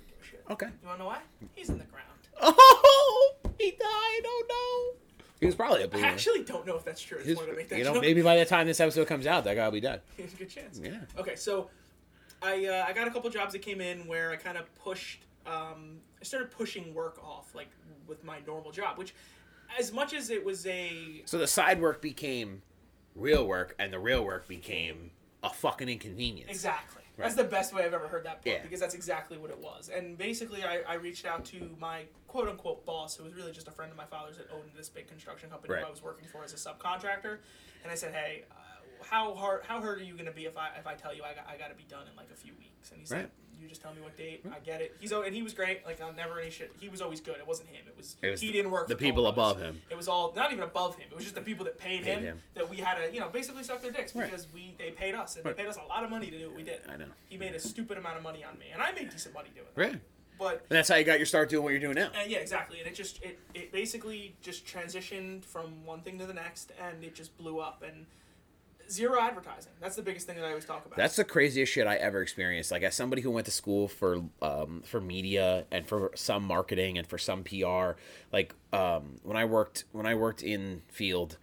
Okay. 0.51 0.67
You 0.67 0.87
wanna 0.87 0.99
know 0.99 1.05
why? 1.05 1.19
He's 1.55 1.69
in 1.69 1.77
the 1.77 1.85
ground. 1.85 2.07
Oh, 2.43 3.33
he 3.59 3.71
died. 3.71 4.21
Oh 4.25 4.43
no. 4.49 5.23
He 5.39 5.45
was 5.45 5.55
probably 5.55 5.81
a 5.81 5.85
I 5.85 5.87
boomer. 5.87 6.05
actually 6.07 6.43
don't 6.43 6.65
know 6.67 6.75
if 6.75 6.83
that's 6.83 7.01
true. 7.01 7.19
I 7.19 7.21
He 7.21 7.27
just 7.29 7.39
was- 7.41 7.47
wanted 7.47 7.51
to 7.51 7.57
make 7.57 7.69
that 7.69 7.77
you 7.79 7.83
know, 7.83 7.93
joke. 7.93 8.01
maybe 8.03 8.21
by 8.21 8.37
the 8.37 8.45
time 8.45 8.65
this 8.67 8.79
episode 8.79 9.07
comes 9.07 9.25
out, 9.27 9.43
that 9.45 9.55
guy 9.55 9.65
will 9.65 9.71
be 9.71 9.79
dead. 9.81 10.01
There's 10.17 10.33
a 10.33 10.37
good 10.37 10.49
chance. 10.49 10.79
Yeah. 10.83 10.97
Okay, 11.17 11.35
so 11.35 11.69
I 12.41 12.65
uh, 12.65 12.85
I 12.87 12.93
got 12.93 13.07
a 13.07 13.11
couple 13.11 13.29
jobs 13.29 13.53
that 13.53 13.59
came 13.61 13.81
in 13.81 14.07
where 14.07 14.31
I 14.31 14.35
kind 14.35 14.57
of 14.57 14.73
pushed. 14.75 15.21
Um, 15.45 15.97
I 16.19 16.23
started 16.23 16.51
pushing 16.51 16.93
work 16.93 17.19
off 17.23 17.53
like 17.55 17.69
with 18.07 18.23
my 18.23 18.37
normal 18.47 18.71
job, 18.71 18.97
which, 18.97 19.13
as 19.79 19.91
much 19.91 20.13
as 20.13 20.29
it 20.31 20.43
was 20.43 20.65
a 20.67 21.21
So 21.25 21.37
the 21.37 21.47
side 21.47 21.79
work 21.81 22.01
became 22.01 22.61
real 23.15 23.45
work, 23.47 23.75
and 23.79 23.91
the 23.93 23.99
real 23.99 24.23
work 24.23 24.47
became 24.47 25.11
a 25.43 25.49
fucking 25.49 25.89
inconvenience. 25.89 26.49
Exactly. 26.51 27.00
That's 27.21 27.35
the 27.35 27.43
best 27.43 27.73
way 27.73 27.83
I've 27.85 27.93
ever 27.93 28.07
heard 28.07 28.23
that 28.25 28.41
put 28.43 28.51
Yeah. 28.51 28.61
because 28.61 28.79
that's 28.79 28.95
exactly 28.95 29.37
what 29.37 29.49
it 29.51 29.57
was. 29.59 29.89
And 29.89 30.17
basically, 30.17 30.63
I, 30.63 30.81
I 30.87 30.95
reached 30.95 31.25
out 31.25 31.45
to 31.45 31.75
my 31.79 32.03
quote 32.27 32.47
unquote 32.47 32.85
boss, 32.85 33.15
who 33.15 33.23
was 33.23 33.33
really 33.33 33.51
just 33.51 33.67
a 33.67 33.71
friend 33.71 33.91
of 33.91 33.97
my 33.97 34.05
father's 34.05 34.37
that 34.37 34.47
owned 34.53 34.71
this 34.75 34.89
big 34.89 35.07
construction 35.07 35.49
company 35.49 35.73
Right. 35.73 35.81
who 35.81 35.87
I 35.87 35.91
was 35.91 36.01
working 36.03 36.27
for 36.27 36.43
as 36.43 36.53
a 36.53 36.57
subcontractor. 36.57 37.37
And 37.83 37.91
I 37.91 37.95
said, 37.95 38.13
hey, 38.13 38.43
uh, 38.51 38.55
how 39.03 39.33
hard 39.33 39.61
how 39.67 39.81
hurt 39.81 39.99
are 39.99 40.03
you 40.03 40.13
going 40.13 40.25
to 40.25 40.31
be 40.31 40.45
if 40.45 40.57
I 40.57 40.69
if 40.79 40.85
I 40.85 40.93
tell 40.93 41.13
you 41.15 41.23
I 41.23 41.33
got, 41.33 41.47
I 41.47 41.57
got 41.57 41.69
to 41.69 41.75
be 41.75 41.85
done 41.89 42.07
in 42.09 42.15
like 42.15 42.29
a 42.31 42.35
few 42.37 42.53
weeks? 42.59 42.91
And 42.91 42.99
he 42.99 43.05
said, 43.05 43.17
Right. 43.17 43.29
You 43.61 43.67
just 43.69 43.81
tell 43.81 43.93
me 43.93 44.01
what 44.01 44.17
date. 44.17 44.43
I 44.53 44.59
get 44.59 44.81
it. 44.81 44.95
He's 44.99 45.11
and 45.11 45.33
he 45.35 45.41
was 45.43 45.53
great. 45.53 45.85
Like 45.85 46.01
I 46.01 46.09
never 46.11 46.39
any 46.39 46.49
shit. 46.49 46.71
He 46.79 46.89
was 46.89 47.01
always 47.01 47.21
good. 47.21 47.35
It 47.37 47.45
wasn't 47.47 47.69
him. 47.69 47.83
It 47.87 47.95
was, 47.95 48.15
It 48.21 48.31
was 48.31 48.41
he 48.41 48.51
didn't 48.51 48.71
work. 48.71 48.87
the 48.87 48.95
people 48.95 49.27
above 49.27 49.59
him. 49.61 49.81
It 49.89 49.95
was 49.97 50.07
all 50.07 50.33
not 50.35 50.51
even 50.51 50.63
above 50.63 50.95
him. 50.95 51.07
It 51.11 51.15
was 51.15 51.23
just 51.23 51.35
the 51.35 51.41
people 51.41 51.65
that 51.65 51.77
paid, 51.77 52.03
Paid 52.03 52.17
him, 52.17 52.23
him. 52.23 52.41
that 52.55 52.69
we 52.69 52.77
had 52.77 52.95
to 52.95 53.13
you 53.13 53.19
know 53.19 53.29
basically 53.29 53.63
suck 53.63 53.81
their 53.81 53.91
dicks 53.91 54.15
Right. 54.15 54.25
because 54.29 54.47
we 54.53 54.75
they 54.77 54.91
paid 54.91 55.13
us 55.15 55.35
and 55.35 55.45
Right. 55.45 55.55
they 55.55 55.63
paid 55.63 55.69
us 55.69 55.77
a 55.77 55.87
lot 55.87 56.03
of 56.03 56.09
money 56.09 56.31
to 56.31 56.37
do 56.37 56.47
what 56.47 56.55
we 56.57 56.63
did. 56.63 56.81
I 56.89 56.97
know. 56.97 57.05
He 57.29 57.37
made 57.37 57.53
a 57.53 57.59
stupid 57.59 57.97
amount 57.97 58.17
of 58.17 58.23
money 58.23 58.43
on 58.43 58.57
me, 58.57 58.65
and 58.73 58.81
I 58.81 58.91
made 58.91 59.09
decent 59.09 59.33
money 59.33 59.49
doing 59.53 59.67
it. 59.67 59.79
Right. 59.79 60.01
But 60.39 60.65
And 60.69 60.77
that's 60.77 60.89
how 60.89 60.95
you 60.95 61.03
got 61.03 61.19
your 61.19 61.27
start 61.27 61.49
doing 61.49 61.63
what 61.63 61.69
you're 61.69 61.79
doing 61.79 61.93
now. 61.93 62.07
uh, 62.07 62.23
yeah, 62.27 62.39
exactly. 62.39 62.79
And 62.79 62.87
it 62.87 62.95
just 62.95 63.21
it, 63.21 63.37
it 63.53 63.71
basically 63.71 64.35
just 64.41 64.65
transitioned 64.65 65.45
from 65.45 65.85
one 65.85 66.01
thing 66.01 66.17
to 66.17 66.25
the 66.25 66.33
next, 66.33 66.71
and 66.81 67.03
it 67.03 67.13
just 67.13 67.37
blew 67.37 67.59
up. 67.59 67.83
And 67.87 68.07
zero 68.91 69.19
advertising. 69.19 69.71
That's 69.79 69.95
the 69.95 70.01
biggest 70.01 70.27
thing 70.27 70.35
that 70.37 70.45
I 70.45 70.49
always 70.49 70.65
talk 70.65 70.85
about. 70.85 70.97
That's 70.97 71.15
the 71.15 71.23
craziest 71.23 71.71
shit 71.71 71.87
I 71.87 71.95
ever 71.95 72.21
experienced. 72.21 72.71
Like 72.71 72.83
as 72.83 72.95
somebody 72.95 73.21
who 73.21 73.31
went 73.31 73.45
to 73.45 73.51
school 73.51 73.87
for 73.87 74.23
um, 74.41 74.81
for 74.85 75.01
media 75.01 75.65
and 75.71 75.87
for 75.87 76.11
some 76.15 76.43
marketing 76.43 76.97
and 76.97 77.07
for 77.07 77.17
some 77.17 77.43
PR. 77.43 77.91
Like 78.31 78.53
um, 78.73 79.19
when 79.23 79.37
I 79.37 79.45
worked 79.45 79.85
when 79.91 80.05
I 80.05 80.15
worked 80.15 80.43
in 80.43 80.81
field, 80.87 81.37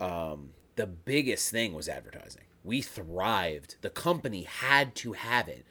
um, 0.00 0.50
the 0.76 0.86
biggest 0.86 1.50
thing 1.50 1.72
was 1.72 1.88
advertising. 1.88 2.42
We 2.62 2.82
thrived. 2.82 3.76
The 3.80 3.90
company 3.90 4.42
had 4.42 4.94
to 4.96 5.12
have 5.12 5.48
it, 5.48 5.64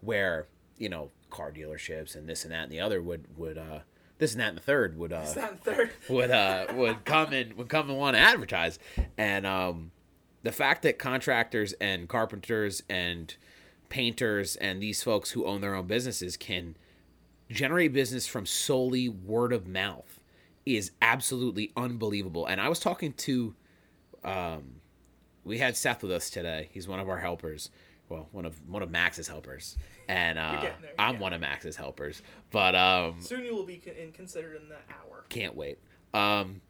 where 0.00 0.46
you 0.78 0.88
know 0.88 1.10
car 1.30 1.52
dealerships 1.52 2.14
and 2.14 2.28
this 2.28 2.44
and 2.44 2.52
that 2.52 2.64
and 2.64 2.72
the 2.72 2.80
other 2.80 3.02
would 3.02 3.26
would 3.36 3.58
uh, 3.58 3.80
this 4.18 4.32
and 4.32 4.40
that 4.40 4.48
and 4.48 4.58
the 4.58 4.62
third 4.62 4.96
would 4.96 5.12
uh, 5.12 5.22
third. 5.24 5.90
would 6.08 6.30
uh 6.30 6.66
would 6.74 7.04
come 7.04 7.32
and 7.32 7.54
would 7.54 7.68
come 7.68 7.90
and 7.90 7.98
want 7.98 8.16
to 8.16 8.20
advertise 8.20 8.78
and 9.18 9.46
um 9.46 9.90
the 10.46 10.52
fact 10.52 10.82
that 10.82 10.96
contractors 10.96 11.72
and 11.80 12.08
carpenters 12.08 12.80
and 12.88 13.34
painters 13.88 14.54
and 14.54 14.80
these 14.80 15.02
folks 15.02 15.32
who 15.32 15.44
own 15.44 15.60
their 15.60 15.74
own 15.74 15.88
businesses 15.88 16.36
can 16.36 16.76
generate 17.50 17.92
business 17.92 18.28
from 18.28 18.46
solely 18.46 19.08
word 19.08 19.52
of 19.52 19.66
mouth 19.66 20.20
is 20.64 20.92
absolutely 21.02 21.72
unbelievable. 21.76 22.46
And 22.46 22.60
i 22.60 22.68
was 22.68 22.78
talking 22.78 23.12
to 23.14 23.56
um 24.22 24.76
we 25.42 25.58
had 25.58 25.76
seth 25.76 26.02
with 26.04 26.12
us 26.12 26.30
today. 26.30 26.68
He's 26.70 26.86
one 26.86 27.00
of 27.00 27.08
our 27.08 27.18
helpers. 27.18 27.70
Well 28.08 28.28
one 28.30 28.46
of 28.46 28.54
one 28.68 28.84
of 28.84 28.90
max's 28.92 29.26
helpers. 29.26 29.76
And 30.06 30.38
uh 30.38 30.60
there, 30.60 30.74
i'm 30.96 31.18
one 31.18 31.32
of 31.32 31.40
max's 31.40 31.74
helpers. 31.74 32.22
But 32.52 32.76
um 32.76 33.20
Soon 33.20 33.44
you 33.44 33.52
will 33.56 33.66
be 33.66 33.78
con- 33.78 33.94
considered 34.14 34.62
in 34.62 34.68
the 34.68 34.76
hour. 34.94 35.24
can't 35.28 35.56
wait. 35.56 35.80
Um, 36.14 36.60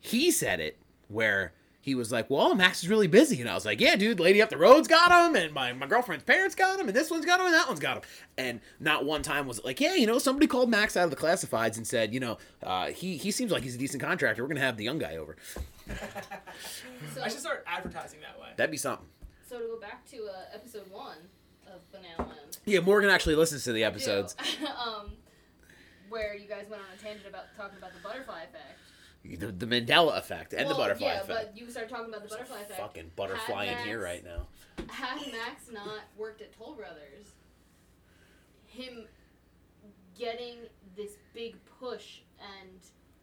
he 0.00 0.30
said 0.30 0.60
it 0.60 0.76
where 1.08 1.54
he 1.82 1.94
was 1.94 2.10
like, 2.10 2.30
"Well, 2.30 2.54
Max 2.54 2.82
is 2.82 2.88
really 2.88 3.08
busy," 3.08 3.40
and 3.40 3.50
I 3.50 3.54
was 3.54 3.66
like, 3.66 3.80
"Yeah, 3.80 3.96
dude, 3.96 4.20
lady 4.20 4.40
up 4.40 4.48
the 4.48 4.56
road's 4.56 4.88
got 4.88 5.10
him, 5.10 5.36
and 5.36 5.52
my, 5.52 5.72
my 5.74 5.86
girlfriend's 5.86 6.24
parents 6.24 6.54
got 6.54 6.80
him, 6.80 6.88
and 6.88 6.96
this 6.96 7.10
one's 7.10 7.26
got 7.26 7.40
him, 7.40 7.46
and 7.46 7.54
that 7.54 7.68
one's 7.68 7.80
got 7.80 7.98
him." 7.98 8.02
And 8.38 8.60
not 8.80 9.04
one 9.04 9.22
time 9.22 9.46
was 9.46 9.58
it 9.58 9.64
like, 9.64 9.80
"Yeah, 9.80 9.94
you 9.94 10.06
know, 10.06 10.18
somebody 10.18 10.46
called 10.46 10.70
Max 10.70 10.96
out 10.96 11.04
of 11.04 11.10
the 11.10 11.16
classifieds 11.16 11.76
and 11.76 11.86
said, 11.86 12.14
you 12.14 12.20
know, 12.20 12.38
uh, 12.62 12.86
he 12.86 13.16
he 13.18 13.30
seems 13.30 13.52
like 13.52 13.62
he's 13.62 13.74
a 13.74 13.78
decent 13.78 14.02
contractor. 14.02 14.42
We're 14.42 14.48
gonna 14.48 14.60
have 14.60 14.76
the 14.76 14.84
young 14.84 14.98
guy 14.98 15.16
over. 15.16 15.36
So, 17.14 17.22
I 17.22 17.28
should 17.28 17.40
start 17.40 17.64
advertising 17.66 18.20
that 18.20 18.40
way. 18.40 18.48
That'd 18.56 18.70
be 18.70 18.78
something." 18.78 19.06
so 19.52 19.58
to 19.58 19.66
go 19.66 19.78
back 19.78 20.06
to 20.06 20.16
uh, 20.24 20.54
episode 20.54 20.90
one 20.90 21.18
of 21.66 21.80
Banana 21.92 22.30
Land. 22.30 22.56
Yeah, 22.64 22.80
Morgan 22.80 23.10
actually 23.10 23.34
listens 23.34 23.64
to 23.64 23.72
the 23.72 23.84
episodes. 23.84 24.34
um, 24.86 25.12
where 26.08 26.34
you 26.34 26.48
guys 26.48 26.64
went 26.70 26.80
on 26.80 26.88
a 26.94 27.02
tangent 27.02 27.28
about 27.28 27.44
talking 27.54 27.76
about 27.76 27.92
the 27.92 28.00
butterfly 28.02 28.44
effect. 28.44 28.78
The, 29.24 29.52
the 29.52 29.66
Mandela 29.66 30.18
effect 30.18 30.52
and 30.52 30.64
the 30.64 30.70
Well, 30.70 30.78
butterfly 30.78 31.06
yeah, 31.06 31.20
effect. 31.20 31.54
but 31.54 31.56
you 31.56 31.70
started 31.70 31.88
talking 31.88 32.08
about 32.08 32.22
the 32.22 32.28
butterfly 32.28 32.60
effect. 32.62 32.80
Fucking 32.80 33.12
butterfly 33.14 33.66
in 33.66 33.78
here 33.78 34.02
right 34.02 34.24
now. 34.24 34.48
Had 34.88 35.18
Max 35.30 35.70
not 35.72 36.00
worked 36.16 36.42
at 36.42 36.52
Toll 36.52 36.74
Brothers, 36.74 37.34
him 38.66 39.06
getting 40.18 40.56
this 40.96 41.12
big 41.34 41.56
push 41.80 42.20
and 42.60 42.80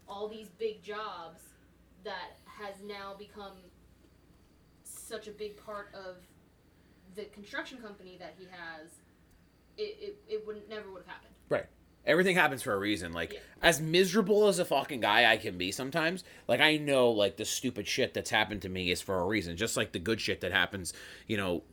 all 0.07 0.27
these 0.27 0.47
big 0.57 0.81
jobs 0.81 1.41
that 2.03 2.37
has 2.45 2.75
now 2.85 3.13
become 3.17 3.57
such 4.83 5.27
a 5.27 5.31
big 5.31 5.57
part 5.57 5.93
of 5.93 6.15
the 7.15 7.25
construction 7.25 7.77
company 7.79 8.15
that 8.19 8.35
he 8.37 8.45
has, 8.45 8.89
it, 9.77 9.97
it, 9.99 10.17
it 10.27 10.47
would 10.47 10.67
never 10.69 10.89
would 10.91 10.99
have 11.03 11.07
happened. 11.07 11.33
Right. 11.49 11.65
Everything 12.09 12.35
happens 12.35 12.63
for 12.63 12.73
a 12.73 12.77
reason. 12.77 13.13
Like 13.13 13.33
Yeah. 13.33 13.39
as 13.61 13.79
miserable 13.79 14.47
as 14.47 14.57
a 14.59 14.65
fucking 14.65 14.99
guy 15.01 15.31
I 15.31 15.37
can 15.37 15.57
be 15.57 15.71
sometimes, 15.71 16.23
like 16.47 16.59
I 16.59 16.77
know 16.77 17.11
like 17.11 17.37
the 17.37 17.45
stupid 17.45 17.87
shit 17.87 18.13
that's 18.13 18.31
happened 18.31 18.63
to 18.63 18.69
me 18.69 18.89
is 18.91 18.99
for 19.01 19.19
a 19.21 19.25
reason. 19.25 19.55
Just 19.55 19.77
like 19.77 19.91
the 19.91 19.99
good 19.99 20.19
shit 20.19 20.41
that 20.41 20.51
happens, 20.51 20.91
you 21.27 21.37
know, 21.37 21.63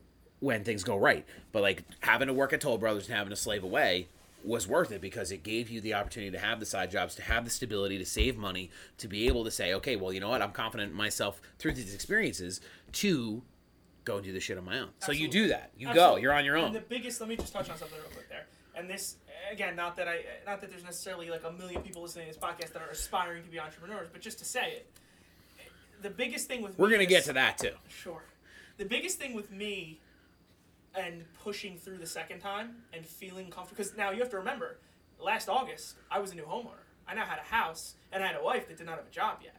when 0.40 0.62
things 0.62 0.84
go 0.84 0.96
right. 0.96 1.24
But 1.52 1.62
like 1.62 1.82
having 2.00 2.28
to 2.28 2.34
work 2.34 2.52
at 2.52 2.60
Toll 2.60 2.76
Brothers 2.78 3.06
and 3.08 3.16
having 3.16 3.30
to 3.30 3.36
slave 3.36 3.64
away 3.64 4.08
was 4.44 4.68
worth 4.68 4.92
it 4.92 5.00
because 5.00 5.32
it 5.32 5.42
gave 5.42 5.70
you 5.70 5.80
the 5.80 5.94
opportunity 5.94 6.30
to 6.30 6.38
have 6.38 6.60
the 6.60 6.66
side 6.66 6.90
jobs, 6.90 7.14
to 7.16 7.22
have 7.22 7.44
the 7.44 7.50
stability, 7.50 7.96
to 7.98 8.04
save 8.04 8.36
money, 8.36 8.70
to 8.98 9.08
be 9.08 9.26
able 9.26 9.42
to 9.42 9.50
say, 9.50 9.72
okay, 9.74 9.96
well, 9.96 10.12
you 10.12 10.20
know 10.20 10.28
what, 10.28 10.42
I'm 10.42 10.52
confident 10.52 10.90
in 10.92 10.96
myself 10.96 11.40
through 11.58 11.72
these 11.72 11.94
experiences 11.94 12.60
to 12.92 13.42
go 14.04 14.16
and 14.16 14.24
do 14.24 14.32
the 14.32 14.38
shit 14.38 14.56
on 14.56 14.64
my 14.64 14.78
own. 14.78 14.90
So 15.00 15.10
you 15.10 15.26
do 15.26 15.48
that. 15.48 15.70
You 15.76 15.92
go. 15.92 16.14
You're 16.16 16.32
on 16.32 16.44
your 16.44 16.56
And 16.56 16.66
own. 16.66 16.72
the 16.74 16.80
biggest, 16.80 17.20
let 17.20 17.28
me 17.28 17.36
just 17.36 17.52
touch 17.52 17.68
on 17.70 17.76
something 17.78 17.98
real 17.98 18.08
quick 18.10 18.28
there. 18.28 18.46
And 18.76 18.88
this, 18.88 19.16
again, 19.52 19.76
not 19.76 19.96
that 19.96 20.08
I, 20.08 20.20
not 20.46 20.60
that 20.60 20.70
there's 20.70 20.84
necessarily 20.84 21.30
like 21.30 21.44
a 21.44 21.52
million 21.52 21.82
people 21.82 22.02
listening 22.02 22.26
to 22.26 22.32
this 22.32 22.42
podcast 22.42 22.72
that 22.72 22.82
are 22.82 22.90
aspiring 22.90 23.42
to 23.44 23.50
be 23.50 23.58
entrepreneurs, 23.60 24.08
but 24.12 24.20
just 24.20 24.38
to 24.40 24.44
say 24.44 24.72
it, 24.72 24.90
the 26.02 26.10
biggest 26.10 26.46
thing 26.48 26.62
with 26.62 26.78
We're 26.78 26.90
gonna 26.90 27.02
is- 27.04 27.08
get 27.08 27.24
to 27.24 27.32
that 27.34 27.58
too. 27.58 27.72
Sure. 27.88 28.22
The 28.78 28.84
biggest 28.84 29.18
thing 29.18 29.34
with 29.34 29.50
me 29.50 30.00
and 30.94 31.24
pushing 31.42 31.76
through 31.78 31.98
the 31.98 32.06
second 32.06 32.40
time 32.40 32.76
and 32.92 33.04
feeling 33.04 33.46
comfortable, 33.50 33.76
because 33.82 33.96
now 33.96 34.10
you 34.10 34.20
have 34.20 34.30
to 34.30 34.38
remember, 34.38 34.78
last 35.18 35.48
August, 35.48 35.96
I 36.10 36.18
was 36.18 36.32
a 36.32 36.34
new 36.34 36.44
homeowner. 36.44 36.84
I 37.08 37.14
now 37.14 37.24
had 37.24 37.38
a 37.38 37.42
house 37.42 37.94
and 38.12 38.22
I 38.22 38.26
had 38.26 38.36
a 38.36 38.42
wife 38.42 38.68
that 38.68 38.76
did 38.76 38.86
not 38.86 38.96
have 38.96 39.06
a 39.06 39.10
job 39.10 39.38
yet. 39.42 39.56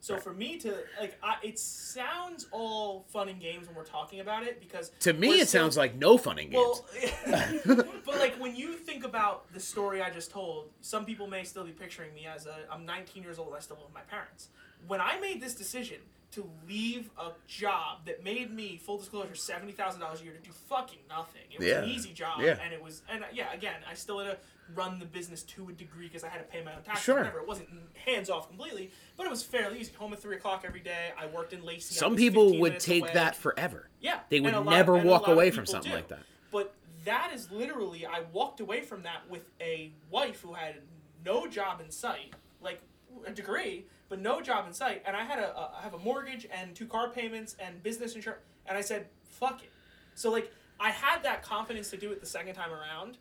So 0.00 0.14
Right. 0.14 0.22
for 0.22 0.32
me 0.32 0.56
to 0.58 0.74
like, 1.00 1.18
I, 1.22 1.36
it 1.42 1.58
sounds 1.58 2.46
all 2.52 3.04
fun 3.12 3.28
and 3.28 3.40
games 3.40 3.66
when 3.66 3.74
we're 3.76 3.84
talking 3.84 4.20
about 4.20 4.44
it 4.44 4.60
because 4.60 4.90
To 5.00 5.12
me, 5.12 5.40
it 5.40 5.48
still- 5.48 5.62
sounds 5.62 5.76
like 5.76 5.96
no 5.96 6.16
fun 6.16 6.38
and 6.38 6.50
games. 6.50 6.82
well, 7.26 7.44
but 7.66 8.18
like 8.18 8.34
when 8.40 8.54
you 8.54 8.74
think 8.74 9.04
about 9.04 9.52
the 9.52 9.60
story 9.60 10.00
I 10.02 10.10
just 10.10 10.30
told, 10.30 10.70
some 10.80 11.04
people 11.04 11.26
may 11.26 11.44
still 11.44 11.64
be 11.64 11.72
picturing 11.72 12.14
me 12.14 12.26
as 12.26 12.46
a 12.46 12.56
I'm 12.70 12.84
19 12.86 13.22
years 13.22 13.38
old 13.38 13.48
and 13.48 13.56
I 13.56 13.60
still 13.60 13.76
live 13.76 13.86
with 13.86 13.94
my 13.94 14.02
parents. 14.02 14.48
When 14.86 15.00
I 15.00 15.18
made 15.20 15.40
this 15.42 15.54
decision 15.54 15.98
to 16.30 16.48
leave 16.68 17.10
a 17.18 17.30
job 17.46 18.04
that 18.06 18.22
made 18.22 18.52
me 18.54 18.76
full 18.76 18.98
disclosure 18.98 19.34
seventy 19.34 19.72
thousand 19.72 20.00
dollars 20.00 20.20
a 20.20 20.24
year 20.24 20.34
to 20.34 20.38
do 20.40 20.50
fucking 20.68 20.98
nothing, 21.08 21.40
it 21.50 21.58
was 21.58 21.66
Yeah. 21.68 21.82
an 21.82 21.88
easy 21.88 22.12
job, 22.12 22.40
Yeah. 22.42 22.58
and 22.62 22.72
it 22.72 22.82
was 22.82 23.02
and 23.08 23.24
yeah, 23.32 23.52
again, 23.52 23.76
I 23.90 23.94
still 23.94 24.18
had 24.20 24.32
to 24.32 24.38
run 24.74 24.98
the 24.98 25.04
business 25.04 25.42
to 25.42 25.68
a 25.68 25.72
degree 25.72 26.06
because 26.06 26.24
I 26.24 26.28
had 26.28 26.38
to 26.38 26.44
pay 26.44 26.62
my 26.62 26.74
own 26.74 26.82
taxes. 26.82 27.04
Sure. 27.04 27.18
Whatever, 27.18 27.38
it 27.40 27.48
wasn't 27.48 27.68
hands 28.04 28.30
off 28.30 28.48
completely, 28.48 28.90
but 29.16 29.26
it 29.26 29.30
was 29.30 29.42
fairly 29.42 29.80
easy. 29.80 29.92
Home 29.98 30.12
at 30.12 30.20
three 30.20 30.36
o'clock 30.36 30.64
every 30.66 30.80
day. 30.80 31.12
I 31.18 31.26
worked 31.26 31.52
in 31.52 31.64
Lacey. 31.64 31.94
Some 31.94 32.16
people 32.16 32.58
would 32.60 32.78
take 32.80 33.02
away. 33.04 33.12
that 33.14 33.36
forever. 33.36 33.88
Yeah, 34.00 34.20
They 34.28 34.40
would 34.40 34.54
never 34.66 34.96
a 34.96 35.02
walk 35.02 35.28
away 35.28 35.50
from 35.50 35.66
something 35.66 35.90
do. 35.90 35.96
like 35.96 36.08
that. 36.08 36.20
But 36.50 36.74
that 37.04 37.32
is 37.34 37.50
literally, 37.50 38.06
I 38.06 38.22
walked 38.32 38.60
away 38.60 38.80
from 38.82 39.02
that 39.02 39.28
with 39.28 39.48
a 39.60 39.92
wife 40.10 40.40
who 40.42 40.54
had 40.54 40.76
no 41.24 41.46
job 41.46 41.80
in 41.80 41.90
sight, 41.90 42.34
like 42.62 42.80
a 43.26 43.30
degree, 43.30 43.86
but 44.08 44.20
no 44.20 44.40
job 44.40 44.66
in 44.66 44.72
sight, 44.72 45.02
and 45.06 45.16
I 45.16 45.24
had 45.24 45.38
a, 45.38 45.56
a 45.56 45.70
I 45.78 45.82
have 45.82 45.94
a 45.94 45.98
mortgage 45.98 46.46
and 46.50 46.74
two 46.74 46.86
car 46.86 47.08
payments 47.10 47.56
and 47.60 47.82
business 47.82 48.14
insurance, 48.14 48.42
and 48.66 48.76
I 48.78 48.80
said, 48.80 49.06
"Fuck 49.24 49.62
it." 49.62 49.70
So 50.14 50.30
like, 50.30 50.50
I 50.80 50.90
had 50.90 51.22
that 51.24 51.42
confidence 51.42 51.90
to 51.90 51.96
do 51.96 52.10
it 52.12 52.20
the 52.20 52.26
second 52.26 52.54
time 52.54 52.70
around. 52.72 53.18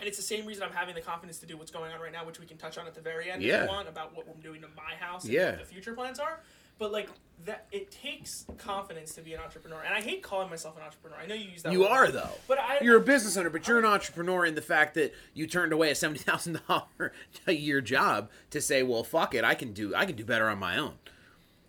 And 0.00 0.08
it's 0.08 0.16
the 0.16 0.22
same 0.24 0.44
reason 0.44 0.62
I'm 0.64 0.72
having 0.72 0.94
the 0.94 1.00
confidence 1.00 1.38
to 1.38 1.46
do 1.46 1.56
what's 1.56 1.70
going 1.70 1.92
on 1.92 2.00
right 2.00 2.12
now, 2.12 2.24
which 2.26 2.40
we 2.40 2.46
can 2.46 2.56
touch 2.56 2.76
on 2.78 2.86
at 2.86 2.94
the 2.94 3.00
very 3.00 3.30
end 3.30 3.42
if 3.42 3.48
Yeah. 3.48 3.62
you 3.62 3.68
want 3.68 3.88
about 3.88 4.14
what 4.14 4.26
we're 4.26 4.42
doing 4.42 4.60
to 4.62 4.68
my 4.76 4.94
house 4.98 5.24
and 5.24 5.32
Yeah. 5.32 5.50
what 5.52 5.60
the 5.60 5.64
future 5.66 5.94
plans 5.94 6.18
are. 6.18 6.40
But 6.76 6.90
like 6.90 7.08
that, 7.44 7.66
it 7.70 7.92
takes 7.92 8.44
confidence 8.58 9.14
to 9.14 9.20
be 9.22 9.32
an 9.32 9.40
entrepreneur, 9.40 9.80
and 9.82 9.94
I 9.94 10.00
hate 10.00 10.24
calling 10.24 10.50
myself 10.50 10.76
an 10.76 10.82
entrepreneur. 10.82 11.16
I 11.16 11.26
know 11.26 11.34
you 11.36 11.48
use 11.50 11.62
that. 11.62 11.72
You 11.72 11.82
word, 11.82 11.88
are 11.90 12.10
though. 12.10 12.30
but 12.48 12.58
I 12.58 12.80
You're 12.82 12.96
a 12.96 13.00
business 13.00 13.36
owner, 13.36 13.48
but 13.48 13.68
you're 13.68 13.78
an 13.78 13.84
entrepreneur 13.84 14.44
in 14.44 14.56
the 14.56 14.60
fact 14.62 14.94
that 14.94 15.14
you 15.34 15.46
turned 15.46 15.72
away 15.72 15.90
a 15.92 15.94
seventy 15.94 16.18
thousand 16.18 16.60
dollar 16.66 17.12
a 17.46 17.52
year 17.52 17.80
job 17.80 18.28
to 18.50 18.60
say, 18.60 18.82
"Well, 18.82 19.04
fuck 19.04 19.36
it, 19.36 19.44
I 19.44 19.54
can 19.54 19.72
do 19.72 19.94
I 19.94 20.04
can 20.04 20.16
do 20.16 20.24
better 20.24 20.48
on 20.48 20.58
my 20.58 20.76
own." 20.76 20.98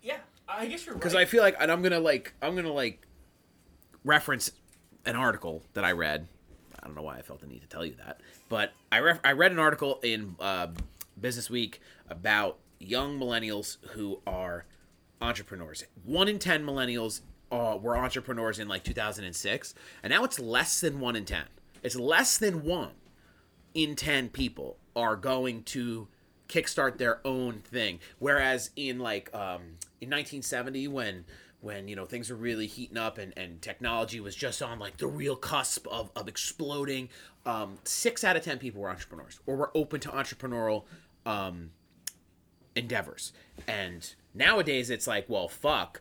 yeah. 0.02 0.18
I 0.48 0.66
guess 0.66 0.84
you're 0.86 0.94
right. 0.94 1.00
Because 1.00 1.14
I 1.14 1.24
feel 1.24 1.42
like, 1.42 1.56
and 1.60 1.70
I'm 1.70 1.82
gonna 1.82 2.00
like, 2.00 2.32
I'm 2.42 2.54
gonna 2.56 2.72
like 2.72 3.06
reference 4.04 4.50
an 5.04 5.16
article 5.16 5.62
that 5.74 5.84
I 5.84 5.92
read. 5.92 6.26
I 6.86 6.88
don't 6.88 6.94
know 6.94 7.02
why 7.02 7.18
I 7.18 7.22
felt 7.22 7.40
the 7.40 7.48
need 7.48 7.62
to 7.62 7.66
tell 7.66 7.84
you 7.84 7.96
that, 7.96 8.20
but 8.48 8.72
I 8.92 9.00
ref- 9.00 9.18
I 9.24 9.32
read 9.32 9.50
an 9.50 9.58
article 9.58 9.98
in 10.04 10.36
uh, 10.38 10.68
Business 11.20 11.50
Week 11.50 11.80
about 12.08 12.58
young 12.78 13.18
millennials 13.18 13.78
who 13.88 14.20
are 14.24 14.66
entrepreneurs. 15.20 15.82
One 16.04 16.28
in 16.28 16.38
ten 16.38 16.64
millennials 16.64 17.22
uh, 17.50 17.76
were 17.82 17.96
entrepreneurs 17.96 18.60
in 18.60 18.68
like 18.68 18.84
2006, 18.84 19.74
and 20.04 20.12
now 20.12 20.22
it's 20.22 20.38
less 20.38 20.80
than 20.80 21.00
one 21.00 21.16
in 21.16 21.24
ten. 21.24 21.46
It's 21.82 21.96
less 21.96 22.38
than 22.38 22.62
one 22.62 22.92
in 23.74 23.96
10 23.96 24.28
people 24.28 24.78
are 24.94 25.16
going 25.16 25.64
to 25.64 26.06
kickstart 26.48 26.96
their 26.96 27.20
own 27.26 27.58
thing 27.58 27.98
whereas 28.20 28.70
in 28.76 28.98
like 28.98 29.28
um 29.34 29.60
in 30.00 30.08
1970 30.08 30.88
when 30.88 31.24
when 31.60 31.88
you 31.88 31.96
know 31.96 32.04
things 32.04 32.30
were 32.30 32.36
really 32.36 32.66
heating 32.66 32.98
up 32.98 33.18
and 33.18 33.32
and 33.36 33.62
technology 33.62 34.20
was 34.20 34.34
just 34.34 34.62
on 34.62 34.78
like 34.78 34.96
the 34.98 35.06
real 35.06 35.36
cusp 35.36 35.86
of 35.88 36.10
of 36.14 36.28
exploding 36.28 37.08
um 37.44 37.78
6 37.84 38.24
out 38.24 38.36
of 38.36 38.44
10 38.44 38.58
people 38.58 38.80
were 38.80 38.90
entrepreneurs 38.90 39.40
or 39.46 39.56
were 39.56 39.70
open 39.74 40.00
to 40.00 40.08
entrepreneurial 40.10 40.84
um 41.24 41.70
endeavors 42.74 43.32
and 43.66 44.14
nowadays 44.34 44.90
it's 44.90 45.06
like 45.06 45.24
well 45.28 45.48
fuck 45.48 46.00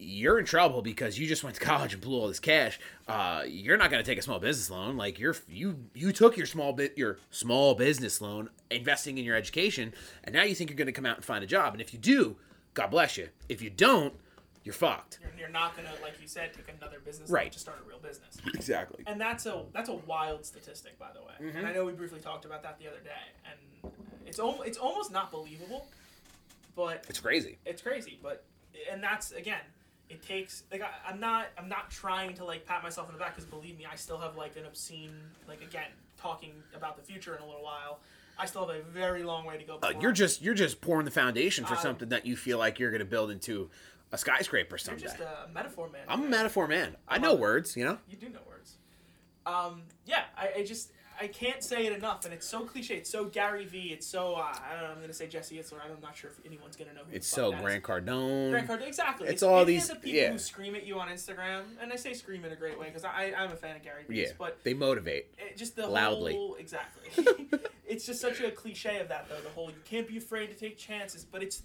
you're 0.00 0.38
in 0.38 0.44
trouble 0.44 0.80
because 0.80 1.18
you 1.18 1.26
just 1.26 1.42
went 1.42 1.56
to 1.56 1.60
college 1.64 1.92
and 1.92 2.00
blew 2.00 2.18
all 2.18 2.28
this 2.28 2.40
cash. 2.40 2.78
Uh, 3.06 3.42
you're 3.46 3.76
not 3.76 3.90
going 3.90 4.02
to 4.02 4.08
take 4.08 4.18
a 4.18 4.22
small 4.22 4.38
business 4.38 4.70
loan. 4.70 4.96
Like 4.96 5.18
you're 5.18 5.34
you 5.48 5.86
you 5.92 6.12
took 6.12 6.36
your 6.36 6.46
small 6.46 6.72
bit 6.72 6.96
your 6.96 7.18
small 7.30 7.74
business 7.74 8.20
loan, 8.20 8.48
investing 8.70 9.18
in 9.18 9.24
your 9.24 9.36
education, 9.36 9.92
and 10.24 10.34
now 10.34 10.44
you 10.44 10.54
think 10.54 10.70
you're 10.70 10.76
going 10.76 10.86
to 10.86 10.92
come 10.92 11.06
out 11.06 11.16
and 11.16 11.24
find 11.24 11.42
a 11.42 11.48
job. 11.48 11.74
And 11.74 11.80
if 11.80 11.92
you 11.92 11.98
do, 11.98 12.36
God 12.74 12.90
bless 12.90 13.16
you. 13.16 13.28
If 13.48 13.60
you 13.60 13.70
don't, 13.70 14.14
you're 14.68 14.74
fucked. 14.74 15.18
you're, 15.22 15.32
you're 15.40 15.48
not 15.48 15.74
gonna, 15.74 15.88
like 16.02 16.20
you 16.20 16.28
said, 16.28 16.52
take 16.52 16.68
another 16.78 16.98
business 17.00 17.30
Right. 17.30 17.50
to 17.50 17.58
start 17.58 17.78
a 17.82 17.88
real 17.88 17.98
business. 17.98 18.36
Exactly. 18.54 19.02
And 19.06 19.18
that's 19.18 19.46
a 19.46 19.64
that's 19.72 19.88
a 19.88 19.94
wild 19.94 20.44
statistic, 20.44 20.98
by 20.98 21.08
the 21.14 21.20
way. 21.22 21.32
Mm-hmm. 21.48 21.56
And 21.58 21.66
I 21.66 21.72
know 21.72 21.84
we 21.86 21.92
briefly 21.92 22.20
talked 22.20 22.44
about 22.44 22.62
that 22.64 22.78
the 22.78 22.86
other 22.86 23.00
day, 23.00 23.10
and 23.50 23.92
it's 24.26 24.38
al- 24.38 24.60
it's 24.62 24.76
almost 24.76 25.10
not 25.10 25.30
believable, 25.32 25.86
but 26.76 27.04
It's 27.08 27.20
crazy. 27.20 27.56
it's 27.64 27.80
crazy. 27.82 28.18
But 28.22 28.44
and 28.92 29.02
that's 29.02 29.32
again, 29.32 29.60
it 30.10 30.22
takes 30.22 30.64
like 30.70 30.82
I, 30.82 30.88
I'm 31.08 31.18
not 31.18 31.46
I'm 31.56 31.68
not 31.70 31.90
trying 31.90 32.34
to 32.34 32.44
like 32.44 32.66
pat 32.66 32.82
myself 32.82 33.08
on 33.08 33.14
the 33.14 33.18
back 33.18 33.34
because 33.34 33.48
believe 33.48 33.78
me, 33.78 33.86
I 33.90 33.96
still 33.96 34.18
have 34.18 34.36
like 34.36 34.56
an 34.56 34.66
obscene 34.66 35.14
like 35.48 35.62
again 35.62 35.90
talking 36.20 36.52
about 36.74 36.96
the 36.98 37.02
future 37.02 37.34
in 37.36 37.42
a 37.42 37.46
little 37.46 37.62
while. 37.64 38.00
I 38.40 38.46
still 38.46 38.66
have 38.68 38.76
a 38.76 38.82
very 38.82 39.24
long 39.24 39.44
way 39.46 39.58
to 39.58 39.64
go. 39.64 39.78
Uh, 39.82 39.94
you're 40.00 40.12
just 40.12 40.42
you're 40.42 40.54
just 40.54 40.80
pouring 40.80 41.04
the 41.06 41.10
foundation 41.10 41.64
for 41.64 41.74
Uh, 41.74 41.78
something 41.78 42.10
that 42.10 42.24
you 42.26 42.36
feel 42.36 42.58
like 42.58 42.78
you're 42.78 42.90
going 42.92 43.00
to 43.00 43.04
build 43.04 43.30
into 43.32 43.68
a 44.12 44.18
skyscraper 44.18 44.78
someday. 44.78 45.02
You're 45.02 45.10
just 45.10 45.20
a 45.20 45.48
metaphor 45.52 45.88
man. 45.90 46.02
I'm 46.08 46.24
a 46.24 46.28
metaphor 46.28 46.66
man. 46.66 46.96
I 47.06 47.18
know 47.18 47.34
words. 47.34 47.76
You 47.76 47.84
know. 47.84 47.98
You 48.08 48.16
do 48.16 48.28
know 48.28 48.40
words. 48.46 48.76
Um, 49.46 49.82
yeah, 50.04 50.24
I, 50.36 50.52
I 50.58 50.64
just 50.64 50.92
I 51.20 51.26
can't 51.26 51.64
say 51.64 51.86
it 51.86 51.92
enough, 51.92 52.24
and 52.24 52.32
it's 52.32 52.46
so 52.46 52.60
cliche. 52.60 52.96
It's 52.96 53.10
so 53.10 53.24
Gary 53.24 53.64
V. 53.64 53.88
It's 53.92 54.06
so 54.06 54.34
uh, 54.34 54.40
I 54.40 54.74
don't 54.74 54.84
know. 54.84 54.90
I'm 54.90 55.00
gonna 55.00 55.12
say 55.12 55.26
Jesse 55.26 55.56
Itzler. 55.56 55.78
I'm 55.84 56.00
not 56.00 56.16
sure 56.16 56.30
if 56.30 56.44
anyone's 56.46 56.76
gonna 56.76 56.92
know 56.92 57.00
who. 57.08 57.16
It's 57.16 57.26
so. 57.26 57.50
Grant 57.52 57.82
Cardone. 57.82 58.50
Grant 58.50 58.68
Cardone, 58.68 58.86
exactly. 58.86 59.28
It's 59.28 59.42
all 59.42 59.64
these- 59.64 59.88
the 59.88 59.96
people 59.96 60.10
yeah. 60.10 60.32
who 60.32 60.38
scream 60.38 60.74
at 60.74 60.86
you 60.86 61.00
on 61.00 61.08
Instagram, 61.08 61.62
and 61.80 61.92
I 61.92 61.96
say 61.96 62.12
scream 62.14 62.44
in 62.44 62.52
a 62.52 62.56
great 62.56 62.78
way 62.78 62.86
because 62.86 63.04
I 63.04 63.32
I'm 63.36 63.50
a 63.50 63.56
fan 63.56 63.76
of 63.76 63.82
Gary 63.82 64.04
Vee. 64.08 64.22
Yeah, 64.22 64.28
but 64.38 64.62
they 64.62 64.74
motivate. 64.74 65.26
it, 65.38 65.56
just 65.56 65.76
the 65.76 65.86
Loudly. 65.86 66.34
whole 66.34 66.54
exactly. 66.54 67.26
it's 67.86 68.06
just 68.06 68.20
such 68.20 68.40
a 68.40 68.50
cliche 68.50 69.00
of 69.00 69.08
that 69.08 69.28
though. 69.28 69.40
The 69.40 69.50
whole 69.50 69.70
you 69.70 69.76
can't 69.84 70.06
be 70.06 70.18
afraid 70.18 70.48
to 70.48 70.54
take 70.54 70.78
chances, 70.78 71.24
but 71.24 71.42
it's 71.42 71.62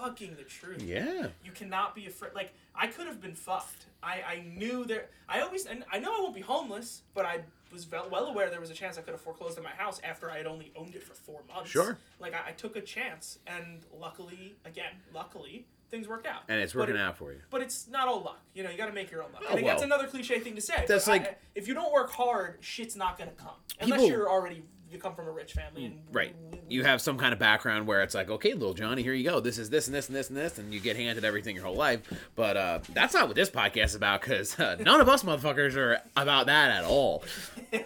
fucking 0.00 0.36
the 0.36 0.42
truth. 0.44 0.82
Yeah. 0.82 1.28
You 1.44 1.52
cannot 1.52 1.94
be 1.94 2.06
afraid. 2.06 2.34
Like 2.34 2.52
I 2.74 2.86
could 2.86 3.06
have 3.06 3.20
been 3.20 3.34
fucked. 3.34 3.86
I 4.02 4.22
I 4.26 4.44
knew 4.56 4.84
there. 4.84 5.06
I 5.28 5.40
always 5.40 5.66
and 5.66 5.84
I 5.92 5.98
know 5.98 6.14
I 6.16 6.20
won't 6.20 6.34
be 6.34 6.40
homeless, 6.40 7.02
but 7.14 7.24
I 7.24 7.40
was 7.72 7.90
well, 7.90 8.08
well 8.10 8.26
aware 8.26 8.48
there 8.50 8.60
was 8.60 8.70
a 8.70 8.74
chance 8.74 8.96
I 8.96 9.02
could 9.02 9.12
have 9.12 9.20
foreclosed 9.20 9.58
on 9.58 9.64
my 9.64 9.70
house 9.70 10.00
after 10.02 10.30
I 10.30 10.38
had 10.38 10.46
only 10.46 10.72
owned 10.76 10.94
it 10.94 11.02
for 11.02 11.14
four 11.14 11.40
months. 11.52 11.70
Sure. 11.70 11.98
Like 12.18 12.34
I, 12.34 12.48
I 12.50 12.52
took 12.52 12.76
a 12.76 12.80
chance, 12.80 13.38
and 13.46 13.80
luckily, 14.00 14.56
again, 14.64 14.92
luckily, 15.12 15.66
things 15.90 16.08
worked 16.08 16.26
out. 16.26 16.42
And 16.48 16.60
it's 16.60 16.74
working 16.74 16.94
it- 16.96 17.00
out 17.00 17.18
for 17.18 17.32
you. 17.32 17.40
But 17.50 17.60
it's 17.60 17.86
not 17.88 18.08
all 18.08 18.22
luck. 18.22 18.40
You 18.54 18.62
know, 18.62 18.70
you 18.70 18.78
got 18.78 18.86
to 18.86 18.92
make 18.94 19.10
your 19.10 19.22
own 19.22 19.32
luck. 19.32 19.42
Oh, 19.46 19.52
I 19.52 19.54
think 19.56 19.66
that's 19.66 19.82
another 19.82 20.06
cliche 20.06 20.38
thing 20.40 20.54
to 20.54 20.62
say. 20.62 20.84
That's 20.88 21.04
but 21.04 21.10
I- 21.12 21.16
like- 21.18 21.38
if 21.54 21.68
you 21.68 21.74
don't 21.74 21.92
work 21.92 22.10
hard, 22.10 22.56
shit's 22.60 22.96
not 22.96 23.18
gonna 23.18 23.32
come. 23.32 23.56
Unless 23.80 24.00
People- 24.00 24.16
you're 24.16 24.30
already 24.30 24.62
you 24.90 24.98
come 24.98 25.14
from 25.14 25.26
a 25.26 25.30
rich 25.30 25.52
family 25.52 25.84
and 25.84 25.98
Right. 26.12 26.34
You 26.68 26.84
have 26.84 27.00
some 27.00 27.18
kind 27.18 27.32
of 27.32 27.38
background 27.38 27.86
where 27.86 28.02
it's 28.02 28.14
like, 28.14 28.30
okay, 28.30 28.52
little 28.52 28.74
Johnny, 28.74 29.02
here 29.02 29.12
you 29.14 29.28
go. 29.28 29.40
This 29.40 29.58
is 29.58 29.70
this 29.70 29.86
and 29.86 29.94
this 29.94 30.08
and 30.08 30.16
this 30.16 30.28
and 30.28 30.36
this, 30.36 30.58
and 30.58 30.72
you 30.72 30.80
get 30.80 30.96
handed 30.96 31.24
everything 31.24 31.54
your 31.54 31.64
whole 31.64 31.76
life. 31.76 32.00
But 32.36 32.56
uh, 32.56 32.78
that's 32.92 33.14
not 33.14 33.26
what 33.26 33.36
this 33.36 33.50
podcast 33.50 33.84
is 33.86 33.94
about, 33.94 34.20
because 34.20 34.58
uh, 34.58 34.76
none 34.80 35.00
of 35.00 35.08
us 35.08 35.22
motherfuckers 35.22 35.76
are 35.76 35.98
about 36.16 36.46
that 36.46 36.70
at 36.70 36.84
all. 36.84 37.24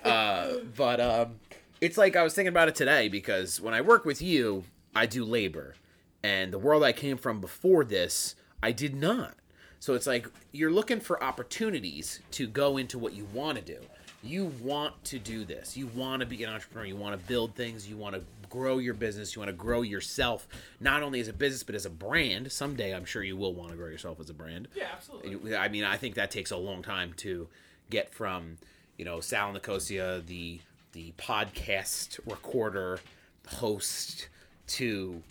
Uh, 0.04 0.58
but 0.76 1.00
um, 1.00 1.34
it's 1.80 1.98
like 1.98 2.14
I 2.14 2.22
was 2.22 2.34
thinking 2.34 2.50
about 2.50 2.68
it 2.68 2.76
today 2.76 3.08
because 3.08 3.60
when 3.60 3.74
I 3.74 3.80
work 3.80 4.04
with 4.04 4.22
you, 4.22 4.62
I 4.94 5.06
do 5.06 5.24
labor, 5.24 5.74
and 6.22 6.52
the 6.52 6.58
world 6.58 6.84
I 6.84 6.92
came 6.92 7.16
from 7.16 7.40
before 7.40 7.84
this, 7.84 8.36
I 8.62 8.70
did 8.70 8.94
not. 8.94 9.34
So 9.80 9.94
it's 9.94 10.06
like 10.06 10.28
you're 10.52 10.70
looking 10.70 11.00
for 11.00 11.22
opportunities 11.22 12.20
to 12.32 12.46
go 12.46 12.76
into 12.76 12.96
what 12.96 13.12
you 13.14 13.26
want 13.32 13.58
to 13.58 13.64
do. 13.64 13.80
You 14.22 14.52
want 14.62 15.02
to 15.06 15.18
do 15.18 15.44
this. 15.44 15.76
You 15.76 15.88
want 15.88 16.20
to 16.20 16.26
be 16.26 16.42
an 16.44 16.50
entrepreneur. 16.50 16.86
You 16.86 16.96
want 16.96 17.18
to 17.20 17.26
build 17.26 17.54
things. 17.54 17.88
You 17.88 17.96
want 17.96 18.14
to 18.14 18.22
grow 18.48 18.78
your 18.78 18.94
business. 18.94 19.34
You 19.34 19.40
want 19.40 19.48
to 19.48 19.56
grow 19.56 19.82
yourself, 19.82 20.46
not 20.78 21.02
only 21.02 21.20
as 21.20 21.28
a 21.28 21.32
business, 21.32 21.62
but 21.62 21.74
as 21.74 21.86
a 21.86 21.90
brand. 21.90 22.52
Someday, 22.52 22.94
I'm 22.94 23.04
sure 23.04 23.22
you 23.22 23.36
will 23.36 23.54
want 23.54 23.70
to 23.70 23.76
grow 23.76 23.88
yourself 23.88 24.20
as 24.20 24.30
a 24.30 24.34
brand. 24.34 24.68
Yeah, 24.74 24.84
absolutely. 24.92 25.56
I 25.56 25.68
mean, 25.68 25.84
I 25.84 25.96
think 25.96 26.14
that 26.14 26.30
takes 26.30 26.50
a 26.50 26.56
long 26.56 26.82
time 26.82 27.14
to 27.18 27.48
get 27.90 28.14
from, 28.14 28.58
you 28.96 29.04
know, 29.04 29.20
Sal 29.20 29.52
Nicosia, 29.52 30.22
the 30.26 30.60
the 30.92 31.12
podcast 31.18 32.20
recorder, 32.26 33.00
host, 33.48 34.28
to 34.68 35.22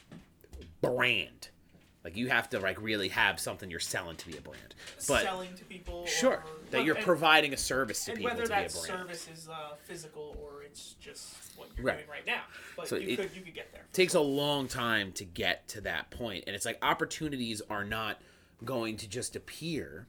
brand. 0.82 1.50
Like 2.04 2.18
you 2.18 2.30
have 2.30 2.50
to 2.50 2.60
like 2.60 2.82
really 2.82 3.10
have 3.10 3.39
something 3.39 3.70
you're 3.70 3.80
selling 3.80 4.16
to 4.18 4.28
be 4.28 4.38
a 4.38 4.42
brand. 4.42 4.74
But 5.08 5.22
Selling 5.22 5.54
to 5.56 5.64
people. 5.66 6.06
sure, 6.08 6.32
or, 6.32 6.44
that 6.72 6.84
you're 6.86 6.95
and- 6.95 7.05
providing 7.05 7.53
a 7.53 7.57
service 7.57 8.05
to 8.05 8.11
and 8.11 8.17
people 8.19 8.32
whether 8.32 8.43
to 8.43 8.49
be 8.49 8.53
a 8.55 8.61
that 8.63 8.72
service 8.72 9.28
is 9.32 9.47
uh, 9.49 9.76
physical 9.84 10.36
or 10.41 10.63
it's 10.63 10.93
just 10.99 11.36
what 11.57 11.69
you're 11.76 11.86
Right. 11.86 11.97
doing 11.97 12.09
right 12.09 12.26
now. 12.26 12.43
But 12.76 12.88
So 12.88 12.95
you 12.95 13.09
it- 13.09 13.15
could 13.17 13.36
you 13.36 13.41
could 13.41 13.53
get 13.53 13.72
there. 13.72 13.86
takes 13.93 14.13
a 14.15 14.19
long 14.22 14.67
time 14.67 15.11
to 15.13 15.26
get 15.26 15.67
to 15.69 15.82
that 15.82 16.09
point 16.11 16.45
and 16.47 16.55
it's 16.55 16.65
like 16.65 16.78
opportunities 16.82 17.61
are 17.69 17.84
not 17.84 18.22
going 18.65 18.97
to 18.97 19.07
just 19.07 19.36
appear 19.36 20.07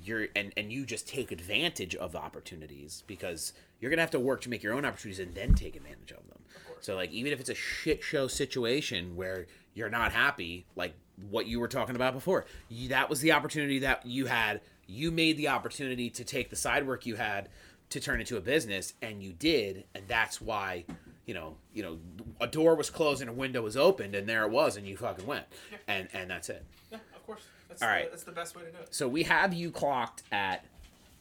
you're 0.00 0.28
and 0.36 0.52
and 0.56 0.72
you 0.72 0.86
just 0.86 1.08
take 1.08 1.32
advantage 1.32 1.96
of 1.96 2.14
opportunities 2.14 3.02
because 3.08 3.52
you're 3.80 3.90
gonna 3.90 4.00
have 4.02 4.10
to 4.12 4.20
work 4.20 4.40
to 4.40 4.48
make 4.48 4.62
your 4.62 4.72
own 4.72 4.84
opportunities 4.84 5.18
and 5.18 5.34
then 5.34 5.52
take 5.54 5.74
advantage 5.74 6.12
of 6.12 6.24
them 6.28 6.38
so 6.80 6.94
like 6.94 7.10
even 7.10 7.32
if 7.32 7.40
it's 7.40 7.48
a 7.48 7.54
shit 7.54 8.00
show 8.02 8.28
situation 8.28 9.16
where 9.16 9.46
you're 9.74 9.90
not 9.90 10.12
happy 10.12 10.64
like 10.76 10.94
what 11.30 11.46
you 11.48 11.58
were 11.58 11.66
talking 11.66 11.96
about 11.96 12.14
before 12.14 12.44
you, 12.68 12.88
that 12.90 13.10
was 13.10 13.20
the 13.20 13.32
opportunity 13.32 13.80
that 13.80 14.06
you 14.06 14.26
had 14.26 14.60
you 14.88 15.10
made 15.10 15.36
the 15.36 15.46
opportunity 15.48 16.10
to 16.10 16.24
take 16.24 16.50
the 16.50 16.56
side 16.56 16.86
work 16.86 17.06
you 17.06 17.14
had 17.16 17.48
to 17.90 18.00
turn 18.00 18.20
into 18.20 18.36
a 18.36 18.40
business 18.40 18.94
and 19.02 19.22
you 19.22 19.32
did 19.32 19.84
and 19.94 20.04
that's 20.08 20.40
why 20.40 20.84
you 21.26 21.34
know 21.34 21.56
you 21.72 21.82
know 21.82 21.98
a 22.40 22.46
door 22.46 22.74
was 22.74 22.90
closed 22.90 23.20
and 23.20 23.30
a 23.30 23.32
window 23.32 23.62
was 23.62 23.76
opened 23.76 24.14
and 24.14 24.26
there 24.28 24.44
it 24.44 24.50
was 24.50 24.76
and 24.76 24.86
you 24.86 24.96
fucking 24.96 25.26
went 25.26 25.44
and 25.86 26.08
and 26.12 26.30
that's 26.30 26.48
it 26.48 26.64
Yeah, 26.90 26.98
of 27.14 27.24
course. 27.26 27.42
That's 27.68 27.82
All 27.82 27.88
the, 27.88 27.94
right. 27.94 28.10
That's 28.10 28.22
the 28.24 28.32
best 28.32 28.56
way 28.56 28.62
to 28.64 28.70
do 28.70 28.78
it. 28.78 28.94
so 28.94 29.06
we 29.06 29.24
have 29.24 29.52
you 29.52 29.70
clocked 29.70 30.22
at 30.32 30.64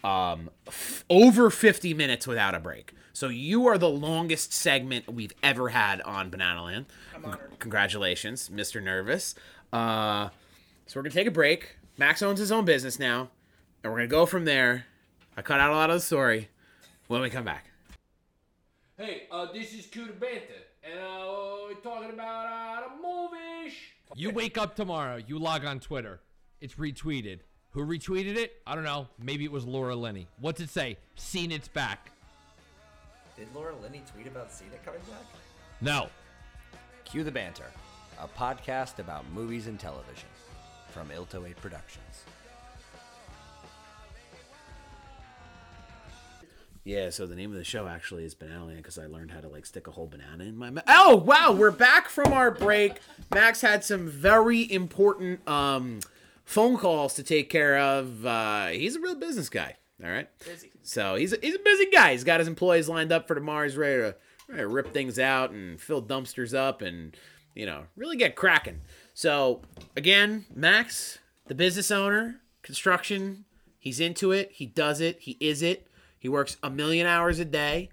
um 0.03 0.49
f- 0.67 1.03
over 1.09 1.49
50 1.49 1.93
minutes 1.93 2.25
without 2.27 2.55
a 2.55 2.59
break 2.59 2.93
so 3.13 3.29
you 3.29 3.65
are 3.67 3.77
the 3.77 3.89
longest 3.89 4.53
segment 4.53 5.11
we've 5.11 5.33
ever 5.43 5.69
had 5.69 6.01
on 6.01 6.29
banana 6.29 6.63
land 6.63 6.85
I'm 7.15 7.25
honored. 7.25 7.51
congratulations 7.59 8.49
mr 8.49 8.81
nervous 8.81 9.35
uh 9.73 10.29
so 10.85 10.99
we're 10.99 11.03
gonna 11.03 11.13
take 11.13 11.27
a 11.27 11.31
break 11.31 11.77
max 11.97 12.21
owns 12.21 12.39
his 12.39 12.51
own 12.51 12.63
business 12.63 12.99
now 12.99 13.29
and 13.83 13.91
we're 13.91 13.99
gonna 13.99 14.07
go 14.07 14.25
from 14.25 14.45
there 14.45 14.85
i 15.35 15.41
cut 15.41 15.59
out 15.59 15.71
a 15.71 15.75
lot 15.75 15.89
of 15.89 15.95
the 15.97 16.01
story 16.01 16.49
when 17.07 17.21
we 17.21 17.29
come 17.29 17.45
back 17.45 17.65
Hey, 18.99 19.27
uh, 19.31 19.45
this 19.53 19.75
is 19.75 19.85
Cue 19.85 20.07
the 20.07 20.13
Banter, 20.13 20.41
and 20.83 20.99
uh, 20.99 21.67
we're 21.67 21.75
talking 21.83 22.09
about 22.09 22.47
uh, 22.47 22.87
the 22.87 22.95
movies. 22.99 23.73
You 24.15 24.31
wake 24.31 24.57
up 24.57 24.75
tomorrow, 24.75 25.17
you 25.17 25.37
log 25.37 25.65
on 25.65 25.79
Twitter. 25.79 26.19
It's 26.61 26.73
retweeted. 26.73 27.41
Who 27.73 27.85
retweeted 27.85 28.37
it? 28.37 28.53
I 28.65 28.73
don't 28.73 28.83
know. 28.83 29.07
Maybe 29.21 29.45
it 29.45 29.51
was 29.51 29.67
Laura 29.67 29.95
Linney. 29.95 30.25
What's 30.39 30.61
it 30.61 30.71
say? 30.71 30.97
Seen 31.13 31.51
it's 31.51 31.67
back. 31.67 32.09
Did 33.37 33.49
Laura 33.53 33.75
Linney 33.83 34.01
tweet 34.11 34.25
about 34.25 34.51
Cena 34.51 34.77
coming 34.83 35.01
back? 35.01 35.27
No. 35.79 36.09
Cue 37.05 37.23
the 37.23 37.31
Banter, 37.31 37.69
a 38.19 38.27
podcast 38.27 38.97
about 38.97 39.29
movies 39.31 39.67
and 39.67 39.79
television 39.79 40.29
from 40.89 41.11
Ilto 41.11 41.45
8 41.45 41.55
Productions. 41.57 42.23
Yeah, 46.87 47.09
so 47.09 47.27
the 47.27 47.35
name 47.35 47.51
of 47.51 47.57
the 47.57 47.65
show 47.65 47.85
actually 47.85 48.23
is 48.23 48.33
Banana 48.33 48.75
because 48.77 48.97
I 48.97 49.07
learned 49.07 49.31
how 49.31 49.41
to 49.41 49.49
like 49.49 49.65
stick 49.65 49.87
a 49.87 49.91
whole 49.91 50.07
banana 50.07 50.45
in 50.45 50.55
my 50.55 50.69
mouth. 50.69 50.85
Oh 50.87 51.17
wow, 51.17 51.51
we're 51.51 51.69
back 51.69 52.07
from 52.07 52.31
our 52.31 52.49
break. 52.49 53.01
Max 53.35 53.59
had 53.59 53.83
some 53.83 54.07
very 54.07 54.71
important 54.71 55.45
um, 55.49 55.99
phone 56.45 56.77
calls 56.77 57.13
to 57.15 57.23
take 57.23 57.49
care 57.49 57.77
of. 57.77 58.25
Uh, 58.25 58.67
he's 58.67 58.95
a 58.95 59.01
real 59.01 59.15
business 59.15 59.49
guy. 59.49 59.75
All 60.01 60.09
right, 60.09 60.29
Busy. 60.45 60.71
so 60.81 61.15
he's 61.15 61.33
a, 61.33 61.37
he's 61.41 61.55
a 61.55 61.59
busy 61.59 61.87
guy. 61.91 62.13
He's 62.13 62.23
got 62.23 62.39
his 62.39 62.47
employees 62.47 62.87
lined 62.87 63.11
up 63.11 63.27
for 63.27 63.35
tomorrow. 63.35 63.65
He's 63.65 63.75
ready 63.75 63.97
to, 64.03 64.15
ready 64.47 64.61
to 64.61 64.67
rip 64.69 64.93
things 64.93 65.19
out 65.19 65.51
and 65.51 65.81
fill 65.81 66.01
dumpsters 66.01 66.57
up 66.57 66.81
and 66.81 67.17
you 67.53 67.65
know 67.65 67.83
really 67.97 68.15
get 68.15 68.37
cracking. 68.37 68.79
So 69.13 69.59
again, 69.97 70.45
Max, 70.55 71.19
the 71.47 71.55
business 71.55 71.91
owner, 71.91 72.39
construction. 72.61 73.43
He's 73.77 73.99
into 73.99 74.31
it. 74.31 74.51
He 74.53 74.65
does 74.65 75.01
it. 75.01 75.19
He 75.19 75.35
is 75.41 75.61
it. 75.61 75.86
He 76.19 76.29
works 76.29 76.57
a 76.63 76.69
million 76.69 77.07
hours 77.07 77.39
a 77.39 77.45
day. 77.45 77.89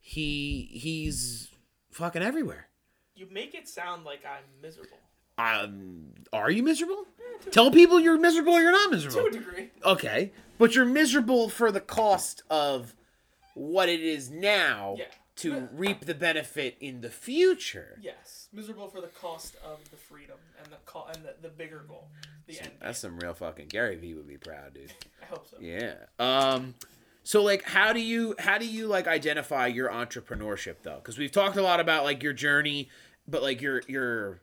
He 0.00 0.68
he's 0.72 1.48
fucking 1.90 2.22
everywhere. 2.22 2.68
You 3.14 3.28
make 3.30 3.54
it 3.54 3.68
sound 3.68 4.04
like 4.04 4.24
I'm 4.26 4.44
miserable. 4.62 4.98
Um, 5.38 6.10
are 6.32 6.50
you 6.50 6.62
miserable? 6.62 7.04
Tell 7.50 7.70
people 7.70 7.98
you're 8.00 8.18
miserable 8.18 8.52
or 8.54 8.60
you're 8.60 8.72
not 8.72 8.90
miserable. 8.90 9.22
To 9.22 9.26
a 9.26 9.30
degree. 9.30 9.70
Okay, 9.84 10.32
but 10.58 10.74
you're 10.74 10.84
miserable 10.84 11.48
for 11.48 11.72
the 11.72 11.80
cost 11.80 12.42
of 12.50 12.94
what 13.54 13.88
it 13.88 14.00
is 14.00 14.30
now 14.30 14.94
Yeah. 14.98 15.04
to 15.36 15.68
reap 15.72 16.04
the 16.06 16.14
benefit 16.14 16.76
in 16.80 17.00
the 17.00 17.10
future. 17.10 17.98
Yes. 18.00 18.48
Miserable 18.52 18.88
for 18.88 19.00
the 19.00 19.08
cost 19.08 19.56
of 19.64 19.90
the 19.90 19.96
freedom 19.96 20.36
and 20.62 20.72
the 20.72 20.76
co- 20.86 21.06
and 21.12 21.24
the, 21.24 21.34
the 21.42 21.48
bigger 21.48 21.84
goal. 21.88 22.08
The 22.46 22.60
end. 22.60 22.70
That's 22.80 22.98
some 23.00 23.18
real 23.18 23.34
fucking 23.34 23.68
Gary 23.68 23.96
Vee 23.96 24.14
would 24.14 24.28
be 24.28 24.36
proud, 24.36 24.74
dude. 24.74 24.92
I 25.22 25.26
hope 25.26 25.48
so. 25.48 25.56
Yeah. 25.60 25.94
Um 26.20 26.74
so 27.24 27.42
like 27.42 27.62
how 27.64 27.92
do 27.94 28.00
you 28.00 28.34
how 28.38 28.58
do 28.58 28.66
you 28.66 28.86
like 28.86 29.08
identify 29.08 29.66
your 29.66 29.88
entrepreneurship 29.88 30.76
though? 30.82 31.00
Cuz 31.02 31.18
we've 31.18 31.32
talked 31.32 31.56
a 31.56 31.62
lot 31.62 31.80
about 31.80 32.04
like 32.04 32.22
your 32.22 32.34
journey, 32.34 32.90
but 33.26 33.42
like 33.42 33.62
your 33.62 33.82
your 33.88 34.42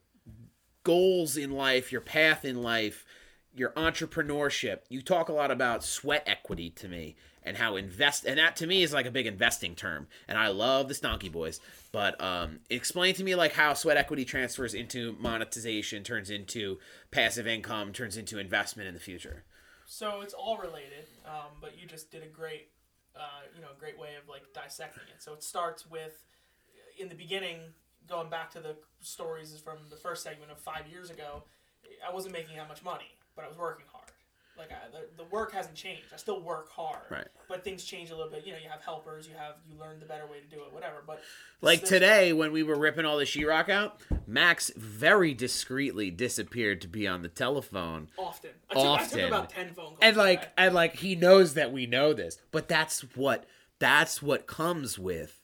goals 0.84 1.38
in 1.38 1.52
life, 1.52 1.92
your 1.92 2.02
path 2.02 2.44
in 2.44 2.64
life, 2.64 3.06
your 3.54 3.70
entrepreneurship. 3.72 4.80
You 4.90 5.04
talk 5.04 5.30
a 5.30 5.34
lot 5.34 5.52
about 5.52 5.84
sweat 5.84 6.24
equity 6.26 6.72
to 6.72 6.88
me 6.88 7.16
and 7.44 7.58
how 7.58 7.76
invest 7.76 8.26
and 8.26 8.40
that 8.40 8.56
to 8.58 8.68
me 8.68 8.82
is 8.82 8.94
like 8.94 9.06
a 9.06 9.12
big 9.12 9.28
investing 9.28 9.76
term. 9.76 10.08
And 10.28 10.36
I 10.36 10.48
love 10.48 10.88
the 10.88 10.96
Stonky 10.96 11.32
Boys, 11.32 11.60
but 11.92 12.20
um 12.20 12.62
explain 12.72 13.14
to 13.14 13.24
me 13.24 13.36
like 13.36 13.54
how 13.54 13.76
sweat 13.76 13.98
equity 13.98 14.26
transfers 14.26 14.74
into 14.74 15.16
monetization, 15.20 16.04
turns 16.04 16.32
into 16.32 16.80
passive 17.12 17.46
income, 17.46 17.94
turns 17.94 18.18
into 18.18 18.40
investment 18.40 18.88
in 18.88 18.96
the 18.96 19.00
future. 19.00 19.44
So 19.92 20.22
it's 20.22 20.34
all 20.34 20.58
related, 20.58 21.04
um, 21.26 21.60
but 21.60 21.78
you 21.78 21.86
just 21.86 22.12
did 22.12 22.24
a 22.24 22.28
great, 22.28 22.70
uh, 23.14 23.44
you 23.54 23.60
know, 23.60 23.68
great 23.78 24.00
way 24.00 24.16
of 24.16 24.30
like 24.30 24.44
dissecting 24.54 25.04
it. 25.14 25.22
So 25.22 25.34
it 25.34 25.44
starts 25.44 25.86
with, 25.86 26.24
in 26.98 27.10
the 27.10 27.16
beginning, 27.16 27.58
going 28.08 28.30
back 28.30 28.52
to 28.52 28.62
the 28.62 28.78
stories 29.02 29.54
from 29.62 29.80
the 29.90 29.98
first 29.98 30.24
segment 30.24 30.50
of 30.50 30.60
five 30.60 30.88
years 30.90 31.10
ago. 31.10 31.44
I 32.08 32.14
wasn't 32.14 32.32
making 32.32 32.56
that 32.56 32.70
much 32.70 32.82
money, 32.86 33.12
but 33.36 33.44
I 33.44 33.50
was 33.50 33.58
working. 33.58 33.84
Like 34.58 34.72
I, 34.72 34.90
the, 34.92 35.24
the 35.24 35.30
work 35.30 35.54
hasn't 35.54 35.76
changed. 35.76 36.04
I 36.14 36.18
still 36.18 36.40
work 36.42 36.70
hard, 36.70 37.00
Right. 37.10 37.28
But 37.50 37.64
things 37.64 37.84
change 37.84 38.12
a 38.12 38.16
little 38.16 38.32
bit. 38.32 38.46
You 38.46 38.54
know, 38.54 38.60
you 38.64 38.70
have 38.70 38.82
helpers. 38.82 39.28
You 39.28 39.34
have 39.38 39.56
you 39.68 39.78
learn 39.80 40.00
the 40.00 40.06
better 40.06 40.26
way 40.28 40.40
to 40.40 40.56
do 40.56 40.62
it. 40.64 40.72
Whatever. 40.74 41.04
But 41.06 41.22
Like 41.62 41.84
today, 41.84 42.32
when 42.32 42.52
we 42.52 42.62
were 42.64 42.78
ripping 42.78 43.06
all 43.06 43.18
the 43.18 43.26
sheetrock 43.26 43.70
out, 43.70 44.00
Max 44.28 44.72
very 44.76 45.34
discreetly 45.34 46.12
disappeared 46.12 46.80
to 46.82 46.88
be 46.88 47.08
on 47.08 47.22
the 47.24 47.28
telephone. 47.30 48.10
often. 48.18 48.52
I 48.70 48.74
took, 48.74 48.84
I 48.84 48.98
took 48.98 49.02
Often. 49.02 49.26
about 49.26 49.50
ten 49.50 49.68
phone 49.74 49.86
calls. 49.86 49.98
And 50.02 50.16
like, 50.18 50.52
and 50.58 50.76
like, 50.76 50.98
he 50.98 51.16
knows 51.16 51.56
that 51.56 51.72
we 51.72 51.86
know 51.88 52.14
this, 52.14 52.38
but 52.52 52.68
that's 52.68 53.02
what 53.16 53.46
that's 53.80 54.22
what 54.22 54.46
comes 54.48 55.00
with 55.00 55.40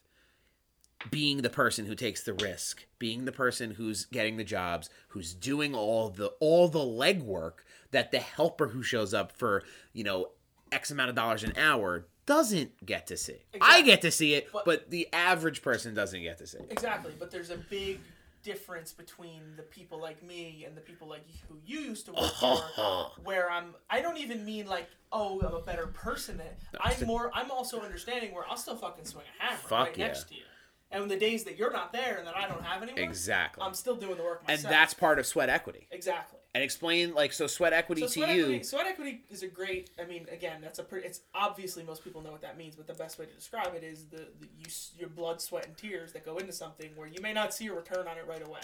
being 1.11 1.41
the 1.41 1.49
person 1.49 1.85
who 1.85 1.95
takes 1.95 2.23
the 2.23 2.33
risk, 2.33 2.85
being 2.99 3.25
the 3.25 3.31
person 3.31 3.71
who's 3.71 4.05
getting 4.05 4.37
the 4.37 4.43
jobs, 4.43 4.89
who's 5.09 5.33
doing 5.33 5.75
all 5.75 6.09
the 6.09 6.27
all 6.39 6.67
the 6.67 6.79
legwork 6.79 7.59
that 7.91 8.11
the 8.11 8.19
helper 8.19 8.67
who 8.67 8.83
shows 8.83 9.13
up 9.13 9.31
for 9.31 9.63
you 9.93 10.03
know 10.03 10.29
x 10.71 10.91
amount 10.91 11.09
of 11.09 11.15
dollars 11.15 11.43
an 11.43 11.53
hour 11.57 12.07
doesn't 12.25 12.85
get 12.85 13.07
to 13.07 13.15
see. 13.15 13.37
I 13.61 13.81
get 13.83 14.01
to 14.01 14.11
see 14.11 14.33
it, 14.33 14.51
But- 14.51 14.65
but 14.65 14.89
the 14.89 15.07
average 15.13 15.61
person 15.61 15.93
doesn't 15.93 16.21
get 16.21 16.37
to 16.39 16.47
see. 16.47 16.57
it. 16.57 16.67
Exactly, 16.71 17.13
but 17.17 17.31
there's 17.31 17.49
a 17.51 17.57
big 17.57 18.01
difference 18.43 18.91
between 18.93 19.55
the 19.55 19.63
people 19.63 19.99
like 19.99 20.21
me 20.23 20.63
and 20.65 20.75
the 20.75 20.81
people 20.81 21.07
like 21.07 21.21
you, 21.27 21.35
who 21.49 21.55
you 21.65 21.79
used 21.79 22.05
to 22.05 22.11
work 22.13 22.31
for, 22.39 23.11
where 23.23 23.49
I'm. 23.49 23.75
I 23.89 24.01
don't 24.01 24.17
even 24.17 24.43
mean 24.45 24.67
like, 24.67 24.89
oh, 25.11 25.39
I'm 25.41 25.53
a 25.53 25.61
better 25.61 25.87
person. 25.87 26.37
Than, 26.37 26.47
I'm 26.81 27.05
more. 27.07 27.31
I'm 27.33 27.49
also 27.49 27.79
understanding 27.81 28.33
where 28.33 28.45
I'll 28.49 28.57
still 28.57 28.75
fucking 28.75 29.05
swing 29.05 29.25
a 29.39 29.43
hammer 29.43 29.57
Fuck 29.59 29.71
right 29.87 29.97
yeah. 29.97 30.07
next 30.07 30.25
to 30.29 30.35
you. 30.35 30.43
And 30.91 31.09
the 31.11 31.17
days 31.17 31.43
that 31.45 31.57
you're 31.57 31.73
not 31.73 31.91
there 31.91 32.17
and 32.17 32.25
that 32.27 32.37
I 32.37 32.47
don't 32.47 32.63
have 32.63 32.81
anyone, 32.81 33.01
Exactly. 33.01 33.61
I'm 33.63 33.73
still 33.73 33.95
doing 33.97 34.15
the 34.17 34.23
work 34.23 34.43
and 34.47 34.61
that's 34.61 34.93
part 34.93 35.19
of 35.19 35.25
sweat 35.25 35.49
equity. 35.49 35.87
exactly. 35.91 36.36
And 36.55 36.63
explain 36.63 37.13
like 37.13 37.33
so 37.33 37.45
sweat 37.45 37.71
equity 37.73 38.01
So 38.01 38.07
to 38.07 38.13
sweat 38.13 38.35
you. 38.35 38.43
equity, 38.45 38.63
sweat 38.63 38.87
equity 38.87 39.21
is 39.29 39.43
a 39.43 39.47
great. 39.47 39.91
I 40.01 40.05
mean, 40.05 40.25
again, 40.31 40.59
that's 40.61 40.79
a 40.79 40.83
pretty. 40.83 41.05
It's 41.05 41.21
obviously 41.35 41.83
most 41.83 42.03
people 42.03 42.21
know 42.21 42.31
what 42.31 42.41
that 42.41 42.57
means, 42.57 42.75
but 42.75 42.87
the 42.87 42.93
best 42.95 43.19
way 43.19 43.25
to 43.25 43.33
describe 43.33 43.75
it 43.75 43.83
is 43.83 44.05
the, 44.05 44.27
the 44.39 44.47
you, 44.57 44.65
your 44.97 45.09
blood, 45.09 45.39
sweat, 45.41 45.67
and 45.67 45.77
tears 45.77 46.13
that 46.13 46.25
go 46.25 46.37
into 46.37 46.51
something 46.53 46.89
where 46.95 47.07
you 47.07 47.21
may 47.21 47.33
not 47.33 47.53
see 47.53 47.67
a 47.67 47.73
return 47.73 48.07
on 48.07 48.17
it 48.17 48.25
right 48.27 48.45
away. 48.47 48.61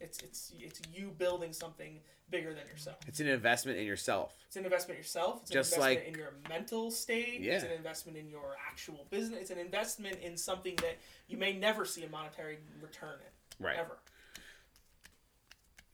It's 0.00 0.18
it's 0.20 0.52
it's 0.58 0.80
you 0.94 1.10
building 1.18 1.52
something 1.52 2.00
bigger 2.30 2.54
than 2.54 2.66
yourself. 2.66 2.96
It's 3.06 3.20
an 3.20 3.28
investment 3.28 3.78
in 3.78 3.84
yourself. 3.84 4.32
It's 4.46 4.56
an 4.56 4.64
investment 4.64 4.96
in 4.96 5.02
yourself. 5.02 5.40
It's 5.42 5.50
Just 5.50 5.74
an 5.74 5.80
investment 5.82 6.06
like- 6.06 6.14
in 6.14 6.18
your 6.18 6.32
mental 6.48 6.90
state. 6.90 7.40
Yeah. 7.42 7.54
It's 7.54 7.64
an 7.64 7.72
investment 7.72 8.16
in 8.16 8.28
your 8.30 8.56
actual 8.66 9.06
business. 9.10 9.40
It's 9.40 9.50
an 9.50 9.58
investment 9.58 10.18
in 10.22 10.36
something 10.36 10.76
that 10.76 10.96
you 11.28 11.36
may 11.36 11.52
never 11.52 11.84
see 11.84 12.02
a 12.04 12.08
monetary 12.08 12.58
return 12.80 13.16
in. 13.20 13.64
Right. 13.64 13.76
Ever. 13.76 13.98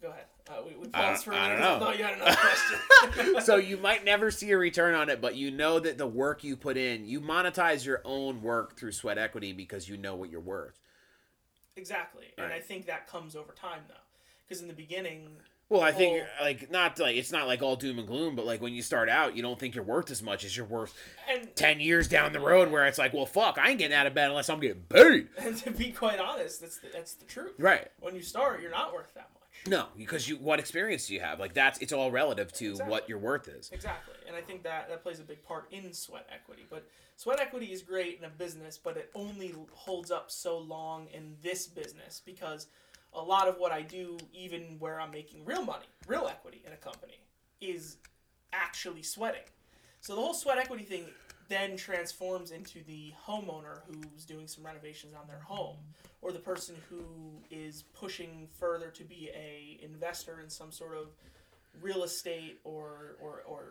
Go 0.03 0.09
ahead. 0.09 0.25
Uh, 0.49 0.63
we, 0.67 0.75
we 0.77 0.89
I 0.95 1.03
paused 1.11 1.25
for 1.25 1.31
don't- 1.33 1.41
a 1.41 1.43
I 1.43 1.49
minute. 1.51 1.63
don't 1.63 1.81
know. 1.81 1.87
I 1.87 1.91
thought 1.91 1.99
you 1.99 2.05
had 2.05 2.15
another 2.15 2.37
question. 3.21 3.41
so 3.45 3.57
you 3.57 3.77
might 3.77 4.05
never 4.05 4.31
see 4.31 4.51
a 4.51 4.59
return 4.59 4.95
on 4.95 5.09
it, 5.11 5.21
but 5.21 5.37
you 5.37 5.51
know 5.51 5.79
that 5.79 5.99
the 5.99 6.07
work 6.07 6.43
you 6.43 6.57
put 6.57 6.77
in, 6.77 7.07
you 7.07 7.21
monetize 7.21 7.85
your 7.85 8.01
own 8.05 8.43
work 8.43 8.77
through 8.79 8.93
sweat 8.93 9.19
equity 9.19 9.53
because 9.53 9.89
you 9.89 9.97
know 9.97 10.15
what 10.17 10.31
you're 10.31 10.41
worth. 10.41 10.79
Exactly, 11.77 12.27
and 12.37 12.53
I 12.53 12.59
think 12.61 12.87
that 12.87 13.07
comes 13.07 13.37
over 13.37 13.53
time 13.53 13.81
though, 13.89 13.95
because 14.47 14.61
in 14.61 14.69
the 14.69 14.75
beginning, 14.75 15.29
Well, 15.71 15.81
I 15.81 15.93
think 15.93 16.25
like 16.43 16.71
not 16.71 16.99
like 16.99 17.17
it's 17.17 17.31
not 17.33 17.47
like 17.47 17.63
all 17.63 17.77
doom 17.77 17.99
and 17.99 18.07
gloom, 18.09 18.35
but 18.37 18.45
like 18.45 18.61
when 18.61 18.75
you 18.75 18.83
start 18.83 19.09
out, 19.09 19.35
you 19.37 19.41
don't 19.43 19.59
think 19.59 19.75
you're 19.75 19.85
worth 19.85 20.11
as 20.11 20.23
much 20.23 20.45
as 20.45 20.55
you're 20.57 20.67
worth 20.67 20.93
and 21.31 21.55
ten 21.57 21.81
years 21.81 22.09
down 22.09 22.33
the 22.33 22.41
road, 22.41 22.71
where 22.71 22.87
it's 22.87 22.99
like, 22.99 23.15
well, 23.15 23.25
fuck, 23.25 23.57
I 23.57 23.71
ain't 23.71 23.79
getting 23.79 23.97
out 23.97 24.07
of 24.07 24.15
bed 24.15 24.29
unless 24.31 24.51
I'm 24.51 24.61
getting 24.61 24.83
paid. 24.89 25.29
and 25.39 25.57
to 25.59 25.71
be 25.71 25.93
quite 25.93 26.19
honest, 26.19 26.61
that's 26.61 26.79
the, 26.79 26.89
that's 26.93 27.15
the 27.15 27.25
truth. 27.25 27.53
Right. 27.59 27.87
When 28.01 28.15
you 28.17 28.23
start, 28.23 28.61
you're 28.61 28.71
not 28.73 28.93
worth 28.93 29.15
that 29.15 29.29
much. 29.33 29.40
No, 29.67 29.87
because 29.97 30.29
you 30.29 30.37
what 30.37 30.59
experience 30.59 31.07
do 31.07 31.15
you 31.15 31.21
have? 31.21 31.39
Like 31.39 31.55
that's 31.55 31.79
it's 31.81 31.93
all 31.93 32.11
relative 32.11 32.53
to 32.55 32.71
Exactly. 32.71 32.91
what 32.91 33.09
your 33.09 33.19
worth 33.19 33.49
is. 33.49 33.71
Exactly, 33.73 34.15
and 34.27 34.35
I 34.37 34.41
think 34.41 34.63
that 34.63 34.89
that 34.89 35.03
plays 35.03 35.21
a 35.21 35.25
big 35.25 35.43
part 35.45 35.67
in 35.71 35.93
sweat 35.93 36.27
equity. 36.33 36.67
But 36.71 36.87
sweat 37.17 37.41
equity 37.41 37.67
is 37.67 37.83
great 37.83 38.19
in 38.19 38.25
a 38.25 38.31
business, 38.31 38.79
but 38.79 38.97
it 38.97 39.11
only 39.15 39.55
holds 39.73 40.11
up 40.11 40.31
so 40.31 40.59
long 40.59 41.09
in 41.13 41.37
this 41.43 41.67
business 41.67 42.23
because 42.25 42.69
a 43.13 43.21
lot 43.21 43.49
of 43.49 43.57
what 43.59 43.73
I 43.73 43.83
do, 43.83 44.17
even 44.33 44.77
where 44.79 45.01
I'm 45.01 45.11
making 45.11 45.45
real 45.45 45.65
money, 45.65 45.87
real 46.07 46.27
equity 46.29 46.63
in 46.67 46.73
a 46.73 46.77
company, 46.77 47.19
is 47.61 47.97
actually 48.53 49.03
sweating. 49.03 49.43
So 50.01 50.15
the 50.15 50.21
whole 50.21 50.35
sweat 50.35 50.59
equity 50.59 50.85
thing 50.85 51.05
then 51.51 51.77
transforms 51.77 52.53
into 52.53 52.79
the 52.87 53.13
homeowner 53.27 53.81
who's 53.89 54.25
doing 54.25 54.47
some 54.47 54.65
renovations 54.65 55.15
on 55.15 55.27
their 55.27 55.41
home 55.45 55.77
or 56.23 56.31
the 56.33 56.39
person 56.39 56.77
who 56.89 57.03
is 57.51 57.83
pushing 57.93 58.49
further 58.59 58.89
to 58.89 59.05
be 59.05 59.29
a 59.35 59.79
investor 59.85 60.41
in 60.41 60.49
some 60.49 60.71
sort 60.73 60.97
of 60.97 61.09
real 61.83 62.05
estate 62.05 62.61
or 62.65 63.17
or, 63.21 63.43
or 63.47 63.65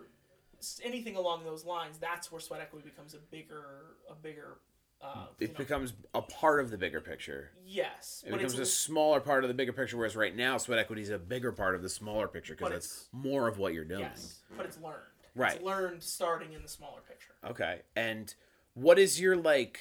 anything 0.84 1.16
along 1.16 1.44
those 1.46 1.64
lines 1.66 1.98
that's 1.98 2.32
where 2.32 2.42
sweat 2.42 2.60
equity 2.62 2.88
becomes 2.88 3.14
a 3.14 3.18
bigger 3.32 3.96
a 4.12 4.14
bigger 4.14 4.58
uh, 5.02 5.28
It 5.40 5.54
know- 5.54 5.58
becomes 5.60 5.94
a 6.14 6.22
part 6.22 6.60
of 6.60 6.70
the 6.72 6.78
bigger 6.78 7.00
picture. 7.00 7.52
yes 7.66 8.22
It 8.28 8.34
becomes 8.34 8.60
a 8.60 8.66
smaller 8.66 9.22
part 9.22 9.46
of 9.46 9.48
the 9.48 9.54
bigger 9.54 9.72
picture, 9.72 9.96
whereas 9.96 10.14
right 10.18 10.36
now, 10.36 10.58
sweat 10.58 10.78
equity 10.78 11.02
is 11.04 11.10
a 11.10 11.18
bigger 11.18 11.54
part 11.54 11.74
of 11.76 11.82
the 11.82 11.88
smaller 11.88 12.28
picture 12.28 12.54
because 12.54 12.74
it's 12.74 12.86
it's- 12.86 13.10
more 13.14 13.48
of 13.48 13.58
what 13.58 13.74
you're 13.74 13.86
doing. 13.86 14.02
yes 14.02 14.40
but 14.58 14.66
it's 14.66 14.78
learned 14.82 14.98
Right. 15.40 15.56
it's 15.56 15.64
learned 15.64 16.04
starting 16.04 16.54
in 16.54 16.62
the 16.62 16.68
smaller 16.70 17.00
picture 17.08 17.34
Okay. 17.50 17.82
And 17.96 18.34
what 18.74 19.00
is 19.00 19.20
your 19.20 19.36
like 19.36 19.80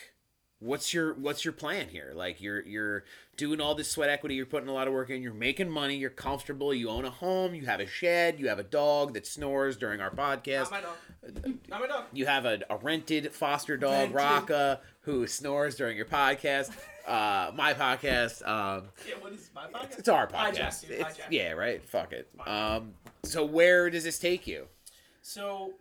what's 0.61 0.93
your 0.93 1.15
what's 1.15 1.45
your 1.45 1.53
plan 1.53 1.89
here? 1.89 2.13
Like 2.15 2.41
you're 2.41 2.65
you're 2.67 3.05
doing 3.37 3.61
all 3.61 3.75
this 3.75 3.91
sweat 3.91 4.09
equity, 4.11 4.35
you're 4.35 4.47
putting 4.47 4.69
a 4.69 4.73
lot 4.73 4.89
of 4.89 4.95
work 4.95 5.11
in, 5.11 5.23
you're 5.23 5.33
making 5.35 5.71
money, 5.71 5.97
you're 5.97 6.11
comfortable, 6.11 6.75
you 6.75 6.89
own 6.89 7.05
a 7.05 7.11
home, 7.11 7.55
you 7.55 7.67
have 7.67 7.79
a 7.81 7.87
shed, 7.87 8.41
you 8.41 8.49
have 8.49 8.59
a 8.59 8.65
dog 8.65 9.15
that 9.15 9.27
snores 9.27 9.77
during 9.77 10.01
our 10.01 10.11
podcast. 10.11 10.71
Not 10.71 10.71
my 10.71 10.81
dog. 10.81 11.59
Not 11.69 11.81
my 11.81 11.87
dog. 11.87 12.05
You 12.13 12.27
have 12.27 12.45
a, 12.45 12.61
a 12.71 12.77
rented 12.77 13.33
foster 13.33 13.77
dog, 13.77 14.13
Rented. 14.13 14.15
Raka, 14.15 14.81
who 15.03 15.27
snores 15.27 15.77
during 15.77 15.97
your 15.97 16.07
podcast. 16.07 16.71
Uh, 17.07 17.51
my 17.55 17.73
podcast. 17.75 18.47
Um, 18.47 18.89
Yeah, 19.09 19.15
what 19.21 19.33
is 19.33 19.51
my 19.55 19.67
podcast? 19.67 19.99
it's 19.99 20.09
our 20.09 20.27
Hijack, 20.27 20.55
podcast. 20.55 20.91
It's- 20.91 21.19
yeah, 21.31 21.53
right. 21.53 21.83
Fuck 21.83 22.13
it. 22.13 22.29
Um, 22.47 22.95
so 23.23 23.45
where 23.45 23.91
does 23.91 24.05
this 24.05 24.19
take 24.19 24.47
you? 24.47 24.67
So, 25.29 25.75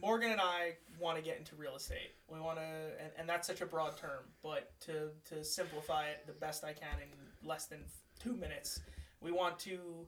Morgan 0.00 0.30
and 0.30 0.40
I 0.40 0.76
want 1.00 1.16
to 1.18 1.22
get 1.22 1.36
into 1.36 1.56
real 1.56 1.74
estate. 1.74 2.12
We 2.28 2.38
want 2.38 2.58
to, 2.58 2.62
and, 2.62 3.10
and 3.18 3.28
that's 3.28 3.48
such 3.48 3.60
a 3.60 3.66
broad 3.66 3.96
term, 3.96 4.22
but 4.40 4.70
to, 4.82 5.08
to 5.30 5.42
simplify 5.42 6.06
it 6.06 6.24
the 6.28 6.32
best 6.32 6.62
I 6.62 6.72
can 6.72 7.00
in 7.02 7.48
less 7.48 7.66
than 7.66 7.80
two 8.20 8.34
minutes, 8.34 8.78
we 9.20 9.32
want 9.32 9.58
to 9.60 10.06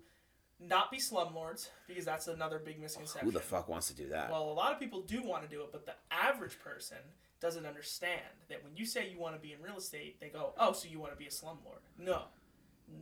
not 0.61 0.93
be 0.93 0.99
slumlords 0.99 1.69
because 1.89 2.05
that's 2.05 2.29
another 2.29 2.61
big 2.65 2.81
misconception. 2.81 3.27
Who 3.27 3.33
the 3.33 3.41
fuck 3.41 3.69
wants 3.69 3.89
to 3.89 3.95
do 3.97 4.11
that? 4.11 4.31
Well, 4.31 4.45
a 4.45 4.55
lot 4.55 4.73
of 4.73 4.79
people 4.79 5.01
do 5.01 5.21
want 5.21 5.43
to 5.43 5.49
do 5.49 5.63
it, 5.63 5.73
but 5.73 5.87
the 5.87 5.95
average 6.13 6.61
person 6.61 6.99
doesn't 7.41 7.67
understand 7.67 8.21
that 8.49 8.63
when 8.63 8.77
you 8.77 8.87
say 8.87 9.11
you 9.11 9.19
want 9.19 9.35
to 9.35 9.41
be 9.41 9.53
in 9.53 9.61
real 9.61 9.79
estate, 9.79 10.21
they 10.21 10.29
go, 10.29 10.55
"Oh, 10.57 10.73
so 10.73 10.89
you 10.89 11.01
want 11.01 11.13
to 11.13 11.19
be 11.19 11.27
a 11.27 11.31
slumlord?" 11.31 11.83
No, 11.99 12.23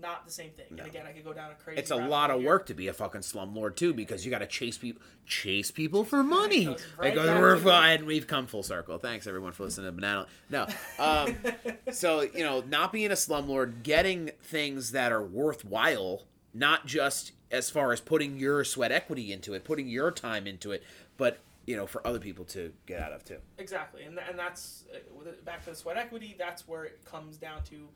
not 0.01 0.25
the 0.27 0.33
same 0.33 0.51
thing. 0.51 0.67
No. 0.71 0.83
And 0.83 0.91
again, 0.91 1.07
I 1.07 1.13
could 1.13 1.25
go 1.25 1.33
down 1.33 1.51
a 1.51 1.55
crazy. 1.55 1.79
it's 1.81 1.91
a 1.91 1.97
lot 1.97 2.31
of 2.31 2.41
here. 2.41 2.49
work 2.49 2.67
to 2.67 2.75
be 2.75 2.89
a 2.89 2.93
fucking 2.93 3.21
slumlord 3.21 3.77
too, 3.77 3.93
because 3.95 4.25
you 4.25 4.31
got 4.31 4.39
to 4.39 4.47
chase 4.47 4.77
people, 4.79 5.01
chase 5.27 5.71
people 5.71 6.05
for 6.05 6.23
money. 6.25 6.65
goes 6.65 6.81
It 6.81 6.87
right 6.99 7.15
goes- 7.15 7.29
we're 7.29 7.57
fine. 7.59 8.07
We've 8.07 8.27
come 8.27 8.47
full 8.47 8.63
circle. 8.63 8.99
Thanks 8.99 9.27
everyone 9.27 9.53
for 9.53 9.65
listening 9.65 9.87
to 9.87 9.93
Banana. 9.93 10.27
No, 10.51 10.67
um, 10.99 11.37
so 11.93 12.23
you 12.23 12.43
know, 12.45 12.63
not 12.69 12.93
being 12.93 13.11
a 13.11 13.15
slumlord, 13.15 13.83
getting 13.83 14.31
things 14.43 14.93
that 14.93 15.13
are 15.13 15.23
worthwhile, 15.23 16.23
not 16.55 16.87
just 16.87 17.33
as 17.51 17.69
far 17.71 17.93
as 17.93 18.01
putting 18.01 18.39
your 18.39 18.65
sweat 18.65 18.91
equity 18.93 19.33
into 19.33 19.53
it, 19.55 19.63
putting 19.65 19.87
your 19.89 20.11
time 20.11 20.47
into 20.47 20.73
it, 20.73 20.83
but 21.17 21.39
you 21.67 21.77
know, 21.77 21.87
for 21.87 22.05
other 22.07 22.19
people 22.19 22.45
to 22.47 22.73
get 22.87 23.01
out 23.01 23.13
of 23.13 23.25
too. 23.25 23.37
Exactly, 23.59 24.03
and 24.03 24.17
th- 24.17 24.27
and 24.29 24.39
that's 24.39 24.85
uh, 24.95 25.31
back 25.45 25.63
to 25.65 25.71
the 25.71 25.77
sweat 25.77 25.97
equity. 25.97 26.35
That's 26.37 26.67
where 26.67 26.85
it 26.85 27.05
comes 27.05 27.37
down 27.37 27.63
to, 27.65 27.89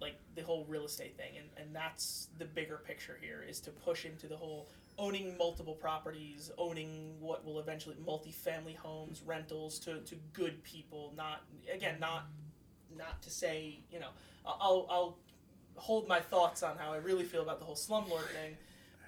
like 0.00 0.14
the 0.34 0.42
whole 0.42 0.64
real 0.68 0.84
estate 0.84 1.16
thing, 1.16 1.36
and 1.36 1.46
and 1.56 1.74
that's 1.74 2.28
the 2.38 2.44
bigger 2.44 2.80
picture 2.86 3.18
here 3.20 3.44
is 3.48 3.60
to 3.60 3.70
push 3.70 4.04
into 4.04 4.26
the 4.26 4.36
whole 4.36 4.68
owning 4.98 5.36
multiple 5.38 5.74
properties, 5.74 6.50
owning 6.58 7.14
what 7.20 7.44
will 7.44 7.60
eventually 7.60 7.96
multifamily 8.06 8.76
homes, 8.76 9.22
rentals 9.26 9.78
to 9.80 10.00
to 10.00 10.16
good 10.32 10.62
people. 10.62 11.12
Not 11.16 11.42
again, 11.72 11.96
not 12.00 12.26
not 12.96 13.22
to 13.22 13.30
say 13.30 13.80
you 13.90 14.00
know 14.00 14.10
I'll 14.46 14.86
I'll 14.90 15.18
hold 15.76 16.08
my 16.08 16.20
thoughts 16.20 16.62
on 16.62 16.76
how 16.76 16.92
I 16.92 16.96
really 16.96 17.24
feel 17.24 17.42
about 17.42 17.58
the 17.58 17.64
whole 17.64 17.76
slumlord 17.76 18.26
thing, 18.32 18.56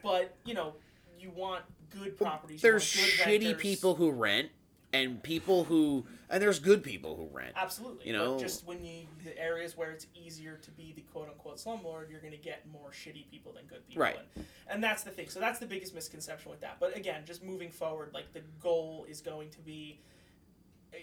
but 0.03 0.36
you 0.45 0.55
know 0.55 0.74
you 1.18 1.30
want 1.30 1.64
good 1.91 2.16
properties. 2.16 2.62
There's 2.62 2.95
good 2.95 3.26
shitty 3.26 3.45
renters. 3.45 3.62
people 3.62 3.95
who 3.95 4.11
rent, 4.11 4.51
and 4.93 5.22
people 5.22 5.64
who, 5.64 6.05
and 6.28 6.43
there's 6.43 6.59
good 6.59 6.82
people 6.82 7.16
who 7.16 7.28
rent. 7.36 7.53
Absolutely. 7.57 8.09
You 8.09 8.12
but 8.18 8.24
know- 8.24 8.38
just 8.38 8.66
when 8.66 8.84
you 8.84 9.07
the 9.24 9.38
areas 9.38 9.76
where 9.76 9.91
it's 9.91 10.07
easier 10.14 10.57
to 10.57 10.70
be 10.72 10.93
the 10.95 11.03
quote 11.03 11.28
unquote 11.28 11.59
slumlord, 11.59 12.11
you're 12.11 12.20
going 12.20 12.32
to 12.32 12.38
get 12.38 12.66
more 12.72 12.91
shitty 12.91 13.30
people 13.30 13.53
than 13.53 13.64
good 13.66 13.86
people. 13.88 14.03
Right. 14.03 14.18
And, 14.36 14.45
and 14.68 14.84
that's 14.84 15.03
the 15.03 15.11
thing. 15.11 15.28
So 15.28 15.41
that's 15.41 15.59
the 15.59 15.66
biggest 15.66 15.95
misconception 15.95 16.51
with 16.51 16.61
that. 16.61 16.78
But 16.80 16.97
again, 16.97 17.22
just 17.24 17.45
moving 17.45 17.70
forward, 17.70 18.11
like 18.14 18.32
the 18.32 18.43
goal 18.61 19.07
is 19.09 19.20
going 19.20 19.51
to 19.51 19.61
be, 19.61 20.01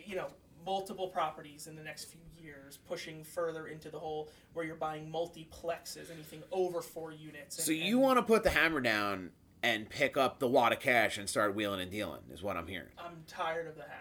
you 0.06 0.16
know, 0.16 0.28
multiple 0.66 1.08
properties 1.08 1.68
in 1.68 1.76
the 1.76 1.84
next 1.84 2.06
few 2.06 2.20
years, 2.44 2.78
pushing 2.88 3.24
further 3.24 3.68
into 3.68 3.90
the 3.90 4.00
whole 4.00 4.30
where 4.54 4.66
you're 4.66 4.76
buying 4.76 5.10
multiplexes, 5.10 6.12
anything 6.12 6.44
over 6.52 6.82
four 6.82 7.12
units. 7.12 7.64
So 7.64 7.72
you 7.72 7.98
and 7.98 8.02
want 8.02 8.18
to 8.18 8.24
put 8.24 8.44
the 8.44 8.50
hammer 8.50 8.82
down 8.82 9.32
and 9.64 9.90
pick 9.90 10.18
up 10.18 10.40
the 10.40 10.48
wad 10.48 10.72
of 10.72 10.80
cash 10.80 11.18
and 11.18 11.30
start 11.30 11.56
wheeling 11.56 11.82
and 11.82 11.92
dealing, 11.92 12.22
is 12.32 12.44
what 12.44 12.58
I'm 12.58 12.68
hearing. 12.68 12.90
I'm 12.98 13.24
tired 13.28 13.68
of 13.68 13.76
the 13.76 13.84
hammer. 13.84 13.94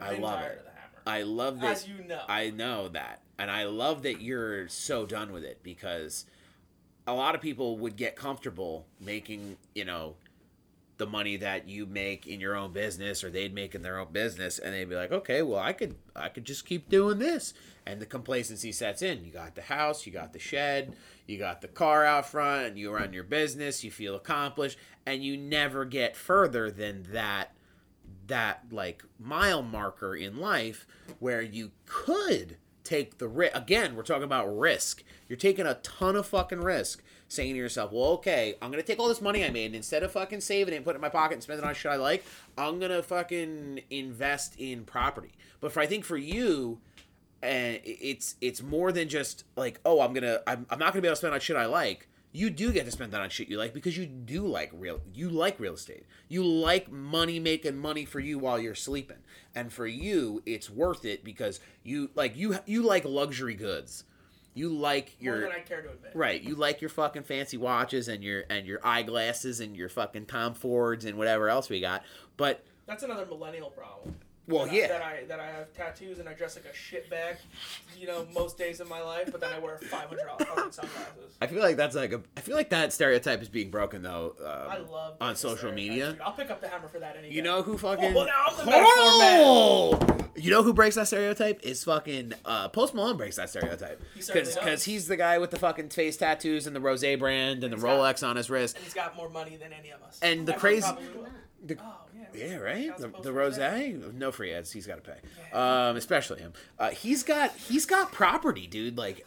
I've 0.00 0.18
I 0.18 0.22
love 0.22 0.38
tired 0.38 0.52
it. 0.52 0.58
of 0.58 0.64
the 0.64 0.70
hammer. 0.70 1.02
I 1.06 1.22
love 1.22 1.60
that. 1.60 1.72
As 1.72 1.88
you 1.88 2.04
know. 2.04 2.22
I 2.28 2.50
know 2.50 2.88
that, 2.88 3.22
and 3.38 3.50
I 3.50 3.64
love 3.64 4.02
that 4.02 4.20
you're 4.20 4.68
so 4.68 5.06
done 5.06 5.32
with 5.32 5.44
it 5.44 5.62
because 5.62 6.26
a 7.06 7.12
lot 7.14 7.34
of 7.34 7.40
people 7.40 7.78
would 7.78 7.96
get 7.96 8.16
comfortable 8.16 8.86
making, 9.00 9.56
you 9.74 9.84
know, 9.84 10.14
the 11.04 11.10
money 11.10 11.36
that 11.36 11.68
you 11.68 11.84
make 11.84 12.26
in 12.26 12.40
your 12.40 12.56
own 12.56 12.72
business 12.72 13.22
or 13.22 13.30
they'd 13.30 13.54
make 13.54 13.74
in 13.74 13.82
their 13.82 13.98
own 13.98 14.10
business 14.10 14.58
and 14.58 14.72
they'd 14.72 14.88
be 14.88 14.94
like, 14.94 15.12
"Okay, 15.12 15.42
well, 15.42 15.60
I 15.60 15.72
could 15.72 15.96
I 16.16 16.30
could 16.30 16.44
just 16.44 16.64
keep 16.64 16.88
doing 16.88 17.18
this." 17.18 17.52
And 17.86 18.00
the 18.00 18.06
complacency 18.06 18.72
sets 18.72 19.02
in. 19.02 19.24
You 19.24 19.30
got 19.30 19.54
the 19.54 19.62
house, 19.62 20.06
you 20.06 20.12
got 20.12 20.32
the 20.32 20.38
shed, 20.38 20.96
you 21.26 21.38
got 21.38 21.60
the 21.60 21.68
car 21.68 22.04
out 22.06 22.26
front, 22.26 22.68
and 22.68 22.78
you 22.78 22.90
run 22.90 23.12
your 23.12 23.24
business, 23.24 23.84
you 23.84 23.90
feel 23.90 24.14
accomplished, 24.14 24.78
and 25.04 25.22
you 25.22 25.36
never 25.36 25.84
get 25.84 26.16
further 26.16 26.70
than 26.70 27.04
that 27.12 27.54
that 28.26 28.64
like 28.70 29.04
mile 29.18 29.62
marker 29.62 30.16
in 30.16 30.38
life 30.38 30.86
where 31.18 31.42
you 31.42 31.72
could 31.84 32.56
take 32.82 33.18
the 33.18 33.28
risk. 33.28 33.54
Again, 33.54 33.94
we're 33.94 34.02
talking 34.02 34.24
about 34.24 34.46
risk. 34.46 35.02
You're 35.28 35.36
taking 35.36 35.66
a 35.66 35.74
ton 35.74 36.16
of 36.16 36.26
fucking 36.26 36.60
risk, 36.60 37.02
saying 37.34 37.54
to 37.54 37.58
yourself, 37.58 37.92
"Well, 37.92 38.12
okay, 38.12 38.56
I'm 38.62 38.70
gonna 38.70 38.82
take 38.82 38.98
all 38.98 39.08
this 39.08 39.20
money 39.20 39.44
I 39.44 39.50
made 39.50 39.66
and 39.66 39.76
instead 39.76 40.02
of 40.02 40.12
fucking 40.12 40.40
saving 40.40 40.74
it 40.74 40.76
and 40.78 40.84
putting 40.84 40.96
it 40.96 40.98
in 40.98 41.02
my 41.02 41.08
pocket 41.08 41.34
and 41.34 41.42
spend 41.42 41.58
it 41.58 41.64
on 41.64 41.74
shit 41.74 41.92
I 41.92 41.96
like, 41.96 42.24
I'm 42.56 42.78
gonna 42.78 43.02
fucking 43.02 43.82
invest 43.90 44.54
in 44.58 44.84
property." 44.84 45.32
But 45.60 45.72
for 45.72 45.80
I 45.80 45.86
think 45.86 46.04
for 46.04 46.16
you, 46.16 46.80
and 47.42 47.80
it's 47.84 48.36
it's 48.40 48.62
more 48.62 48.90
than 48.92 49.08
just 49.08 49.44
like, 49.56 49.80
"Oh, 49.84 50.00
I'm 50.00 50.12
gonna 50.14 50.40
I'm, 50.46 50.66
I'm 50.70 50.78
not 50.78 50.92
gonna 50.92 51.02
be 51.02 51.08
able 51.08 51.12
to 51.12 51.16
spend 51.16 51.34
on 51.34 51.40
shit 51.40 51.56
I 51.56 51.66
like." 51.66 52.08
You 52.36 52.50
do 52.50 52.72
get 52.72 52.84
to 52.84 52.90
spend 52.90 53.12
that 53.12 53.20
on 53.20 53.30
shit 53.30 53.48
you 53.48 53.58
like 53.58 53.72
because 53.72 53.96
you 53.96 54.06
do 54.06 54.44
like 54.44 54.72
real 54.72 55.00
you 55.14 55.30
like 55.30 55.60
real 55.60 55.74
estate. 55.74 56.04
You 56.28 56.42
like 56.42 56.90
money 56.90 57.38
making 57.38 57.78
money 57.78 58.04
for 58.04 58.18
you 58.18 58.40
while 58.40 58.58
you're 58.58 58.74
sleeping. 58.74 59.18
And 59.54 59.72
for 59.72 59.86
you, 59.86 60.42
it's 60.44 60.68
worth 60.68 61.04
it 61.04 61.22
because 61.22 61.60
you 61.84 62.10
like 62.16 62.36
you 62.36 62.58
you 62.66 62.82
like 62.82 63.04
luxury 63.04 63.54
goods. 63.54 64.02
You 64.54 64.68
like 64.68 65.16
More 65.20 65.34
your 65.36 65.40
than 65.42 65.52
I 65.52 65.60
care 65.60 65.82
to 65.82 65.90
admit. 65.90 66.12
Right, 66.14 66.40
you 66.40 66.54
like 66.54 66.80
your 66.80 66.90
fucking 66.90 67.24
fancy 67.24 67.56
watches 67.56 68.08
and 68.08 68.22
your 68.22 68.44
and 68.48 68.66
your 68.66 68.80
eyeglasses 68.84 69.60
and 69.60 69.76
your 69.76 69.88
fucking 69.88 70.26
Tom 70.26 70.54
Fords 70.54 71.04
and 71.04 71.18
whatever 71.18 71.48
else 71.48 71.68
we 71.68 71.80
got. 71.80 72.04
But 72.36 72.64
That's 72.86 73.02
another 73.02 73.26
millennial 73.26 73.70
problem. 73.70 74.16
Well, 74.46 74.66
that 74.66 74.72
I- 74.72 74.76
yeah. 74.76 74.88
that 74.88 75.02
I 75.02 75.24
that 75.28 75.40
I 75.40 75.46
have 75.46 75.72
tattoos 75.72 76.18
and 76.18 76.28
I 76.28 76.34
dress 76.34 76.56
like 76.56 76.66
a 76.66 76.68
shitbag, 76.76 77.36
you 77.98 78.06
know, 78.06 78.26
most 78.34 78.58
days 78.58 78.78
of 78.80 78.88
my 78.88 79.00
life. 79.00 79.30
But 79.32 79.40
then 79.40 79.50
I 79.54 79.58
wear 79.58 79.78
five 79.78 80.08
hundred 80.08 80.26
dollars 80.38 80.74
sunglasses. 80.74 81.36
I 81.40 81.46
feel 81.46 81.62
like 81.62 81.76
that's 81.76 81.96
like 81.96 82.12
a 82.12 82.20
I 82.36 82.40
feel 82.40 82.54
like 82.54 82.68
that 82.70 82.92
stereotype 82.92 83.40
is 83.40 83.48
being 83.48 83.70
broken 83.70 84.02
though. 84.02 84.34
I 84.44 84.76
Um, 84.76 84.90
love 84.90 85.16
on 85.20 85.36
social 85.36 85.72
media. 85.72 86.12
dude. 86.12 86.20
I'll 86.20 86.32
pick 86.32 86.50
up 86.50 86.60
the 86.60 86.68
hammer 86.68 86.88
for 86.88 86.98
that 86.98 87.16
any 87.16 87.28
You 87.30 87.40
day. 87.40 87.48
know 87.48 87.62
who 87.62 87.78
fucking 87.78 88.12
well, 88.12 88.26
now 88.26 88.44
I'm 88.48 88.56
the 88.56 88.64
metaphor 88.66 89.18
man. 89.18 89.40
Oh! 89.44 90.30
You 90.36 90.50
know 90.50 90.62
who 90.62 90.74
breaks 90.74 90.96
that 90.96 91.06
stereotype? 91.06 91.60
Is 91.62 91.84
fucking 91.84 92.34
uh, 92.44 92.68
Post 92.68 92.92
Malone 92.94 93.16
breaks 93.16 93.36
that 93.36 93.48
stereotype 93.50 94.02
He 94.14 94.20
certainly 94.20 94.50
because 94.52 94.64
does. 94.64 94.84
he's 94.84 95.06
the 95.08 95.16
guy 95.16 95.38
with 95.38 95.52
the 95.52 95.58
fucking 95.58 95.90
face 95.90 96.16
tattoos 96.16 96.66
and 96.66 96.74
the 96.76 96.80
rose 96.80 97.00
brand 97.18 97.62
and 97.64 97.72
the 97.72 97.76
He's 97.76 97.82
got- 97.82 97.98
Rolex 97.98 98.26
on 98.28 98.36
his 98.36 98.50
wrist. 98.50 98.76
And 98.76 98.84
he's 98.84 98.94
got 98.94 99.16
more 99.16 99.28
money 99.30 99.56
than 99.56 99.72
any 99.72 99.90
of 99.90 100.02
us. 100.02 100.18
And 100.22 100.46
the 100.46 100.52
crazy- 100.52 100.86
The- 101.64 101.78
Oh 101.80 101.94
yeah. 102.34 102.56
Right. 102.56 102.96
The, 102.96 103.12
the 103.22 103.32
Rose. 103.32 103.58
no 103.58 104.32
free 104.32 104.52
ads. 104.52 104.72
He's 104.72 104.86
got 104.86 105.02
to 105.02 105.10
pay. 105.10 105.18
Um, 105.56 105.96
especially 105.96 106.40
him. 106.40 106.52
Uh, 106.78 106.90
he's 106.90 107.22
got 107.22 107.54
he's 107.56 107.86
got 107.86 108.12
property, 108.12 108.66
dude. 108.66 108.96
Like 108.98 109.26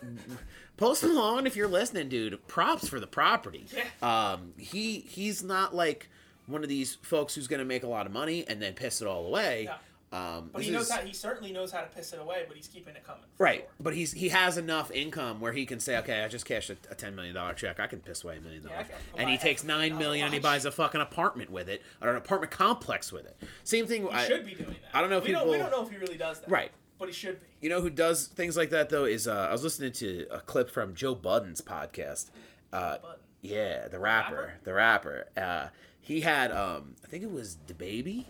Post 0.78 1.04
Malone, 1.04 1.48
if 1.48 1.56
you're 1.56 1.68
listening, 1.68 2.10
dude, 2.10 2.46
props 2.48 2.88
for 2.88 3.00
the 3.00 3.08
property. 3.08 3.66
Um, 4.02 4.54
he 4.58 5.00
he's 5.00 5.44
not 5.44 5.74
like 5.76 6.10
one 6.46 6.64
of 6.64 6.70
these 6.70 6.96
folks 7.02 7.36
who's 7.36 7.48
gonna 7.48 7.66
make 7.66 7.84
a 7.84 7.88
lot 7.88 8.06
of 8.06 8.12
money 8.12 8.46
and 8.48 8.62
then 8.62 8.74
piss 8.74 9.02
it 9.02 9.08
all 9.08 9.26
away. 9.26 9.64
Yeah. 9.66 9.78
Um, 10.12 10.52
But 10.54 10.64
he 10.64 10.72
knows 10.72 10.84
is- 10.84 10.92
how. 10.92 11.02
He 11.02 11.12
certainly 11.14 11.52
knows 11.52 11.72
how 11.72 11.82
to 11.82 11.88
piss 11.88 12.14
it 12.14 12.20
away. 12.20 12.46
But 12.48 12.56
he's 12.56 12.68
keeping 12.68 12.96
it 12.96 13.04
coming. 13.04 13.24
Right, 13.38 13.62
sure. 13.62 13.70
but 13.80 13.94
he's 13.94 14.14
he 14.14 14.30
has 14.30 14.58
enough 14.58 14.90
income 14.92 15.42
where 15.42 15.52
he 15.52 15.66
can 15.66 15.80
say, 15.80 15.98
okay, 15.98 16.24
I 16.24 16.28
just 16.30 16.46
cashed 16.46 16.70
a, 16.70 16.78
a 16.90 16.96
ten 16.96 17.14
million 17.16 17.36
dollar 17.36 17.54
check. 17.54 17.80
I 17.80 17.88
can 17.88 18.00
piss 18.00 18.24
away 18.24 18.38
a 18.38 18.42
million 18.42 18.64
dollars, 18.64 18.86
and 19.18 19.30
he 19.30 19.38
takes 19.38 19.64
nine 19.64 19.78
million 19.78 19.96
a 19.96 20.00
million 20.00 20.00
nine 20.00 20.00
million 20.00 20.26
and 20.26 20.34
he 20.34 20.40
buys 20.40 20.66
a 20.66 20.72
fucking 20.72 21.02
apartment 21.02 21.50
with 21.50 21.68
it 21.68 21.82
or 22.02 22.10
an 22.12 22.16
apartment 22.16 22.52
complex 22.52 23.12
with 23.12 23.26
it. 23.26 23.36
Same 23.64 23.86
thing. 23.86 24.04
He 24.04 24.10
I, 24.10 24.28
should 24.28 24.46
be 24.46 24.54
doing 24.54 24.70
that. 24.70 24.96
I 24.98 25.02
don't 25.02 25.10
know 25.10 25.18
if 25.18 25.26
we 25.26 25.32
Don't, 25.34 25.50
we 25.50 25.58
don't 25.58 25.72
know 25.72 25.84
if 25.84 25.90
he 25.90 25.98
really 25.98 26.18
does 26.18 26.40
that. 26.40 26.50
Right. 26.50 26.72
But 27.00 27.10
he 27.10 27.14
should 27.14 27.40
be. 27.40 27.48
You 27.62 27.70
know 27.70 27.82
who 27.82 27.90
does 27.90 28.28
things 28.28 28.56
like 28.56 28.70
that 28.70 28.90
though 28.90 29.06
is 29.06 29.28
uh, 29.28 29.48
I 29.50 29.52
was 29.52 29.64
listening 29.64 29.92
to 29.94 30.26
a 30.32 30.40
clip 30.40 30.70
from 30.70 30.96
Joe 30.96 31.16
Budden's 31.16 31.62
podcast. 31.62 32.30
Uh, 32.72 32.98
Budden. 33.00 33.20
yeah, 33.42 33.88
the 33.90 34.00
rapper, 34.00 34.36
rapper? 34.36 34.54
the 34.64 34.74
rapper. 34.74 35.26
Uh, 35.36 35.68
he 36.00 36.22
had 36.22 36.52
um, 36.52 36.96
I 37.04 37.08
think 37.08 37.24
it 37.24 37.32
was 37.32 37.58
DaBaby, 37.68 38.26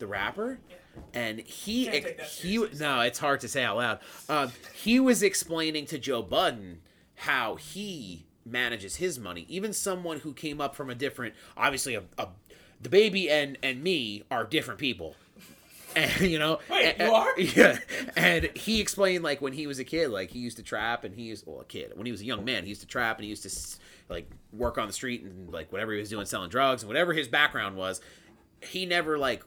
the 0.00 0.06
rapper, 0.06 0.58
and 1.12 1.40
he 1.40 1.84
Can't 1.84 2.04
take 2.04 2.16
that 2.18 2.26
he 2.26 2.58
no, 2.78 3.00
it's 3.00 3.18
hard 3.18 3.40
to 3.40 3.48
say 3.48 3.62
out 3.64 3.76
loud. 3.76 3.98
Um, 4.28 4.52
he 4.74 5.00
was 5.00 5.22
explaining 5.22 5.86
to 5.86 5.98
Joe 5.98 6.22
Budden 6.22 6.80
how 7.16 7.56
he 7.56 8.26
manages 8.44 8.96
his 8.96 9.18
money. 9.18 9.46
Even 9.48 9.72
someone 9.72 10.20
who 10.20 10.32
came 10.32 10.60
up 10.60 10.74
from 10.74 10.90
a 10.90 10.94
different, 10.94 11.34
obviously 11.56 11.94
a, 11.94 12.02
a 12.18 12.28
DaBaby 12.82 13.30
and 13.30 13.58
and 13.62 13.82
me 13.82 14.24
are 14.30 14.44
different 14.44 14.78
people 14.80 15.16
and 15.96 16.20
you 16.20 16.38
know, 16.38 16.58
Wait, 16.68 16.96
and- 16.98 17.08
you 17.08 17.14
are? 17.14 17.32
Yeah, 17.38 17.78
and 18.16 18.50
he 18.56 18.80
explained 18.80 19.22
like 19.24 19.40
when 19.40 19.52
he 19.52 19.66
was 19.66 19.78
a 19.78 19.84
kid, 19.84 20.08
like 20.10 20.30
he 20.30 20.40
used 20.40 20.56
to 20.56 20.62
trap, 20.62 21.04
and 21.04 21.14
he 21.14 21.22
used 21.22 21.46
well 21.46 21.60
a 21.60 21.64
kid 21.64 21.92
when 21.94 22.06
he 22.06 22.12
was 22.12 22.20
a 22.20 22.24
young 22.24 22.44
man, 22.44 22.64
he 22.64 22.68
used 22.70 22.80
to 22.80 22.86
trap, 22.86 23.16
and 23.18 23.24
he 23.24 23.30
used 23.30 23.42
to 23.44 23.78
like 24.08 24.28
work 24.52 24.76
on 24.76 24.86
the 24.86 24.92
street 24.92 25.22
and 25.22 25.50
like 25.52 25.72
whatever 25.72 25.92
he 25.92 25.98
was 25.98 26.10
doing, 26.10 26.26
selling 26.26 26.50
drugs 26.50 26.82
and 26.82 26.88
whatever 26.88 27.12
his 27.14 27.28
background 27.28 27.76
was, 27.76 28.00
he 28.60 28.84
never 28.84 29.16
like 29.16 29.44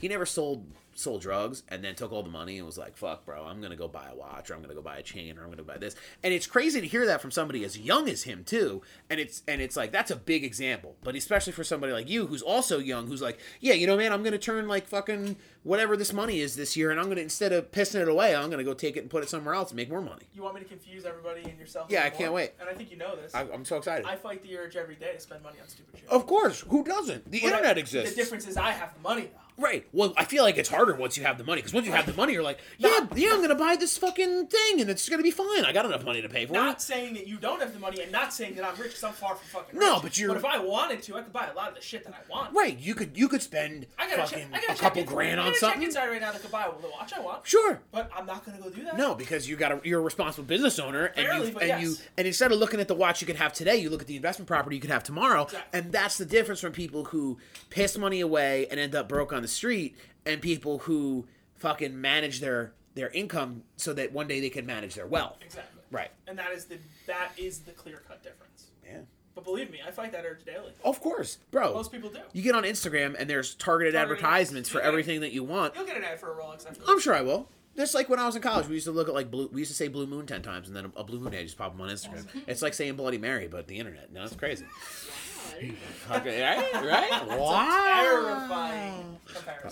he 0.00 0.08
never 0.08 0.26
sold 0.26 0.64
sold 0.94 1.22
drugs 1.22 1.62
and 1.70 1.82
then 1.82 1.94
took 1.94 2.12
all 2.12 2.22
the 2.22 2.28
money 2.28 2.58
and 2.58 2.66
was 2.66 2.76
like 2.76 2.94
fuck 2.98 3.24
bro 3.24 3.46
i'm 3.46 3.62
gonna 3.62 3.74
go 3.74 3.88
buy 3.88 4.06
a 4.12 4.14
watch 4.14 4.50
or 4.50 4.54
i'm 4.54 4.60
gonna 4.60 4.74
go 4.74 4.82
buy 4.82 4.98
a 4.98 5.02
chain 5.02 5.38
or 5.38 5.42
i'm 5.44 5.48
gonna 5.48 5.62
buy 5.62 5.78
this 5.78 5.96
and 6.22 6.34
it's 6.34 6.46
crazy 6.46 6.82
to 6.82 6.86
hear 6.86 7.06
that 7.06 7.18
from 7.18 7.30
somebody 7.30 7.64
as 7.64 7.78
young 7.78 8.06
as 8.10 8.24
him 8.24 8.44
too 8.44 8.82
and 9.08 9.18
it's 9.18 9.42
and 9.48 9.62
it's 9.62 9.74
like 9.74 9.90
that's 9.90 10.10
a 10.10 10.16
big 10.16 10.44
example 10.44 10.94
but 11.02 11.16
especially 11.16 11.52
for 11.54 11.64
somebody 11.64 11.94
like 11.94 12.10
you 12.10 12.26
who's 12.26 12.42
also 12.42 12.78
young 12.78 13.06
who's 13.06 13.22
like 13.22 13.38
yeah 13.60 13.72
you 13.72 13.86
know 13.86 13.96
man 13.96 14.12
i'm 14.12 14.22
gonna 14.22 14.36
turn 14.36 14.68
like 14.68 14.86
fucking 14.86 15.34
whatever 15.62 15.96
this 15.96 16.12
money 16.12 16.40
is 16.40 16.56
this 16.56 16.76
year 16.76 16.90
and 16.90 17.00
i'm 17.00 17.08
gonna 17.08 17.22
instead 17.22 17.54
of 17.54 17.70
pissing 17.72 18.02
it 18.02 18.08
away 18.08 18.36
i'm 18.36 18.50
gonna 18.50 18.62
go 18.62 18.74
take 18.74 18.94
it 18.94 19.00
and 19.00 19.08
put 19.08 19.22
it 19.22 19.30
somewhere 19.30 19.54
else 19.54 19.70
and 19.70 19.76
make 19.78 19.88
more 19.88 20.02
money 20.02 20.24
You 20.34 20.42
want 20.42 20.56
me 20.56 20.60
to 20.60 20.68
confuse 20.68 21.06
everybody 21.06 21.40
and 21.44 21.58
yourself? 21.58 21.86
Yeah, 21.90 22.00
even 22.00 22.12
I 22.12 22.16
can't 22.18 22.32
wait. 22.34 22.50
And 22.60 22.68
I 22.68 22.74
think 22.74 22.90
you 22.90 22.98
know 22.98 23.16
this. 23.16 23.34
I, 23.34 23.46
i'm 23.50 23.64
so 23.64 23.78
excited 23.78 24.04
I 24.04 24.16
fight 24.16 24.42
the 24.42 24.58
urge 24.58 24.76
every 24.76 24.96
day 24.96 25.14
to 25.14 25.20
spend 25.20 25.42
money 25.42 25.56
on 25.62 25.68
stupid 25.68 26.00
shit. 26.00 26.08
of 26.10 26.26
course 26.26 26.60
who 26.68 26.84
doesn't 26.84 27.30
the 27.30 27.40
But 27.40 27.46
I- 27.46 27.50
internet 27.56 27.78
exists 27.78 28.10
The 28.10 28.16
difference 28.16 28.46
is 28.46 28.58
I 28.58 28.72
have 28.72 28.92
the 28.92 29.00
money 29.00 29.22
though. 29.32 29.38
Right. 29.58 29.86
Well, 29.92 30.14
I 30.16 30.24
feel 30.24 30.42
like 30.42 30.56
it's 30.58 30.68
harder 30.68 30.94
once 30.94 31.16
you 31.16 31.24
have 31.24 31.38
the 31.38 31.44
money 31.44 31.60
because 31.60 31.74
once 31.74 31.86
you 31.86 31.92
have 31.92 32.06
the 32.06 32.14
money, 32.14 32.32
you're 32.32 32.42
like, 32.42 32.58
yeah, 32.78 33.06
yeah, 33.14 33.30
I'm 33.32 33.42
gonna 33.42 33.54
buy 33.54 33.76
this 33.76 33.96
fucking 33.98 34.46
thing 34.46 34.80
and 34.80 34.88
it's 34.90 35.08
gonna 35.08 35.22
be 35.22 35.30
fine. 35.30 35.64
I 35.64 35.72
got 35.72 35.84
enough 35.84 36.04
money 36.04 36.22
to 36.22 36.28
pay 36.28 36.46
for 36.46 36.54
Not 36.54 36.60
it. 36.60 36.66
Not 36.66 36.82
saying 36.82 37.14
that 37.14 37.26
you 37.26 37.36
don't 37.36 37.60
have 37.60 37.72
the 37.72 37.78
money, 37.78 38.02
and 38.02 38.10
not 38.10 38.32
saying 38.32 38.54
that 38.56 38.64
I'm 38.64 38.74
rich 38.76 38.88
because 38.90 39.04
I'm 39.04 39.12
far 39.12 39.34
from 39.36 39.46
fucking 39.62 39.78
No, 39.78 39.94
rich. 39.94 40.02
but 40.02 40.18
you're- 40.18 40.34
But 40.34 40.38
if 40.38 40.44
I 40.44 40.58
wanted 40.58 41.02
to, 41.04 41.16
I 41.16 41.22
could 41.22 41.32
buy 41.32 41.48
a 41.48 41.54
lot 41.54 41.68
of 41.68 41.74
the 41.74 41.80
shit 41.82 42.04
that 42.04 42.14
I 42.14 42.30
want. 42.32 42.54
Right. 42.54 42.78
You 42.78 42.94
could 42.94 43.16
you 43.16 43.28
could 43.28 43.42
spend 43.42 43.86
I 43.98 44.08
got 44.08 44.28
fucking 44.30 44.50
check, 44.52 44.62
I 44.64 44.66
got 44.66 44.76
a 44.78 44.80
couple 44.80 45.04
grand 45.04 45.38
I 45.38 45.44
on 45.44 45.48
got 45.50 45.56
a 45.56 45.60
something. 45.60 45.80
check 45.80 45.86
inside 45.88 46.08
right 46.08 46.20
now 46.20 46.32
that 46.32 46.40
could 46.40 46.50
buy 46.50 46.68
the 46.80 46.88
watch 46.88 47.12
I 47.12 47.20
want. 47.20 47.46
Sure. 47.46 47.80
But 47.92 48.10
I'm 48.16 48.26
not 48.26 48.44
gonna 48.46 48.58
go 48.58 48.70
do 48.70 48.82
that. 48.84 48.96
No, 48.96 49.14
because 49.14 49.48
you 49.48 49.56
got 49.56 49.72
a 49.72 49.80
you're 49.84 50.00
a 50.00 50.02
responsible 50.02 50.44
business 50.46 50.78
owner, 50.78 51.06
and 51.16 51.26
you 51.50 51.58
and 51.58 51.82
you 51.82 51.96
and 52.16 52.26
instead 52.26 52.52
of 52.52 52.58
looking 52.58 52.80
at 52.80 52.88
the 52.88 52.94
watch 52.94 53.20
you 53.20 53.26
could 53.26 53.36
have 53.36 53.52
today, 53.52 53.76
you 53.76 53.90
look 53.90 54.00
at 54.00 54.06
the 54.08 54.16
investment 54.16 54.48
property 54.48 54.76
you 54.76 54.80
could 54.82 54.90
have 54.90 55.04
tomorrow, 55.04 55.42
Exactly. 55.44 55.78
and 55.78 55.92
that's 55.92 56.16
the 56.18 56.24
difference 56.24 56.60
from 56.60 56.72
people 56.72 57.04
who 57.04 57.38
piss 57.70 57.98
money 57.98 58.20
away 58.20 58.66
and 58.70 58.80
end 58.80 58.94
up 58.94 59.08
broke 59.08 59.32
on 59.32 59.41
the 59.42 59.48
street, 59.48 59.96
and 60.26 60.40
people 60.40 60.78
who 60.78 61.26
fucking 61.56 62.00
manage 62.00 62.40
their 62.40 62.72
their 62.94 63.08
income 63.10 63.62
so 63.76 63.92
that 63.94 64.12
one 64.12 64.28
day 64.28 64.40
they 64.40 64.50
can 64.50 64.66
manage 64.66 64.94
their 64.94 65.06
wealth. 65.06 65.36
Exactly. 65.44 65.80
Right. 65.90 66.10
And 66.26 66.38
that 66.38 66.52
is 66.52 66.66
the 66.66 66.78
that 67.06 67.30
is 67.36 67.60
the 67.60 67.72
clear 67.72 68.02
cut 68.06 68.22
difference. 68.22 68.66
Yeah. 68.84 68.98
But 69.34 69.44
believe 69.44 69.70
me, 69.70 69.78
I 69.86 69.90
fight 69.90 70.12
that 70.12 70.26
urge 70.26 70.44
daily. 70.44 70.72
Of 70.84 71.00
course, 71.00 71.38
bro. 71.50 71.72
Most 71.72 71.90
people 71.90 72.10
do. 72.10 72.18
You 72.34 72.42
get 72.42 72.54
on 72.54 72.64
Instagram 72.64 73.14
and 73.18 73.30
there's 73.30 73.54
targeted, 73.54 73.94
Targeted- 73.94 74.18
advertisements 74.22 74.68
for 74.68 74.80
everything 74.82 75.20
that 75.22 75.32
you 75.32 75.42
want. 75.42 75.74
You'll 75.74 75.86
get 75.86 75.96
an 75.96 76.04
ad 76.04 76.20
for 76.20 76.30
a 76.32 76.36
Rolex 76.42 76.68
after. 76.68 76.82
I'm 76.86 77.00
sure 77.00 77.14
I 77.14 77.22
will. 77.22 77.48
Just 77.74 77.94
like 77.94 78.10
when 78.10 78.18
I 78.18 78.26
was 78.26 78.36
in 78.36 78.42
college, 78.42 78.68
we 78.68 78.74
used 78.74 78.84
to 78.84 78.92
look 78.92 79.08
at 79.08 79.14
like 79.14 79.30
blue. 79.30 79.48
We 79.50 79.60
used 79.62 79.70
to 79.70 79.74
say 79.74 79.88
Blue 79.88 80.06
Moon 80.06 80.26
ten 80.26 80.42
times, 80.42 80.68
and 80.68 80.76
then 80.76 80.92
a 80.94 81.02
Blue 81.04 81.18
Moon 81.18 81.32
ad 81.32 81.46
just 81.46 81.56
pop 81.56 81.74
up 81.74 81.80
on 81.80 81.88
Instagram. 81.88 82.26
It's 82.46 82.60
like 82.60 82.74
saying 82.74 82.96
Bloody 82.96 83.16
Mary, 83.16 83.48
but 83.48 83.66
the 83.66 83.78
internet. 83.78 84.12
No, 84.12 84.22
it's 84.24 84.36
crazy. 84.36 84.66
Okay, 86.10 86.42
right, 86.42 86.84
right. 86.84 87.38
wow. 87.38 88.02
Terrifying. 88.42 89.18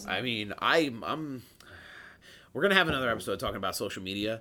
I 0.08 0.20
mean, 0.22 0.54
I'm, 0.58 1.02
I'm. 1.04 1.42
We're 2.52 2.62
gonna 2.62 2.74
have 2.76 2.88
another 2.88 3.10
episode 3.10 3.40
talking 3.40 3.56
about 3.56 3.76
social 3.76 4.02
media, 4.02 4.40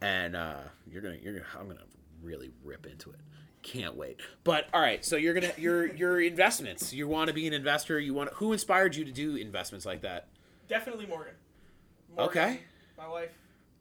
and 0.00 0.36
uh, 0.36 0.58
you're 0.90 1.02
gonna, 1.02 1.16
you're 1.22 1.32
gonna, 1.34 1.46
I'm 1.58 1.66
gonna 1.66 1.80
really 2.22 2.50
rip 2.64 2.86
into 2.86 3.10
it. 3.10 3.18
Can't 3.62 3.96
wait. 3.96 4.20
But 4.44 4.66
all 4.72 4.80
right, 4.80 5.04
so 5.04 5.16
you're 5.16 5.34
gonna, 5.34 5.52
your, 5.56 5.86
your 5.86 6.20
investments. 6.20 6.92
You 6.92 7.08
want 7.08 7.28
to 7.28 7.34
be 7.34 7.46
an 7.46 7.52
investor. 7.52 7.98
You 7.98 8.14
want. 8.14 8.30
Who 8.34 8.52
inspired 8.52 8.94
you 8.94 9.04
to 9.04 9.12
do 9.12 9.36
investments 9.36 9.84
like 9.86 10.02
that? 10.02 10.28
Definitely 10.68 11.06
Morgan. 11.06 11.34
Morgan. 12.14 12.28
Okay. 12.38 12.60
My 12.96 13.08
wife. 13.08 13.30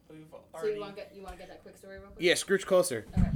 We've 0.10 0.26
So 0.32 0.40
already. 0.58 0.74
you 0.76 0.80
want 0.82 0.96
to 0.96 1.02
get 1.02 1.12
you 1.16 1.22
want 1.22 1.34
to 1.36 1.40
get 1.40 1.50
that 1.50 1.62
quick 1.62 1.78
story 1.78 1.98
real 2.00 2.08
quick? 2.08 2.18
Yeah, 2.20 2.34
scrooge 2.34 2.66
closer. 2.66 3.06
Okay. 3.18 3.28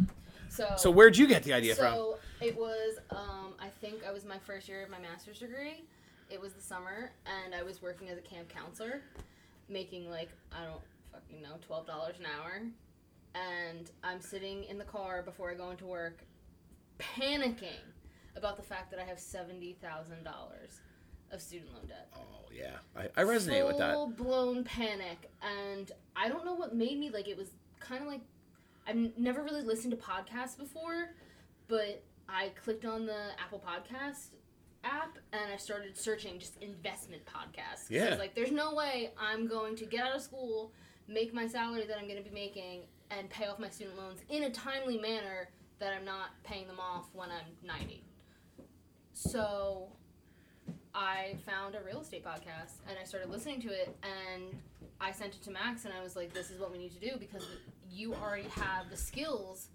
So 0.53 0.67
So 0.77 0.91
where'd 0.91 1.17
you 1.17 1.27
get 1.27 1.43
the 1.43 1.53
idea 1.53 1.73
from? 1.73 1.93
So 1.95 2.17
it 2.39 2.55
was, 2.55 2.99
um, 3.09 3.55
I 3.59 3.69
think 3.81 4.05
I 4.07 4.11
was 4.11 4.23
my 4.23 4.37
first 4.37 4.67
year 4.67 4.83
of 4.83 4.89
my 4.89 4.99
master's 4.99 5.39
degree. 5.39 5.83
It 6.29 6.39
was 6.39 6.53
the 6.53 6.61
summer, 6.61 7.11
and 7.25 7.55
I 7.55 7.63
was 7.63 7.81
working 7.81 8.09
as 8.09 8.17
a 8.17 8.21
camp 8.21 8.49
counselor, 8.49 9.01
making 9.67 10.09
like 10.09 10.29
I 10.51 10.63
don't 10.63 10.81
fucking 11.11 11.41
know, 11.41 11.55
twelve 11.65 11.87
dollars 11.87 12.15
an 12.19 12.25
hour. 12.25 12.61
And 13.35 13.89
I'm 14.03 14.21
sitting 14.21 14.63
in 14.65 14.77
the 14.77 14.83
car 14.83 15.23
before 15.23 15.49
I 15.49 15.55
go 15.55 15.71
into 15.71 15.85
work, 15.85 16.23
panicking 16.99 17.81
about 18.35 18.57
the 18.57 18.63
fact 18.63 18.91
that 18.91 18.99
I 18.99 19.03
have 19.03 19.19
seventy 19.19 19.73
thousand 19.81 20.23
dollars 20.23 20.81
of 21.31 21.41
student 21.41 21.73
loan 21.73 21.87
debt. 21.87 22.09
Oh 22.15 22.45
yeah, 22.53 22.77
I, 22.95 23.09
I 23.19 23.23
resonate 23.25 23.65
with 23.67 23.79
that. 23.79 23.93
Full 23.93 24.07
blown 24.09 24.63
panic, 24.63 25.31
and 25.41 25.91
I 26.15 26.29
don't 26.29 26.45
know 26.45 26.53
what 26.53 26.75
made 26.75 26.99
me 26.99 27.09
like. 27.09 27.27
It 27.27 27.37
was 27.37 27.49
kind 27.79 28.01
of 28.03 28.07
like 28.07 28.21
I've 28.87 29.17
never 29.17 29.43
really 29.43 29.61
listened 29.61 29.91
to 29.91 29.97
podcasts 29.97 30.57
before, 30.57 31.11
but 31.67 32.03
I 32.27 32.49
clicked 32.63 32.85
on 32.85 33.05
the 33.05 33.29
Apple 33.43 33.61
Podcast 33.65 34.27
app 34.83 35.17
and 35.31 35.51
I 35.53 35.57
started 35.57 35.97
searching 35.97 36.39
just 36.39 36.57
investment 36.61 37.23
podcasts. 37.25 37.87
'Cause 37.87 37.91
I 37.91 37.95
Yeah. 37.95 38.09
was 38.11 38.19
like, 38.19 38.35
there's 38.35 38.51
no 38.51 38.73
way 38.73 39.13
I'm 39.17 39.47
going 39.47 39.75
to 39.77 39.85
get 39.85 40.01
out 40.05 40.15
of 40.15 40.21
school, 40.21 40.73
make 41.07 41.33
my 41.33 41.47
salary 41.47 41.85
that 41.85 41.97
I'm 41.97 42.07
going 42.07 42.21
to 42.21 42.29
be 42.29 42.33
making, 42.35 42.87
and 43.09 43.29
pay 43.29 43.45
off 43.47 43.59
my 43.59 43.69
student 43.69 43.97
loans 43.97 44.21
in 44.29 44.43
a 44.43 44.49
timely 44.49 44.97
manner 44.99 45.49
that 45.79 45.93
I'm 45.93 46.03
not 46.05 46.31
paying 46.43 46.67
them 46.67 46.79
off 46.79 47.05
when 47.13 47.29
I'm 47.31 47.45
90. 47.65 48.03
So 49.13 49.89
I 50.95 51.35
found 51.45 51.75
a 51.75 51.81
real 51.81 52.01
estate 52.01 52.23
podcast 52.23 52.79
and 52.87 52.97
I 52.99 53.03
started 53.03 53.29
listening 53.29 53.61
to 53.61 53.69
it 53.69 53.95
and 54.03 54.59
I 54.99 55.11
sent 55.11 55.35
it 55.35 55.41
to 55.43 55.51
Max 55.51 55.85
and 55.85 55.93
I 55.93 56.01
was 56.01 56.15
like, 56.15 56.33
this 56.33 56.49
is 56.51 56.59
what 56.59 56.71
we 56.71 56.77
need 56.77 56.91
to 56.91 56.99
do 56.99 57.17
because 57.17 57.45
you 57.93 58.13
already 58.15 58.47
have 58.49 58.89
the 58.89 58.97
skills 58.97 59.69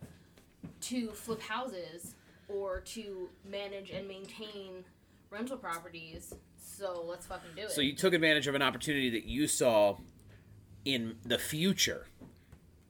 to 0.81 1.09
flip 1.11 1.41
houses 1.41 2.15
or 2.49 2.81
to 2.81 3.29
manage 3.49 3.91
and 3.91 4.09
maintain 4.09 4.85
rental 5.31 5.57
properties. 5.57 6.35
So 6.57 7.05
let's 7.07 7.27
fucking 7.27 7.51
do 7.57 7.63
it. 7.63 7.71
So 7.71 7.81
you 7.81 7.95
took 7.95 8.15
advantage 8.15 8.47
of 8.47 8.55
an 8.55 8.63
opportunity 8.63 9.11
that 9.11 9.25
you 9.25 9.47
saw 9.47 9.97
in 10.85 11.17
the 11.25 11.39
future 11.39 12.07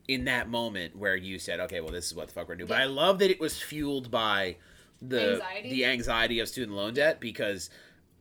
in 0.06 0.24
that 0.24 0.48
moment 0.48 0.96
where 0.96 1.16
you 1.16 1.38
said, 1.38 1.60
okay, 1.60 1.80
well, 1.80 1.92
this 1.92 2.06
is 2.06 2.14
what 2.14 2.28
the 2.28 2.32
fuck 2.32 2.48
we're 2.48 2.56
doing. 2.56 2.68
But 2.68 2.80
I 2.80 2.84
love 2.84 3.18
that 3.18 3.30
it 3.30 3.40
was 3.40 3.60
fueled 3.60 4.10
by 4.10 4.56
the 5.02 5.34
Anxiety? 5.34 5.70
the 5.70 5.84
anxiety 5.84 6.40
of 6.40 6.48
student 6.48 6.76
loan 6.76 6.94
debt 6.94 7.20
because 7.20 7.70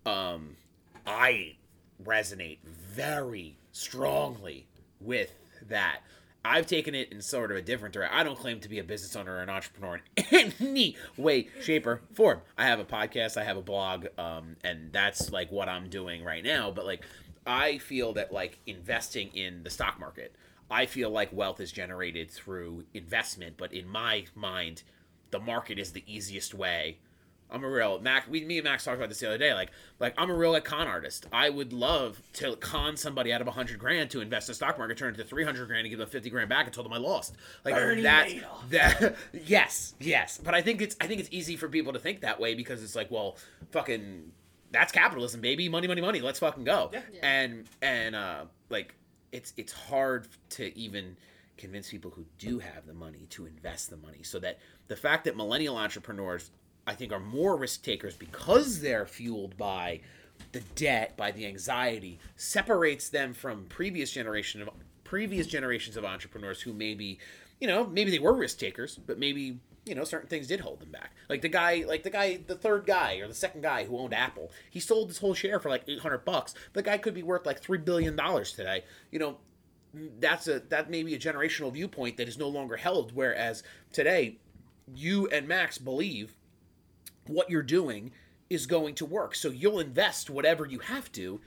um, 0.06 0.58
I 1.06 1.56
resonate 2.04 2.60
very 2.64 3.58
strongly 3.72 4.68
with 5.00 5.34
that. 5.70 6.02
I've 6.48 6.66
taken 6.66 6.96
it 6.96 7.12
in 7.12 7.22
sort 7.22 7.52
of 7.52 7.58
a 7.58 7.62
different 7.62 7.94
direction. 7.94 8.18
I 8.18 8.24
don't 8.24 8.38
claim 8.38 8.60
to 8.62 8.70
be 8.70 8.80
a 8.80 8.84
business 8.84 9.16
owner 9.16 9.36
or 9.36 9.40
an 9.42 9.50
entrepreneur 9.50 10.00
in 10.32 10.54
any 10.60 10.96
way, 11.18 11.50
shape, 11.62 11.86
or 11.86 12.02
form. 12.14 12.42
I 12.58 12.66
have 12.66 12.80
a 12.80 12.86
podcast, 12.86 13.36
I 13.36 13.44
have 13.44 13.58
a 13.58 13.62
blog, 13.62 14.08
um, 14.18 14.56
and 14.64 14.92
that's 14.94 15.32
like 15.32 15.52
what 15.52 15.68
I'm 15.68 15.90
doing 15.90 16.24
right 16.24 16.44
now. 16.44 16.72
But 16.72 16.86
like, 16.86 17.04
I 17.46 17.78
feel 17.80 18.14
that 18.14 18.32
like 18.32 18.60
investing 18.66 19.30
in 19.34 19.64
the 19.64 19.70
stock 19.70 20.00
market, 20.00 20.36
I 20.72 20.86
feel 20.86 21.10
like 21.10 21.34
wealth 21.34 21.60
is 21.60 21.72
generated 21.72 22.32
through 22.32 22.86
investment. 22.94 23.58
But 23.58 23.74
in 23.74 23.88
my 23.88 24.26
mind, 24.34 24.84
the 25.32 25.40
market 25.40 25.78
is 25.78 25.92
the 25.92 26.04
easiest 26.08 26.54
way 26.54 27.00
I'm 27.50 27.64
a 27.64 27.70
real 27.70 28.00
Mac. 28.00 28.30
We, 28.30 28.44
me 28.44 28.58
and 28.58 28.66
Max 28.66 28.84
talked 28.84 28.98
about 28.98 29.10
this 29.10 29.20
the 29.20 29.28
other 29.28 29.38
day. 29.38 29.54
Like, 29.54 29.72
like 30.00 30.14
I'm 30.18 30.30
a 30.30 30.34
real 30.34 30.52
like 30.52 30.66
con 30.66 30.88
artist. 30.88 31.28
I 31.32 31.50
would 31.50 31.72
love 31.72 32.22
to 32.34 32.56
con 32.58 32.98
somebody 32.98 33.32
out 33.32 33.42
of 33.42 33.48
a 33.48 33.52
hundred 33.52 33.80
grand 33.80 34.10
to 34.12 34.22
invest 34.22 34.50
in 34.50 34.52
the 34.52 34.56
stock 34.56 34.78
market, 34.78 34.98
turn 34.98 35.14
it 35.14 35.18
to 35.18 35.24
three 35.24 35.44
hundred 35.44 35.68
grand, 35.68 35.82
and 35.82 35.90
give 35.90 36.00
them 36.00 36.10
fifty 36.10 36.30
grand 36.30 36.50
back, 36.50 36.66
and 36.66 36.74
told 36.74 36.86
them 36.86 36.94
I 36.94 36.98
lost. 36.98 37.36
Like 37.64 37.76
Bernie 37.76 38.02
that. 38.02 38.28
Madoff. 38.28 38.70
That 38.70 39.16
yes, 39.46 39.94
yes. 40.00 40.40
But 40.44 40.54
I 40.56 40.62
think 40.62 40.82
it's 40.82 40.96
I 41.00 41.08
think 41.08 41.22
it's 41.22 41.30
easy 41.32 41.56
for 41.56 41.70
people 41.70 41.94
to 41.94 42.00
think 42.00 42.22
that 42.22 42.40
way 42.40 42.54
because 42.54 42.84
it's 42.84 42.96
like, 42.96 43.10
well, 43.10 43.38
fucking, 43.72 44.32
that's 44.72 44.92
capitalism, 44.92 45.40
baby. 45.40 45.70
Money, 45.70 45.88
money, 45.88 46.02
money. 46.02 46.20
Let's 46.20 46.40
fucking 46.40 46.66
go. 46.66 46.90
Yeah. 46.92 47.02
Yeah. 47.14 47.20
And 47.28 47.66
and 47.82 48.16
uh, 48.16 48.46
like 48.70 48.94
it's 49.32 49.54
it's 49.56 49.72
hard 49.72 50.28
to 50.50 50.78
even 50.78 51.16
convince 51.58 51.90
people 51.90 52.12
who 52.12 52.26
do 52.38 52.60
have 52.60 52.86
the 52.86 52.94
money 52.94 53.26
to 53.32 53.46
invest 53.46 53.90
the 53.90 53.98
money 53.98 54.22
so 54.22 54.38
that 54.40 54.60
the 54.88 54.96
fact 54.96 55.24
that 55.26 55.36
millennial 55.36 55.76
entrepreneurs 55.76 56.52
i 56.88 56.94
think 56.94 57.12
are 57.12 57.20
more 57.20 57.56
risk 57.56 57.84
takers 57.84 58.16
because 58.16 58.82
they're 58.82 59.06
fueled 59.06 59.56
by 59.58 60.00
the 60.52 60.62
debt 60.76 61.16
by 61.18 61.32
the 61.32 61.46
anxiety 61.46 62.20
separates 62.36 63.10
them 63.10 63.34
from 63.34 63.66
previous 63.66 64.12
generation 64.12 64.62
of 64.62 64.70
previous 65.04 65.48
generations 65.48 65.96
of 65.96 66.04
entrepreneurs 66.04 66.62
who 66.62 66.74
maybe 66.74 67.20
you 67.60 67.68
know 67.68 67.86
maybe 67.86 68.12
they 68.12 68.20
were 68.20 68.34
risk 68.34 68.58
takers 68.60 69.00
but 69.06 69.20
maybe 69.20 69.60
you 69.88 69.96
know 69.96 70.04
certain 70.04 70.28
things 70.28 70.48
did 70.48 70.60
hold 70.60 70.80
them 70.80 70.92
back. 70.92 71.16
Like 71.30 71.42
the 71.42 71.50
guy 71.50 71.86
like 71.88 72.04
the 72.04 72.10
guy 72.10 72.40
the 72.46 72.56
third 72.56 72.86
guy 72.86 73.16
or 73.16 73.28
the 73.28 73.34
second 73.34 73.62
guy 73.62 73.86
who 73.86 73.98
owned 73.98 74.14
apple 74.14 74.52
he 74.70 74.80
sold 74.80 75.08
his 75.08 75.20
whole 75.20 75.34
share 75.34 75.60
for 75.60 75.70
like 75.70 75.84
800 75.88 76.26
bucks. 76.26 76.54
The 76.74 76.84
guy 76.84 76.98
could 76.98 77.14
be 77.14 77.24
worth 77.24 77.46
like 77.46 77.62
3 77.62 77.80
billion 77.80 78.16
dollars 78.16 78.52
today. 78.52 78.84
You 79.12 79.20
know 79.20 79.38
that's 80.20 80.48
a 80.48 80.60
that 80.60 80.90
may 80.90 81.04
be 81.04 81.16
a 81.16 81.20
generational 81.20 81.72
viewpoint 81.72 82.18
that 82.18 82.28
is 82.28 82.38
no 82.38 82.50
longer 82.50 82.76
held 82.76 83.16
whereas 83.16 83.64
today 83.94 84.38
you 84.94 85.28
and 85.30 85.48
max 85.48 85.78
believe 85.78 86.36
what 87.30 87.50
you're 87.50 87.64
doing 87.64 88.12
is 88.50 88.66
going 88.66 88.96
to 88.96 89.06
work 89.06 89.36
so 89.36 89.50
you'll 89.50 89.80
invest 89.80 90.30
whatever 90.30 90.66
you 90.66 90.80
have 90.80 91.12
to 91.12 91.40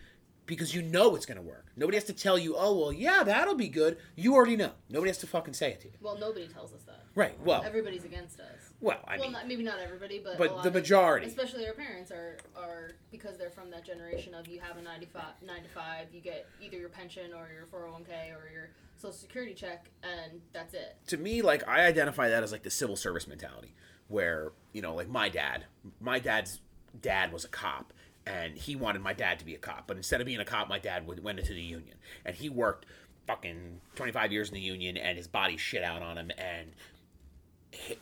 because 0.50 0.74
you 0.74 0.82
know 0.82 1.14
it's 1.14 1.26
gonna 1.26 1.40
work. 1.40 1.66
Nobody 1.76 1.96
has 1.96 2.04
to 2.04 2.12
tell 2.12 2.36
you, 2.36 2.56
oh 2.56 2.76
well, 2.76 2.92
yeah, 2.92 3.22
that'll 3.22 3.54
be 3.54 3.68
good. 3.68 3.98
You 4.16 4.34
already 4.34 4.56
know. 4.56 4.72
Nobody 4.88 5.08
has 5.10 5.18
to 5.18 5.28
fucking 5.28 5.54
say 5.54 5.70
it 5.70 5.80
to 5.82 5.86
you. 5.86 5.94
Well, 6.00 6.18
nobody 6.18 6.48
tells 6.48 6.74
us 6.74 6.82
that. 6.84 7.04
Right. 7.14 7.38
Well, 7.44 7.62
Everybody's 7.64 8.04
against 8.04 8.40
us. 8.40 8.72
well, 8.80 8.98
I 9.06 9.14
well, 9.14 9.26
mean, 9.26 9.32
not, 9.32 9.46
maybe 9.46 9.62
not 9.62 9.78
everybody, 9.78 10.20
but 10.22 10.38
but 10.38 10.62
the 10.64 10.68
of- 10.68 10.74
majority. 10.74 11.26
especially 11.28 11.68
our 11.68 11.72
parents, 11.72 12.10
are 12.10 12.36
are 12.56 12.90
because 13.12 13.38
they're 13.38 13.50
from 13.50 13.70
that 13.70 13.84
generation 13.84 14.34
of 14.34 14.48
you 14.48 14.58
have 14.58 14.76
a 14.76 14.82
95, 14.82 15.22
9 15.46 15.62
to 15.62 15.68
five, 15.68 16.08
you 16.12 16.20
get 16.20 16.46
either 16.60 16.76
your 16.76 16.88
pension 16.88 17.32
or 17.32 17.48
your 17.54 17.66
four 17.66 17.82
hundred 17.82 17.92
one 17.92 18.04
k 18.04 18.32
or 18.32 18.50
your 18.52 18.70
social 18.96 19.12
security 19.12 19.54
check, 19.54 19.88
and 20.02 20.40
that's 20.52 20.74
it. 20.74 20.96
to 21.06 21.16
me, 21.16 21.42
like 21.42 21.66
I 21.68 21.86
identify 21.86 22.28
that 22.28 22.42
as 22.42 22.50
like 22.50 22.64
the 22.64 22.70
civil 22.70 22.96
service 22.96 23.28
mentality, 23.28 23.72
where 24.10 24.52
you 24.72 24.82
know, 24.82 24.94
like 24.94 25.08
my 25.08 25.28
dad, 25.28 25.64
my 26.00 26.18
dad's 26.18 26.60
dad 27.00 27.32
was 27.32 27.44
a 27.44 27.48
cop, 27.48 27.92
and 28.26 28.56
he 28.56 28.76
wanted 28.76 29.02
my 29.02 29.12
dad 29.12 29.38
to 29.38 29.44
be 29.44 29.54
a 29.54 29.58
cop, 29.58 29.86
but 29.86 29.96
instead 29.96 30.20
of 30.20 30.26
being 30.26 30.40
a 30.40 30.44
cop, 30.44 30.68
my 30.68 30.78
dad 30.78 31.06
went 31.06 31.38
into 31.38 31.54
the 31.54 31.60
union, 31.60 31.96
and 32.24 32.36
he 32.36 32.48
worked 32.48 32.86
fucking 33.26 33.80
twenty 33.96 34.12
five 34.12 34.32
years 34.32 34.48
in 34.48 34.54
the 34.54 34.60
union, 34.60 34.96
and 34.96 35.16
his 35.16 35.28
body 35.28 35.56
shit 35.56 35.82
out 35.82 36.02
on 36.02 36.18
him, 36.18 36.30
and 36.36 36.72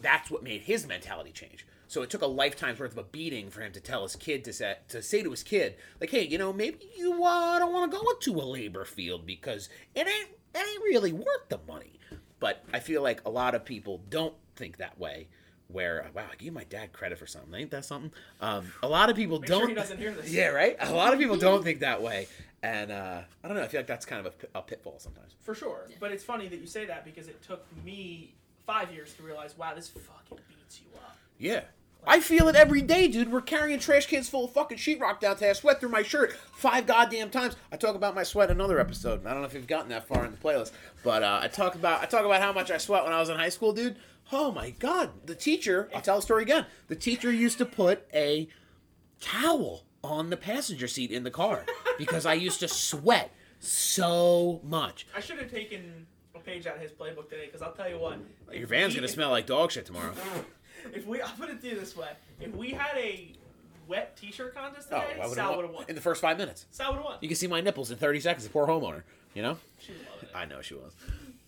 that's 0.00 0.30
what 0.30 0.42
made 0.42 0.62
his 0.62 0.86
mentality 0.86 1.30
change. 1.30 1.66
So 1.86 2.02
it 2.02 2.10
took 2.10 2.20
a 2.20 2.26
lifetime's 2.26 2.78
worth 2.78 2.92
of 2.92 2.98
a 2.98 3.02
beating 3.02 3.50
for 3.50 3.62
him 3.62 3.72
to 3.72 3.80
tell 3.80 4.02
his 4.02 4.14
kid 4.14 4.44
to 4.44 4.52
say 4.52 4.76
to 4.88 5.02
say 5.02 5.22
to 5.22 5.30
his 5.30 5.42
kid, 5.42 5.76
like, 6.00 6.10
hey, 6.10 6.26
you 6.26 6.36
know, 6.36 6.52
maybe 6.52 6.78
you 6.96 7.24
uh, 7.24 7.58
don't 7.58 7.72
want 7.72 7.90
to 7.90 7.98
go 7.98 8.04
into 8.10 8.40
a 8.40 8.44
labor 8.44 8.84
field 8.84 9.26
because 9.26 9.68
it 9.94 10.06
ain't 10.06 10.28
it 10.54 10.58
ain't 10.58 10.82
really 10.82 11.12
worth 11.12 11.48
the 11.48 11.60
money. 11.66 11.98
But 12.40 12.64
I 12.72 12.80
feel 12.80 13.02
like 13.02 13.24
a 13.24 13.30
lot 13.30 13.54
of 13.54 13.64
people 13.64 14.02
don't 14.10 14.34
think 14.54 14.76
that 14.76 14.98
way. 14.98 15.28
Where 15.70 16.06
wow, 16.14 16.24
I 16.32 16.36
give 16.36 16.54
my 16.54 16.64
dad 16.64 16.92
credit 16.92 17.18
for 17.18 17.26
something. 17.26 17.54
Ain't 17.54 17.70
that 17.72 17.84
something? 17.84 18.10
Um, 18.40 18.72
a 18.82 18.88
lot 18.88 19.10
of 19.10 19.16
people 19.16 19.38
Make 19.38 19.48
don't. 19.48 19.60
sure 19.60 19.68
he 19.68 19.74
doesn't 19.74 19.98
hear 19.98 20.12
this. 20.12 20.32
Yeah, 20.32 20.48
right. 20.48 20.76
A 20.80 20.94
lot 20.94 21.12
of 21.12 21.18
people 21.18 21.36
don't 21.36 21.62
think 21.62 21.80
that 21.80 22.00
way, 22.00 22.26
and 22.62 22.90
uh, 22.90 23.20
I 23.44 23.48
don't 23.48 23.56
know. 23.56 23.62
I 23.62 23.68
feel 23.68 23.80
like 23.80 23.86
that's 23.86 24.06
kind 24.06 24.26
of 24.26 24.34
a, 24.54 24.58
a 24.58 24.62
pitfall 24.62 24.98
sometimes. 24.98 25.34
For 25.42 25.54
sure. 25.54 25.86
But 26.00 26.12
it's 26.12 26.24
funny 26.24 26.48
that 26.48 26.58
you 26.58 26.66
say 26.66 26.86
that 26.86 27.04
because 27.04 27.28
it 27.28 27.42
took 27.42 27.66
me 27.84 28.34
five 28.66 28.90
years 28.92 29.12
to 29.14 29.22
realize, 29.22 29.56
wow, 29.58 29.74
this 29.74 29.88
fucking 29.88 30.44
beats 30.48 30.80
you 30.80 30.98
up. 31.00 31.16
Yeah. 31.38 31.62
I 32.08 32.20
feel 32.20 32.48
it 32.48 32.56
every 32.56 32.80
day, 32.80 33.06
dude. 33.06 33.30
We're 33.30 33.42
carrying 33.42 33.78
trash 33.78 34.06
cans 34.06 34.28
full 34.30 34.46
of 34.46 34.52
fucking 34.52 34.78
sheetrock 34.78 35.20
down 35.20 35.34
today. 35.36 35.50
I 35.50 35.52
sweat 35.52 35.78
through 35.78 35.90
my 35.90 36.02
shirt 36.02 36.32
five 36.52 36.86
goddamn 36.86 37.28
times. 37.28 37.54
I 37.70 37.76
talk 37.76 37.94
about 37.94 38.14
my 38.14 38.22
sweat 38.22 38.50
in 38.50 38.56
another 38.56 38.80
episode. 38.80 39.26
I 39.26 39.30
don't 39.32 39.42
know 39.42 39.46
if 39.46 39.52
you've 39.52 39.66
gotten 39.66 39.90
that 39.90 40.08
far 40.08 40.24
in 40.24 40.30
the 40.32 40.38
playlist, 40.38 40.72
but 41.04 41.22
uh, 41.22 41.40
I 41.42 41.48
talk 41.48 41.74
about 41.74 42.02
I 42.02 42.06
talk 42.06 42.24
about 42.24 42.40
how 42.40 42.52
much 42.52 42.70
I 42.70 42.78
sweat 42.78 43.04
when 43.04 43.12
I 43.12 43.20
was 43.20 43.28
in 43.28 43.36
high 43.36 43.50
school, 43.50 43.72
dude. 43.72 43.96
Oh 44.32 44.50
my 44.52 44.70
god, 44.70 45.10
the 45.26 45.34
teacher. 45.34 45.90
I'll 45.94 46.00
tell 46.00 46.16
the 46.16 46.22
story 46.22 46.42
again. 46.42 46.64
The 46.88 46.96
teacher 46.96 47.30
used 47.30 47.58
to 47.58 47.66
put 47.66 48.06
a 48.14 48.48
towel 49.20 49.84
on 50.02 50.30
the 50.30 50.36
passenger 50.36 50.88
seat 50.88 51.10
in 51.10 51.24
the 51.24 51.30
car 51.30 51.66
because 51.98 52.24
I 52.24 52.34
used 52.34 52.60
to 52.60 52.68
sweat 52.68 53.32
so 53.60 54.60
much. 54.64 55.06
I 55.14 55.20
should 55.20 55.38
have 55.38 55.50
taken 55.50 56.06
a 56.34 56.38
page 56.38 56.66
out 56.66 56.76
of 56.76 56.82
his 56.82 56.92
playbook 56.92 57.28
today 57.28 57.46
because 57.46 57.60
I'll 57.62 57.72
tell 57.72 57.88
you 57.88 57.98
what. 57.98 58.18
Your 58.52 58.66
van's 58.66 58.94
we- 58.94 59.00
gonna 59.00 59.08
smell 59.08 59.30
like 59.30 59.46
dog 59.46 59.72
shit 59.72 59.84
tomorrow. 59.86 60.14
If 60.94 61.06
we, 61.06 61.22
I'm 61.22 61.38
gonna 61.38 61.54
do 61.54 61.78
this 61.78 61.96
way: 61.96 62.08
if 62.40 62.54
we 62.54 62.70
had 62.70 62.96
a 62.96 63.32
wet 63.86 64.16
T-shirt 64.16 64.54
contest 64.54 64.88
Oh, 64.92 65.00
today, 65.00 65.20
would 65.20 65.34
Sal 65.34 65.56
would 65.56 65.64
have 65.64 65.74
won. 65.74 65.84
in 65.88 65.94
the 65.94 66.00
first 66.00 66.20
five 66.20 66.36
minutes. 66.38 66.66
Sal 66.70 66.90
would 66.90 66.96
have 66.96 67.04
won. 67.04 67.16
You 67.20 67.28
can 67.28 67.36
see 67.36 67.46
my 67.46 67.60
nipples 67.60 67.90
in 67.90 67.96
30 67.96 68.20
seconds. 68.20 68.44
The 68.44 68.50
poor 68.50 68.66
homeowner, 68.66 69.02
you 69.34 69.42
know? 69.42 69.56
She 69.78 69.92
loved 69.92 70.24
it. 70.24 70.30
I 70.34 70.44
know 70.44 70.60
she 70.60 70.74
was. 70.74 70.92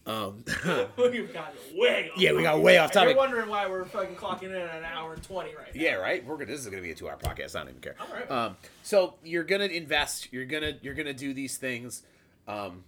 Um, 0.07 0.43
We've 0.97 1.33
gotten 1.33 1.55
way 1.77 2.09
off. 2.11 2.19
yeah, 2.21 2.33
we 2.33 2.43
got 2.43 2.61
way 2.63 2.79
off 2.79 2.91
topic. 2.93 3.11
You're 3.11 3.19
wondering 3.19 3.49
why 3.51 3.69
we're 3.69 3.85
fucking 3.85 4.17
clocking 4.17 4.45
in 4.45 4.53
at 4.55 4.75
an 4.79 4.85
hour 4.85 5.13
and 5.13 5.23
twenty 5.23 5.55
right 5.55 5.73
now. 5.75 5.81
Yeah, 5.81 5.95
right. 5.97 6.25
We're 6.25 6.37
gonna. 6.37 6.47
This 6.47 6.61
is 6.61 6.67
gonna 6.67 6.81
be 6.83 6.91
a 6.91 6.95
two-hour 6.95 7.19
podcast. 7.23 7.55
I 7.55 7.61
don't 7.61 7.69
even 7.69 7.81
care. 7.83 7.97
All 8.01 8.07
right. 8.15 8.31
Um, 8.31 8.57
so 8.83 9.15
you're 9.23 9.45
gonna 9.45 9.67
invest. 9.67 10.33
You're 10.33 10.47
gonna 10.47 10.73
you're 10.81 10.95
gonna 10.95 11.13
do 11.13 11.35
these 11.35 11.59
things. 11.59 12.03
Um. 12.49 12.83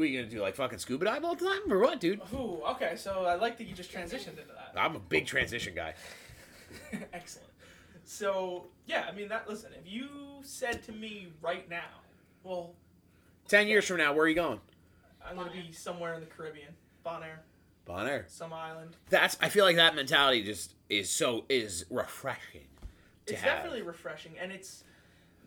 What 0.00 0.04
are 0.06 0.10
you 0.10 0.18
gonna 0.20 0.30
do? 0.30 0.40
Like 0.40 0.54
fucking 0.56 0.78
scuba 0.78 1.04
dive 1.04 1.24
all 1.24 1.34
the 1.34 1.44
time, 1.44 1.70
or 1.70 1.78
what, 1.78 2.00
dude? 2.00 2.20
Ooh, 2.34 2.60
okay. 2.70 2.94
So 2.96 3.24
I 3.26 3.34
like 3.34 3.58
that 3.58 3.64
you 3.66 3.74
just 3.74 3.92
transitioned 3.92 4.28
into 4.38 4.52
that. 4.56 4.72
I'm 4.74 4.96
a 4.96 4.98
big 5.00 5.26
transition 5.26 5.74
guy. 5.74 5.94
Excellent. 7.12 7.48
So 8.04 8.66
yeah, 8.86 9.04
I 9.08 9.14
mean 9.14 9.28
that. 9.28 9.48
Listen, 9.48 9.70
if 9.78 9.90
you 9.90 10.08
said 10.42 10.82
to 10.84 10.92
me 10.92 11.28
right 11.42 11.68
now, 11.68 11.84
well, 12.42 12.72
Ten 13.48 13.66
years 13.66 13.86
from 13.86 13.98
now, 13.98 14.12
where 14.14 14.24
are 14.24 14.28
you 14.28 14.34
going? 14.34 14.60
I'm 15.28 15.36
gonna 15.36 15.50
be 15.50 15.70
somewhere 15.72 16.14
in 16.14 16.20
the 16.20 16.26
Caribbean, 16.26 16.72
Bonaire, 17.04 17.40
Bonaire. 17.86 18.24
some 18.28 18.52
island. 18.52 18.96
That's. 19.10 19.36
I 19.40 19.48
feel 19.48 19.64
like 19.64 19.76
that 19.76 19.94
mentality 19.94 20.42
just 20.42 20.74
is 20.88 21.10
so 21.10 21.44
is 21.48 21.84
refreshing. 21.90 22.66
To 23.26 23.34
It's 23.34 23.42
have. 23.42 23.56
definitely 23.58 23.82
refreshing, 23.82 24.32
and 24.40 24.50
it's 24.50 24.84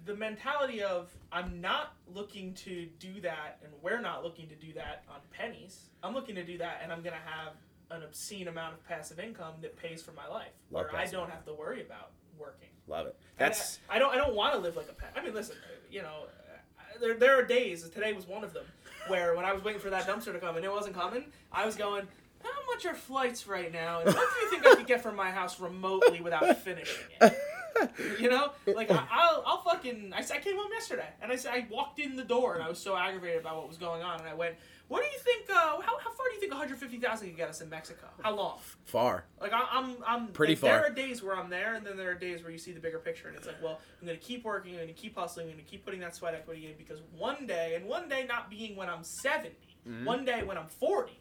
the 0.05 0.15
mentality 0.15 0.81
of 0.81 1.09
I'm 1.31 1.61
not 1.61 1.93
looking 2.13 2.53
to 2.55 2.87
do 2.99 3.21
that, 3.21 3.59
and 3.63 3.71
we're 3.81 4.01
not 4.01 4.23
looking 4.23 4.47
to 4.49 4.55
do 4.55 4.73
that 4.73 5.03
on 5.09 5.19
pennies. 5.31 5.89
I'm 6.03 6.13
looking 6.13 6.35
to 6.35 6.43
do 6.43 6.57
that, 6.57 6.81
and 6.83 6.91
I'm 6.91 7.01
gonna 7.01 7.15
have 7.25 7.53
an 7.91 8.03
obscene 8.03 8.47
amount 8.47 8.73
of 8.73 8.87
passive 8.87 9.19
income 9.19 9.53
that 9.61 9.77
pays 9.77 10.01
for 10.01 10.11
my 10.13 10.27
life, 10.27 10.51
Love 10.71 10.87
where 10.91 11.01
I 11.01 11.05
don't 11.05 11.29
have 11.29 11.45
to 11.45 11.53
worry 11.53 11.81
about 11.81 12.11
working. 12.39 12.69
Love 12.87 13.07
it. 13.07 13.15
That's. 13.37 13.79
I, 13.89 13.95
I 13.95 13.99
don't. 13.99 14.13
I 14.13 14.17
don't 14.17 14.35
want 14.35 14.53
to 14.53 14.59
live 14.59 14.75
like 14.75 14.89
a 14.89 14.93
pet. 14.93 15.13
I 15.15 15.23
mean, 15.23 15.33
listen. 15.33 15.55
You 15.89 16.01
know, 16.01 16.25
uh, 16.27 16.99
there 16.99 17.13
there 17.15 17.39
are 17.39 17.43
days. 17.43 17.87
Today 17.89 18.13
was 18.13 18.27
one 18.27 18.43
of 18.43 18.53
them 18.53 18.65
where 19.07 19.35
when 19.35 19.45
I 19.45 19.53
was 19.53 19.63
waiting 19.63 19.81
for 19.81 19.89
that 19.89 20.07
dumpster 20.07 20.33
to 20.33 20.39
come 20.39 20.55
and 20.55 20.65
it 20.65 20.71
wasn't 20.71 20.95
coming, 20.95 21.25
I 21.51 21.65
was 21.65 21.75
going. 21.75 22.07
How 22.43 22.73
much 22.75 22.85
are 22.85 22.93
flights 22.93 23.47
right 23.47 23.71
now? 23.71 24.01
And 24.01 24.13
what 24.13 24.15
do 24.33 24.39
you 24.41 24.51
think 24.51 24.67
I 24.67 24.75
could 24.75 24.87
get 24.87 25.01
from 25.01 25.15
my 25.15 25.31
house 25.31 25.61
remotely 25.61 26.19
without 26.19 26.57
finishing 26.61 27.05
it? 27.21 27.33
You 28.19 28.29
know, 28.29 28.51
like 28.67 28.89
I, 28.91 29.05
I'll, 29.11 29.43
I'll 29.45 29.61
fucking. 29.61 30.13
I, 30.15 30.19
I 30.19 30.39
came 30.39 30.55
home 30.55 30.71
yesterday 30.71 31.07
and 31.21 31.31
I 31.31 31.35
said 31.35 31.53
I 31.53 31.67
walked 31.69 31.99
in 31.99 32.15
the 32.15 32.23
door 32.23 32.53
and 32.55 32.63
I 32.63 32.69
was 32.69 32.79
so 32.79 32.95
aggravated 32.95 33.39
about 33.41 33.57
what 33.57 33.67
was 33.67 33.77
going 33.77 34.01
on 34.01 34.19
and 34.19 34.29
I 34.29 34.33
went, 34.33 34.55
"What 34.87 35.01
do 35.03 35.07
you 35.07 35.19
think? 35.19 35.49
Uh, 35.49 35.81
how, 35.81 35.97
how 35.97 36.11
far 36.11 36.27
do 36.29 36.35
you 36.35 36.39
think 36.39 36.51
150,000 36.51 37.27
can 37.27 37.35
get 37.37 37.49
us 37.49 37.61
in 37.61 37.69
Mexico? 37.69 38.07
How 38.21 38.35
long?" 38.35 38.59
Far. 38.85 39.25
Like 39.41 39.53
I, 39.53 39.65
I'm, 39.71 39.95
I'm 40.05 40.27
Pretty 40.27 40.53
like, 40.53 40.61
There 40.61 40.83
are 40.85 40.89
days 40.89 41.21
where 41.23 41.37
I'm 41.37 41.49
there, 41.49 41.73
and 41.75 41.85
then 41.85 41.97
there 41.97 42.11
are 42.11 42.15
days 42.15 42.43
where 42.43 42.51
you 42.51 42.57
see 42.57 42.71
the 42.71 42.79
bigger 42.79 42.99
picture, 42.99 43.27
and 43.27 43.37
it's 43.37 43.47
like, 43.47 43.61
well, 43.61 43.79
I'm 44.01 44.07
gonna 44.07 44.17
keep 44.19 44.43
working, 44.43 44.73
I'm 44.75 44.81
gonna 44.81 44.93
keep 44.93 45.15
hustling, 45.17 45.47
I'm 45.47 45.53
gonna 45.53 45.63
keep 45.63 45.83
putting 45.85 45.99
that 46.01 46.15
sweat 46.15 46.33
equity 46.35 46.67
in 46.67 46.73
because 46.77 46.99
one 47.17 47.45
day, 47.47 47.75
and 47.75 47.85
one 47.87 48.07
day 48.07 48.25
not 48.27 48.49
being 48.49 48.75
when 48.75 48.89
I'm 48.89 49.03
70, 49.03 49.49
Mm-hmm. 49.87 50.05
one 50.05 50.23
day 50.23 50.43
when 50.43 50.57
I'm 50.57 50.67
40, 50.67 51.11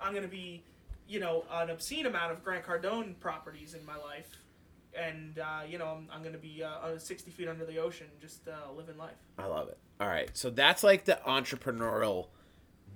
I'm 0.00 0.12
gonna 0.12 0.26
be, 0.26 0.64
you 1.06 1.20
know, 1.20 1.44
an 1.52 1.70
obscene 1.70 2.04
amount 2.06 2.32
of 2.32 2.42
Grant 2.42 2.64
Cardone 2.64 3.16
properties 3.20 3.74
in 3.74 3.86
my 3.86 3.96
life, 3.96 4.28
and 4.98 5.38
uh, 5.38 5.60
you 5.68 5.78
know, 5.78 5.86
I'm, 5.86 6.08
I'm 6.12 6.22
gonna 6.22 6.38
be 6.38 6.62
uh, 6.62 6.68
uh, 6.68 6.98
60 6.98 7.30
feet 7.30 7.48
under 7.48 7.64
the 7.64 7.78
ocean, 7.78 8.06
just 8.20 8.48
uh, 8.48 8.72
living 8.76 8.96
life. 8.96 9.16
I 9.38 9.46
love 9.46 9.68
it. 9.68 9.78
All 10.00 10.08
right. 10.08 10.30
So 10.34 10.50
that's 10.50 10.82
like 10.82 11.04
the 11.04 11.18
entrepreneurial 11.26 12.28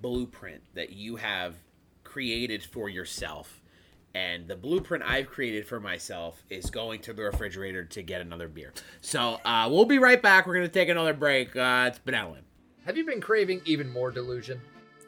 blueprint 0.01 0.63
that 0.75 0.91
you 0.91 1.17
have 1.17 1.55
created 2.05 2.63
for 2.63 2.89
yourself. 2.89 3.61
And 4.15 4.47
the 4.47 4.57
blueprint 4.57 5.05
I've 5.05 5.29
created 5.29 5.67
for 5.67 5.81
myself 5.81 6.43
is 6.51 6.69
going 6.69 7.01
to 7.03 7.15
the 7.15 7.23
refrigerator 7.23 7.85
to 7.87 8.03
get 8.03 8.21
another 8.21 8.47
beer. 8.47 8.75
So 9.01 9.41
uh, 9.45 9.69
we'll 9.71 9.87
be 9.87 9.99
right 9.99 10.21
back. 10.21 10.47
We're 10.47 10.57
going 10.57 10.67
to 10.67 10.73
take 10.73 10.91
another 10.91 11.15
break. 11.15 11.57
Uh, 11.57 11.87
it's 11.89 11.99
Benevolent. 11.99 12.45
Have 12.85 12.99
you 12.99 13.07
been 13.07 13.23
craving 13.23 13.63
even 13.65 13.89
more 13.91 14.11
delusion? 14.11 14.61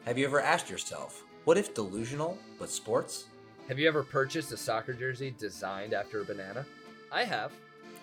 Have 0.05 0.17
you 0.17 0.25
ever 0.25 0.39
asked 0.39 0.69
yourself, 0.69 1.23
what 1.43 1.57
if 1.57 1.75
delusional 1.75 2.37
but 2.57 2.69
sports? 2.69 3.25
Have 3.67 3.77
you 3.77 3.87
ever 3.87 4.01
purchased 4.03 4.51
a 4.51 4.57
soccer 4.57 4.93
jersey 4.93 5.35
designed 5.37 5.93
after 5.93 6.21
a 6.21 6.25
banana? 6.25 6.65
I 7.11 7.23
have. 7.23 7.51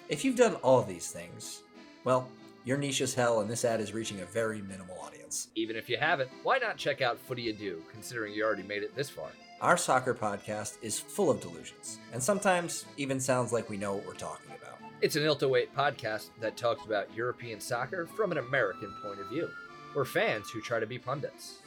If 0.09 0.25
you've 0.25 0.37
done 0.37 0.55
all 0.57 0.83
these 0.83 1.11
things, 1.11 1.63
well, 2.05 2.29
your 2.65 2.79
niche 2.79 3.01
is 3.01 3.15
hell, 3.15 3.41
and 3.41 3.51
this 3.51 3.65
ad 3.65 3.81
is 3.81 3.93
reaching 3.93 4.21
a 4.21 4.27
very 4.27 4.63
minimal 4.63 4.99
audience. 5.01 5.49
Even 5.55 5.77
if 5.77 5.89
you 5.89 5.97
haven't, 5.97 6.31
why 6.43 6.59
not 6.59 6.77
check 6.77 7.01
out 7.01 7.19
Footy 7.19 7.51
Ado, 7.51 7.83
considering 7.91 8.33
you 8.33 8.45
already 8.45 8.63
made 8.63 8.83
it 8.83 8.95
this 8.95 9.11
far? 9.11 9.29
Our 9.61 9.77
soccer 9.77 10.15
podcast 10.15 10.77
is 10.83 10.99
full 10.99 11.31
of 11.31 11.41
delusions, 11.41 11.99
and 12.13 12.23
sometimes 12.23 12.85
even 12.97 13.21
sounds 13.21 13.53
like 13.53 13.71
we 13.71 13.77
know 13.77 13.95
what 13.95 14.07
we're 14.07 14.15
talking 14.15 14.51
about. 14.51 14.79
It's 15.01 15.17
an 15.17 15.23
Ilta-Weight 15.23 15.75
podcast 15.75 16.31
that 16.41 16.57
talks 16.57 16.85
about 16.85 17.15
European 17.17 17.61
soccer 17.61 18.07
from 18.07 18.33
an 18.33 18.39
American 18.39 18.93
point 19.03 19.21
of 19.21 19.29
view. 19.29 19.49
We're 19.95 20.05
fans 20.05 20.51
who 20.51 20.61
try 20.61 20.79
to 20.81 20.87
be 20.87 20.99
pundits. 20.99 21.59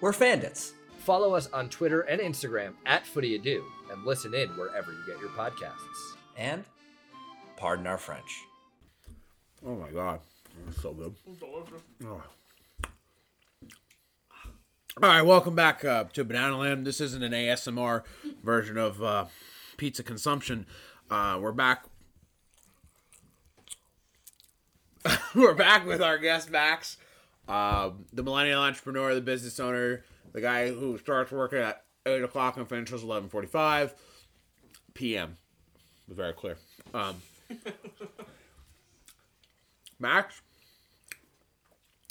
We're 0.00 0.12
Fandits. 0.12 0.72
Follow 0.98 1.34
us 1.34 1.50
on 1.52 1.68
Twitter 1.68 2.00
and 2.02 2.20
Instagram 2.20 2.72
at 2.86 3.06
Footy 3.06 3.34
Ado, 3.34 3.64
and 3.90 4.04
listen 4.04 4.34
in 4.34 4.48
wherever 4.50 4.90
you 4.92 5.04
get 5.06 5.20
your 5.20 5.30
podcasts. 5.30 6.13
And, 6.36 6.64
pardon 7.56 7.86
our 7.86 7.98
French. 7.98 8.44
Oh 9.64 9.76
my 9.76 9.90
God. 9.90 10.20
That's 10.66 10.82
so 10.82 10.92
good. 10.92 11.14
Oh. 12.04 12.22
All 15.02 15.08
right, 15.08 15.22
welcome 15.22 15.54
back 15.56 15.84
uh, 15.84 16.04
to 16.12 16.24
Banana 16.24 16.56
Land. 16.56 16.86
This 16.86 17.00
isn't 17.00 17.22
an 17.22 17.32
ASMR 17.32 18.02
version 18.44 18.78
of 18.78 19.02
uh, 19.02 19.24
pizza 19.76 20.02
consumption. 20.04 20.66
Uh, 21.10 21.38
we're 21.40 21.52
back. 21.52 21.84
we're 25.34 25.54
back 25.54 25.86
with 25.86 26.00
our 26.00 26.16
guest 26.16 26.50
Max, 26.50 26.96
um, 27.48 28.04
the 28.12 28.22
millennial 28.22 28.62
entrepreneur, 28.62 29.14
the 29.14 29.20
business 29.20 29.58
owner, 29.58 30.04
the 30.32 30.40
guy 30.40 30.70
who 30.70 30.96
starts 30.98 31.30
working 31.32 31.58
at 31.58 31.84
eight 32.06 32.22
o'clock 32.22 32.56
and 32.56 32.68
finishes 32.68 33.02
eleven 33.02 33.28
forty-five 33.28 33.94
p.m. 34.94 35.36
Very 36.08 36.32
clear. 36.32 36.56
Um, 36.92 37.16
Max, 39.98 40.40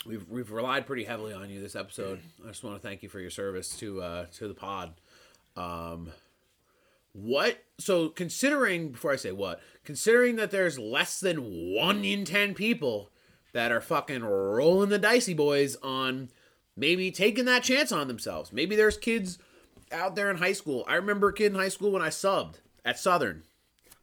we've 0.05 0.27
we've 0.29 0.51
relied 0.51 0.87
pretty 0.87 1.03
heavily 1.03 1.33
on 1.33 1.49
you 1.49 1.61
this 1.61 1.75
episode. 1.75 2.19
I 2.43 2.47
just 2.47 2.63
want 2.63 2.75
to 2.75 2.81
thank 2.81 3.03
you 3.03 3.09
for 3.09 3.19
your 3.19 3.29
service 3.29 3.77
to 3.79 4.01
uh, 4.01 4.25
to 4.37 4.47
the 4.47 4.53
pod. 4.53 4.93
Um, 5.55 6.11
what? 7.13 7.63
So 7.77 8.09
considering 8.09 8.89
before 8.89 9.11
I 9.11 9.15
say 9.15 9.31
what, 9.31 9.61
considering 9.83 10.37
that 10.37 10.51
there's 10.51 10.79
less 10.79 11.19
than 11.19 11.37
one 11.75 12.03
in 12.03 12.25
ten 12.25 12.53
people 12.53 13.11
that 13.53 13.71
are 13.71 13.81
fucking 13.81 14.23
rolling 14.23 14.89
the 14.89 14.97
dicey 14.97 15.35
boys 15.35 15.77
on 15.83 16.29
maybe 16.75 17.11
taking 17.11 17.45
that 17.45 17.63
chance 17.63 17.91
on 17.91 18.07
themselves. 18.07 18.51
Maybe 18.51 18.75
there's 18.75 18.97
kids 18.97 19.37
out 19.91 20.15
there 20.15 20.31
in 20.31 20.37
high 20.37 20.53
school. 20.53 20.83
I 20.87 20.95
remember 20.95 21.29
a 21.29 21.33
kid 21.33 21.51
in 21.51 21.59
high 21.59 21.69
school 21.69 21.91
when 21.91 22.01
I 22.01 22.09
subbed 22.09 22.55
at 22.83 22.97
Southern. 22.97 23.43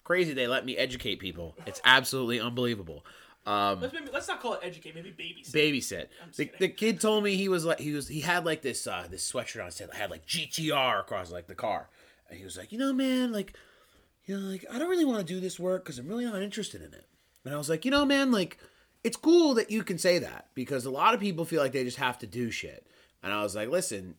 Crazy 0.04 0.32
they 0.32 0.46
let 0.46 0.64
me 0.64 0.76
educate 0.76 1.16
people. 1.16 1.56
It's 1.66 1.80
absolutely 1.84 2.40
unbelievable. 2.40 3.04
Um, 3.46 3.80
Let's 3.80 3.94
maybe 3.94 4.08
let's 4.12 4.28
not 4.28 4.40
call 4.40 4.54
it 4.54 4.60
educate. 4.62 4.94
Maybe 4.94 5.10
babysit. 5.10 5.52
babysit. 5.52 6.06
The, 6.36 6.50
the 6.58 6.68
kid 6.68 7.00
told 7.00 7.24
me 7.24 7.36
he 7.36 7.48
was 7.48 7.64
like 7.64 7.80
he 7.80 7.92
was 7.92 8.06
he 8.06 8.20
had 8.20 8.44
like 8.44 8.60
this 8.60 8.86
uh 8.86 9.06
this 9.10 9.30
sweatshirt 9.30 9.64
on 9.64 9.70
said 9.70 9.88
had 9.94 10.10
like 10.10 10.26
GTR 10.26 11.00
across 11.00 11.30
like 11.30 11.46
the 11.46 11.54
car, 11.54 11.88
and 12.28 12.38
he 12.38 12.44
was 12.44 12.58
like, 12.58 12.70
you 12.70 12.78
know, 12.78 12.92
man, 12.92 13.32
like, 13.32 13.54
you 14.26 14.38
know, 14.38 14.46
like 14.46 14.66
I 14.70 14.78
don't 14.78 14.90
really 14.90 15.06
want 15.06 15.20
to 15.20 15.24
do 15.24 15.40
this 15.40 15.58
work 15.58 15.84
because 15.84 15.98
I'm 15.98 16.06
really 16.08 16.26
not 16.26 16.42
interested 16.42 16.82
in 16.82 16.92
it. 16.92 17.06
And 17.44 17.54
I 17.54 17.56
was 17.56 17.70
like, 17.70 17.84
you 17.86 17.90
know, 17.90 18.04
man, 18.04 18.30
like, 18.30 18.58
it's 19.02 19.16
cool 19.16 19.54
that 19.54 19.70
you 19.70 19.82
can 19.82 19.96
say 19.96 20.18
that 20.18 20.48
because 20.54 20.84
a 20.84 20.90
lot 20.90 21.14
of 21.14 21.20
people 21.20 21.46
feel 21.46 21.62
like 21.62 21.72
they 21.72 21.84
just 21.84 21.96
have 21.96 22.18
to 22.18 22.26
do 22.26 22.50
shit. 22.50 22.86
And 23.22 23.32
I 23.32 23.42
was 23.42 23.56
like, 23.56 23.70
listen, 23.70 24.16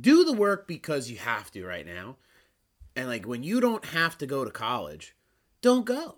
do 0.00 0.24
the 0.24 0.32
work 0.32 0.68
because 0.68 1.10
you 1.10 1.18
have 1.18 1.50
to 1.52 1.64
right 1.66 1.84
now, 1.86 2.16
and 2.98 3.06
like 3.06 3.26
when 3.26 3.44
you 3.44 3.60
don't 3.60 3.84
have 3.86 4.18
to 4.18 4.26
go 4.26 4.44
to 4.44 4.50
college, 4.50 5.14
don't 5.62 5.84
go. 5.84 6.16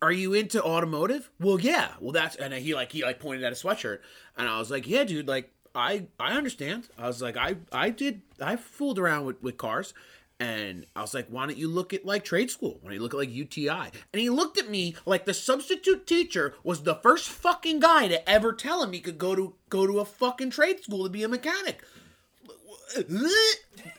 Are 0.00 0.10
you 0.10 0.34
into 0.34 0.60
automotive? 0.62 1.30
Well, 1.38 1.60
yeah. 1.60 1.92
Well, 2.00 2.10
that's 2.10 2.34
and 2.34 2.52
he 2.52 2.74
like 2.74 2.90
he 2.90 3.04
like 3.04 3.20
pointed 3.20 3.44
at 3.44 3.52
a 3.52 3.54
sweatshirt, 3.54 4.00
and 4.36 4.48
I 4.48 4.58
was 4.58 4.68
like, 4.68 4.88
yeah, 4.88 5.04
dude. 5.04 5.28
Like 5.28 5.52
I 5.76 6.06
I 6.18 6.32
understand. 6.32 6.88
I 6.98 7.06
was 7.06 7.22
like 7.22 7.36
I 7.36 7.54
I 7.70 7.90
did 7.90 8.22
I 8.40 8.56
fooled 8.56 8.98
around 8.98 9.26
with 9.26 9.40
with 9.44 9.58
cars, 9.58 9.94
and 10.40 10.86
I 10.96 11.02
was 11.02 11.14
like, 11.14 11.28
why 11.28 11.46
don't 11.46 11.56
you 11.56 11.68
look 11.68 11.94
at 11.94 12.04
like 12.04 12.24
trade 12.24 12.50
school? 12.50 12.78
Why 12.80 12.88
don't 12.88 12.94
you 12.94 13.02
look 13.02 13.14
at 13.14 13.20
like 13.20 13.32
UTI? 13.32 13.92
And 14.12 14.20
he 14.20 14.28
looked 14.28 14.58
at 14.58 14.68
me 14.68 14.96
like 15.06 15.24
the 15.24 15.34
substitute 15.34 16.04
teacher 16.04 16.54
was 16.64 16.82
the 16.82 16.96
first 16.96 17.28
fucking 17.28 17.78
guy 17.78 18.08
to 18.08 18.28
ever 18.28 18.52
tell 18.52 18.82
him 18.82 18.92
he 18.92 18.98
could 18.98 19.18
go 19.18 19.36
to 19.36 19.54
go 19.68 19.86
to 19.86 20.00
a 20.00 20.04
fucking 20.04 20.50
trade 20.50 20.82
school 20.82 21.04
to 21.04 21.10
be 21.10 21.22
a 21.22 21.28
mechanic. 21.28 21.80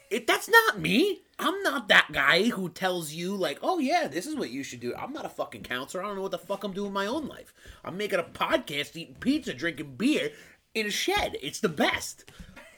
It, 0.10 0.28
that's 0.28 0.50
not 0.50 0.80
me. 0.80 1.22
I'm 1.44 1.62
not 1.64 1.88
that 1.90 2.08
guy 2.12 2.44
who 2.50 2.70
tells 2.70 3.12
you 3.14 3.36
like, 3.36 3.60
oh 3.62 3.80
yeah, 3.80 4.08
this 4.08 4.26
is 4.26 4.36
what 4.36 4.50
you 4.50 4.64
should 4.64 4.80
do. 4.80 4.94
I'm 4.96 5.14
not 5.14 5.26
a 5.26 5.30
fucking 5.30 5.64
counselor. 5.64 6.04
I 6.04 6.08
don't 6.08 6.16
know 6.16 6.22
what 6.22 6.32
the 6.32 6.38
fuck 6.38 6.64
I'm 6.64 6.74
doing 6.74 6.88
in 6.88 6.94
my 6.94 7.06
own 7.08 7.28
life. 7.28 7.54
I'm 7.84 7.98
making 7.98 8.20
a 8.20 8.24
podcast, 8.24 8.96
eating 8.96 9.16
pizza, 9.20 9.54
drinking 9.54 9.96
beer 9.96 10.32
in 10.74 10.88
a 10.88 10.92
shed. 10.92 11.38
It's 11.42 11.60
the 11.60 11.70
best. 11.70 12.32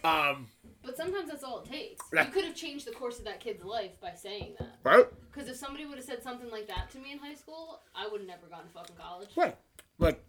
Um, 0.04 0.48
But 0.84 0.98
sometimes 0.98 1.30
that's 1.30 1.44
all 1.44 1.60
it 1.60 1.66
takes. 1.72 2.06
Right. 2.12 2.28
You 2.28 2.34
could 2.34 2.46
have 2.46 2.56
changed 2.56 2.86
the 2.88 2.92
course 2.92 3.18
of 3.20 3.26
that 3.26 3.40
kid's 3.40 3.64
life 3.64 4.00
by 4.02 4.14
saying 4.14 4.56
that. 4.60 4.76
right, 4.84 5.06
Because 5.32 5.50
if 5.50 5.56
somebody 5.56 5.86
would 5.86 5.98
have 5.98 6.06
said 6.06 6.22
something 6.24 6.50
like 6.52 6.68
that 6.68 6.90
to 6.92 7.00
me 7.00 7.12
in 7.12 7.20
high 7.20 7.34
school, 7.34 7.82
I 7.96 8.08
would 8.08 8.22
have 8.22 8.28
never 8.28 8.48
gone 8.48 8.64
to 8.64 8.70
fucking 8.70 8.96
college. 8.96 9.30
right. 9.36 9.58
Like, 9.98 10.24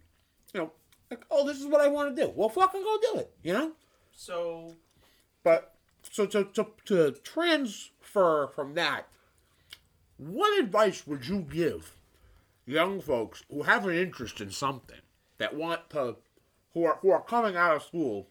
you 0.55 0.61
know, 0.61 0.73
like, 1.11 1.25
oh, 1.31 1.47
this 1.47 1.59
is 1.59 1.67
what 1.67 1.81
I 1.81 1.89
want 1.89 2.15
to 2.17 2.23
do. 2.23 2.33
Well, 2.35 2.49
fucking 2.49 2.83
go 2.83 2.99
do 3.13 3.19
it. 3.21 3.31
You 3.43 3.53
know. 3.53 3.73
So 4.13 4.75
But 5.43 5.76
so 6.11 6.27
to, 6.27 6.45
to 6.45 6.66
to 6.87 7.12
transfer 7.23 8.49
from 8.55 8.74
that, 8.74 9.09
what 10.16 10.59
advice 10.59 11.07
would 11.07 11.27
you 11.27 11.41
give 11.41 11.97
young 12.66 13.01
folks 13.01 13.45
who 13.51 13.62
have 13.62 13.87
an 13.87 13.95
interest 13.95 14.41
in 14.41 14.51
something 14.51 15.01
that 15.39 15.55
want 15.55 15.91
to 15.91 16.16
who 16.74 16.85
are 16.85 16.99
who 17.03 17.11
are 17.11 17.23
coming 17.23 17.57
out 17.57 17.77
of 17.77 17.83
school 17.83 18.28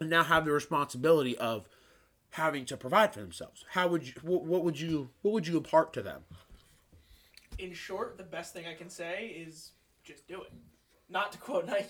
and 0.00 0.10
now 0.10 0.24
have 0.24 0.44
the 0.44 0.52
responsibility 0.52 1.36
of 1.38 1.68
having 2.30 2.64
to 2.66 2.76
provide 2.76 3.14
for 3.14 3.20
themselves? 3.20 3.64
How 3.70 3.88
would 3.88 4.06
you 4.06 4.14
what, 4.22 4.44
what 4.44 4.64
would 4.64 4.80
you 4.80 5.10
what 5.22 5.32
would 5.32 5.46
you 5.46 5.56
impart 5.56 5.92
to 5.94 6.02
them? 6.02 6.24
in 7.58 7.72
short, 7.72 8.16
the 8.16 8.24
best 8.24 8.52
thing 8.52 8.66
I 8.66 8.74
can 8.74 8.90
say 8.90 9.28
is 9.28 9.72
just 10.04 10.26
do 10.28 10.42
it. 10.42 10.52
Not 11.08 11.32
to 11.32 11.38
quote 11.38 11.66
Nike. 11.66 11.86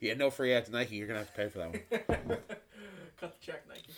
Yeah, 0.00 0.14
no 0.14 0.30
free 0.30 0.52
ads 0.52 0.70
Nike. 0.70 0.96
You're 0.96 1.06
gonna 1.06 1.20
have 1.20 1.32
to 1.32 1.36
pay 1.36 1.48
for 1.48 1.58
that 1.58 1.70
one. 1.70 1.80
Cut 3.20 3.40
the 3.40 3.46
check, 3.46 3.62
Nike. 3.68 3.92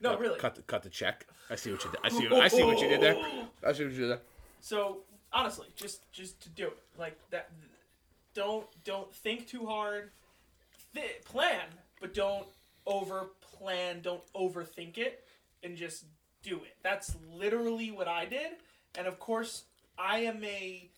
No, 0.00 0.16
really. 0.18 0.38
Cut 0.38 0.54
the 0.56 0.62
cut 0.62 0.82
the 0.82 0.90
check. 0.90 1.26
I 1.50 1.56
see 1.56 1.72
what 1.72 1.84
you 1.84 1.90
did. 1.90 2.00
I 2.02 2.08
see. 2.08 2.28
I 2.28 2.48
see 2.48 2.62
what 2.62 2.80
you 2.80 2.88
did 2.88 3.00
there. 3.00 3.16
I 3.66 3.72
see 3.72 3.84
what 3.84 3.92
you 3.92 4.00
did 4.00 4.10
there. 4.10 4.20
So 4.60 4.98
honestly, 5.32 5.68
just 5.76 6.10
just 6.12 6.40
to 6.42 6.48
do 6.50 6.66
it 6.66 6.78
like 6.98 7.18
that. 7.30 7.50
Don't 8.34 8.66
don't 8.84 9.12
think 9.14 9.46
too 9.46 9.66
hard. 9.66 10.10
Th- 10.94 11.22
plan, 11.24 11.62
but 12.00 12.14
don't 12.14 12.46
over 12.86 13.30
plan. 13.40 14.00
Don't 14.02 14.22
overthink 14.34 14.98
it, 14.98 15.24
and 15.62 15.76
just 15.76 16.04
do 16.42 16.56
it. 16.56 16.76
That's 16.82 17.14
literally 17.34 17.90
what 17.90 18.08
I 18.08 18.24
did. 18.26 18.52
And 18.96 19.06
of 19.06 19.18
course, 19.18 19.64
I 19.98 20.18
am 20.20 20.42
a. 20.44 20.88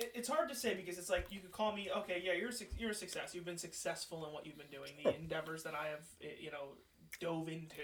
it- 0.00 0.12
It's 0.14 0.28
hard 0.28 0.48
to 0.48 0.54
say 0.54 0.74
because 0.74 0.98
it's 0.98 1.10
like 1.10 1.26
you 1.30 1.40
could 1.40 1.52
call 1.52 1.72
me 1.72 1.90
okay, 1.90 2.22
yeah, 2.24 2.32
you're 2.32 2.50
a, 2.50 2.54
you're 2.78 2.90
a 2.90 2.94
success. 2.94 3.34
You've 3.34 3.44
been 3.44 3.58
successful 3.58 4.26
in 4.26 4.32
what 4.32 4.46
you've 4.46 4.58
been 4.58 4.70
doing. 4.72 4.92
The 5.04 5.14
endeavors 5.22 5.62
that 5.64 5.74
I 5.74 5.88
have, 5.88 6.04
eh, 6.22 6.28
you 6.40 6.50
know, 6.50 6.74
dove 7.20 7.48
into, 7.48 7.82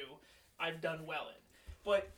I've 0.58 0.80
done 0.80 1.06
well 1.06 1.28
in. 1.28 1.40
But 1.84 2.10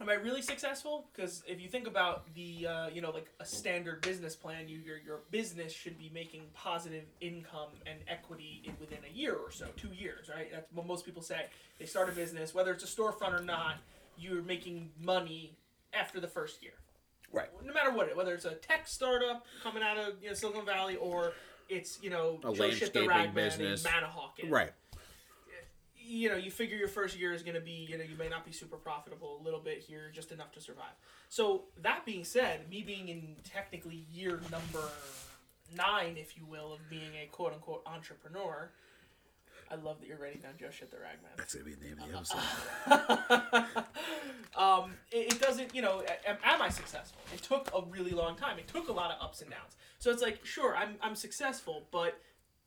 am 0.00 0.08
I 0.08 0.14
really 0.14 0.42
successful? 0.42 1.06
Because 1.12 1.42
if 1.46 1.60
you 1.60 1.68
think 1.68 1.86
about 1.86 2.32
the, 2.34 2.66
uh, 2.66 2.88
you 2.88 3.00
know, 3.00 3.10
like 3.10 3.30
a 3.40 3.44
standard 3.44 4.00
business 4.02 4.34
plan, 4.34 4.68
you, 4.68 4.78
your 4.78 4.98
your 4.98 5.20
business 5.30 5.72
should 5.72 5.96
be 5.98 6.10
making 6.12 6.42
positive 6.54 7.04
income 7.20 7.70
and 7.86 7.98
equity 8.08 8.62
in, 8.64 8.74
within 8.80 8.98
a 9.10 9.14
year 9.16 9.34
or 9.36 9.50
so, 9.50 9.66
two 9.76 9.92
years, 9.94 10.28
right? 10.28 10.50
That's 10.52 10.70
what 10.72 10.86
most 10.86 11.04
people 11.06 11.22
say. 11.22 11.46
They 11.78 11.86
start 11.86 12.08
a 12.08 12.12
business, 12.12 12.54
whether 12.54 12.72
it's 12.72 12.84
a 12.84 12.86
storefront 13.00 13.38
or 13.40 13.42
not, 13.42 13.76
you're 14.18 14.42
making 14.42 14.90
money 15.00 15.52
after 15.92 16.20
the 16.20 16.28
first 16.28 16.62
year. 16.62 16.72
Right. 17.34 17.48
No 17.64 17.72
matter 17.72 17.90
what, 17.92 18.14
whether 18.16 18.34
it's 18.34 18.44
a 18.44 18.54
tech 18.54 18.86
startup 18.86 19.44
coming 19.62 19.82
out 19.82 19.96
of 19.98 20.22
you 20.22 20.28
know, 20.28 20.34
Silicon 20.34 20.64
Valley 20.64 20.96
or 20.96 21.32
it's 21.68 21.98
you 22.02 22.10
know 22.10 22.38
A 22.40 22.48
Joe 22.48 22.52
the 22.54 22.60
landscaping 22.62 23.08
Ragman 23.08 23.34
business. 23.34 23.84
in 23.84 23.90
Manahawkin 23.90 24.50
Right. 24.50 24.72
you 25.96 26.28
know, 26.28 26.36
you 26.36 26.50
figure 26.50 26.76
your 26.76 26.88
first 26.88 27.18
year 27.18 27.32
is 27.32 27.42
going 27.42 27.54
to 27.54 27.62
be, 27.62 27.86
you 27.88 27.96
know, 27.96 28.04
you 28.04 28.16
may 28.18 28.28
not 28.28 28.44
be 28.44 28.52
super 28.52 28.76
profitable, 28.76 29.38
a 29.40 29.42
little 29.42 29.60
bit 29.60 29.78
here, 29.78 30.10
just 30.12 30.32
enough 30.32 30.52
to 30.52 30.60
survive. 30.60 30.92
So, 31.30 31.62
that 31.82 32.04
being 32.04 32.24
said, 32.24 32.68
me 32.68 32.82
being 32.82 33.08
in 33.08 33.36
technically 33.42 34.04
year 34.12 34.40
number 34.50 34.90
nine, 35.74 36.16
if 36.18 36.36
you 36.36 36.44
will, 36.44 36.74
of 36.74 36.80
being 36.90 37.14
a 37.22 37.26
quote 37.32 37.54
unquote 37.54 37.82
entrepreneur, 37.86 38.70
I 39.74 39.82
love 39.82 39.98
that 40.00 40.06
you're 40.06 40.18
writing 40.18 40.40
down 40.40 40.52
Joe 40.58 40.70
Shit 40.70 40.90
the 40.90 40.98
Ragman. 40.98 41.30
That's 41.36 41.54
gonna 41.54 41.64
be 41.64 41.74
the 41.74 41.84
name 41.84 41.98
of 41.98 42.08
the 42.08 42.16
episode. 43.58 43.84
um, 44.56 44.92
it, 45.10 45.32
it 45.34 45.40
doesn't, 45.40 45.74
you 45.74 45.82
know, 45.82 46.02
am, 46.26 46.36
am 46.44 46.62
I 46.62 46.68
successful? 46.68 47.20
It 47.32 47.42
took 47.42 47.68
a 47.76 47.82
really 47.90 48.12
long 48.12 48.36
time. 48.36 48.58
It 48.58 48.68
took 48.68 48.88
a 48.88 48.92
lot 48.92 49.10
of 49.10 49.20
ups 49.20 49.40
and 49.42 49.50
downs. 49.50 49.76
So 49.98 50.10
it's 50.10 50.22
like, 50.22 50.44
sure, 50.44 50.76
I'm, 50.76 50.94
I'm 51.02 51.16
successful, 51.16 51.88
but 51.90 52.20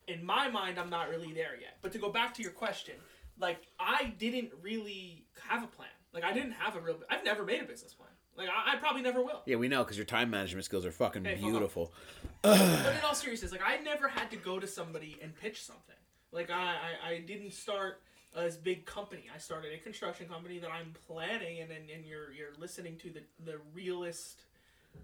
in 0.08 0.26
my 0.26 0.50
mind, 0.50 0.78
I'm 0.80 0.90
not 0.90 1.10
really 1.10 1.32
there 1.32 1.56
yet. 1.60 1.78
But 1.82 1.92
to 1.94 1.98
go 1.98 2.10
back 2.12 2.34
to 2.36 2.42
your 2.42 2.52
question, 2.52 2.96
like, 3.40 3.62
I 3.80 4.14
didn't 4.18 4.52
really 4.62 5.26
have 5.48 5.64
a 5.64 5.68
plan. 5.68 5.90
Like, 6.14 6.24
I 6.26 6.34
didn't 6.34 6.54
have 6.54 6.76
a 6.76 6.82
real, 6.82 6.98
I've 7.10 7.24
never 7.24 7.44
made 7.44 7.62
a 7.62 7.66
business 7.66 7.94
plan. 7.94 8.10
Like, 8.36 8.50
I, 8.50 8.74
I 8.74 8.76
probably 8.78 9.02
never 9.02 9.22
will. 9.24 9.44
Yeah, 9.46 9.56
we 9.56 9.68
know 9.68 9.84
because 9.84 9.98
your 9.98 10.06
time 10.06 10.30
management 10.30 10.66
skills 10.66 10.86
are 10.86 10.92
fucking 10.92 11.24
Hey, 11.24 11.36
beautiful. 11.36 11.94
But 12.42 12.60
in 12.60 13.06
all 13.06 13.16
seriousness, 13.16 13.52
like 13.52 13.62
I 13.66 13.78
never 13.78 14.08
had 14.08 14.30
to 14.32 14.38
go 14.38 14.60
to 14.60 14.68
somebody 14.68 15.18
and 15.22 15.36
pitch 15.36 15.64
something. 15.64 15.96
Like 16.32 16.50
I, 16.50 16.76
I, 17.06 17.10
I 17.10 17.20
didn't 17.20 17.54
start 17.54 18.02
a 18.36 18.44
this 18.44 18.56
big 18.56 18.86
company. 18.86 19.26
I 19.34 19.38
started 19.38 19.74
a 19.74 19.78
construction 19.78 20.28
company 20.28 20.60
that 20.60 20.70
I'm 20.72 20.94
planning, 21.08 21.62
and 21.62 21.72
and, 21.72 21.90
and 21.90 22.06
you're 22.06 22.32
you're 22.32 22.54
listening 22.60 22.98
to 22.98 23.10
the 23.10 23.22
the 23.46 23.58
realist, 23.74 24.42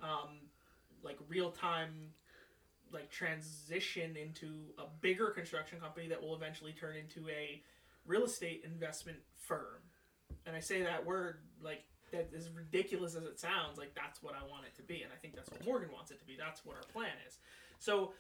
um, 0.01 0.39
like 1.03 1.17
real 1.27 1.51
time, 1.51 1.91
like 2.91 3.09
transition 3.09 4.15
into 4.17 4.47
a 4.77 4.83
bigger 5.01 5.27
construction 5.27 5.79
company 5.79 6.07
that 6.09 6.21
will 6.21 6.35
eventually 6.35 6.73
turn 6.73 6.95
into 6.95 7.27
a 7.29 7.61
real 8.05 8.25
estate 8.25 8.63
investment 8.65 9.17
firm. 9.35 9.81
And 10.45 10.55
I 10.55 10.59
say 10.59 10.83
that 10.83 11.05
word 11.05 11.39
like 11.63 11.83
that 12.11 12.29
as 12.35 12.49
ridiculous 12.49 13.15
as 13.15 13.23
it 13.23 13.39
sounds, 13.39 13.77
like 13.77 13.95
that's 13.95 14.21
what 14.21 14.35
I 14.35 14.45
want 14.47 14.65
it 14.65 14.75
to 14.75 14.83
be, 14.83 15.01
and 15.01 15.11
I 15.11 15.17
think 15.17 15.35
that's 15.35 15.49
what 15.49 15.65
Morgan 15.65 15.89
wants 15.91 16.11
it 16.11 16.19
to 16.19 16.25
be. 16.25 16.35
That's 16.37 16.65
what 16.65 16.75
our 16.75 16.83
plan 16.93 17.15
is. 17.27 17.39
So 17.79 18.13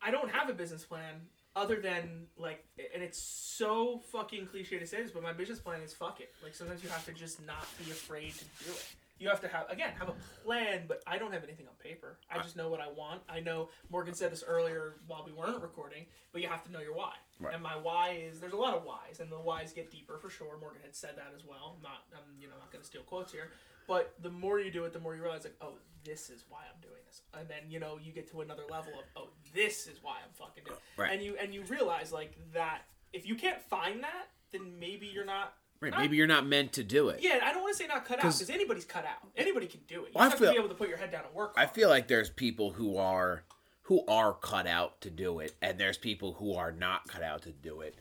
I 0.00 0.10
don't 0.10 0.30
have 0.30 0.48
a 0.48 0.52
business 0.52 0.84
plan 0.84 1.14
other 1.54 1.80
than 1.80 2.26
like, 2.36 2.64
and 2.94 3.02
it's 3.02 3.18
so 3.18 4.00
fucking 4.10 4.46
cliche 4.46 4.78
to 4.78 4.86
say 4.86 5.02
this, 5.02 5.10
but 5.10 5.22
my 5.22 5.32
business 5.32 5.58
plan 5.58 5.80
is 5.80 5.92
fuck 5.92 6.20
it. 6.20 6.32
Like 6.42 6.54
sometimes 6.54 6.82
you 6.82 6.88
have 6.88 7.04
to 7.06 7.12
just 7.12 7.44
not 7.46 7.66
be 7.84 7.90
afraid 7.90 8.34
to 8.34 8.44
do 8.64 8.70
it. 8.70 8.86
You 9.18 9.28
have 9.28 9.40
to 9.42 9.48
have 9.48 9.70
again 9.70 9.92
have 10.00 10.08
a 10.08 10.14
plan, 10.44 10.84
but 10.88 11.00
I 11.06 11.16
don't 11.16 11.32
have 11.32 11.44
anything 11.44 11.68
on 11.68 11.74
paper. 11.80 12.18
I 12.28 12.42
just 12.42 12.56
know 12.56 12.68
what 12.68 12.80
I 12.80 12.88
want. 12.90 13.22
I 13.28 13.38
know 13.38 13.68
Morgan 13.88 14.14
said 14.14 14.32
this 14.32 14.42
earlier 14.44 14.96
while 15.06 15.22
we 15.24 15.32
weren't 15.32 15.62
recording, 15.62 16.06
but 16.32 16.42
you 16.42 16.48
have 16.48 16.64
to 16.64 16.72
know 16.72 16.80
your 16.80 16.94
why. 16.94 17.12
Right. 17.38 17.54
And 17.54 17.62
my 17.62 17.76
why 17.76 18.20
is 18.20 18.40
there's 18.40 18.52
a 18.52 18.56
lot 18.56 18.74
of 18.74 18.82
whys, 18.82 19.20
and 19.20 19.30
the 19.30 19.36
whys 19.36 19.72
get 19.72 19.92
deeper 19.92 20.18
for 20.18 20.28
sure. 20.28 20.58
Morgan 20.60 20.80
had 20.82 20.96
said 20.96 21.12
that 21.16 21.32
as 21.36 21.44
well. 21.44 21.76
I'm 21.76 21.82
not 21.82 22.02
I'm 22.12 22.40
you 22.40 22.48
know 22.48 22.54
not 22.58 22.72
going 22.72 22.82
to 22.82 22.86
steal 22.86 23.02
quotes 23.02 23.30
here, 23.30 23.52
But 23.86 24.14
the 24.22 24.30
more 24.30 24.58
you 24.60 24.70
do 24.70 24.84
it, 24.84 24.92
the 24.92 24.98
more 25.00 25.14
you 25.14 25.22
realize 25.22 25.44
like, 25.44 25.56
oh, 25.60 25.74
this 26.04 26.30
is 26.30 26.44
why 26.48 26.60
I'm 26.72 26.80
doing 26.80 27.00
this. 27.06 27.22
And 27.38 27.48
then 27.48 27.70
you 27.70 27.78
know 27.80 27.98
you 28.02 28.12
get 28.12 28.30
to 28.32 28.40
another 28.40 28.62
level 28.70 28.92
of, 28.94 29.04
oh, 29.16 29.28
this 29.54 29.86
is 29.86 29.98
why 30.02 30.16
I'm 30.24 30.32
fucking 30.34 30.64
doing. 30.64 30.76
it. 30.96 31.00
Right. 31.00 31.12
And 31.12 31.22
you 31.22 31.36
and 31.40 31.54
you 31.54 31.62
realize 31.68 32.12
like 32.12 32.36
that 32.54 32.82
if 33.12 33.26
you 33.26 33.34
can't 33.34 33.60
find 33.68 34.02
that, 34.02 34.28
then 34.52 34.78
maybe 34.78 35.06
you're 35.06 35.24
not. 35.24 35.54
Right, 35.80 35.90
not- 35.90 36.00
maybe 36.00 36.16
you're 36.16 36.28
not 36.28 36.46
meant 36.46 36.72
to 36.74 36.84
do 36.84 37.08
it. 37.08 37.20
Yeah, 37.22 37.40
I 37.42 37.52
don't 37.52 37.62
want 37.62 37.76
to 37.76 37.82
say 37.82 37.88
not 37.88 38.04
cut 38.04 38.18
out 38.18 38.32
because 38.32 38.48
anybody's 38.50 38.84
cut 38.84 39.04
out. 39.04 39.28
Anybody 39.36 39.66
can 39.66 39.80
do 39.88 40.04
it. 40.04 40.08
You 40.08 40.12
Well, 40.14 40.24
have 40.24 40.38
to 40.38 40.44
feel- 40.44 40.52
be 40.52 40.58
able 40.58 40.68
to 40.68 40.74
put 40.76 40.88
your 40.88 40.96
head 40.98 41.10
down 41.10 41.24
and 41.24 41.34
work. 41.34 41.54
I 41.56 41.66
feel 41.66 41.88
like 41.88 42.06
there's 42.08 42.30
people 42.30 42.72
who 42.72 42.96
are 42.96 43.42
who 43.86 44.04
are 44.06 44.32
cut 44.32 44.66
out 44.68 45.00
to 45.00 45.10
do 45.10 45.40
it, 45.40 45.54
and 45.60 45.78
there's 45.78 45.98
people 45.98 46.34
who 46.34 46.54
are 46.54 46.70
not 46.72 47.08
cut 47.08 47.22
out 47.22 47.42
to 47.42 47.50
do 47.50 47.80
it. 47.80 47.96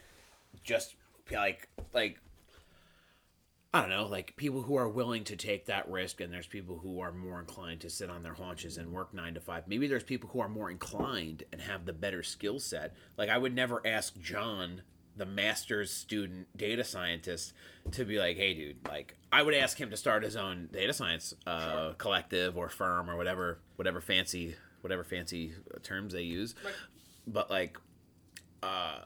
Just 0.64 0.96
like 1.32 1.70
like 1.94 2.20
I 3.74 3.80
don't 3.80 3.90
know, 3.90 4.06
like 4.06 4.36
people 4.36 4.62
who 4.64 4.76
are 4.76 4.90
willing 4.90 5.24
to 5.26 5.38
take 5.38 5.68
that 5.68 5.90
risk, 5.90 6.20
and 6.20 6.32
there's 6.32 6.48
people 6.48 6.80
who 6.80 7.00
are 7.00 7.14
more 7.14 7.40
inclined 7.40 7.80
to 7.82 7.90
sit 7.90 8.10
on 8.10 8.22
their 8.22 8.34
haunches 8.34 8.78
and 8.78 8.92
work 8.92 9.14
nine 9.14 9.34
to 9.36 9.40
five. 9.40 9.66
Maybe 9.66 9.88
there's 9.88 10.04
people 10.04 10.30
who 10.34 10.42
are 10.42 10.50
more 10.50 10.70
inclined 10.70 11.44
and 11.54 11.62
have 11.62 11.86
the 11.86 11.94
better 11.94 12.22
skill 12.22 12.60
set. 12.60 12.94
Like 13.18 13.30
I 13.30 13.38
would 13.38 13.56
never 13.56 13.86
ask 13.88 14.20
John, 14.20 14.82
the 15.16 15.26
master's 15.26 15.90
student 15.90 16.48
data 16.58 16.84
scientist, 16.84 17.54
to 17.92 18.04
be 18.04 18.20
like, 18.20 18.36
"Hey, 18.36 18.54
dude," 18.54 18.86
like 18.90 19.16
I 19.32 19.42
would 19.42 19.54
ask 19.54 19.80
him 19.80 19.90
to 19.92 19.98
start 19.98 20.24
his 20.24 20.36
own 20.36 20.68
data 20.74 20.92
science 20.92 21.34
uh, 21.48 21.94
collective 21.98 22.58
or 22.58 22.68
firm 22.68 23.10
or 23.10 23.16
whatever, 23.16 23.60
whatever 23.78 24.02
fancy, 24.02 24.56
whatever 24.82 25.06
fancy 25.06 25.54
terms 25.82 26.12
they 26.12 26.24
use. 26.24 26.56
Right. 26.64 26.74
But 27.26 27.50
like, 27.50 27.78
uh, 28.62 29.00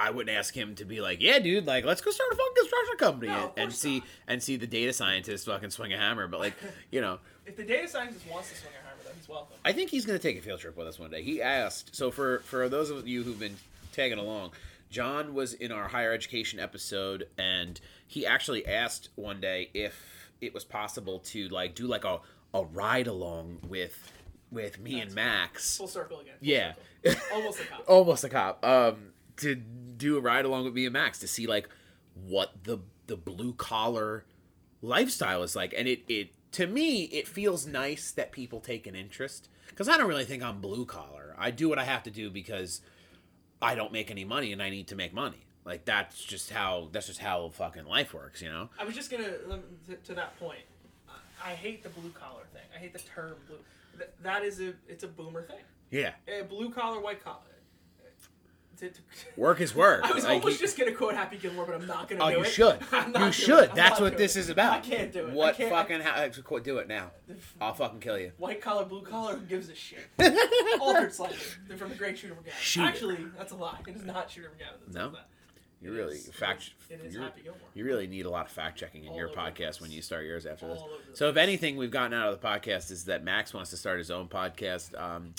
I 0.00 0.10
wouldn't 0.10 0.36
ask 0.36 0.54
him 0.54 0.74
to 0.76 0.84
be 0.84 1.00
like, 1.00 1.20
"Yeah, 1.20 1.38
dude, 1.38 1.66
like 1.66 1.84
let's 1.84 2.00
go 2.00 2.10
start 2.10 2.32
a 2.32 2.36
fucking 2.36 2.54
construction 2.56 2.96
company 2.98 3.28
No, 3.32 3.52
and, 3.56 3.64
and 3.66 3.72
see 3.72 4.02
and 4.26 4.42
see 4.42 4.56
the 4.56 4.66
data 4.66 4.92
scientist 4.92 5.46
fucking 5.46 5.70
swing 5.70 5.92
a 5.92 5.98
hammer." 5.98 6.26
But 6.26 6.40
like, 6.40 6.54
you 6.90 7.00
know, 7.00 7.18
If 7.46 7.56
the 7.56 7.64
data 7.64 7.86
scientist 7.88 8.24
wants 8.30 8.50
to 8.50 8.56
swing 8.56 8.72
a 8.80 8.86
hammer, 8.86 9.00
then 9.04 9.12
he's 9.16 9.28
welcome. 9.28 9.56
I 9.64 9.72
think 9.72 9.90
he's 9.90 10.06
going 10.06 10.18
to 10.18 10.22
take 10.22 10.38
a 10.38 10.42
field 10.42 10.60
trip 10.60 10.76
with 10.76 10.86
us 10.86 10.98
one 10.98 11.10
day. 11.10 11.22
He 11.22 11.42
asked. 11.42 11.94
So 11.94 12.10
for 12.10 12.40
for 12.40 12.68
those 12.68 12.90
of 12.90 13.06
you 13.06 13.22
who've 13.22 13.38
been 13.38 13.56
tagging 13.92 14.18
along, 14.18 14.52
John 14.90 15.34
was 15.34 15.52
in 15.54 15.70
our 15.72 15.88
higher 15.88 16.12
education 16.12 16.58
episode, 16.60 17.28
and 17.38 17.80
he 18.06 18.24
actually 18.26 18.66
asked 18.66 19.10
one 19.16 19.40
day 19.40 19.70
if 19.74 20.30
it 20.40 20.54
was 20.54 20.64
possible 20.64 21.18
to 21.18 21.48
like 21.48 21.74
do 21.74 21.86
like 21.86 22.04
a 22.04 22.20
a 22.54 22.64
ride 22.64 23.06
along 23.06 23.58
with 23.68 24.12
with 24.50 24.80
me 24.80 25.00
and 25.00 25.14
Max. 25.14 25.76
Full 25.76 25.86
circle 25.86 26.20
again. 26.20 26.34
Full 26.40 26.48
Yeah. 26.48 26.72
circle. 27.04 27.20
Almost 27.36 27.60
a 27.60 27.64
cop. 27.64 27.84
almost 27.88 28.24
a 28.24 28.28
cop 28.28 28.64
um 28.64 29.12
to 29.40 29.54
do 29.54 30.16
a 30.16 30.20
ride 30.20 30.44
along 30.44 30.64
with 30.64 30.74
me 30.74 30.84
and 30.86 30.92
max 30.92 31.18
to 31.18 31.28
see 31.28 31.46
like 31.46 31.68
what 32.14 32.64
the 32.64 32.78
the 33.06 33.16
blue 33.16 33.52
collar 33.54 34.24
lifestyle 34.82 35.42
is 35.42 35.54
like 35.56 35.74
and 35.76 35.86
it 35.88 36.02
it 36.08 36.30
to 36.52 36.66
me 36.66 37.02
it 37.04 37.28
feels 37.28 37.66
nice 37.66 38.10
that 38.12 38.32
people 38.32 38.60
take 38.60 38.86
an 38.86 38.94
interest 38.94 39.48
because 39.68 39.88
i 39.88 39.96
don't 39.96 40.08
really 40.08 40.24
think 40.24 40.42
i'm 40.42 40.60
blue 40.60 40.84
collar 40.86 41.34
i 41.38 41.50
do 41.50 41.68
what 41.68 41.78
i 41.78 41.84
have 41.84 42.02
to 42.02 42.10
do 42.10 42.30
because 42.30 42.80
i 43.60 43.74
don't 43.74 43.92
make 43.92 44.10
any 44.10 44.24
money 44.24 44.52
and 44.52 44.62
i 44.62 44.70
need 44.70 44.88
to 44.88 44.96
make 44.96 45.12
money 45.12 45.44
like 45.64 45.84
that's 45.84 46.22
just 46.24 46.50
how 46.50 46.88
that's 46.92 47.06
just 47.08 47.18
how 47.20 47.48
fucking 47.50 47.84
life 47.84 48.14
works 48.14 48.40
you 48.40 48.48
know 48.48 48.68
I 48.78 48.84
was 48.84 48.94
just 48.94 49.10
gonna 49.10 49.24
to, 49.88 49.96
to 50.04 50.14
that 50.14 50.38
point. 50.40 50.60
I- 51.08 51.50
I 51.50 51.54
hate 51.54 51.82
the 51.82 51.88
blue 51.90 52.10
collar 52.10 52.44
thing. 52.52 52.62
I 52.74 52.78
hate 52.78 52.92
the 52.92 52.98
term 52.98 53.32
blue. 53.46 53.56
Th- 53.96 54.10
that 54.22 54.42
is 54.44 54.60
a 54.60 54.72
it's 54.88 55.04
a 55.04 55.08
boomer 55.08 55.42
thing. 55.42 55.60
yeah 55.90 56.12
Uh, 56.28 56.42
blue 56.44 56.70
collar, 56.70 57.00
white 57.00 57.22
collar. 57.24 57.36
To- 58.80 58.88
to- 58.90 59.00
work 59.36 59.60
is 59.60 59.74
work 59.74 60.02
I 60.04 60.12
was 60.12 60.24
Like, 60.24 60.34
almost 60.42 60.60
you- 60.60 60.66
just 60.66 60.78
gonna 60.78 60.92
quote 60.92 61.14
Happy 61.14 61.36
Gilmore, 61.36 61.66
but 61.66 61.74
I'm 61.76 61.86
not 61.86 62.08
gonna 62.08 62.24
Oh, 62.24 62.30
do 62.30 62.36
you 62.38 62.42
it. 62.42 62.46
should. 62.46 62.78
You 63.20 63.32
should. 63.32 63.72
That's 63.74 64.00
what 64.00 64.16
this 64.16 64.36
it. 64.36 64.40
is 64.40 64.48
about. 64.48 64.72
I 64.72 64.78
can't 64.80 65.12
do 65.12 65.26
it. 65.26 65.32
What 65.32 65.56
fucking? 65.56 66.00
Ha- 66.00 66.28
qu- 66.44 66.60
do 66.60 66.78
it 66.78 66.88
now. 66.88 67.10
I'll 67.60 67.74
fucking 67.74 68.00
kill 68.00 68.18
you. 68.18 68.32
White 68.38 68.60
collar, 68.60 68.84
blue 68.84 69.02
collar, 69.02 69.36
who 69.36 69.46
gives 69.46 69.68
a 69.68 69.74
shit? 69.74 69.98
Altered 70.80 71.12
slightly. 71.12 71.36
They're 71.68 71.76
from 71.76 71.90
the 71.90 71.94
Great 71.94 72.18
Shooter. 72.18 72.34
Shooter. 72.60 72.86
Actually, 72.88 73.18
that's 73.36 73.52
a 73.52 73.56
lie. 73.56 73.78
It 73.86 73.96
is 73.96 74.04
not 74.04 74.30
Shooter. 74.30 74.50
That 74.58 74.94
No? 74.94 75.10
that. 75.10 75.26
You 75.82 75.92
It 75.92 75.96
really 75.96 76.16
is- 76.16 76.28
fact. 76.32 76.70
It 76.90 77.00
is 77.04 77.14
you're- 77.14 77.24
Happy 77.24 77.40
Gilmore. 77.42 77.60
You 77.74 77.84
really 77.84 78.06
need 78.06 78.26
a 78.26 78.30
lot 78.30 78.44
of 78.46 78.52
fact 78.52 78.78
checking 78.78 79.04
in 79.04 79.10
All 79.12 79.16
your 79.16 79.28
podcast 79.30 79.80
when 79.80 79.90
you 79.90 80.02
start 80.02 80.24
yours 80.26 80.44
after 80.46 80.68
this. 80.68 80.78
All 80.78 80.90
the 81.10 81.16
So, 81.16 81.28
if 81.30 81.36
anything 81.38 81.76
we've 81.76 81.90
gotten 81.90 82.12
out 82.12 82.32
of 82.32 82.40
the 82.40 82.46
podcast 82.46 82.90
is 82.90 83.04
that 83.06 83.24
Max 83.24 83.54
wants 83.54 83.70
to 83.70 83.76
start 83.78 83.98
his 83.98 84.10
own 84.10 84.28
podcast. 84.28 84.98
Um, 85.00 85.34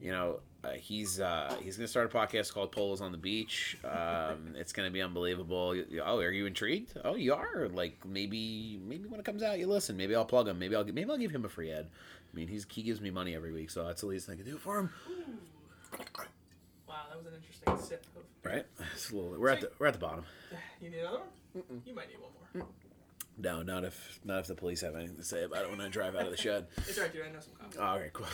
you 0.00 0.12
know, 0.12 0.40
uh, 0.66 0.72
he's 0.72 1.20
uh, 1.20 1.54
he's 1.62 1.76
gonna 1.76 1.86
start 1.88 2.12
a 2.12 2.16
podcast 2.16 2.52
called 2.52 2.72
Polos 2.72 3.00
on 3.00 3.12
the 3.12 3.18
Beach. 3.18 3.76
Um, 3.84 4.54
it's 4.56 4.72
gonna 4.72 4.90
be 4.90 5.02
unbelievable. 5.02 5.74
You- 5.74 5.86
you- 5.90 6.02
Oh, 6.04 6.18
are 6.18 6.30
you 6.30 6.46
intrigued? 6.46 6.92
Oh, 7.04 7.14
you 7.14 7.34
are. 7.34 7.68
Like 7.68 8.04
maybe 8.04 8.80
maybe 8.86 9.08
when 9.08 9.20
it 9.20 9.24
comes 9.26 9.42
out, 9.42 9.58
you 9.58 9.66
listen. 9.66 9.96
Maybe 9.96 10.14
I'll 10.14 10.24
plug 10.24 10.48
him. 10.48 10.58
Maybe 10.58 10.74
I'll 10.76 10.84
maybe 10.84 11.10
I'll 11.10 11.18
give 11.18 11.30
him 11.34 11.44
a 11.44 11.48
free 11.48 11.70
ad. 11.72 11.86
I 12.32 12.36
mean, 12.36 12.48
he's 12.48 12.66
he 12.70 12.82
gives 12.82 13.00
me 13.00 13.10
money 13.10 13.34
every 13.34 13.52
week, 13.52 13.70
so 13.70 13.84
that's 13.86 14.00
the 14.02 14.06
least 14.08 14.28
I 14.28 14.34
can 14.34 14.44
do 14.44 14.58
for 14.58 14.78
him. 14.78 14.90
Wow, 16.88 16.94
that 17.08 17.16
was 17.18 17.26
an 17.26 17.34
interesting 17.34 17.78
sip. 17.88 18.04
Of, 18.16 18.22
Right? 18.44 18.64
It's 18.94 19.10
a 19.10 19.16
little, 19.16 19.40
we're 19.40 19.48
at 19.48 19.60
the 19.60 19.70
we're 19.78 19.86
at 19.86 19.94
the 19.94 19.98
bottom. 20.00 20.24
you 20.80 20.90
need 20.90 20.98
another 21.00 21.18
one? 21.18 21.82
You 21.84 21.94
might 21.94 22.08
need 22.08 22.18
one 22.20 22.30
more. 22.54 22.68
No, 23.38 23.62
not 23.62 23.84
if 23.84 24.20
not 24.24 24.38
if 24.40 24.46
the 24.46 24.54
police 24.54 24.80
have 24.82 24.94
anything 24.94 25.16
to 25.16 25.24
say 25.24 25.42
about 25.44 25.64
it 25.64 25.70
when 25.70 25.80
I 25.80 25.88
drive 25.88 26.14
out 26.14 26.22
of 26.26 26.30
the 26.30 26.36
shed. 26.36 26.66
It's 26.76 26.96
alright, 26.96 27.12
dude. 27.12 27.24
I 27.26 27.32
know 27.32 27.40
some 27.40 27.54
cops. 27.60 27.76
Okay, 27.76 28.10
cool. 28.12 28.26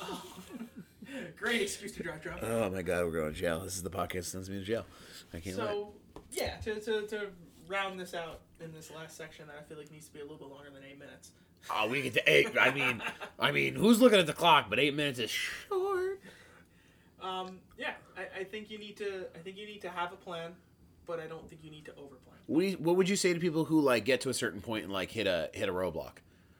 Great 1.38 1.62
excuse 1.62 1.92
to 1.92 2.02
drive 2.02 2.22
drunk. 2.22 2.42
Oh 2.42 2.70
my 2.70 2.82
god, 2.82 3.04
we're 3.04 3.12
going 3.12 3.32
to 3.32 3.38
jail. 3.38 3.60
This 3.60 3.76
is 3.76 3.82
the 3.82 3.90
podcast 3.90 4.12
that 4.12 4.24
sends 4.24 4.50
me 4.50 4.58
to 4.58 4.64
jail. 4.64 4.84
I 5.32 5.40
can't. 5.40 5.56
So, 5.56 5.92
yeah, 6.30 6.56
to, 6.64 6.80
to, 6.80 7.06
to 7.08 7.26
round 7.66 7.98
this 7.98 8.14
out 8.14 8.40
in 8.60 8.72
this 8.72 8.90
last 8.94 9.16
section 9.16 9.46
that 9.46 9.56
I 9.58 9.62
feel 9.62 9.78
like 9.78 9.90
needs 9.90 10.06
to 10.08 10.12
be 10.12 10.20
a 10.20 10.22
little 10.22 10.38
bit 10.38 10.48
longer 10.48 10.70
than 10.70 10.82
eight 10.88 10.98
minutes. 10.98 11.32
Oh, 11.70 11.88
we 11.88 12.02
get 12.02 12.14
to 12.14 12.30
eight. 12.30 12.50
I 12.58 12.70
mean, 12.72 13.02
I 13.38 13.50
mean, 13.52 13.74
who's 13.74 14.00
looking 14.00 14.18
at 14.18 14.26
the 14.26 14.32
clock? 14.32 14.66
But 14.70 14.78
eight 14.78 14.94
minutes 14.94 15.18
is 15.18 15.30
short. 15.30 16.20
Um, 17.20 17.58
yeah, 17.76 17.94
I, 18.16 18.40
I 18.40 18.44
think 18.44 18.70
you 18.70 18.78
need 18.78 18.96
to. 18.98 19.26
I 19.34 19.38
think 19.38 19.56
you 19.56 19.66
need 19.66 19.80
to 19.82 19.88
have 19.90 20.12
a 20.12 20.16
plan, 20.16 20.52
but 21.06 21.18
I 21.18 21.26
don't 21.26 21.48
think 21.48 21.64
you 21.64 21.70
need 21.70 21.84
to 21.86 21.90
overplan. 21.92 22.36
What, 22.46 22.60
do 22.60 22.66
you, 22.66 22.76
what 22.76 22.96
would 22.96 23.08
you 23.08 23.16
say 23.16 23.34
to 23.34 23.40
people 23.40 23.64
who 23.64 23.80
like 23.80 24.04
get 24.04 24.20
to 24.22 24.30
a 24.30 24.34
certain 24.34 24.60
point 24.60 24.84
and 24.84 24.92
like 24.92 25.10
hit 25.10 25.26
a 25.26 25.50
hit 25.52 25.68
a 25.68 25.72
roadblock? 25.72 26.18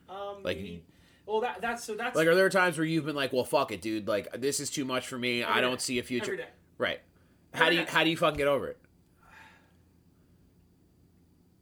Um, 0.08 0.42
Like 0.42 0.56
you- 0.58 0.62
need, 0.64 0.82
well, 1.28 1.40
that 1.42 1.60
that's 1.60 1.84
so 1.84 1.94
that's 1.94 2.16
Like, 2.16 2.26
are 2.26 2.34
there 2.34 2.48
times 2.48 2.78
where 2.78 2.86
you've 2.86 3.04
been 3.06 3.14
like, 3.16 3.32
"Well, 3.32 3.44
fuck 3.44 3.70
it, 3.70 3.80
dude. 3.82 4.08
Like, 4.08 4.28
this 4.40 4.58
is 4.60 4.70
too 4.70 4.84
much 4.84 5.06
for 5.06 5.18
me. 5.18 5.44
I 5.44 5.60
don't 5.60 5.72
day. 5.74 5.78
see 5.78 5.98
a 5.98 6.02
future." 6.02 6.32
every 6.32 6.36
day. 6.38 6.48
Right. 6.78 7.00
How 7.54 7.64
Every 7.66 7.76
do 7.76 7.80
you 7.80 7.86
day. 7.86 7.92
how 7.92 8.04
do 8.04 8.10
you 8.10 8.16
fucking 8.16 8.38
get 8.38 8.48
over 8.48 8.68
it? 8.68 8.78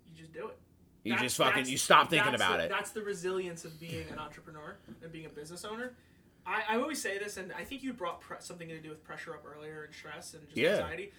You 0.08 0.14
just 0.22 0.32
do 0.32 0.48
it. 0.48 0.58
You 1.04 1.12
That's- 1.12 1.26
just 1.26 1.36
fucking 1.36 1.66
you 1.66 1.76
stop 1.78 2.10
thinking 2.10 2.34
about 2.34 2.58
the, 2.58 2.64
it. 2.64 2.68
That's 2.68 2.90
the 2.90 3.02
resilience 3.02 3.64
of 3.64 3.78
being 3.78 4.08
an 4.10 4.18
entrepreneur 4.18 4.76
and 5.02 5.12
being 5.12 5.26
a 5.26 5.30
business 5.30 5.64
owner. 5.64 5.92
I, 6.46 6.62
I 6.70 6.76
always 6.76 7.00
say 7.02 7.18
this, 7.18 7.36
and 7.36 7.52
I 7.52 7.64
think 7.64 7.82
you 7.82 7.92
brought 7.92 8.20
pre- 8.20 8.36
something 8.40 8.68
to 8.68 8.78
do 8.78 8.88
with 8.90 9.02
pressure 9.02 9.34
up 9.34 9.44
earlier 9.44 9.84
and 9.84 9.94
stress 9.94 10.34
and 10.34 10.44
just 10.46 10.56
Yeah. 10.56 10.74
anxiety. 10.76 11.12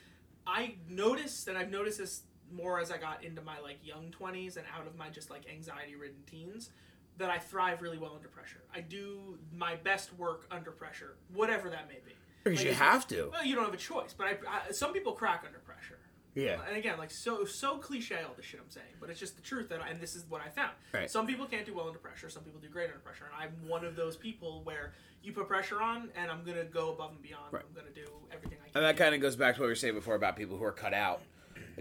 I 0.46 0.76
noticed, 0.90 1.48
and 1.50 1.58
I've 1.58 1.70
noticed 1.72 1.98
this 1.98 2.22
more 2.50 2.80
as 2.80 2.92
I 2.92 2.98
got 2.98 3.26
into 3.26 3.42
my 3.42 3.60
like 3.60 3.78
young 3.86 4.10
twenties 4.12 4.56
and 4.56 4.66
out 4.78 4.88
of 4.88 4.96
my 4.98 5.10
just 5.10 5.30
like 5.30 5.42
anxiety 5.52 5.96
ridden 5.96 6.24
teens, 6.26 6.70
that 7.18 7.30
I 7.30 7.40
thrive 7.40 7.82
really 7.82 7.98
well 7.98 8.14
under 8.16 8.28
pressure. 8.28 8.62
I 8.74 8.82
do 8.82 9.38
my 9.56 9.76
best 9.76 10.18
work 10.18 10.46
under 10.52 10.72
pressure, 10.72 11.16
whatever 11.34 11.70
that 11.70 11.88
may 11.88 12.00
be. 12.06 12.14
Because 12.44 12.60
Like, 12.60 12.68
you 12.68 12.74
have 12.74 13.08
to. 13.08 13.30
Well, 13.32 13.46
you 13.46 13.56
don't 13.56 13.66
have 13.66 13.74
a 13.74 13.78
choice, 13.78 14.14
but 14.18 14.28
I, 14.28 14.38
I, 14.48 14.72
some 14.72 14.94
people 14.94 15.14
crack 15.14 15.44
under 15.46 15.60
pressure. 15.60 16.00
Yeah. 16.36 16.60
And 16.68 16.78
again, 16.78 17.00
like 17.00 17.10
so 17.10 17.46
so 17.46 17.78
cliche 17.80 18.18
all 18.28 18.36
the 18.36 18.44
shit 18.44 18.60
I'm 18.64 18.70
saying, 18.70 18.86
but 19.00 19.10
it's 19.10 19.20
just 19.20 19.36
the 19.36 19.42
truth 19.42 19.70
that 19.70 19.82
I, 19.82 19.90
and 19.90 20.00
this 20.00 20.16
is 20.16 20.24
what 20.30 20.40
I 20.42 20.50
found. 20.50 20.72
Right. 20.94 21.10
Some 21.10 21.26
people 21.26 21.48
can't 21.48 21.66
do 21.66 21.74
well 21.74 21.88
under 21.88 21.98
pressure. 21.98 22.30
Some 22.30 22.44
people 22.44 22.60
do 22.60 22.70
great 22.70 22.90
under 22.90 23.00
pressure, 23.00 23.26
and 23.26 23.34
I'm 23.44 23.68
one 23.68 23.84
of 23.84 23.96
those 23.96 24.16
people 24.16 24.62
where 24.64 24.94
you 25.24 25.34
put 25.34 25.48
pressure 25.48 25.82
on, 25.82 26.10
and 26.16 26.30
I'm 26.30 26.44
gonna 26.44 26.64
go 26.64 26.94
above 26.94 27.12
and 27.12 27.22
beyond. 27.24 27.52
Right. 27.52 27.64
I'm 27.68 27.74
gonna 27.76 27.94
do 27.94 28.06
everything 28.32 28.60
I 28.64 28.70
can. 28.70 28.76
And 28.76 28.86
that 28.86 28.98
kind 28.98 29.16
of 29.16 29.22
goes 29.22 29.36
back 29.36 29.56
to 29.56 29.62
what 29.62 29.66
we 29.66 29.72
were 29.72 29.76
saying 29.76 29.96
before 29.96 30.14
about 30.14 30.36
people 30.36 30.58
who 30.58 30.64
are 30.64 30.72
cut 30.72 30.94
out. 30.94 31.22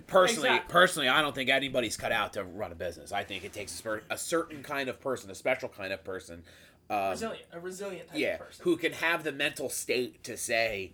Personally, 0.07 0.49
Exactly. 0.51 0.73
personally, 0.73 1.09
I 1.09 1.23
don't 1.23 1.35
think 1.35 1.49
anybody's 1.49 1.97
cut 1.97 2.13
out 2.13 2.35
to 2.35 2.45
run 2.45 2.71
a 2.71 2.75
business. 2.75 3.13
I 3.13 3.25
think 3.25 3.45
it 3.45 3.53
takes 3.53 3.83
a, 3.85 4.01
a 4.11 4.19
certain 4.19 4.63
kind 4.63 4.89
of 4.89 5.01
person, 5.01 5.31
a 5.31 5.35
special 5.35 5.69
kind 5.69 5.93
of 5.93 6.05
person, 6.05 6.43
um, 6.91 7.11
resilient, 7.11 7.47
a 7.53 7.61
resilient 7.61 8.09
type 8.09 8.19
yeah, 8.19 8.35
of 8.35 8.41
person. 8.41 8.65
who 8.65 8.77
can 8.77 8.93
have 8.93 9.25
the 9.25 9.33
mental 9.33 9.71
state 9.71 10.23
to 10.25 10.37
say, 10.37 10.93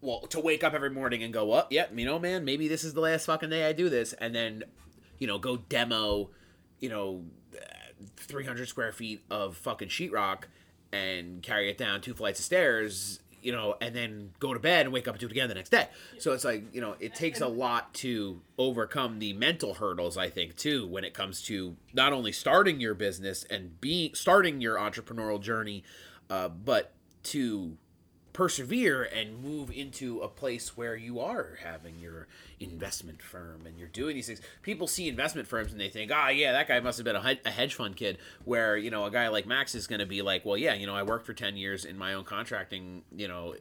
well, 0.00 0.22
to 0.22 0.40
wake 0.40 0.64
up 0.64 0.74
every 0.74 0.90
morning 0.90 1.22
and 1.22 1.32
go, 1.32 1.52
up, 1.52 1.70
yep, 1.72 1.92
you 1.94 2.04
know, 2.04 2.18
man, 2.18 2.44
maybe 2.44 2.66
this 2.68 2.84
is 2.84 2.94
the 2.94 3.00
last 3.00 3.26
fucking 3.26 3.50
day 3.50 3.66
I 3.66 3.72
do 3.72 3.88
this, 3.88 4.12
and 4.14 4.34
then, 4.34 4.64
you 5.18 5.26
know, 5.26 5.38
go 5.38 5.58
demo, 5.58 6.30
you 6.80 6.88
know, 6.88 7.22
three 8.16 8.44
hundred 8.44 8.68
square 8.68 8.92
feet 8.92 9.22
of 9.30 9.56
fucking 9.56 9.88
sheetrock 9.88 10.44
and 10.92 11.42
carry 11.42 11.68
it 11.70 11.78
down 11.78 12.00
two 12.00 12.14
flights 12.14 12.38
of 12.40 12.44
stairs, 12.44 13.20
you 13.42 13.52
know, 13.52 13.76
and 13.80 13.94
then 13.94 14.30
go 14.38 14.54
to 14.54 14.60
bed 14.60 14.86
and 14.86 14.92
wake 14.92 15.08
up 15.08 15.14
and 15.14 15.20
do 15.20 15.26
it 15.26 15.32
again 15.32 15.48
the 15.48 15.54
next 15.54 15.70
day. 15.70 15.88
So 16.18 16.32
it's 16.32 16.44
like, 16.44 16.64
you 16.74 16.80
know, 16.80 16.96
it 17.00 17.14
takes 17.14 17.40
a 17.40 17.48
lot 17.48 17.94
to 17.94 18.40
overcome 18.58 19.18
the 19.18 19.32
mental 19.32 19.74
hurdles, 19.74 20.16
I 20.16 20.28
think, 20.28 20.56
too, 20.56 20.86
when 20.86 21.04
it 21.04 21.14
comes 21.14 21.42
to 21.42 21.76
not 21.92 22.12
only 22.12 22.32
starting 22.32 22.80
your 22.80 22.94
business 22.94 23.44
and 23.44 23.80
being 23.80 24.14
starting 24.14 24.60
your 24.60 24.76
entrepreneurial 24.76 25.40
journey, 25.40 25.84
uh, 26.28 26.48
but 26.48 26.92
to 27.22 27.76
persevere 28.32 29.02
and 29.02 29.42
move 29.42 29.70
into 29.70 30.20
a 30.20 30.28
place 30.28 30.76
where 30.76 30.96
you 30.96 31.20
are 31.20 31.58
having 31.62 31.98
your 31.98 32.28
investment 32.58 33.20
firm 33.22 33.66
and 33.66 33.78
you're 33.78 33.88
doing 33.88 34.14
these 34.14 34.26
things. 34.26 34.40
People 34.62 34.86
see 34.86 35.08
investment 35.08 35.48
firms 35.48 35.72
and 35.72 35.80
they 35.80 35.88
think, 35.88 36.10
ah, 36.14 36.28
yeah, 36.28 36.52
that 36.52 36.68
guy 36.68 36.80
must 36.80 36.98
have 36.98 37.04
been 37.04 37.16
a, 37.16 37.38
a 37.44 37.50
hedge 37.50 37.74
fund 37.74 37.96
kid. 37.96 38.18
Where 38.44 38.76
you 38.76 38.90
know 38.90 39.04
a 39.04 39.10
guy 39.10 39.28
like 39.28 39.46
Max 39.46 39.74
is 39.74 39.86
going 39.86 40.00
to 40.00 40.06
be 40.06 40.22
like, 40.22 40.44
well, 40.44 40.56
yeah, 40.56 40.74
you 40.74 40.86
know, 40.86 40.94
I 40.94 41.02
worked 41.02 41.26
for 41.26 41.34
ten 41.34 41.56
years 41.56 41.84
in 41.84 41.98
my 41.98 42.14
own 42.14 42.24
contracting, 42.24 43.02
you 43.14 43.28
know, 43.28 43.54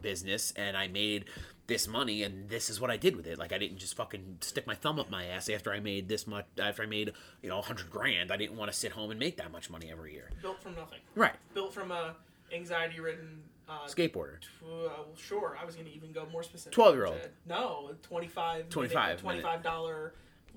business 0.00 0.52
and 0.56 0.76
I 0.76 0.88
made 0.88 1.24
this 1.66 1.86
money 1.86 2.22
and 2.22 2.48
this 2.48 2.68
is 2.68 2.80
what 2.80 2.90
I 2.90 2.96
did 2.96 3.16
with 3.16 3.26
it. 3.26 3.38
Like 3.38 3.52
I 3.52 3.58
didn't 3.58 3.78
just 3.78 3.94
fucking 3.94 4.38
stick 4.40 4.66
my 4.66 4.74
thumb 4.74 4.98
up 4.98 5.10
my 5.10 5.26
ass 5.26 5.48
after 5.48 5.72
I 5.72 5.80
made 5.80 6.08
this 6.08 6.26
much 6.26 6.46
after 6.58 6.82
I 6.82 6.86
made, 6.86 7.12
you 7.42 7.48
know, 7.48 7.56
100 7.56 7.90
grand. 7.90 8.32
I 8.32 8.36
didn't 8.36 8.56
want 8.56 8.70
to 8.70 8.76
sit 8.76 8.92
home 8.92 9.10
and 9.10 9.18
make 9.18 9.36
that 9.38 9.52
much 9.52 9.70
money 9.70 9.90
every 9.90 10.12
year. 10.12 10.30
Built 10.42 10.62
from 10.62 10.74
nothing. 10.74 10.98
Right. 11.14 11.34
Built 11.54 11.72
from 11.72 11.90
a 11.90 12.14
anxiety 12.52 13.00
ridden. 13.00 13.42
Uh, 13.68 13.86
Skateboarder. 13.86 14.40
tw- 14.40 14.62
uh, 14.64 14.66
well, 14.66 15.08
sure. 15.16 15.56
I 15.60 15.64
was 15.64 15.74
going 15.76 15.86
to 15.86 15.94
even 15.94 16.12
go 16.12 16.26
more 16.32 16.42
specific. 16.42 16.76
12-year-old. 16.76 17.20
No, 17.46 17.90
25 18.02 18.68
25 18.68 19.22
$25 19.22 20.10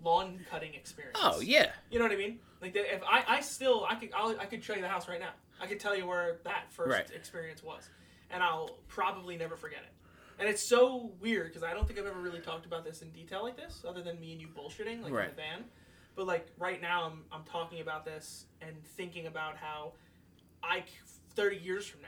lawn 0.04 0.40
cutting 0.50 0.74
experience. 0.74 1.18
Oh, 1.22 1.40
yeah. 1.40 1.72
You 1.90 2.00
know 2.00 2.06
what 2.06 2.12
I 2.12 2.18
mean? 2.18 2.40
Like 2.62 2.76
if 2.76 3.02
I, 3.04 3.24
I 3.28 3.42
still 3.42 3.86
I 3.88 3.96
could 3.96 4.10
I'll, 4.16 4.38
I 4.40 4.46
could 4.46 4.64
show 4.64 4.74
you 4.74 4.82
the 4.82 4.88
house 4.88 5.08
right 5.08 5.20
now. 5.20 5.30
I 5.62 5.68
could 5.68 5.80
tell 5.80 5.96
you 5.96 6.06
where 6.08 6.40
that 6.44 6.66
first 6.72 6.92
Right. 6.92 7.10
experience 7.12 7.64
was, 7.64 7.90
and 8.32 8.42
I'll 8.44 8.78
probably 8.88 9.38
never 9.38 9.56
forget 9.56 9.80
it. 9.80 9.92
And 10.40 10.50
it's 10.50 10.62
so 10.64 11.12
weird 11.22 11.48
because 11.48 11.64
I 11.64 11.74
don't 11.74 11.88
think 11.88 11.98
I've 12.00 12.08
ever 12.08 12.20
really 12.20 12.42
talked 12.42 12.66
about 12.66 12.84
this 12.84 13.02
in 13.02 13.10
detail 13.12 13.44
like 13.44 13.56
this, 13.56 13.86
other 13.88 14.02
than 14.02 14.20
me 14.20 14.32
and 14.34 14.42
you 14.42 14.48
bullshitting 14.48 15.02
like 15.04 15.12
in 15.12 15.14
the 15.14 15.36
van. 15.36 15.64
But 16.16 16.26
like 16.28 16.48
right 16.58 16.82
now, 16.82 17.04
I'm 17.06 17.24
I'm 17.32 17.44
talking 17.44 17.82
about 17.82 18.04
this 18.04 18.46
and 18.62 18.76
thinking 18.98 19.28
about 19.28 19.56
how 19.58 19.94
I 20.64 20.84
30 21.36 21.58
years 21.58 21.86
from 21.86 22.02
now, 22.02 22.08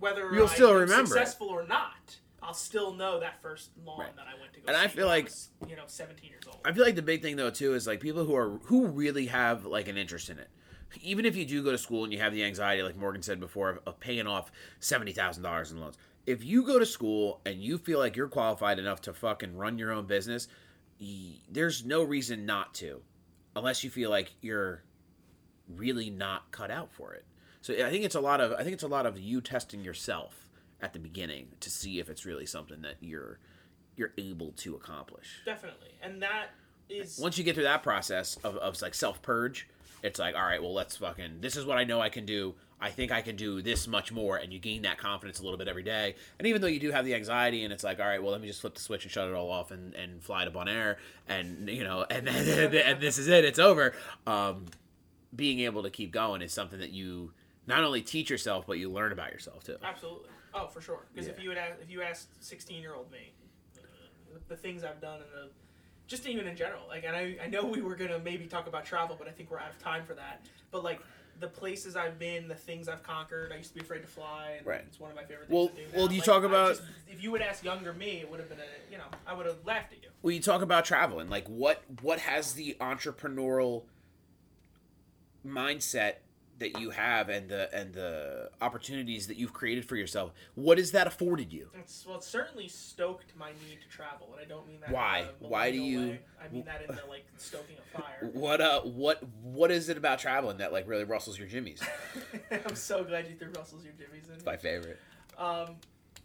whether 0.00 0.34
You'll 0.34 0.48
I 0.48 0.54
still 0.54 0.70
am 0.70 0.76
remember 0.80 1.02
it. 1.04 1.08
successful 1.08 1.48
or 1.48 1.66
not, 1.66 2.16
I'll 2.42 2.54
still 2.54 2.92
know 2.94 3.20
that 3.20 3.40
first 3.42 3.70
lawn 3.84 4.00
Right. 4.00 4.16
that 4.16 4.26
I 4.26 4.40
went 4.40 4.52
to 4.54 4.60
go. 4.60 4.64
And 4.68 4.76
I 4.76 4.88
feel 4.88 5.06
when 5.06 5.16
like- 5.16 5.24
was, 5.26 5.50
you 5.68 5.76
know 5.76 5.84
17 5.86 6.28
years 6.30 6.42
old. 6.46 6.58
I 6.64 6.72
feel 6.72 6.84
like 6.84 6.96
the 6.96 7.02
big 7.02 7.22
thing 7.22 7.36
though 7.36 7.50
too 7.50 7.74
is 7.74 7.86
like 7.86 8.00
people 8.00 8.24
who 8.24 8.34
are 8.34 8.58
who 8.64 8.86
really 8.88 9.26
have 9.26 9.64
like 9.66 9.88
an 9.88 9.96
interest 9.96 10.30
in 10.30 10.38
it. 10.38 10.48
Even 11.02 11.24
if 11.24 11.36
you 11.36 11.44
do 11.44 11.62
go 11.62 11.70
to 11.70 11.78
school 11.78 12.02
and 12.02 12.12
you 12.12 12.18
have 12.18 12.32
the 12.32 12.42
anxiety, 12.42 12.82
like 12.82 12.96
Morgan 12.96 13.22
said 13.22 13.38
before, 13.38 13.70
of, 13.70 13.78
of 13.86 14.00
paying 14.00 14.26
off 14.26 14.50
seventy 14.80 15.12
thousand 15.12 15.42
dollars 15.44 15.70
in 15.70 15.78
loans. 15.78 15.96
If 16.26 16.44
you 16.44 16.64
go 16.64 16.78
to 16.78 16.86
school 16.86 17.40
and 17.46 17.62
you 17.62 17.78
feel 17.78 17.98
like 17.98 18.16
you're 18.16 18.28
qualified 18.28 18.78
enough 18.78 19.00
to 19.02 19.12
fucking 19.14 19.56
run 19.56 19.78
your 19.78 19.92
own 19.92 20.06
business, 20.06 20.48
there's 21.50 21.84
no 21.84 22.02
reason 22.02 22.44
not 22.44 22.74
to, 22.74 23.02
unless 23.56 23.82
you 23.84 23.90
feel 23.90 24.10
like 24.10 24.32
you're 24.40 24.82
really 25.68 26.10
not 26.10 26.50
cut 26.50 26.70
out 26.70 26.92
for 26.92 27.14
it. 27.14 27.24
So 27.60 27.74
I 27.74 27.90
think 27.90 28.04
it's 28.04 28.14
a 28.14 28.20
lot 28.20 28.40
of 28.40 28.52
I 28.52 28.62
think 28.62 28.74
it's 28.74 28.82
a 28.82 28.88
lot 28.88 29.06
of 29.06 29.18
you 29.18 29.40
testing 29.40 29.84
yourself 29.84 30.48
at 30.80 30.92
the 30.92 30.98
beginning 30.98 31.48
to 31.60 31.70
see 31.70 31.98
if 32.00 32.08
it's 32.08 32.24
really 32.24 32.46
something 32.46 32.82
that 32.82 32.96
you're 33.00 33.38
you're 33.96 34.12
able 34.16 34.52
to 34.52 34.74
accomplish 34.74 35.42
Definitely, 35.44 35.90
and 36.02 36.22
that 36.22 36.48
is 36.88 37.18
once 37.18 37.38
you 37.38 37.44
get 37.44 37.54
through 37.54 37.64
that 37.64 37.82
process 37.82 38.36
of, 38.44 38.56
of 38.56 38.80
like 38.82 38.94
self 38.94 39.22
purge, 39.22 39.68
it's 40.02 40.18
like, 40.18 40.34
all 40.34 40.42
right, 40.42 40.62
well, 40.62 40.72
let's 40.72 40.96
fucking, 40.96 41.40
this 41.40 41.56
is 41.56 41.64
what 41.64 41.78
I 41.78 41.84
know 41.84 42.00
I 42.00 42.08
can 42.08 42.24
do. 42.26 42.54
I 42.80 42.90
think 42.90 43.12
I 43.12 43.20
can 43.20 43.36
do 43.36 43.60
this 43.60 43.86
much 43.86 44.10
more. 44.10 44.36
And 44.36 44.52
you 44.52 44.58
gain 44.58 44.82
that 44.82 44.96
confidence 44.96 45.40
a 45.40 45.42
little 45.42 45.58
bit 45.58 45.68
every 45.68 45.82
day. 45.82 46.14
And 46.38 46.48
even 46.48 46.62
though 46.62 46.68
you 46.68 46.80
do 46.80 46.90
have 46.90 47.04
the 47.04 47.14
anxiety 47.14 47.64
and 47.64 47.72
it's 47.72 47.84
like, 47.84 48.00
all 48.00 48.06
right, 48.06 48.22
well, 48.22 48.32
let 48.32 48.40
me 48.40 48.48
just 48.48 48.62
flip 48.62 48.74
the 48.74 48.80
switch 48.80 49.04
and 49.04 49.12
shut 49.12 49.28
it 49.28 49.34
all 49.34 49.50
off 49.50 49.70
and, 49.70 49.94
and 49.94 50.22
fly 50.22 50.44
to 50.44 50.50
Bonaire 50.50 50.96
and, 51.28 51.68
you 51.68 51.84
know, 51.84 52.06
and 52.10 52.26
then, 52.26 52.74
and 52.86 53.00
this 53.00 53.18
is 53.18 53.28
it, 53.28 53.44
it's 53.44 53.58
over. 53.58 53.92
Um, 54.26 54.66
being 55.36 55.60
able 55.60 55.82
to 55.82 55.90
keep 55.90 56.10
going 56.10 56.40
is 56.40 56.52
something 56.52 56.80
that 56.80 56.90
you 56.90 57.32
not 57.66 57.84
only 57.84 58.02
teach 58.02 58.30
yourself, 58.30 58.66
but 58.66 58.78
you 58.78 58.90
learn 58.90 59.12
about 59.12 59.32
yourself 59.32 59.64
too. 59.64 59.76
Absolutely. 59.82 60.28
Oh, 60.52 60.66
for 60.66 60.80
sure. 60.80 61.06
Because 61.12 61.28
if 61.28 61.40
you 61.42 61.48
would 61.50 61.58
ask, 61.58 61.78
if 61.80 61.90
you 61.90 62.02
asked 62.02 62.42
sixteen 62.44 62.82
year 62.82 62.94
old 62.94 63.10
me, 63.12 63.32
uh, 63.78 64.38
the, 64.48 64.56
things 64.56 64.82
I've 64.84 65.00
done 65.00 65.20
and 65.20 65.30
the 65.32 65.50
just 66.08 66.26
even 66.26 66.48
in 66.48 66.56
general, 66.56 66.82
like, 66.88 67.04
and 67.04 67.14
I, 67.14 67.36
I 67.42 67.46
know 67.46 67.64
we 67.64 67.80
were 67.82 67.94
gonna 67.94 68.18
maybe 68.18 68.46
talk 68.46 68.66
about 68.66 68.84
travel, 68.84 69.14
but 69.16 69.28
I 69.28 69.30
think 69.30 69.50
we're 69.50 69.60
out 69.60 69.70
of 69.70 69.78
time 69.78 70.04
for 70.04 70.14
that. 70.14 70.44
But 70.72 70.82
like 70.82 71.00
the 71.38 71.46
places 71.46 71.94
I've 71.96 72.18
been, 72.18 72.48
the 72.48 72.54
things 72.54 72.88
I've 72.88 73.02
conquered. 73.02 73.50
I 73.52 73.56
used 73.56 73.68
to 73.70 73.74
be 73.76 73.80
afraid 73.80 74.02
to 74.02 74.06
fly, 74.08 74.56
and 74.58 74.66
Right. 74.66 74.82
it's 74.86 75.00
one 75.00 75.10
of 75.10 75.16
my 75.16 75.22
favorite 75.24 75.48
things 75.48 75.54
Well- 75.56 75.68
to 75.68 75.74
do. 75.76 75.86
well, 75.96 76.10
you 76.12 76.18
Like, 76.18 76.26
talk 76.26 76.42
about- 76.44 76.76
just- 76.76 76.82
if 77.08 77.22
you 77.22 77.30
would 77.30 77.40
ask 77.40 77.64
younger 77.64 77.92
me, 77.94 78.18
it 78.20 78.28
would 78.30 78.40
have 78.40 78.48
been 78.48 78.58
a 78.60 78.92
you 78.92 78.98
know 78.98 79.06
I 79.26 79.32
would 79.34 79.46
have 79.46 79.64
laughed 79.64 79.92
at 79.92 80.02
you. 80.02 80.08
Well, 80.22 80.32
you 80.32 80.40
talk 80.42 80.60
about 80.62 80.84
traveling. 80.84 81.30
Like, 81.30 81.46
what 81.48 81.82
what 82.02 82.18
has 82.18 82.54
the 82.54 82.76
entrepreneurial 82.80 83.84
mindset 85.46 86.16
that 86.60 86.78
you 86.78 86.90
have 86.90 87.28
and 87.28 87.48
the 87.48 87.74
and 87.74 87.92
the 87.92 88.50
opportunities 88.60 89.26
that 89.26 89.36
you've 89.36 89.52
created 89.52 89.84
for 89.84 89.96
yourself? 89.96 90.32
What 90.54 90.78
has 90.78 90.92
that 90.92 91.06
afforded 91.06 91.52
you? 91.52 91.68
It's 91.74 92.06
well, 92.06 92.18
it 92.18 92.24
certainly 92.24 92.68
stoked 92.68 93.32
my 93.36 93.50
need 93.68 93.80
to 93.80 93.88
travel, 93.88 94.28
and 94.32 94.40
I 94.40 94.48
don't 94.48 94.66
mean 94.68 94.80
that. 94.80 94.92
Why? 94.92 95.26
Why 95.40 95.70
do 95.70 95.78
you- 95.78 96.00
way. 96.00 96.20
I 96.42 96.48
mean 96.48 96.64
that 96.64 96.82
in 96.88 96.94
the 96.94 97.02
like 97.08 97.24
stoking 97.36 97.76
a 97.78 97.98
fire. 97.98 98.30
What 98.32 98.60
uh 98.60 98.82
what 98.82 99.22
what 99.42 99.70
is 99.70 99.88
it 99.88 99.96
about 99.96 100.18
traveling 100.20 100.58
that 100.58 100.72
like 100.72 100.86
really 100.88 101.04
rustles 101.04 101.38
your 101.38 101.48
jimmies? 101.48 101.82
I'm 102.50 102.76
so 102.76 103.02
glad 103.02 103.26
you 103.28 103.34
threw 103.36 103.50
rustles 103.56 103.84
your 103.84 103.94
jimmies 103.94 104.28
in. 104.28 104.36
It's 104.36 104.44
my 104.46 104.56
favorite. 104.56 104.98
Um, 105.36 105.76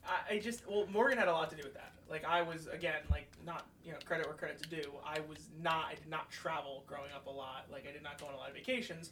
I, 0.06 0.36
I 0.36 0.40
just 0.40 0.68
well, 0.70 0.86
Morgan 0.92 1.18
had 1.18 1.28
a 1.28 1.32
lot 1.34 1.50
to 1.50 1.56
do 1.56 1.64
with 1.64 1.74
that. 1.74 1.94
Like 2.10 2.24
I 2.26 2.42
was 2.44 2.68
again, 2.68 3.02
like 3.10 3.28
not 3.46 3.66
you 3.84 3.92
know 3.92 3.98
credit 4.06 4.28
where 4.28 4.36
credit's 4.36 4.68
due. 4.68 4.92
I 5.06 5.20
was 5.28 5.48
not. 5.62 5.86
I 5.92 5.96
did 5.96 6.10
not 6.10 6.30
travel 6.30 6.84
growing 6.88 7.12
up 7.16 7.26
a 7.28 7.32
lot. 7.32 7.66
Like 7.72 7.88
I 7.90 7.92
did 7.92 8.04
not 8.04 8.20
go 8.20 8.28
on 8.28 8.34
a 8.36 8.38
lot 8.38 8.50
of 8.50 8.56
vacations, 8.56 9.12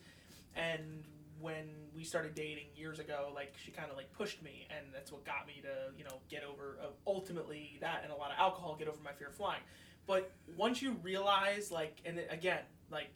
and 0.55 1.03
when 1.39 1.67
we 1.95 2.03
started 2.03 2.35
dating 2.35 2.67
years 2.75 2.99
ago, 2.99 3.31
like 3.35 3.53
she 3.63 3.71
kind 3.71 3.91
of 3.91 3.97
like 3.97 4.11
pushed 4.13 4.41
me, 4.41 4.67
and 4.69 4.87
that's 4.93 5.11
what 5.11 5.25
got 5.25 5.45
me 5.47 5.61
to 5.61 5.97
you 5.97 6.03
know 6.03 6.17
get 6.29 6.43
over 6.43 6.77
uh, 6.81 6.87
ultimately 7.07 7.77
that 7.81 8.01
and 8.03 8.11
a 8.11 8.15
lot 8.15 8.31
of 8.31 8.37
alcohol, 8.39 8.75
get 8.77 8.87
over 8.87 8.97
my 9.03 9.11
fear 9.11 9.27
of 9.27 9.35
flying. 9.35 9.61
But 10.05 10.31
once 10.57 10.81
you 10.81 10.97
realize, 11.01 11.71
like, 11.71 11.97
and 12.05 12.19
it- 12.19 12.27
again, 12.29 12.63
like 12.91 13.09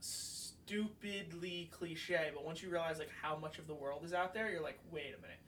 stupidly 0.00 1.68
cliche, 1.72 2.30
but 2.34 2.44
once 2.44 2.62
you 2.62 2.70
realize 2.70 2.98
like 2.98 3.10
how 3.22 3.36
much 3.36 3.58
of 3.58 3.66
the 3.66 3.74
world 3.74 4.04
is 4.04 4.12
out 4.14 4.34
there, 4.34 4.50
you're 4.50 4.62
like, 4.62 4.78
wait 4.90 5.14
a 5.16 5.20
minute. 5.20 5.38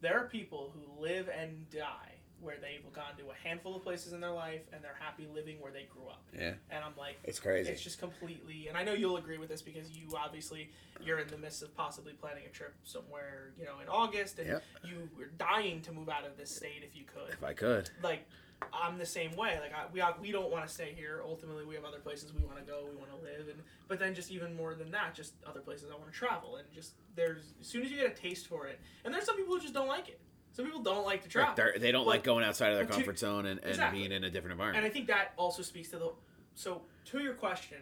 There 0.00 0.18
are 0.18 0.26
people 0.28 0.72
who 0.74 1.00
live 1.02 1.28
and 1.28 1.68
die 1.70 2.13
where 2.44 2.56
they've 2.60 2.84
gone 2.92 3.16
to 3.18 3.24
a 3.30 3.34
handful 3.48 3.74
of 3.74 3.82
places 3.82 4.12
in 4.12 4.20
their 4.20 4.30
life 4.30 4.60
and 4.72 4.84
they're 4.84 4.96
happy 5.00 5.26
living 5.34 5.56
where 5.60 5.72
they 5.72 5.84
grew 5.90 6.06
up. 6.08 6.22
Yeah. 6.38 6.52
And 6.70 6.84
I'm 6.84 6.92
like, 6.98 7.16
It's 7.24 7.40
crazy. 7.40 7.70
it's 7.70 7.82
just 7.82 7.98
completely, 7.98 8.68
and 8.68 8.76
I 8.76 8.84
know 8.84 8.92
you'll 8.92 9.16
agree 9.16 9.38
with 9.38 9.48
this 9.48 9.62
because 9.62 9.90
you 9.90 10.08
obviously 10.16 10.70
you're 11.02 11.18
in 11.18 11.28
the 11.28 11.38
midst 11.38 11.62
of 11.62 11.74
possibly 11.74 12.12
planning 12.12 12.44
a 12.46 12.50
trip 12.50 12.74
somewhere, 12.84 13.52
you 13.58 13.64
know, 13.64 13.80
in 13.82 13.88
August, 13.88 14.38
and 14.38 14.48
Yep. 14.48 14.62
you 14.84 15.08
were 15.16 15.30
dying 15.38 15.80
to 15.82 15.92
move 15.92 16.08
out 16.08 16.26
of 16.26 16.36
this 16.36 16.54
state 16.54 16.82
if 16.86 16.94
you 16.94 17.04
could 17.04 17.32
If 17.32 17.42
I 17.42 17.54
could. 17.54 17.90
like 18.02 18.26
I'm 18.72 18.96
the 18.98 19.04
same 19.06 19.34
way. 19.36 19.58
Like 19.60 19.72
I, 19.74 19.84
we 19.92 20.02
we 20.28 20.32
don't 20.32 20.50
want 20.50 20.66
to 20.66 20.72
stay 20.72 20.94
here. 20.96 21.20
Ultimately, 21.24 21.64
we 21.66 21.74
have 21.74 21.84
other 21.84 21.98
places 21.98 22.32
we 22.32 22.44
want 22.44 22.58
to 22.58 22.64
go. 22.64 22.86
We 22.90 22.96
want 22.96 23.10
to 23.10 23.16
live, 23.16 23.48
and 23.48 23.60
but 23.88 23.98
then 23.98 24.14
just 24.14 24.30
even 24.30 24.54
more 24.56 24.74
than 24.74 24.90
that, 24.92 25.14
just 25.14 25.34
other 25.46 25.60
places 25.60 25.90
I 25.90 25.96
want 25.98 26.10
to 26.10 26.16
travel. 26.16 26.56
And 26.56 26.66
just 26.72 26.92
there's 27.14 27.52
as 27.60 27.66
soon 27.66 27.82
as 27.82 27.90
you 27.90 27.98
get 27.98 28.06
a 28.06 28.14
taste 28.14 28.46
for 28.46 28.66
it, 28.66 28.80
and 29.04 29.12
there's 29.12 29.24
some 29.26 29.36
people 29.36 29.54
who 29.54 29.60
just 29.60 29.74
don't 29.74 29.88
like 29.88 30.08
it. 30.08 30.18
Some 30.54 30.64
people 30.66 30.80
don't 30.82 31.04
like 31.04 31.22
to 31.24 31.28
travel. 31.28 31.48
Like 31.50 31.80
they're, 31.80 31.92
don't 31.92 32.04
But- 32.04 32.10
like 32.10 32.22
going 32.24 32.44
outside 32.44 32.70
of 32.70 32.76
their 32.76 32.84
but 32.86 32.92
to- 32.92 32.98
comfort 33.00 33.18
zone 33.18 33.44
and, 33.46 33.58
and 33.60 33.68
Exactly. 33.70 33.98
being 34.00 34.12
in 34.12 34.24
a 34.24 34.30
different 34.30 34.52
environment. 34.52 34.84
and. 34.84 34.90
I 34.90 34.94
think 34.94 35.08
that 35.08 35.32
also 35.36 35.62
speaks 35.62 35.90
to 35.90 35.98
the. 35.98 36.12
So 36.54 36.82
to 37.06 37.18
your 37.20 37.34
question, 37.34 37.78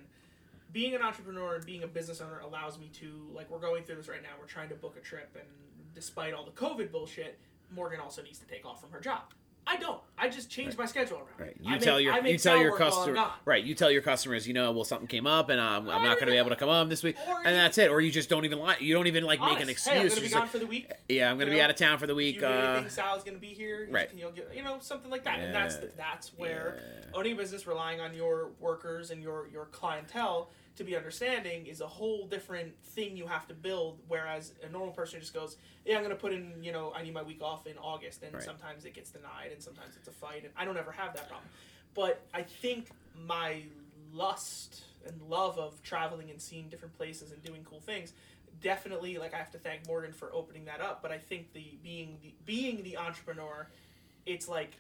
being 0.73 0.95
an 0.95 1.03
entrepreneur 1.03 1.57
and 1.57 1.67
being 1.67 1.83
a 1.83 1.87
business 1.87 2.21
owner 2.23 2.41
allows 2.41 2.79
me 2.79 2.89
to 2.95 3.29
like 3.35 3.51
we're 3.51 3.59
going 3.61 3.85
through 3.85 3.97
this 3.97 4.09
right 4.09 4.23
now. 4.23 4.31
We're 4.41 4.47
trying 4.47 4.71
to 4.71 4.75
book 4.75 4.97
a 4.97 5.01
trip, 5.01 5.31
and 5.35 5.47
despite 5.95 6.33
all 6.33 6.45
the 6.45 6.51
COVID 6.53 6.91
bullshit, 6.91 7.39
Morgan 7.71 8.01
also 8.01 8.23
needs 8.23 8.39
to 8.39 8.47
take 8.47 8.65
off 8.65 8.81
from 8.81 8.91
her 8.91 9.01
job. 9.01 9.21
I 9.65 9.77
don't. 9.77 10.01
I 10.19 10.29
just 10.29 10.51
changed 10.51 10.77
my 10.77 10.87
schedule 10.87 11.19
around. 11.19 11.29
Right. 11.39 11.57
I 11.61 11.65
You 11.65 11.71
make- 11.73 11.81
tell 11.81 12.01
your 12.01 12.13
I 12.15 12.19
you 12.19 12.37
tell 12.39 12.57
your 12.59 12.77
customer 12.77 13.27
right. 13.45 13.63
You 13.63 13.75
tell 13.75 13.91
your 13.91 14.03
customers, 14.03 14.47
you 14.47 14.55
know, 14.55 14.73
well, 14.73 14.85
something 14.85 15.07
came 15.07 15.27
up 15.27 15.51
and 15.51 15.61
um, 15.61 15.89
I'm 15.89 16.03
not 16.03 16.17
going 16.17 16.27
to 16.27 16.33
be 16.33 16.37
able 16.37 16.51
to 16.51 16.57
come 16.57 16.69
on 16.69 16.89
this 16.89 17.03
week, 17.03 17.17
or 17.29 17.37
and 17.39 17.55
that's 17.57 17.79
it. 17.79 17.91
Or 17.91 18.01
you 18.01 18.11
just 18.11 18.29
don't 18.29 18.45
even 18.45 18.59
like 18.59 18.81
you 18.81 18.93
don't 18.93 19.07
even 19.07 19.25
like 19.25 19.41
make 19.41 19.61
an 19.61 19.69
excuse. 19.69 19.95
Hey, 19.95 20.01
I'm 20.03 20.09
gonna 20.09 20.21
be 20.21 20.29
gone 20.29 20.41
like, 20.43 20.51
for 20.51 20.59
the 20.59 20.67
week. 20.67 20.91
yeah, 21.09 21.31
I'm 21.31 21.37
going 21.37 21.47
to 21.47 21.53
be 21.53 21.59
know, 21.59 21.65
out 21.65 21.71
of 21.71 21.77
town 21.77 21.99
for 21.99 22.07
the 22.09 22.15
week. 22.15 22.37
you 22.37 22.43
really 22.43 22.55
Uh, 22.55 22.75
think 22.77 22.91
Sal's 22.91 23.23
gonna 23.25 23.39
be 23.39 23.49
here, 23.55 23.87
right. 23.91 24.09
Can 24.11 24.19
you 24.19 24.31
get 24.35 24.53
you 24.55 24.63
know 24.65 24.77
something 24.81 25.11
like 25.11 25.25
that? 25.25 25.39
And 25.39 25.55
that's 25.55 25.77
the, 25.77 25.91
that's 25.97 26.33
where 26.37 26.79
Yeah. 26.79 27.19
owning 27.19 27.33
a 27.33 27.37
business, 27.37 27.67
relying 27.67 28.01
on 28.01 28.15
your 28.15 28.51
workers 28.59 29.11
and 29.13 29.23
your 29.23 29.47
your 29.53 29.67
clientele 29.67 30.51
to 30.77 30.85
be 30.85 30.97
understanding 30.97 31.67
is 31.67 31.81
a 31.81 31.87
whole 31.87 32.27
different 32.27 32.73
thing 32.85 33.17
you 33.17 33.27
have 33.27 33.47
to 33.49 33.55
build. 33.55 33.99
Whereas 34.09 34.53
a 34.63 34.69
normal 34.69 34.93
person 34.93 35.21
just 35.21 35.35
goes, 35.35 35.57
yeah, 35.85 35.97
I'm 35.97 36.03
gonna 36.03 36.15
put 36.15 36.33
in 36.33 36.63
you 36.63 36.73
know 36.73 36.93
I 36.95 37.03
need 37.03 37.15
my 37.15 37.23
week 37.23 37.43
off 37.43 37.67
in 37.67 37.77
August, 37.79 38.23
and 38.23 38.35
Right. 38.35 38.43
sometimes 38.43 38.85
it 38.85 38.95
gets 38.95 39.11
denied, 39.11 39.53
and 39.53 39.63
sometimes 39.63 39.97
it's 39.97 40.09
a 40.09 40.13
fight, 40.13 40.45
and 40.45 40.53
I 40.57 40.65
don't 40.65 40.77
ever 40.77 40.93
have 40.93 41.15
that 41.15 41.29
problem. 41.29 41.49
But 41.95 42.23
I 42.33 42.43
think 42.43 42.91
my 43.15 43.63
lust 44.13 44.85
and 45.07 45.21
love 45.23 45.59
of 45.59 45.83
traveling 45.83 46.31
and 46.31 46.41
seeing 46.41 46.69
different 46.69 46.97
places 46.97 47.33
and 47.33 47.43
doing 47.43 47.65
cool 47.65 47.81
things 47.81 48.13
definitely 48.61 49.19
like 49.19 49.35
I 49.35 49.39
have 49.39 49.51
to 49.53 49.59
thank 49.59 49.87
Morgan 49.87 50.13
for 50.13 50.33
opening 50.33 50.65
that 50.67 50.81
up. 50.81 51.03
But 51.03 51.11
I 51.11 51.19
think 51.19 51.53
the 51.53 51.65
being 51.83 52.19
the 52.23 52.33
being 52.47 52.83
the 52.83 52.97
entrepreneur, 52.97 53.69
it's 54.25 54.49
like 54.49 54.77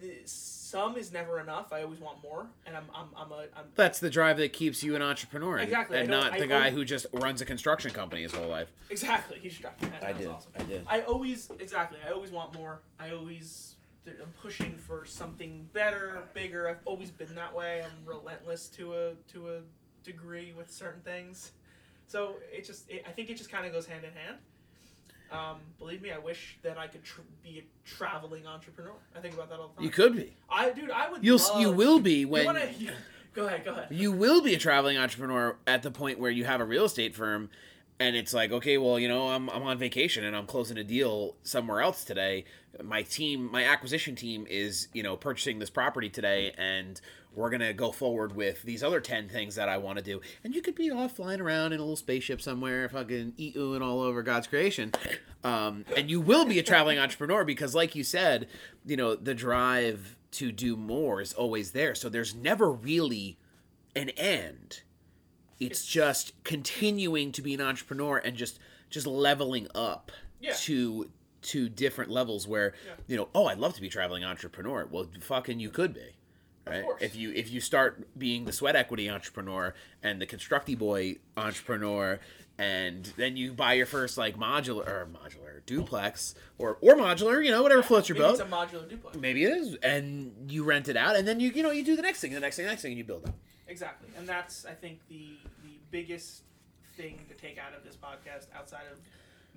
the, 0.00 0.12
some 0.24 0.96
is 0.96 1.12
never 1.12 1.40
enough. 1.40 1.72
I 1.72 1.82
always 1.82 2.00
want 2.00 2.22
more, 2.22 2.46
and 2.66 2.76
I'm 2.76 2.84
I'm 2.94 3.06
I'm 3.16 3.32
a 3.32 3.36
I'm 3.56 3.64
That's 3.74 3.98
the 4.00 4.10
drive 4.10 4.36
that 4.38 4.52
keeps 4.52 4.82
you 4.82 4.94
an 4.96 5.02
entrepreneur, 5.02 5.58
Exactly, 5.58 5.98
and 5.98 6.08
don't- 6.08 6.32
I 6.32 6.38
the 6.38 6.46
guy 6.46 6.64
don't- 6.64 6.74
who 6.74 6.84
just 6.84 7.06
runs 7.12 7.40
a 7.40 7.44
construction 7.44 7.90
company 7.92 8.22
his 8.22 8.32
whole 8.32 8.48
life. 8.48 8.68
exactly. 8.90 9.38
He's 9.40 9.56
dropping 9.58 9.90
that. 9.90 10.02
I 10.04 10.12
did. 10.12 10.28
awesome. 10.28 10.52
I 10.58 10.62
did. 10.64 10.82
I 10.86 11.00
always 11.02 11.50
exactly. 11.58 11.98
I 12.06 12.10
always 12.12 12.30
want 12.30 12.54
more. 12.54 12.80
I 12.98 13.10
always 13.10 13.74
I'm 14.06 14.32
pushing 14.40 14.76
for 14.76 15.04
something 15.04 15.68
better, 15.72 16.22
bigger. 16.34 16.68
I've 16.68 16.78
always 16.84 17.10
been 17.10 17.34
that 17.34 17.52
way. 17.54 17.82
I'm 17.84 18.04
relentless 18.06 18.68
to 18.70 18.94
a 18.94 19.12
to 19.32 19.48
a 19.50 19.60
degree 20.04 20.52
with 20.56 20.70
certain 20.70 21.00
things. 21.02 21.52
So 22.06 22.34
it 22.52 22.64
just 22.64 22.88
it, 22.90 23.04
I 23.06 23.10
think 23.10 23.30
it 23.30 23.36
just 23.36 23.50
kind 23.50 23.66
of 23.66 23.72
goes 23.72 23.86
hand 23.86 24.04
in 24.04 24.12
hand. 24.12 24.36
Um, 25.32 25.56
believe 25.78 26.02
me, 26.02 26.12
I 26.12 26.18
wish 26.18 26.58
that 26.62 26.78
I 26.78 26.86
could 26.86 27.02
tr- 27.04 27.20
be 27.42 27.58
a 27.58 27.88
traveling 27.88 28.46
entrepreneur. 28.46 28.92
I 29.16 29.20
think 29.20 29.34
about 29.34 29.48
that 29.50 29.58
all 29.58 29.68
the 29.68 29.74
time. 29.76 29.84
You 29.84 29.90
could 29.90 30.14
be. 30.16 30.36
I 30.48 30.70
dude, 30.70 30.90
I 30.90 31.10
would. 31.10 31.24
You'll. 31.24 31.40
s- 31.40 31.50
You 31.58 31.70
will 31.72 31.98
be 32.00 32.20
You 32.20 32.28
when. 32.28 32.44
wanna, 32.46 32.68
go 33.34 33.46
ahead. 33.46 33.64
Go 33.64 33.72
ahead. 33.72 33.88
you 33.90 34.12
will 34.12 34.40
be 34.42 34.54
a 34.54 34.58
traveling 34.58 34.96
entrepreneur 34.96 35.56
at 35.66 35.82
the 35.82 35.90
point 35.90 36.18
where 36.18 36.30
you 36.30 36.44
have 36.44 36.60
a 36.60 36.64
real 36.64 36.84
estate 36.84 37.14
firm 37.14 37.50
and 37.98 38.14
it's 38.14 38.34
like 38.34 38.52
okay 38.52 38.76
well 38.78 38.98
you 38.98 39.08
know 39.08 39.28
I'm, 39.30 39.48
I'm 39.48 39.62
on 39.62 39.78
vacation 39.78 40.22
and 40.22 40.36
i'm 40.36 40.44
closing 40.46 40.76
a 40.76 40.84
deal 40.84 41.34
somewhere 41.42 41.80
else 41.80 42.04
today 42.04 42.44
my 42.84 43.00
team 43.00 43.50
my 43.50 43.64
acquisition 43.64 44.14
team 44.14 44.46
is 44.50 44.88
you 44.92 45.02
know 45.02 45.16
purchasing 45.16 45.58
this 45.60 45.70
property 45.70 46.10
today 46.10 46.52
and 46.58 47.00
we're 47.36 47.50
gonna 47.50 47.72
go 47.72 47.92
forward 47.92 48.34
with 48.34 48.62
these 48.64 48.82
other 48.82 49.00
10 49.00 49.28
things 49.28 49.54
that 49.54 49.68
i 49.68 49.76
want 49.78 49.98
to 49.98 50.04
do. 50.04 50.20
And 50.42 50.54
you 50.54 50.62
could 50.62 50.74
be 50.74 50.90
off 50.90 51.12
flying 51.16 51.40
around 51.40 51.72
in 51.72 51.78
a 51.78 51.82
little 51.82 51.94
spaceship 51.96 52.40
somewhere 52.42 52.88
fucking 52.88 53.34
eating 53.36 53.82
all 53.82 54.00
over 54.00 54.22
god's 54.24 54.46
creation. 54.48 54.92
Um, 55.44 55.84
and 55.96 56.10
you 56.10 56.20
will 56.20 56.44
be 56.46 56.58
a 56.58 56.62
traveling 56.64 56.98
entrepreneur 56.98 57.44
because 57.44 57.74
like 57.74 57.94
you 57.94 58.02
said 58.02 58.48
you 58.84 58.96
know 58.96 59.14
the 59.14 59.34
drive 59.34 60.16
to 60.32 60.50
do 60.50 60.76
more 60.76 61.20
is 61.20 61.32
always 61.32 61.70
there. 61.70 61.94
So 61.94 62.08
there's 62.08 62.34
never 62.34 62.70
really 62.72 63.38
an 63.94 64.10
end. 64.10 64.82
It's 65.58 65.86
just 65.86 66.32
continuing 66.44 67.32
to 67.32 67.40
be 67.42 67.54
an 67.54 67.60
entrepreneur 67.60 68.18
and 68.18 68.36
just 68.36 68.58
just 68.90 69.06
leveling 69.06 69.68
up 69.74 70.10
Yeah. 70.40 70.52
to 70.60 71.10
to 71.42 71.68
different 71.68 72.10
levels 72.10 72.46
where 72.48 72.74
Yeah. 72.84 72.92
you 73.06 73.16
know 73.16 73.28
oh 73.34 73.46
i'd 73.46 73.58
love 73.58 73.74
to 73.74 73.80
be 73.80 73.86
a 73.86 73.90
traveling 73.90 74.24
entrepreneur. 74.24 74.86
Well 74.90 75.06
fucking 75.20 75.60
you 75.60 75.70
could 75.70 75.94
be 75.94 76.16
right 76.66 76.84
if 77.00 77.14
you 77.16 77.32
if 77.32 77.50
you 77.50 77.60
start 77.60 78.06
being 78.18 78.44
the 78.44 78.52
sweat 78.52 78.74
equity 78.76 79.08
entrepreneur 79.08 79.74
and 80.02 80.20
the 80.20 80.26
constructy 80.26 80.74
boy 80.74 81.16
entrepreneur 81.36 82.18
and 82.58 83.12
then 83.16 83.36
you 83.36 83.52
buy 83.52 83.74
your 83.74 83.86
first 83.86 84.16
like 84.16 84.36
modular 84.38 84.86
or 84.88 85.06
modular 85.12 85.64
duplex 85.66 86.34
or 86.58 86.78
or 86.80 86.94
modular 86.94 87.44
you 87.44 87.50
know 87.50 87.62
whatever 87.62 87.82
floats 87.82 88.08
your 88.08 88.16
Maybe 88.16 88.26
boat 88.26 88.40
it's 88.40 88.40
a 88.40 88.44
modular 88.44 88.88
duplex. 88.88 89.16
maybe 89.16 89.44
it 89.44 89.52
is 89.56 89.74
and 89.82 90.50
you 90.50 90.64
rent 90.64 90.88
it 90.88 90.96
out 90.96 91.16
and 91.16 91.26
then 91.28 91.38
you 91.40 91.50
you 91.50 91.62
know 91.62 91.70
you 91.70 91.84
do 91.84 91.94
the 91.96 92.02
next 92.02 92.20
thing 92.20 92.32
the 92.32 92.40
next 92.40 92.56
thing 92.56 92.64
the 92.64 92.70
next 92.70 92.82
thing 92.82 92.92
and 92.92 92.98
you 92.98 93.04
build 93.04 93.26
up 93.26 93.34
Exactly, 93.68 94.08
and 94.16 94.28
that's 94.28 94.64
I 94.64 94.74
think 94.74 95.00
the 95.08 95.30
the 95.64 95.70
biggest 95.90 96.42
thing 96.96 97.18
to 97.28 97.34
take 97.34 97.58
out 97.58 97.76
of 97.76 97.82
this 97.84 97.96
podcast, 97.96 98.46
outside 98.56 98.84
of 98.92 99.00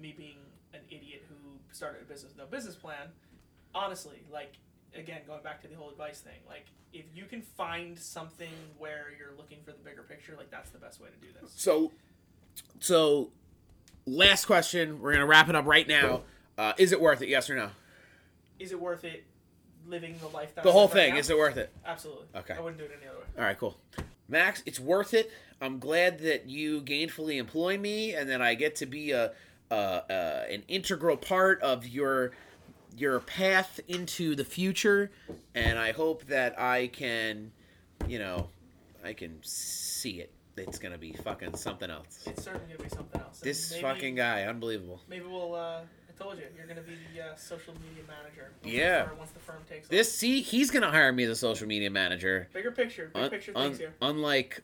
me 0.01 0.15
being 0.17 0.37
an 0.73 0.79
idiot 0.89 1.23
who 1.29 1.35
started 1.71 2.01
a 2.01 2.05
business 2.05 2.31
with 2.33 2.37
no 2.39 2.47
business 2.47 2.75
plan. 2.75 3.09
Honestly, 3.75 4.17
like 4.33 4.53
again, 4.95 5.21
going 5.27 5.43
back 5.43 5.61
to 5.61 5.67
the 5.67 5.75
whole 5.75 5.89
advice 5.89 6.19
thing, 6.19 6.39
like 6.47 6.65
if 6.93 7.05
you 7.13 7.25
can 7.25 7.41
find 7.41 7.97
something 7.97 8.49
where 8.77 9.07
you're 9.17 9.35
looking 9.37 9.59
for 9.63 9.71
the 9.71 9.77
bigger 9.79 10.03
picture, 10.03 10.35
like 10.37 10.49
that's 10.49 10.69
the 10.71 10.79
best 10.79 11.01
way 11.01 11.09
to 11.09 11.25
do 11.25 11.31
this. 11.41 11.51
So, 11.55 11.91
so 12.79 13.31
last 14.05 14.45
question. 14.45 15.01
We're 15.01 15.13
gonna 15.13 15.25
wrap 15.25 15.49
it 15.49 15.55
up 15.55 15.65
right 15.65 15.87
now. 15.87 16.21
Uh, 16.57 16.73
is 16.77 16.91
it 16.91 16.99
worth 16.99 17.21
it? 17.21 17.29
Yes 17.29 17.49
or 17.49 17.55
no? 17.55 17.69
Is 18.59 18.71
it 18.71 18.81
worth 18.81 19.05
it 19.05 19.23
living 19.87 20.15
the 20.19 20.27
life 20.27 20.53
that 20.55 20.63
The 20.63 20.71
whole 20.71 20.83
live 20.83 20.93
right 20.95 21.09
thing. 21.11 21.15
Is 21.17 21.29
it 21.29 21.37
worth 21.37 21.57
it? 21.57 21.71
Absolutely. 21.85 22.25
Okay. 22.35 22.53
I 22.53 22.59
wouldn't 22.59 22.77
do 22.77 22.85
it 22.85 22.91
any 22.99 23.07
other 23.07 23.19
way. 23.19 23.25
All 23.37 23.43
right, 23.43 23.57
cool. 23.57 23.77
Max, 24.27 24.61
it's 24.65 24.79
worth 24.79 25.13
it. 25.13 25.31
I'm 25.61 25.79
glad 25.79 26.19
that 26.19 26.47
you 26.47 26.81
gainfully 26.81 27.37
employ 27.37 27.77
me, 27.77 28.13
and 28.13 28.29
that 28.29 28.41
I 28.41 28.55
get 28.55 28.75
to 28.77 28.85
be 28.85 29.11
a, 29.11 29.31
a, 29.71 29.75
a 30.09 30.53
an 30.53 30.63
integral 30.67 31.17
part 31.17 31.61
of 31.61 31.87
your 31.87 32.31
your 32.97 33.19
path 33.19 33.79
into 33.87 34.35
the 34.35 34.43
future. 34.45 35.11
And 35.55 35.77
I 35.79 35.91
hope 35.91 36.25
that 36.27 36.59
I 36.59 36.87
can, 36.87 37.51
you 38.07 38.19
know, 38.19 38.49
I 39.03 39.13
can 39.13 39.39
see 39.43 40.19
it. 40.21 40.31
It's 40.57 40.77
gonna 40.79 40.97
be 40.97 41.13
fucking 41.13 41.55
something 41.55 41.89
else. 41.89 42.23
It's 42.27 42.43
certainly 42.43 42.67
gonna 42.73 42.83
be 42.89 42.93
something 42.93 43.21
else. 43.21 43.39
This 43.39 43.71
maybe- 43.71 43.81
fucking 43.81 44.15
guy, 44.15 44.43
unbelievable. 44.43 45.01
Maybe 45.07 45.23
we'll. 45.25 45.55
Uh, 45.55 45.81
I 46.09 46.21
told 46.21 46.37
you, 46.37 46.43
you're 46.57 46.67
gonna 46.67 46.81
be 46.81 46.97
the 47.15 47.21
uh, 47.23 47.35
social 47.37 47.73
media 47.75 48.03
manager. 48.05 48.51
once 48.61 48.63
the 48.63 48.69
Yeah. 48.77 49.07
firm- 49.07 49.17
Once 49.19 49.31
the 49.31 49.39
firm 49.39 49.63
takes 49.69 49.85
off. 49.85 49.89
This 49.91 50.11
see, 50.13 50.41
he's 50.41 50.69
gonna 50.69 50.91
hire 50.91 51.13
me 51.13 51.23
as 51.23 51.29
a 51.29 51.35
social 51.37 51.65
media 51.65 51.89
manager. 51.89 52.49
Bigger 52.51 52.71
picture. 52.71 53.09
Big 53.13 53.23
Un- 53.23 53.29
picture 53.29 53.53
un- 53.55 53.67
things 53.69 53.79
here. 53.79 53.93
unlike 54.01 54.61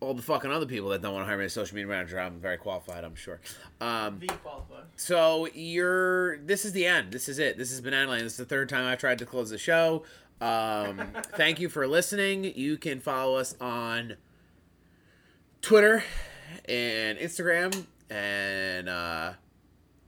all 0.00 0.14
the 0.14 0.22
fucking 0.22 0.50
other 0.50 0.66
people 0.66 0.88
that 0.90 1.02
don't 1.02 1.12
want 1.12 1.24
to 1.24 1.26
hire 1.28 1.38
me 1.38 1.44
as 1.44 1.52
a 1.52 1.54
social 1.54 1.74
media 1.74 1.88
manager, 1.88 2.18
I'm 2.18 2.40
very 2.40 2.56
qualified, 2.56 3.04
I'm 3.04 3.14
sure. 3.14 3.40
Um, 3.80 4.20
qualified. 4.42 4.84
so 4.96 5.46
you're. 5.54 6.38
This 6.38 6.64
is 6.64 6.72
the 6.72 6.86
end. 6.86 7.12
This 7.12 7.28
is 7.28 7.38
it. 7.38 7.58
This 7.58 7.70
is 7.70 7.80
Banana 7.80 8.10
Land. 8.10 8.24
This 8.24 8.32
is 8.32 8.38
the 8.38 8.44
third 8.44 8.68
time 8.68 8.84
I've 8.86 8.98
tried 8.98 9.18
to 9.18 9.26
close 9.26 9.50
the 9.50 9.58
show. 9.58 10.04
Um, 10.40 11.12
thank 11.36 11.60
you 11.60 11.68
for 11.68 11.86
listening. 11.86 12.44
You 12.44 12.76
can 12.78 13.00
follow 13.00 13.36
us 13.36 13.54
on 13.60 14.16
Twitter 15.60 16.02
and 16.66 17.18
Instagram 17.18 17.84
and 18.08 18.88
uh, 18.88 19.32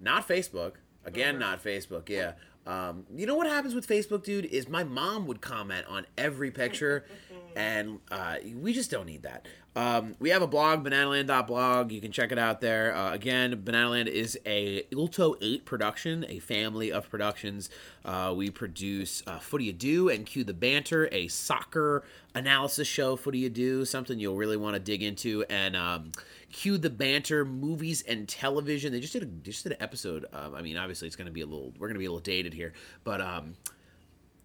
not 0.01 0.27
Facebook. 0.27 0.75
Again, 1.05 1.39
not 1.39 1.63
Facebook. 1.63 2.09
Yeah. 2.09 2.33
Um, 2.67 3.07
you 3.15 3.27
know 3.27 3.35
what 3.35 3.49
happens 3.49 3.75
with 3.75 3.87
Facebook, 3.87 4.23
dude? 4.23 4.45
Is 4.47 4.69
my 4.69 4.85
mom 4.85 5.27
would 5.27 5.41
comment 5.41 5.85
on 5.89 6.07
every 6.17 6.51
picture, 6.51 7.05
and 7.57 8.01
uh, 8.11 8.37
we 8.61 8.73
just 8.73 8.91
don't 8.91 9.07
need 9.07 9.23
that. 9.23 9.47
Um, 9.75 10.17
we 10.19 10.29
have 10.31 10.43
a 10.43 10.47
blog, 10.47 10.85
bananaland.blog. 10.85 11.93
You 11.93 12.01
can 12.01 12.13
check 12.13 12.31
it 12.31 12.39
out 12.39 12.61
there. 12.61 12.95
Uh, 12.95 13.15
again, 13.15 13.63
Bananaland 13.65 14.07
is 14.07 14.39
a 14.45 14.83
Ilto 14.91 15.35
8 15.41 15.65
production, 15.65 16.27
a 16.29 16.41
family 16.41 16.93
of 16.93 17.09
productions. 17.09 17.71
Uh, 18.05 18.35
we 18.37 18.51
produce 18.51 19.23
uh, 19.27 19.39
Footy 19.39 19.71
Ado 19.71 20.11
and 20.11 20.27
Cue 20.27 20.45
the 20.45 20.53
Banter, 20.53 21.09
a 21.11 21.29
soccer 21.29 22.05
analysis 22.35 22.87
show, 22.87 23.17
Footy 23.17 23.47
Ado, 23.47 23.87
something 23.87 24.19
you'll 24.19 24.37
really 24.37 24.59
want 24.59 24.75
to 24.75 24.81
dig 24.81 25.03
into. 25.03 25.43
And 25.49 25.75
um, 25.75 26.13
Cue 26.53 26.77
the 26.77 26.91
Banter, 26.91 27.47
movies 27.47 28.05
and 28.07 28.29
television. 28.29 28.93
They 28.93 29.01
just 29.01 29.15
did 29.15 29.23
a, 29.23 29.27
just 29.27 29.63
did 29.63 29.73
an 29.73 29.79
episode. 29.81 30.27
Um, 30.35 30.55
I 30.55 30.61
mean, 30.61 30.77
obviously, 30.77 31.07
it's 31.07 31.17
going 31.17 31.29
to 31.29 31.33
be 31.33 31.41
a 31.41 31.47
little, 31.47 31.73
we're 31.79 31.89
going 31.89 31.95
to 31.95 31.99
be 31.99 32.05
a 32.05 32.11
little 32.11 32.21
dated 32.21 32.53
here, 32.53 32.75
but 33.05 33.23
um, 33.23 33.55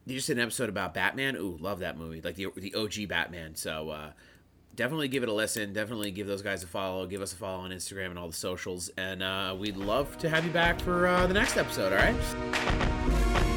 they 0.08 0.14
just 0.14 0.28
did 0.28 0.38
an 0.38 0.44
episode 0.44 0.70
about 0.70 0.94
Batman. 0.94 1.36
Ooh, 1.36 1.58
love 1.60 1.80
that 1.80 1.98
movie, 1.98 2.22
like 2.22 2.36
the 2.36 2.48
the 2.56 2.74
OG 2.74 3.10
Batman. 3.10 3.56
So 3.56 3.90
uh, 3.90 4.12
definitely 4.74 5.10
give 5.10 5.24
it 5.24 5.30
a 5.30 5.34
listen. 5.34 5.74
Definitely 5.74 6.12
give 6.12 6.28
those 6.28 6.42
guys 6.42 6.64
a 6.64 6.68
follow. 6.68 7.06
Give 7.06 7.22
us 7.22 7.34
a 7.34 7.36
follow 7.36 7.64
on 7.64 7.72
Instagram 7.72 8.12
and 8.12 8.20
all 8.20 8.28
the 8.28 8.34
socials. 8.34 8.90
And 8.98 9.22
uh, 9.22 9.56
we'd 9.60 9.76
love 9.76 10.18
to 10.20 10.30
have 10.30 10.46
you 10.46 10.52
back 10.52 10.80
for 10.80 11.08
uh, 11.08 11.28
the 11.28 11.34
next 11.34 11.58
episode. 11.58 11.92
All 11.92 12.00
right. 12.00 13.57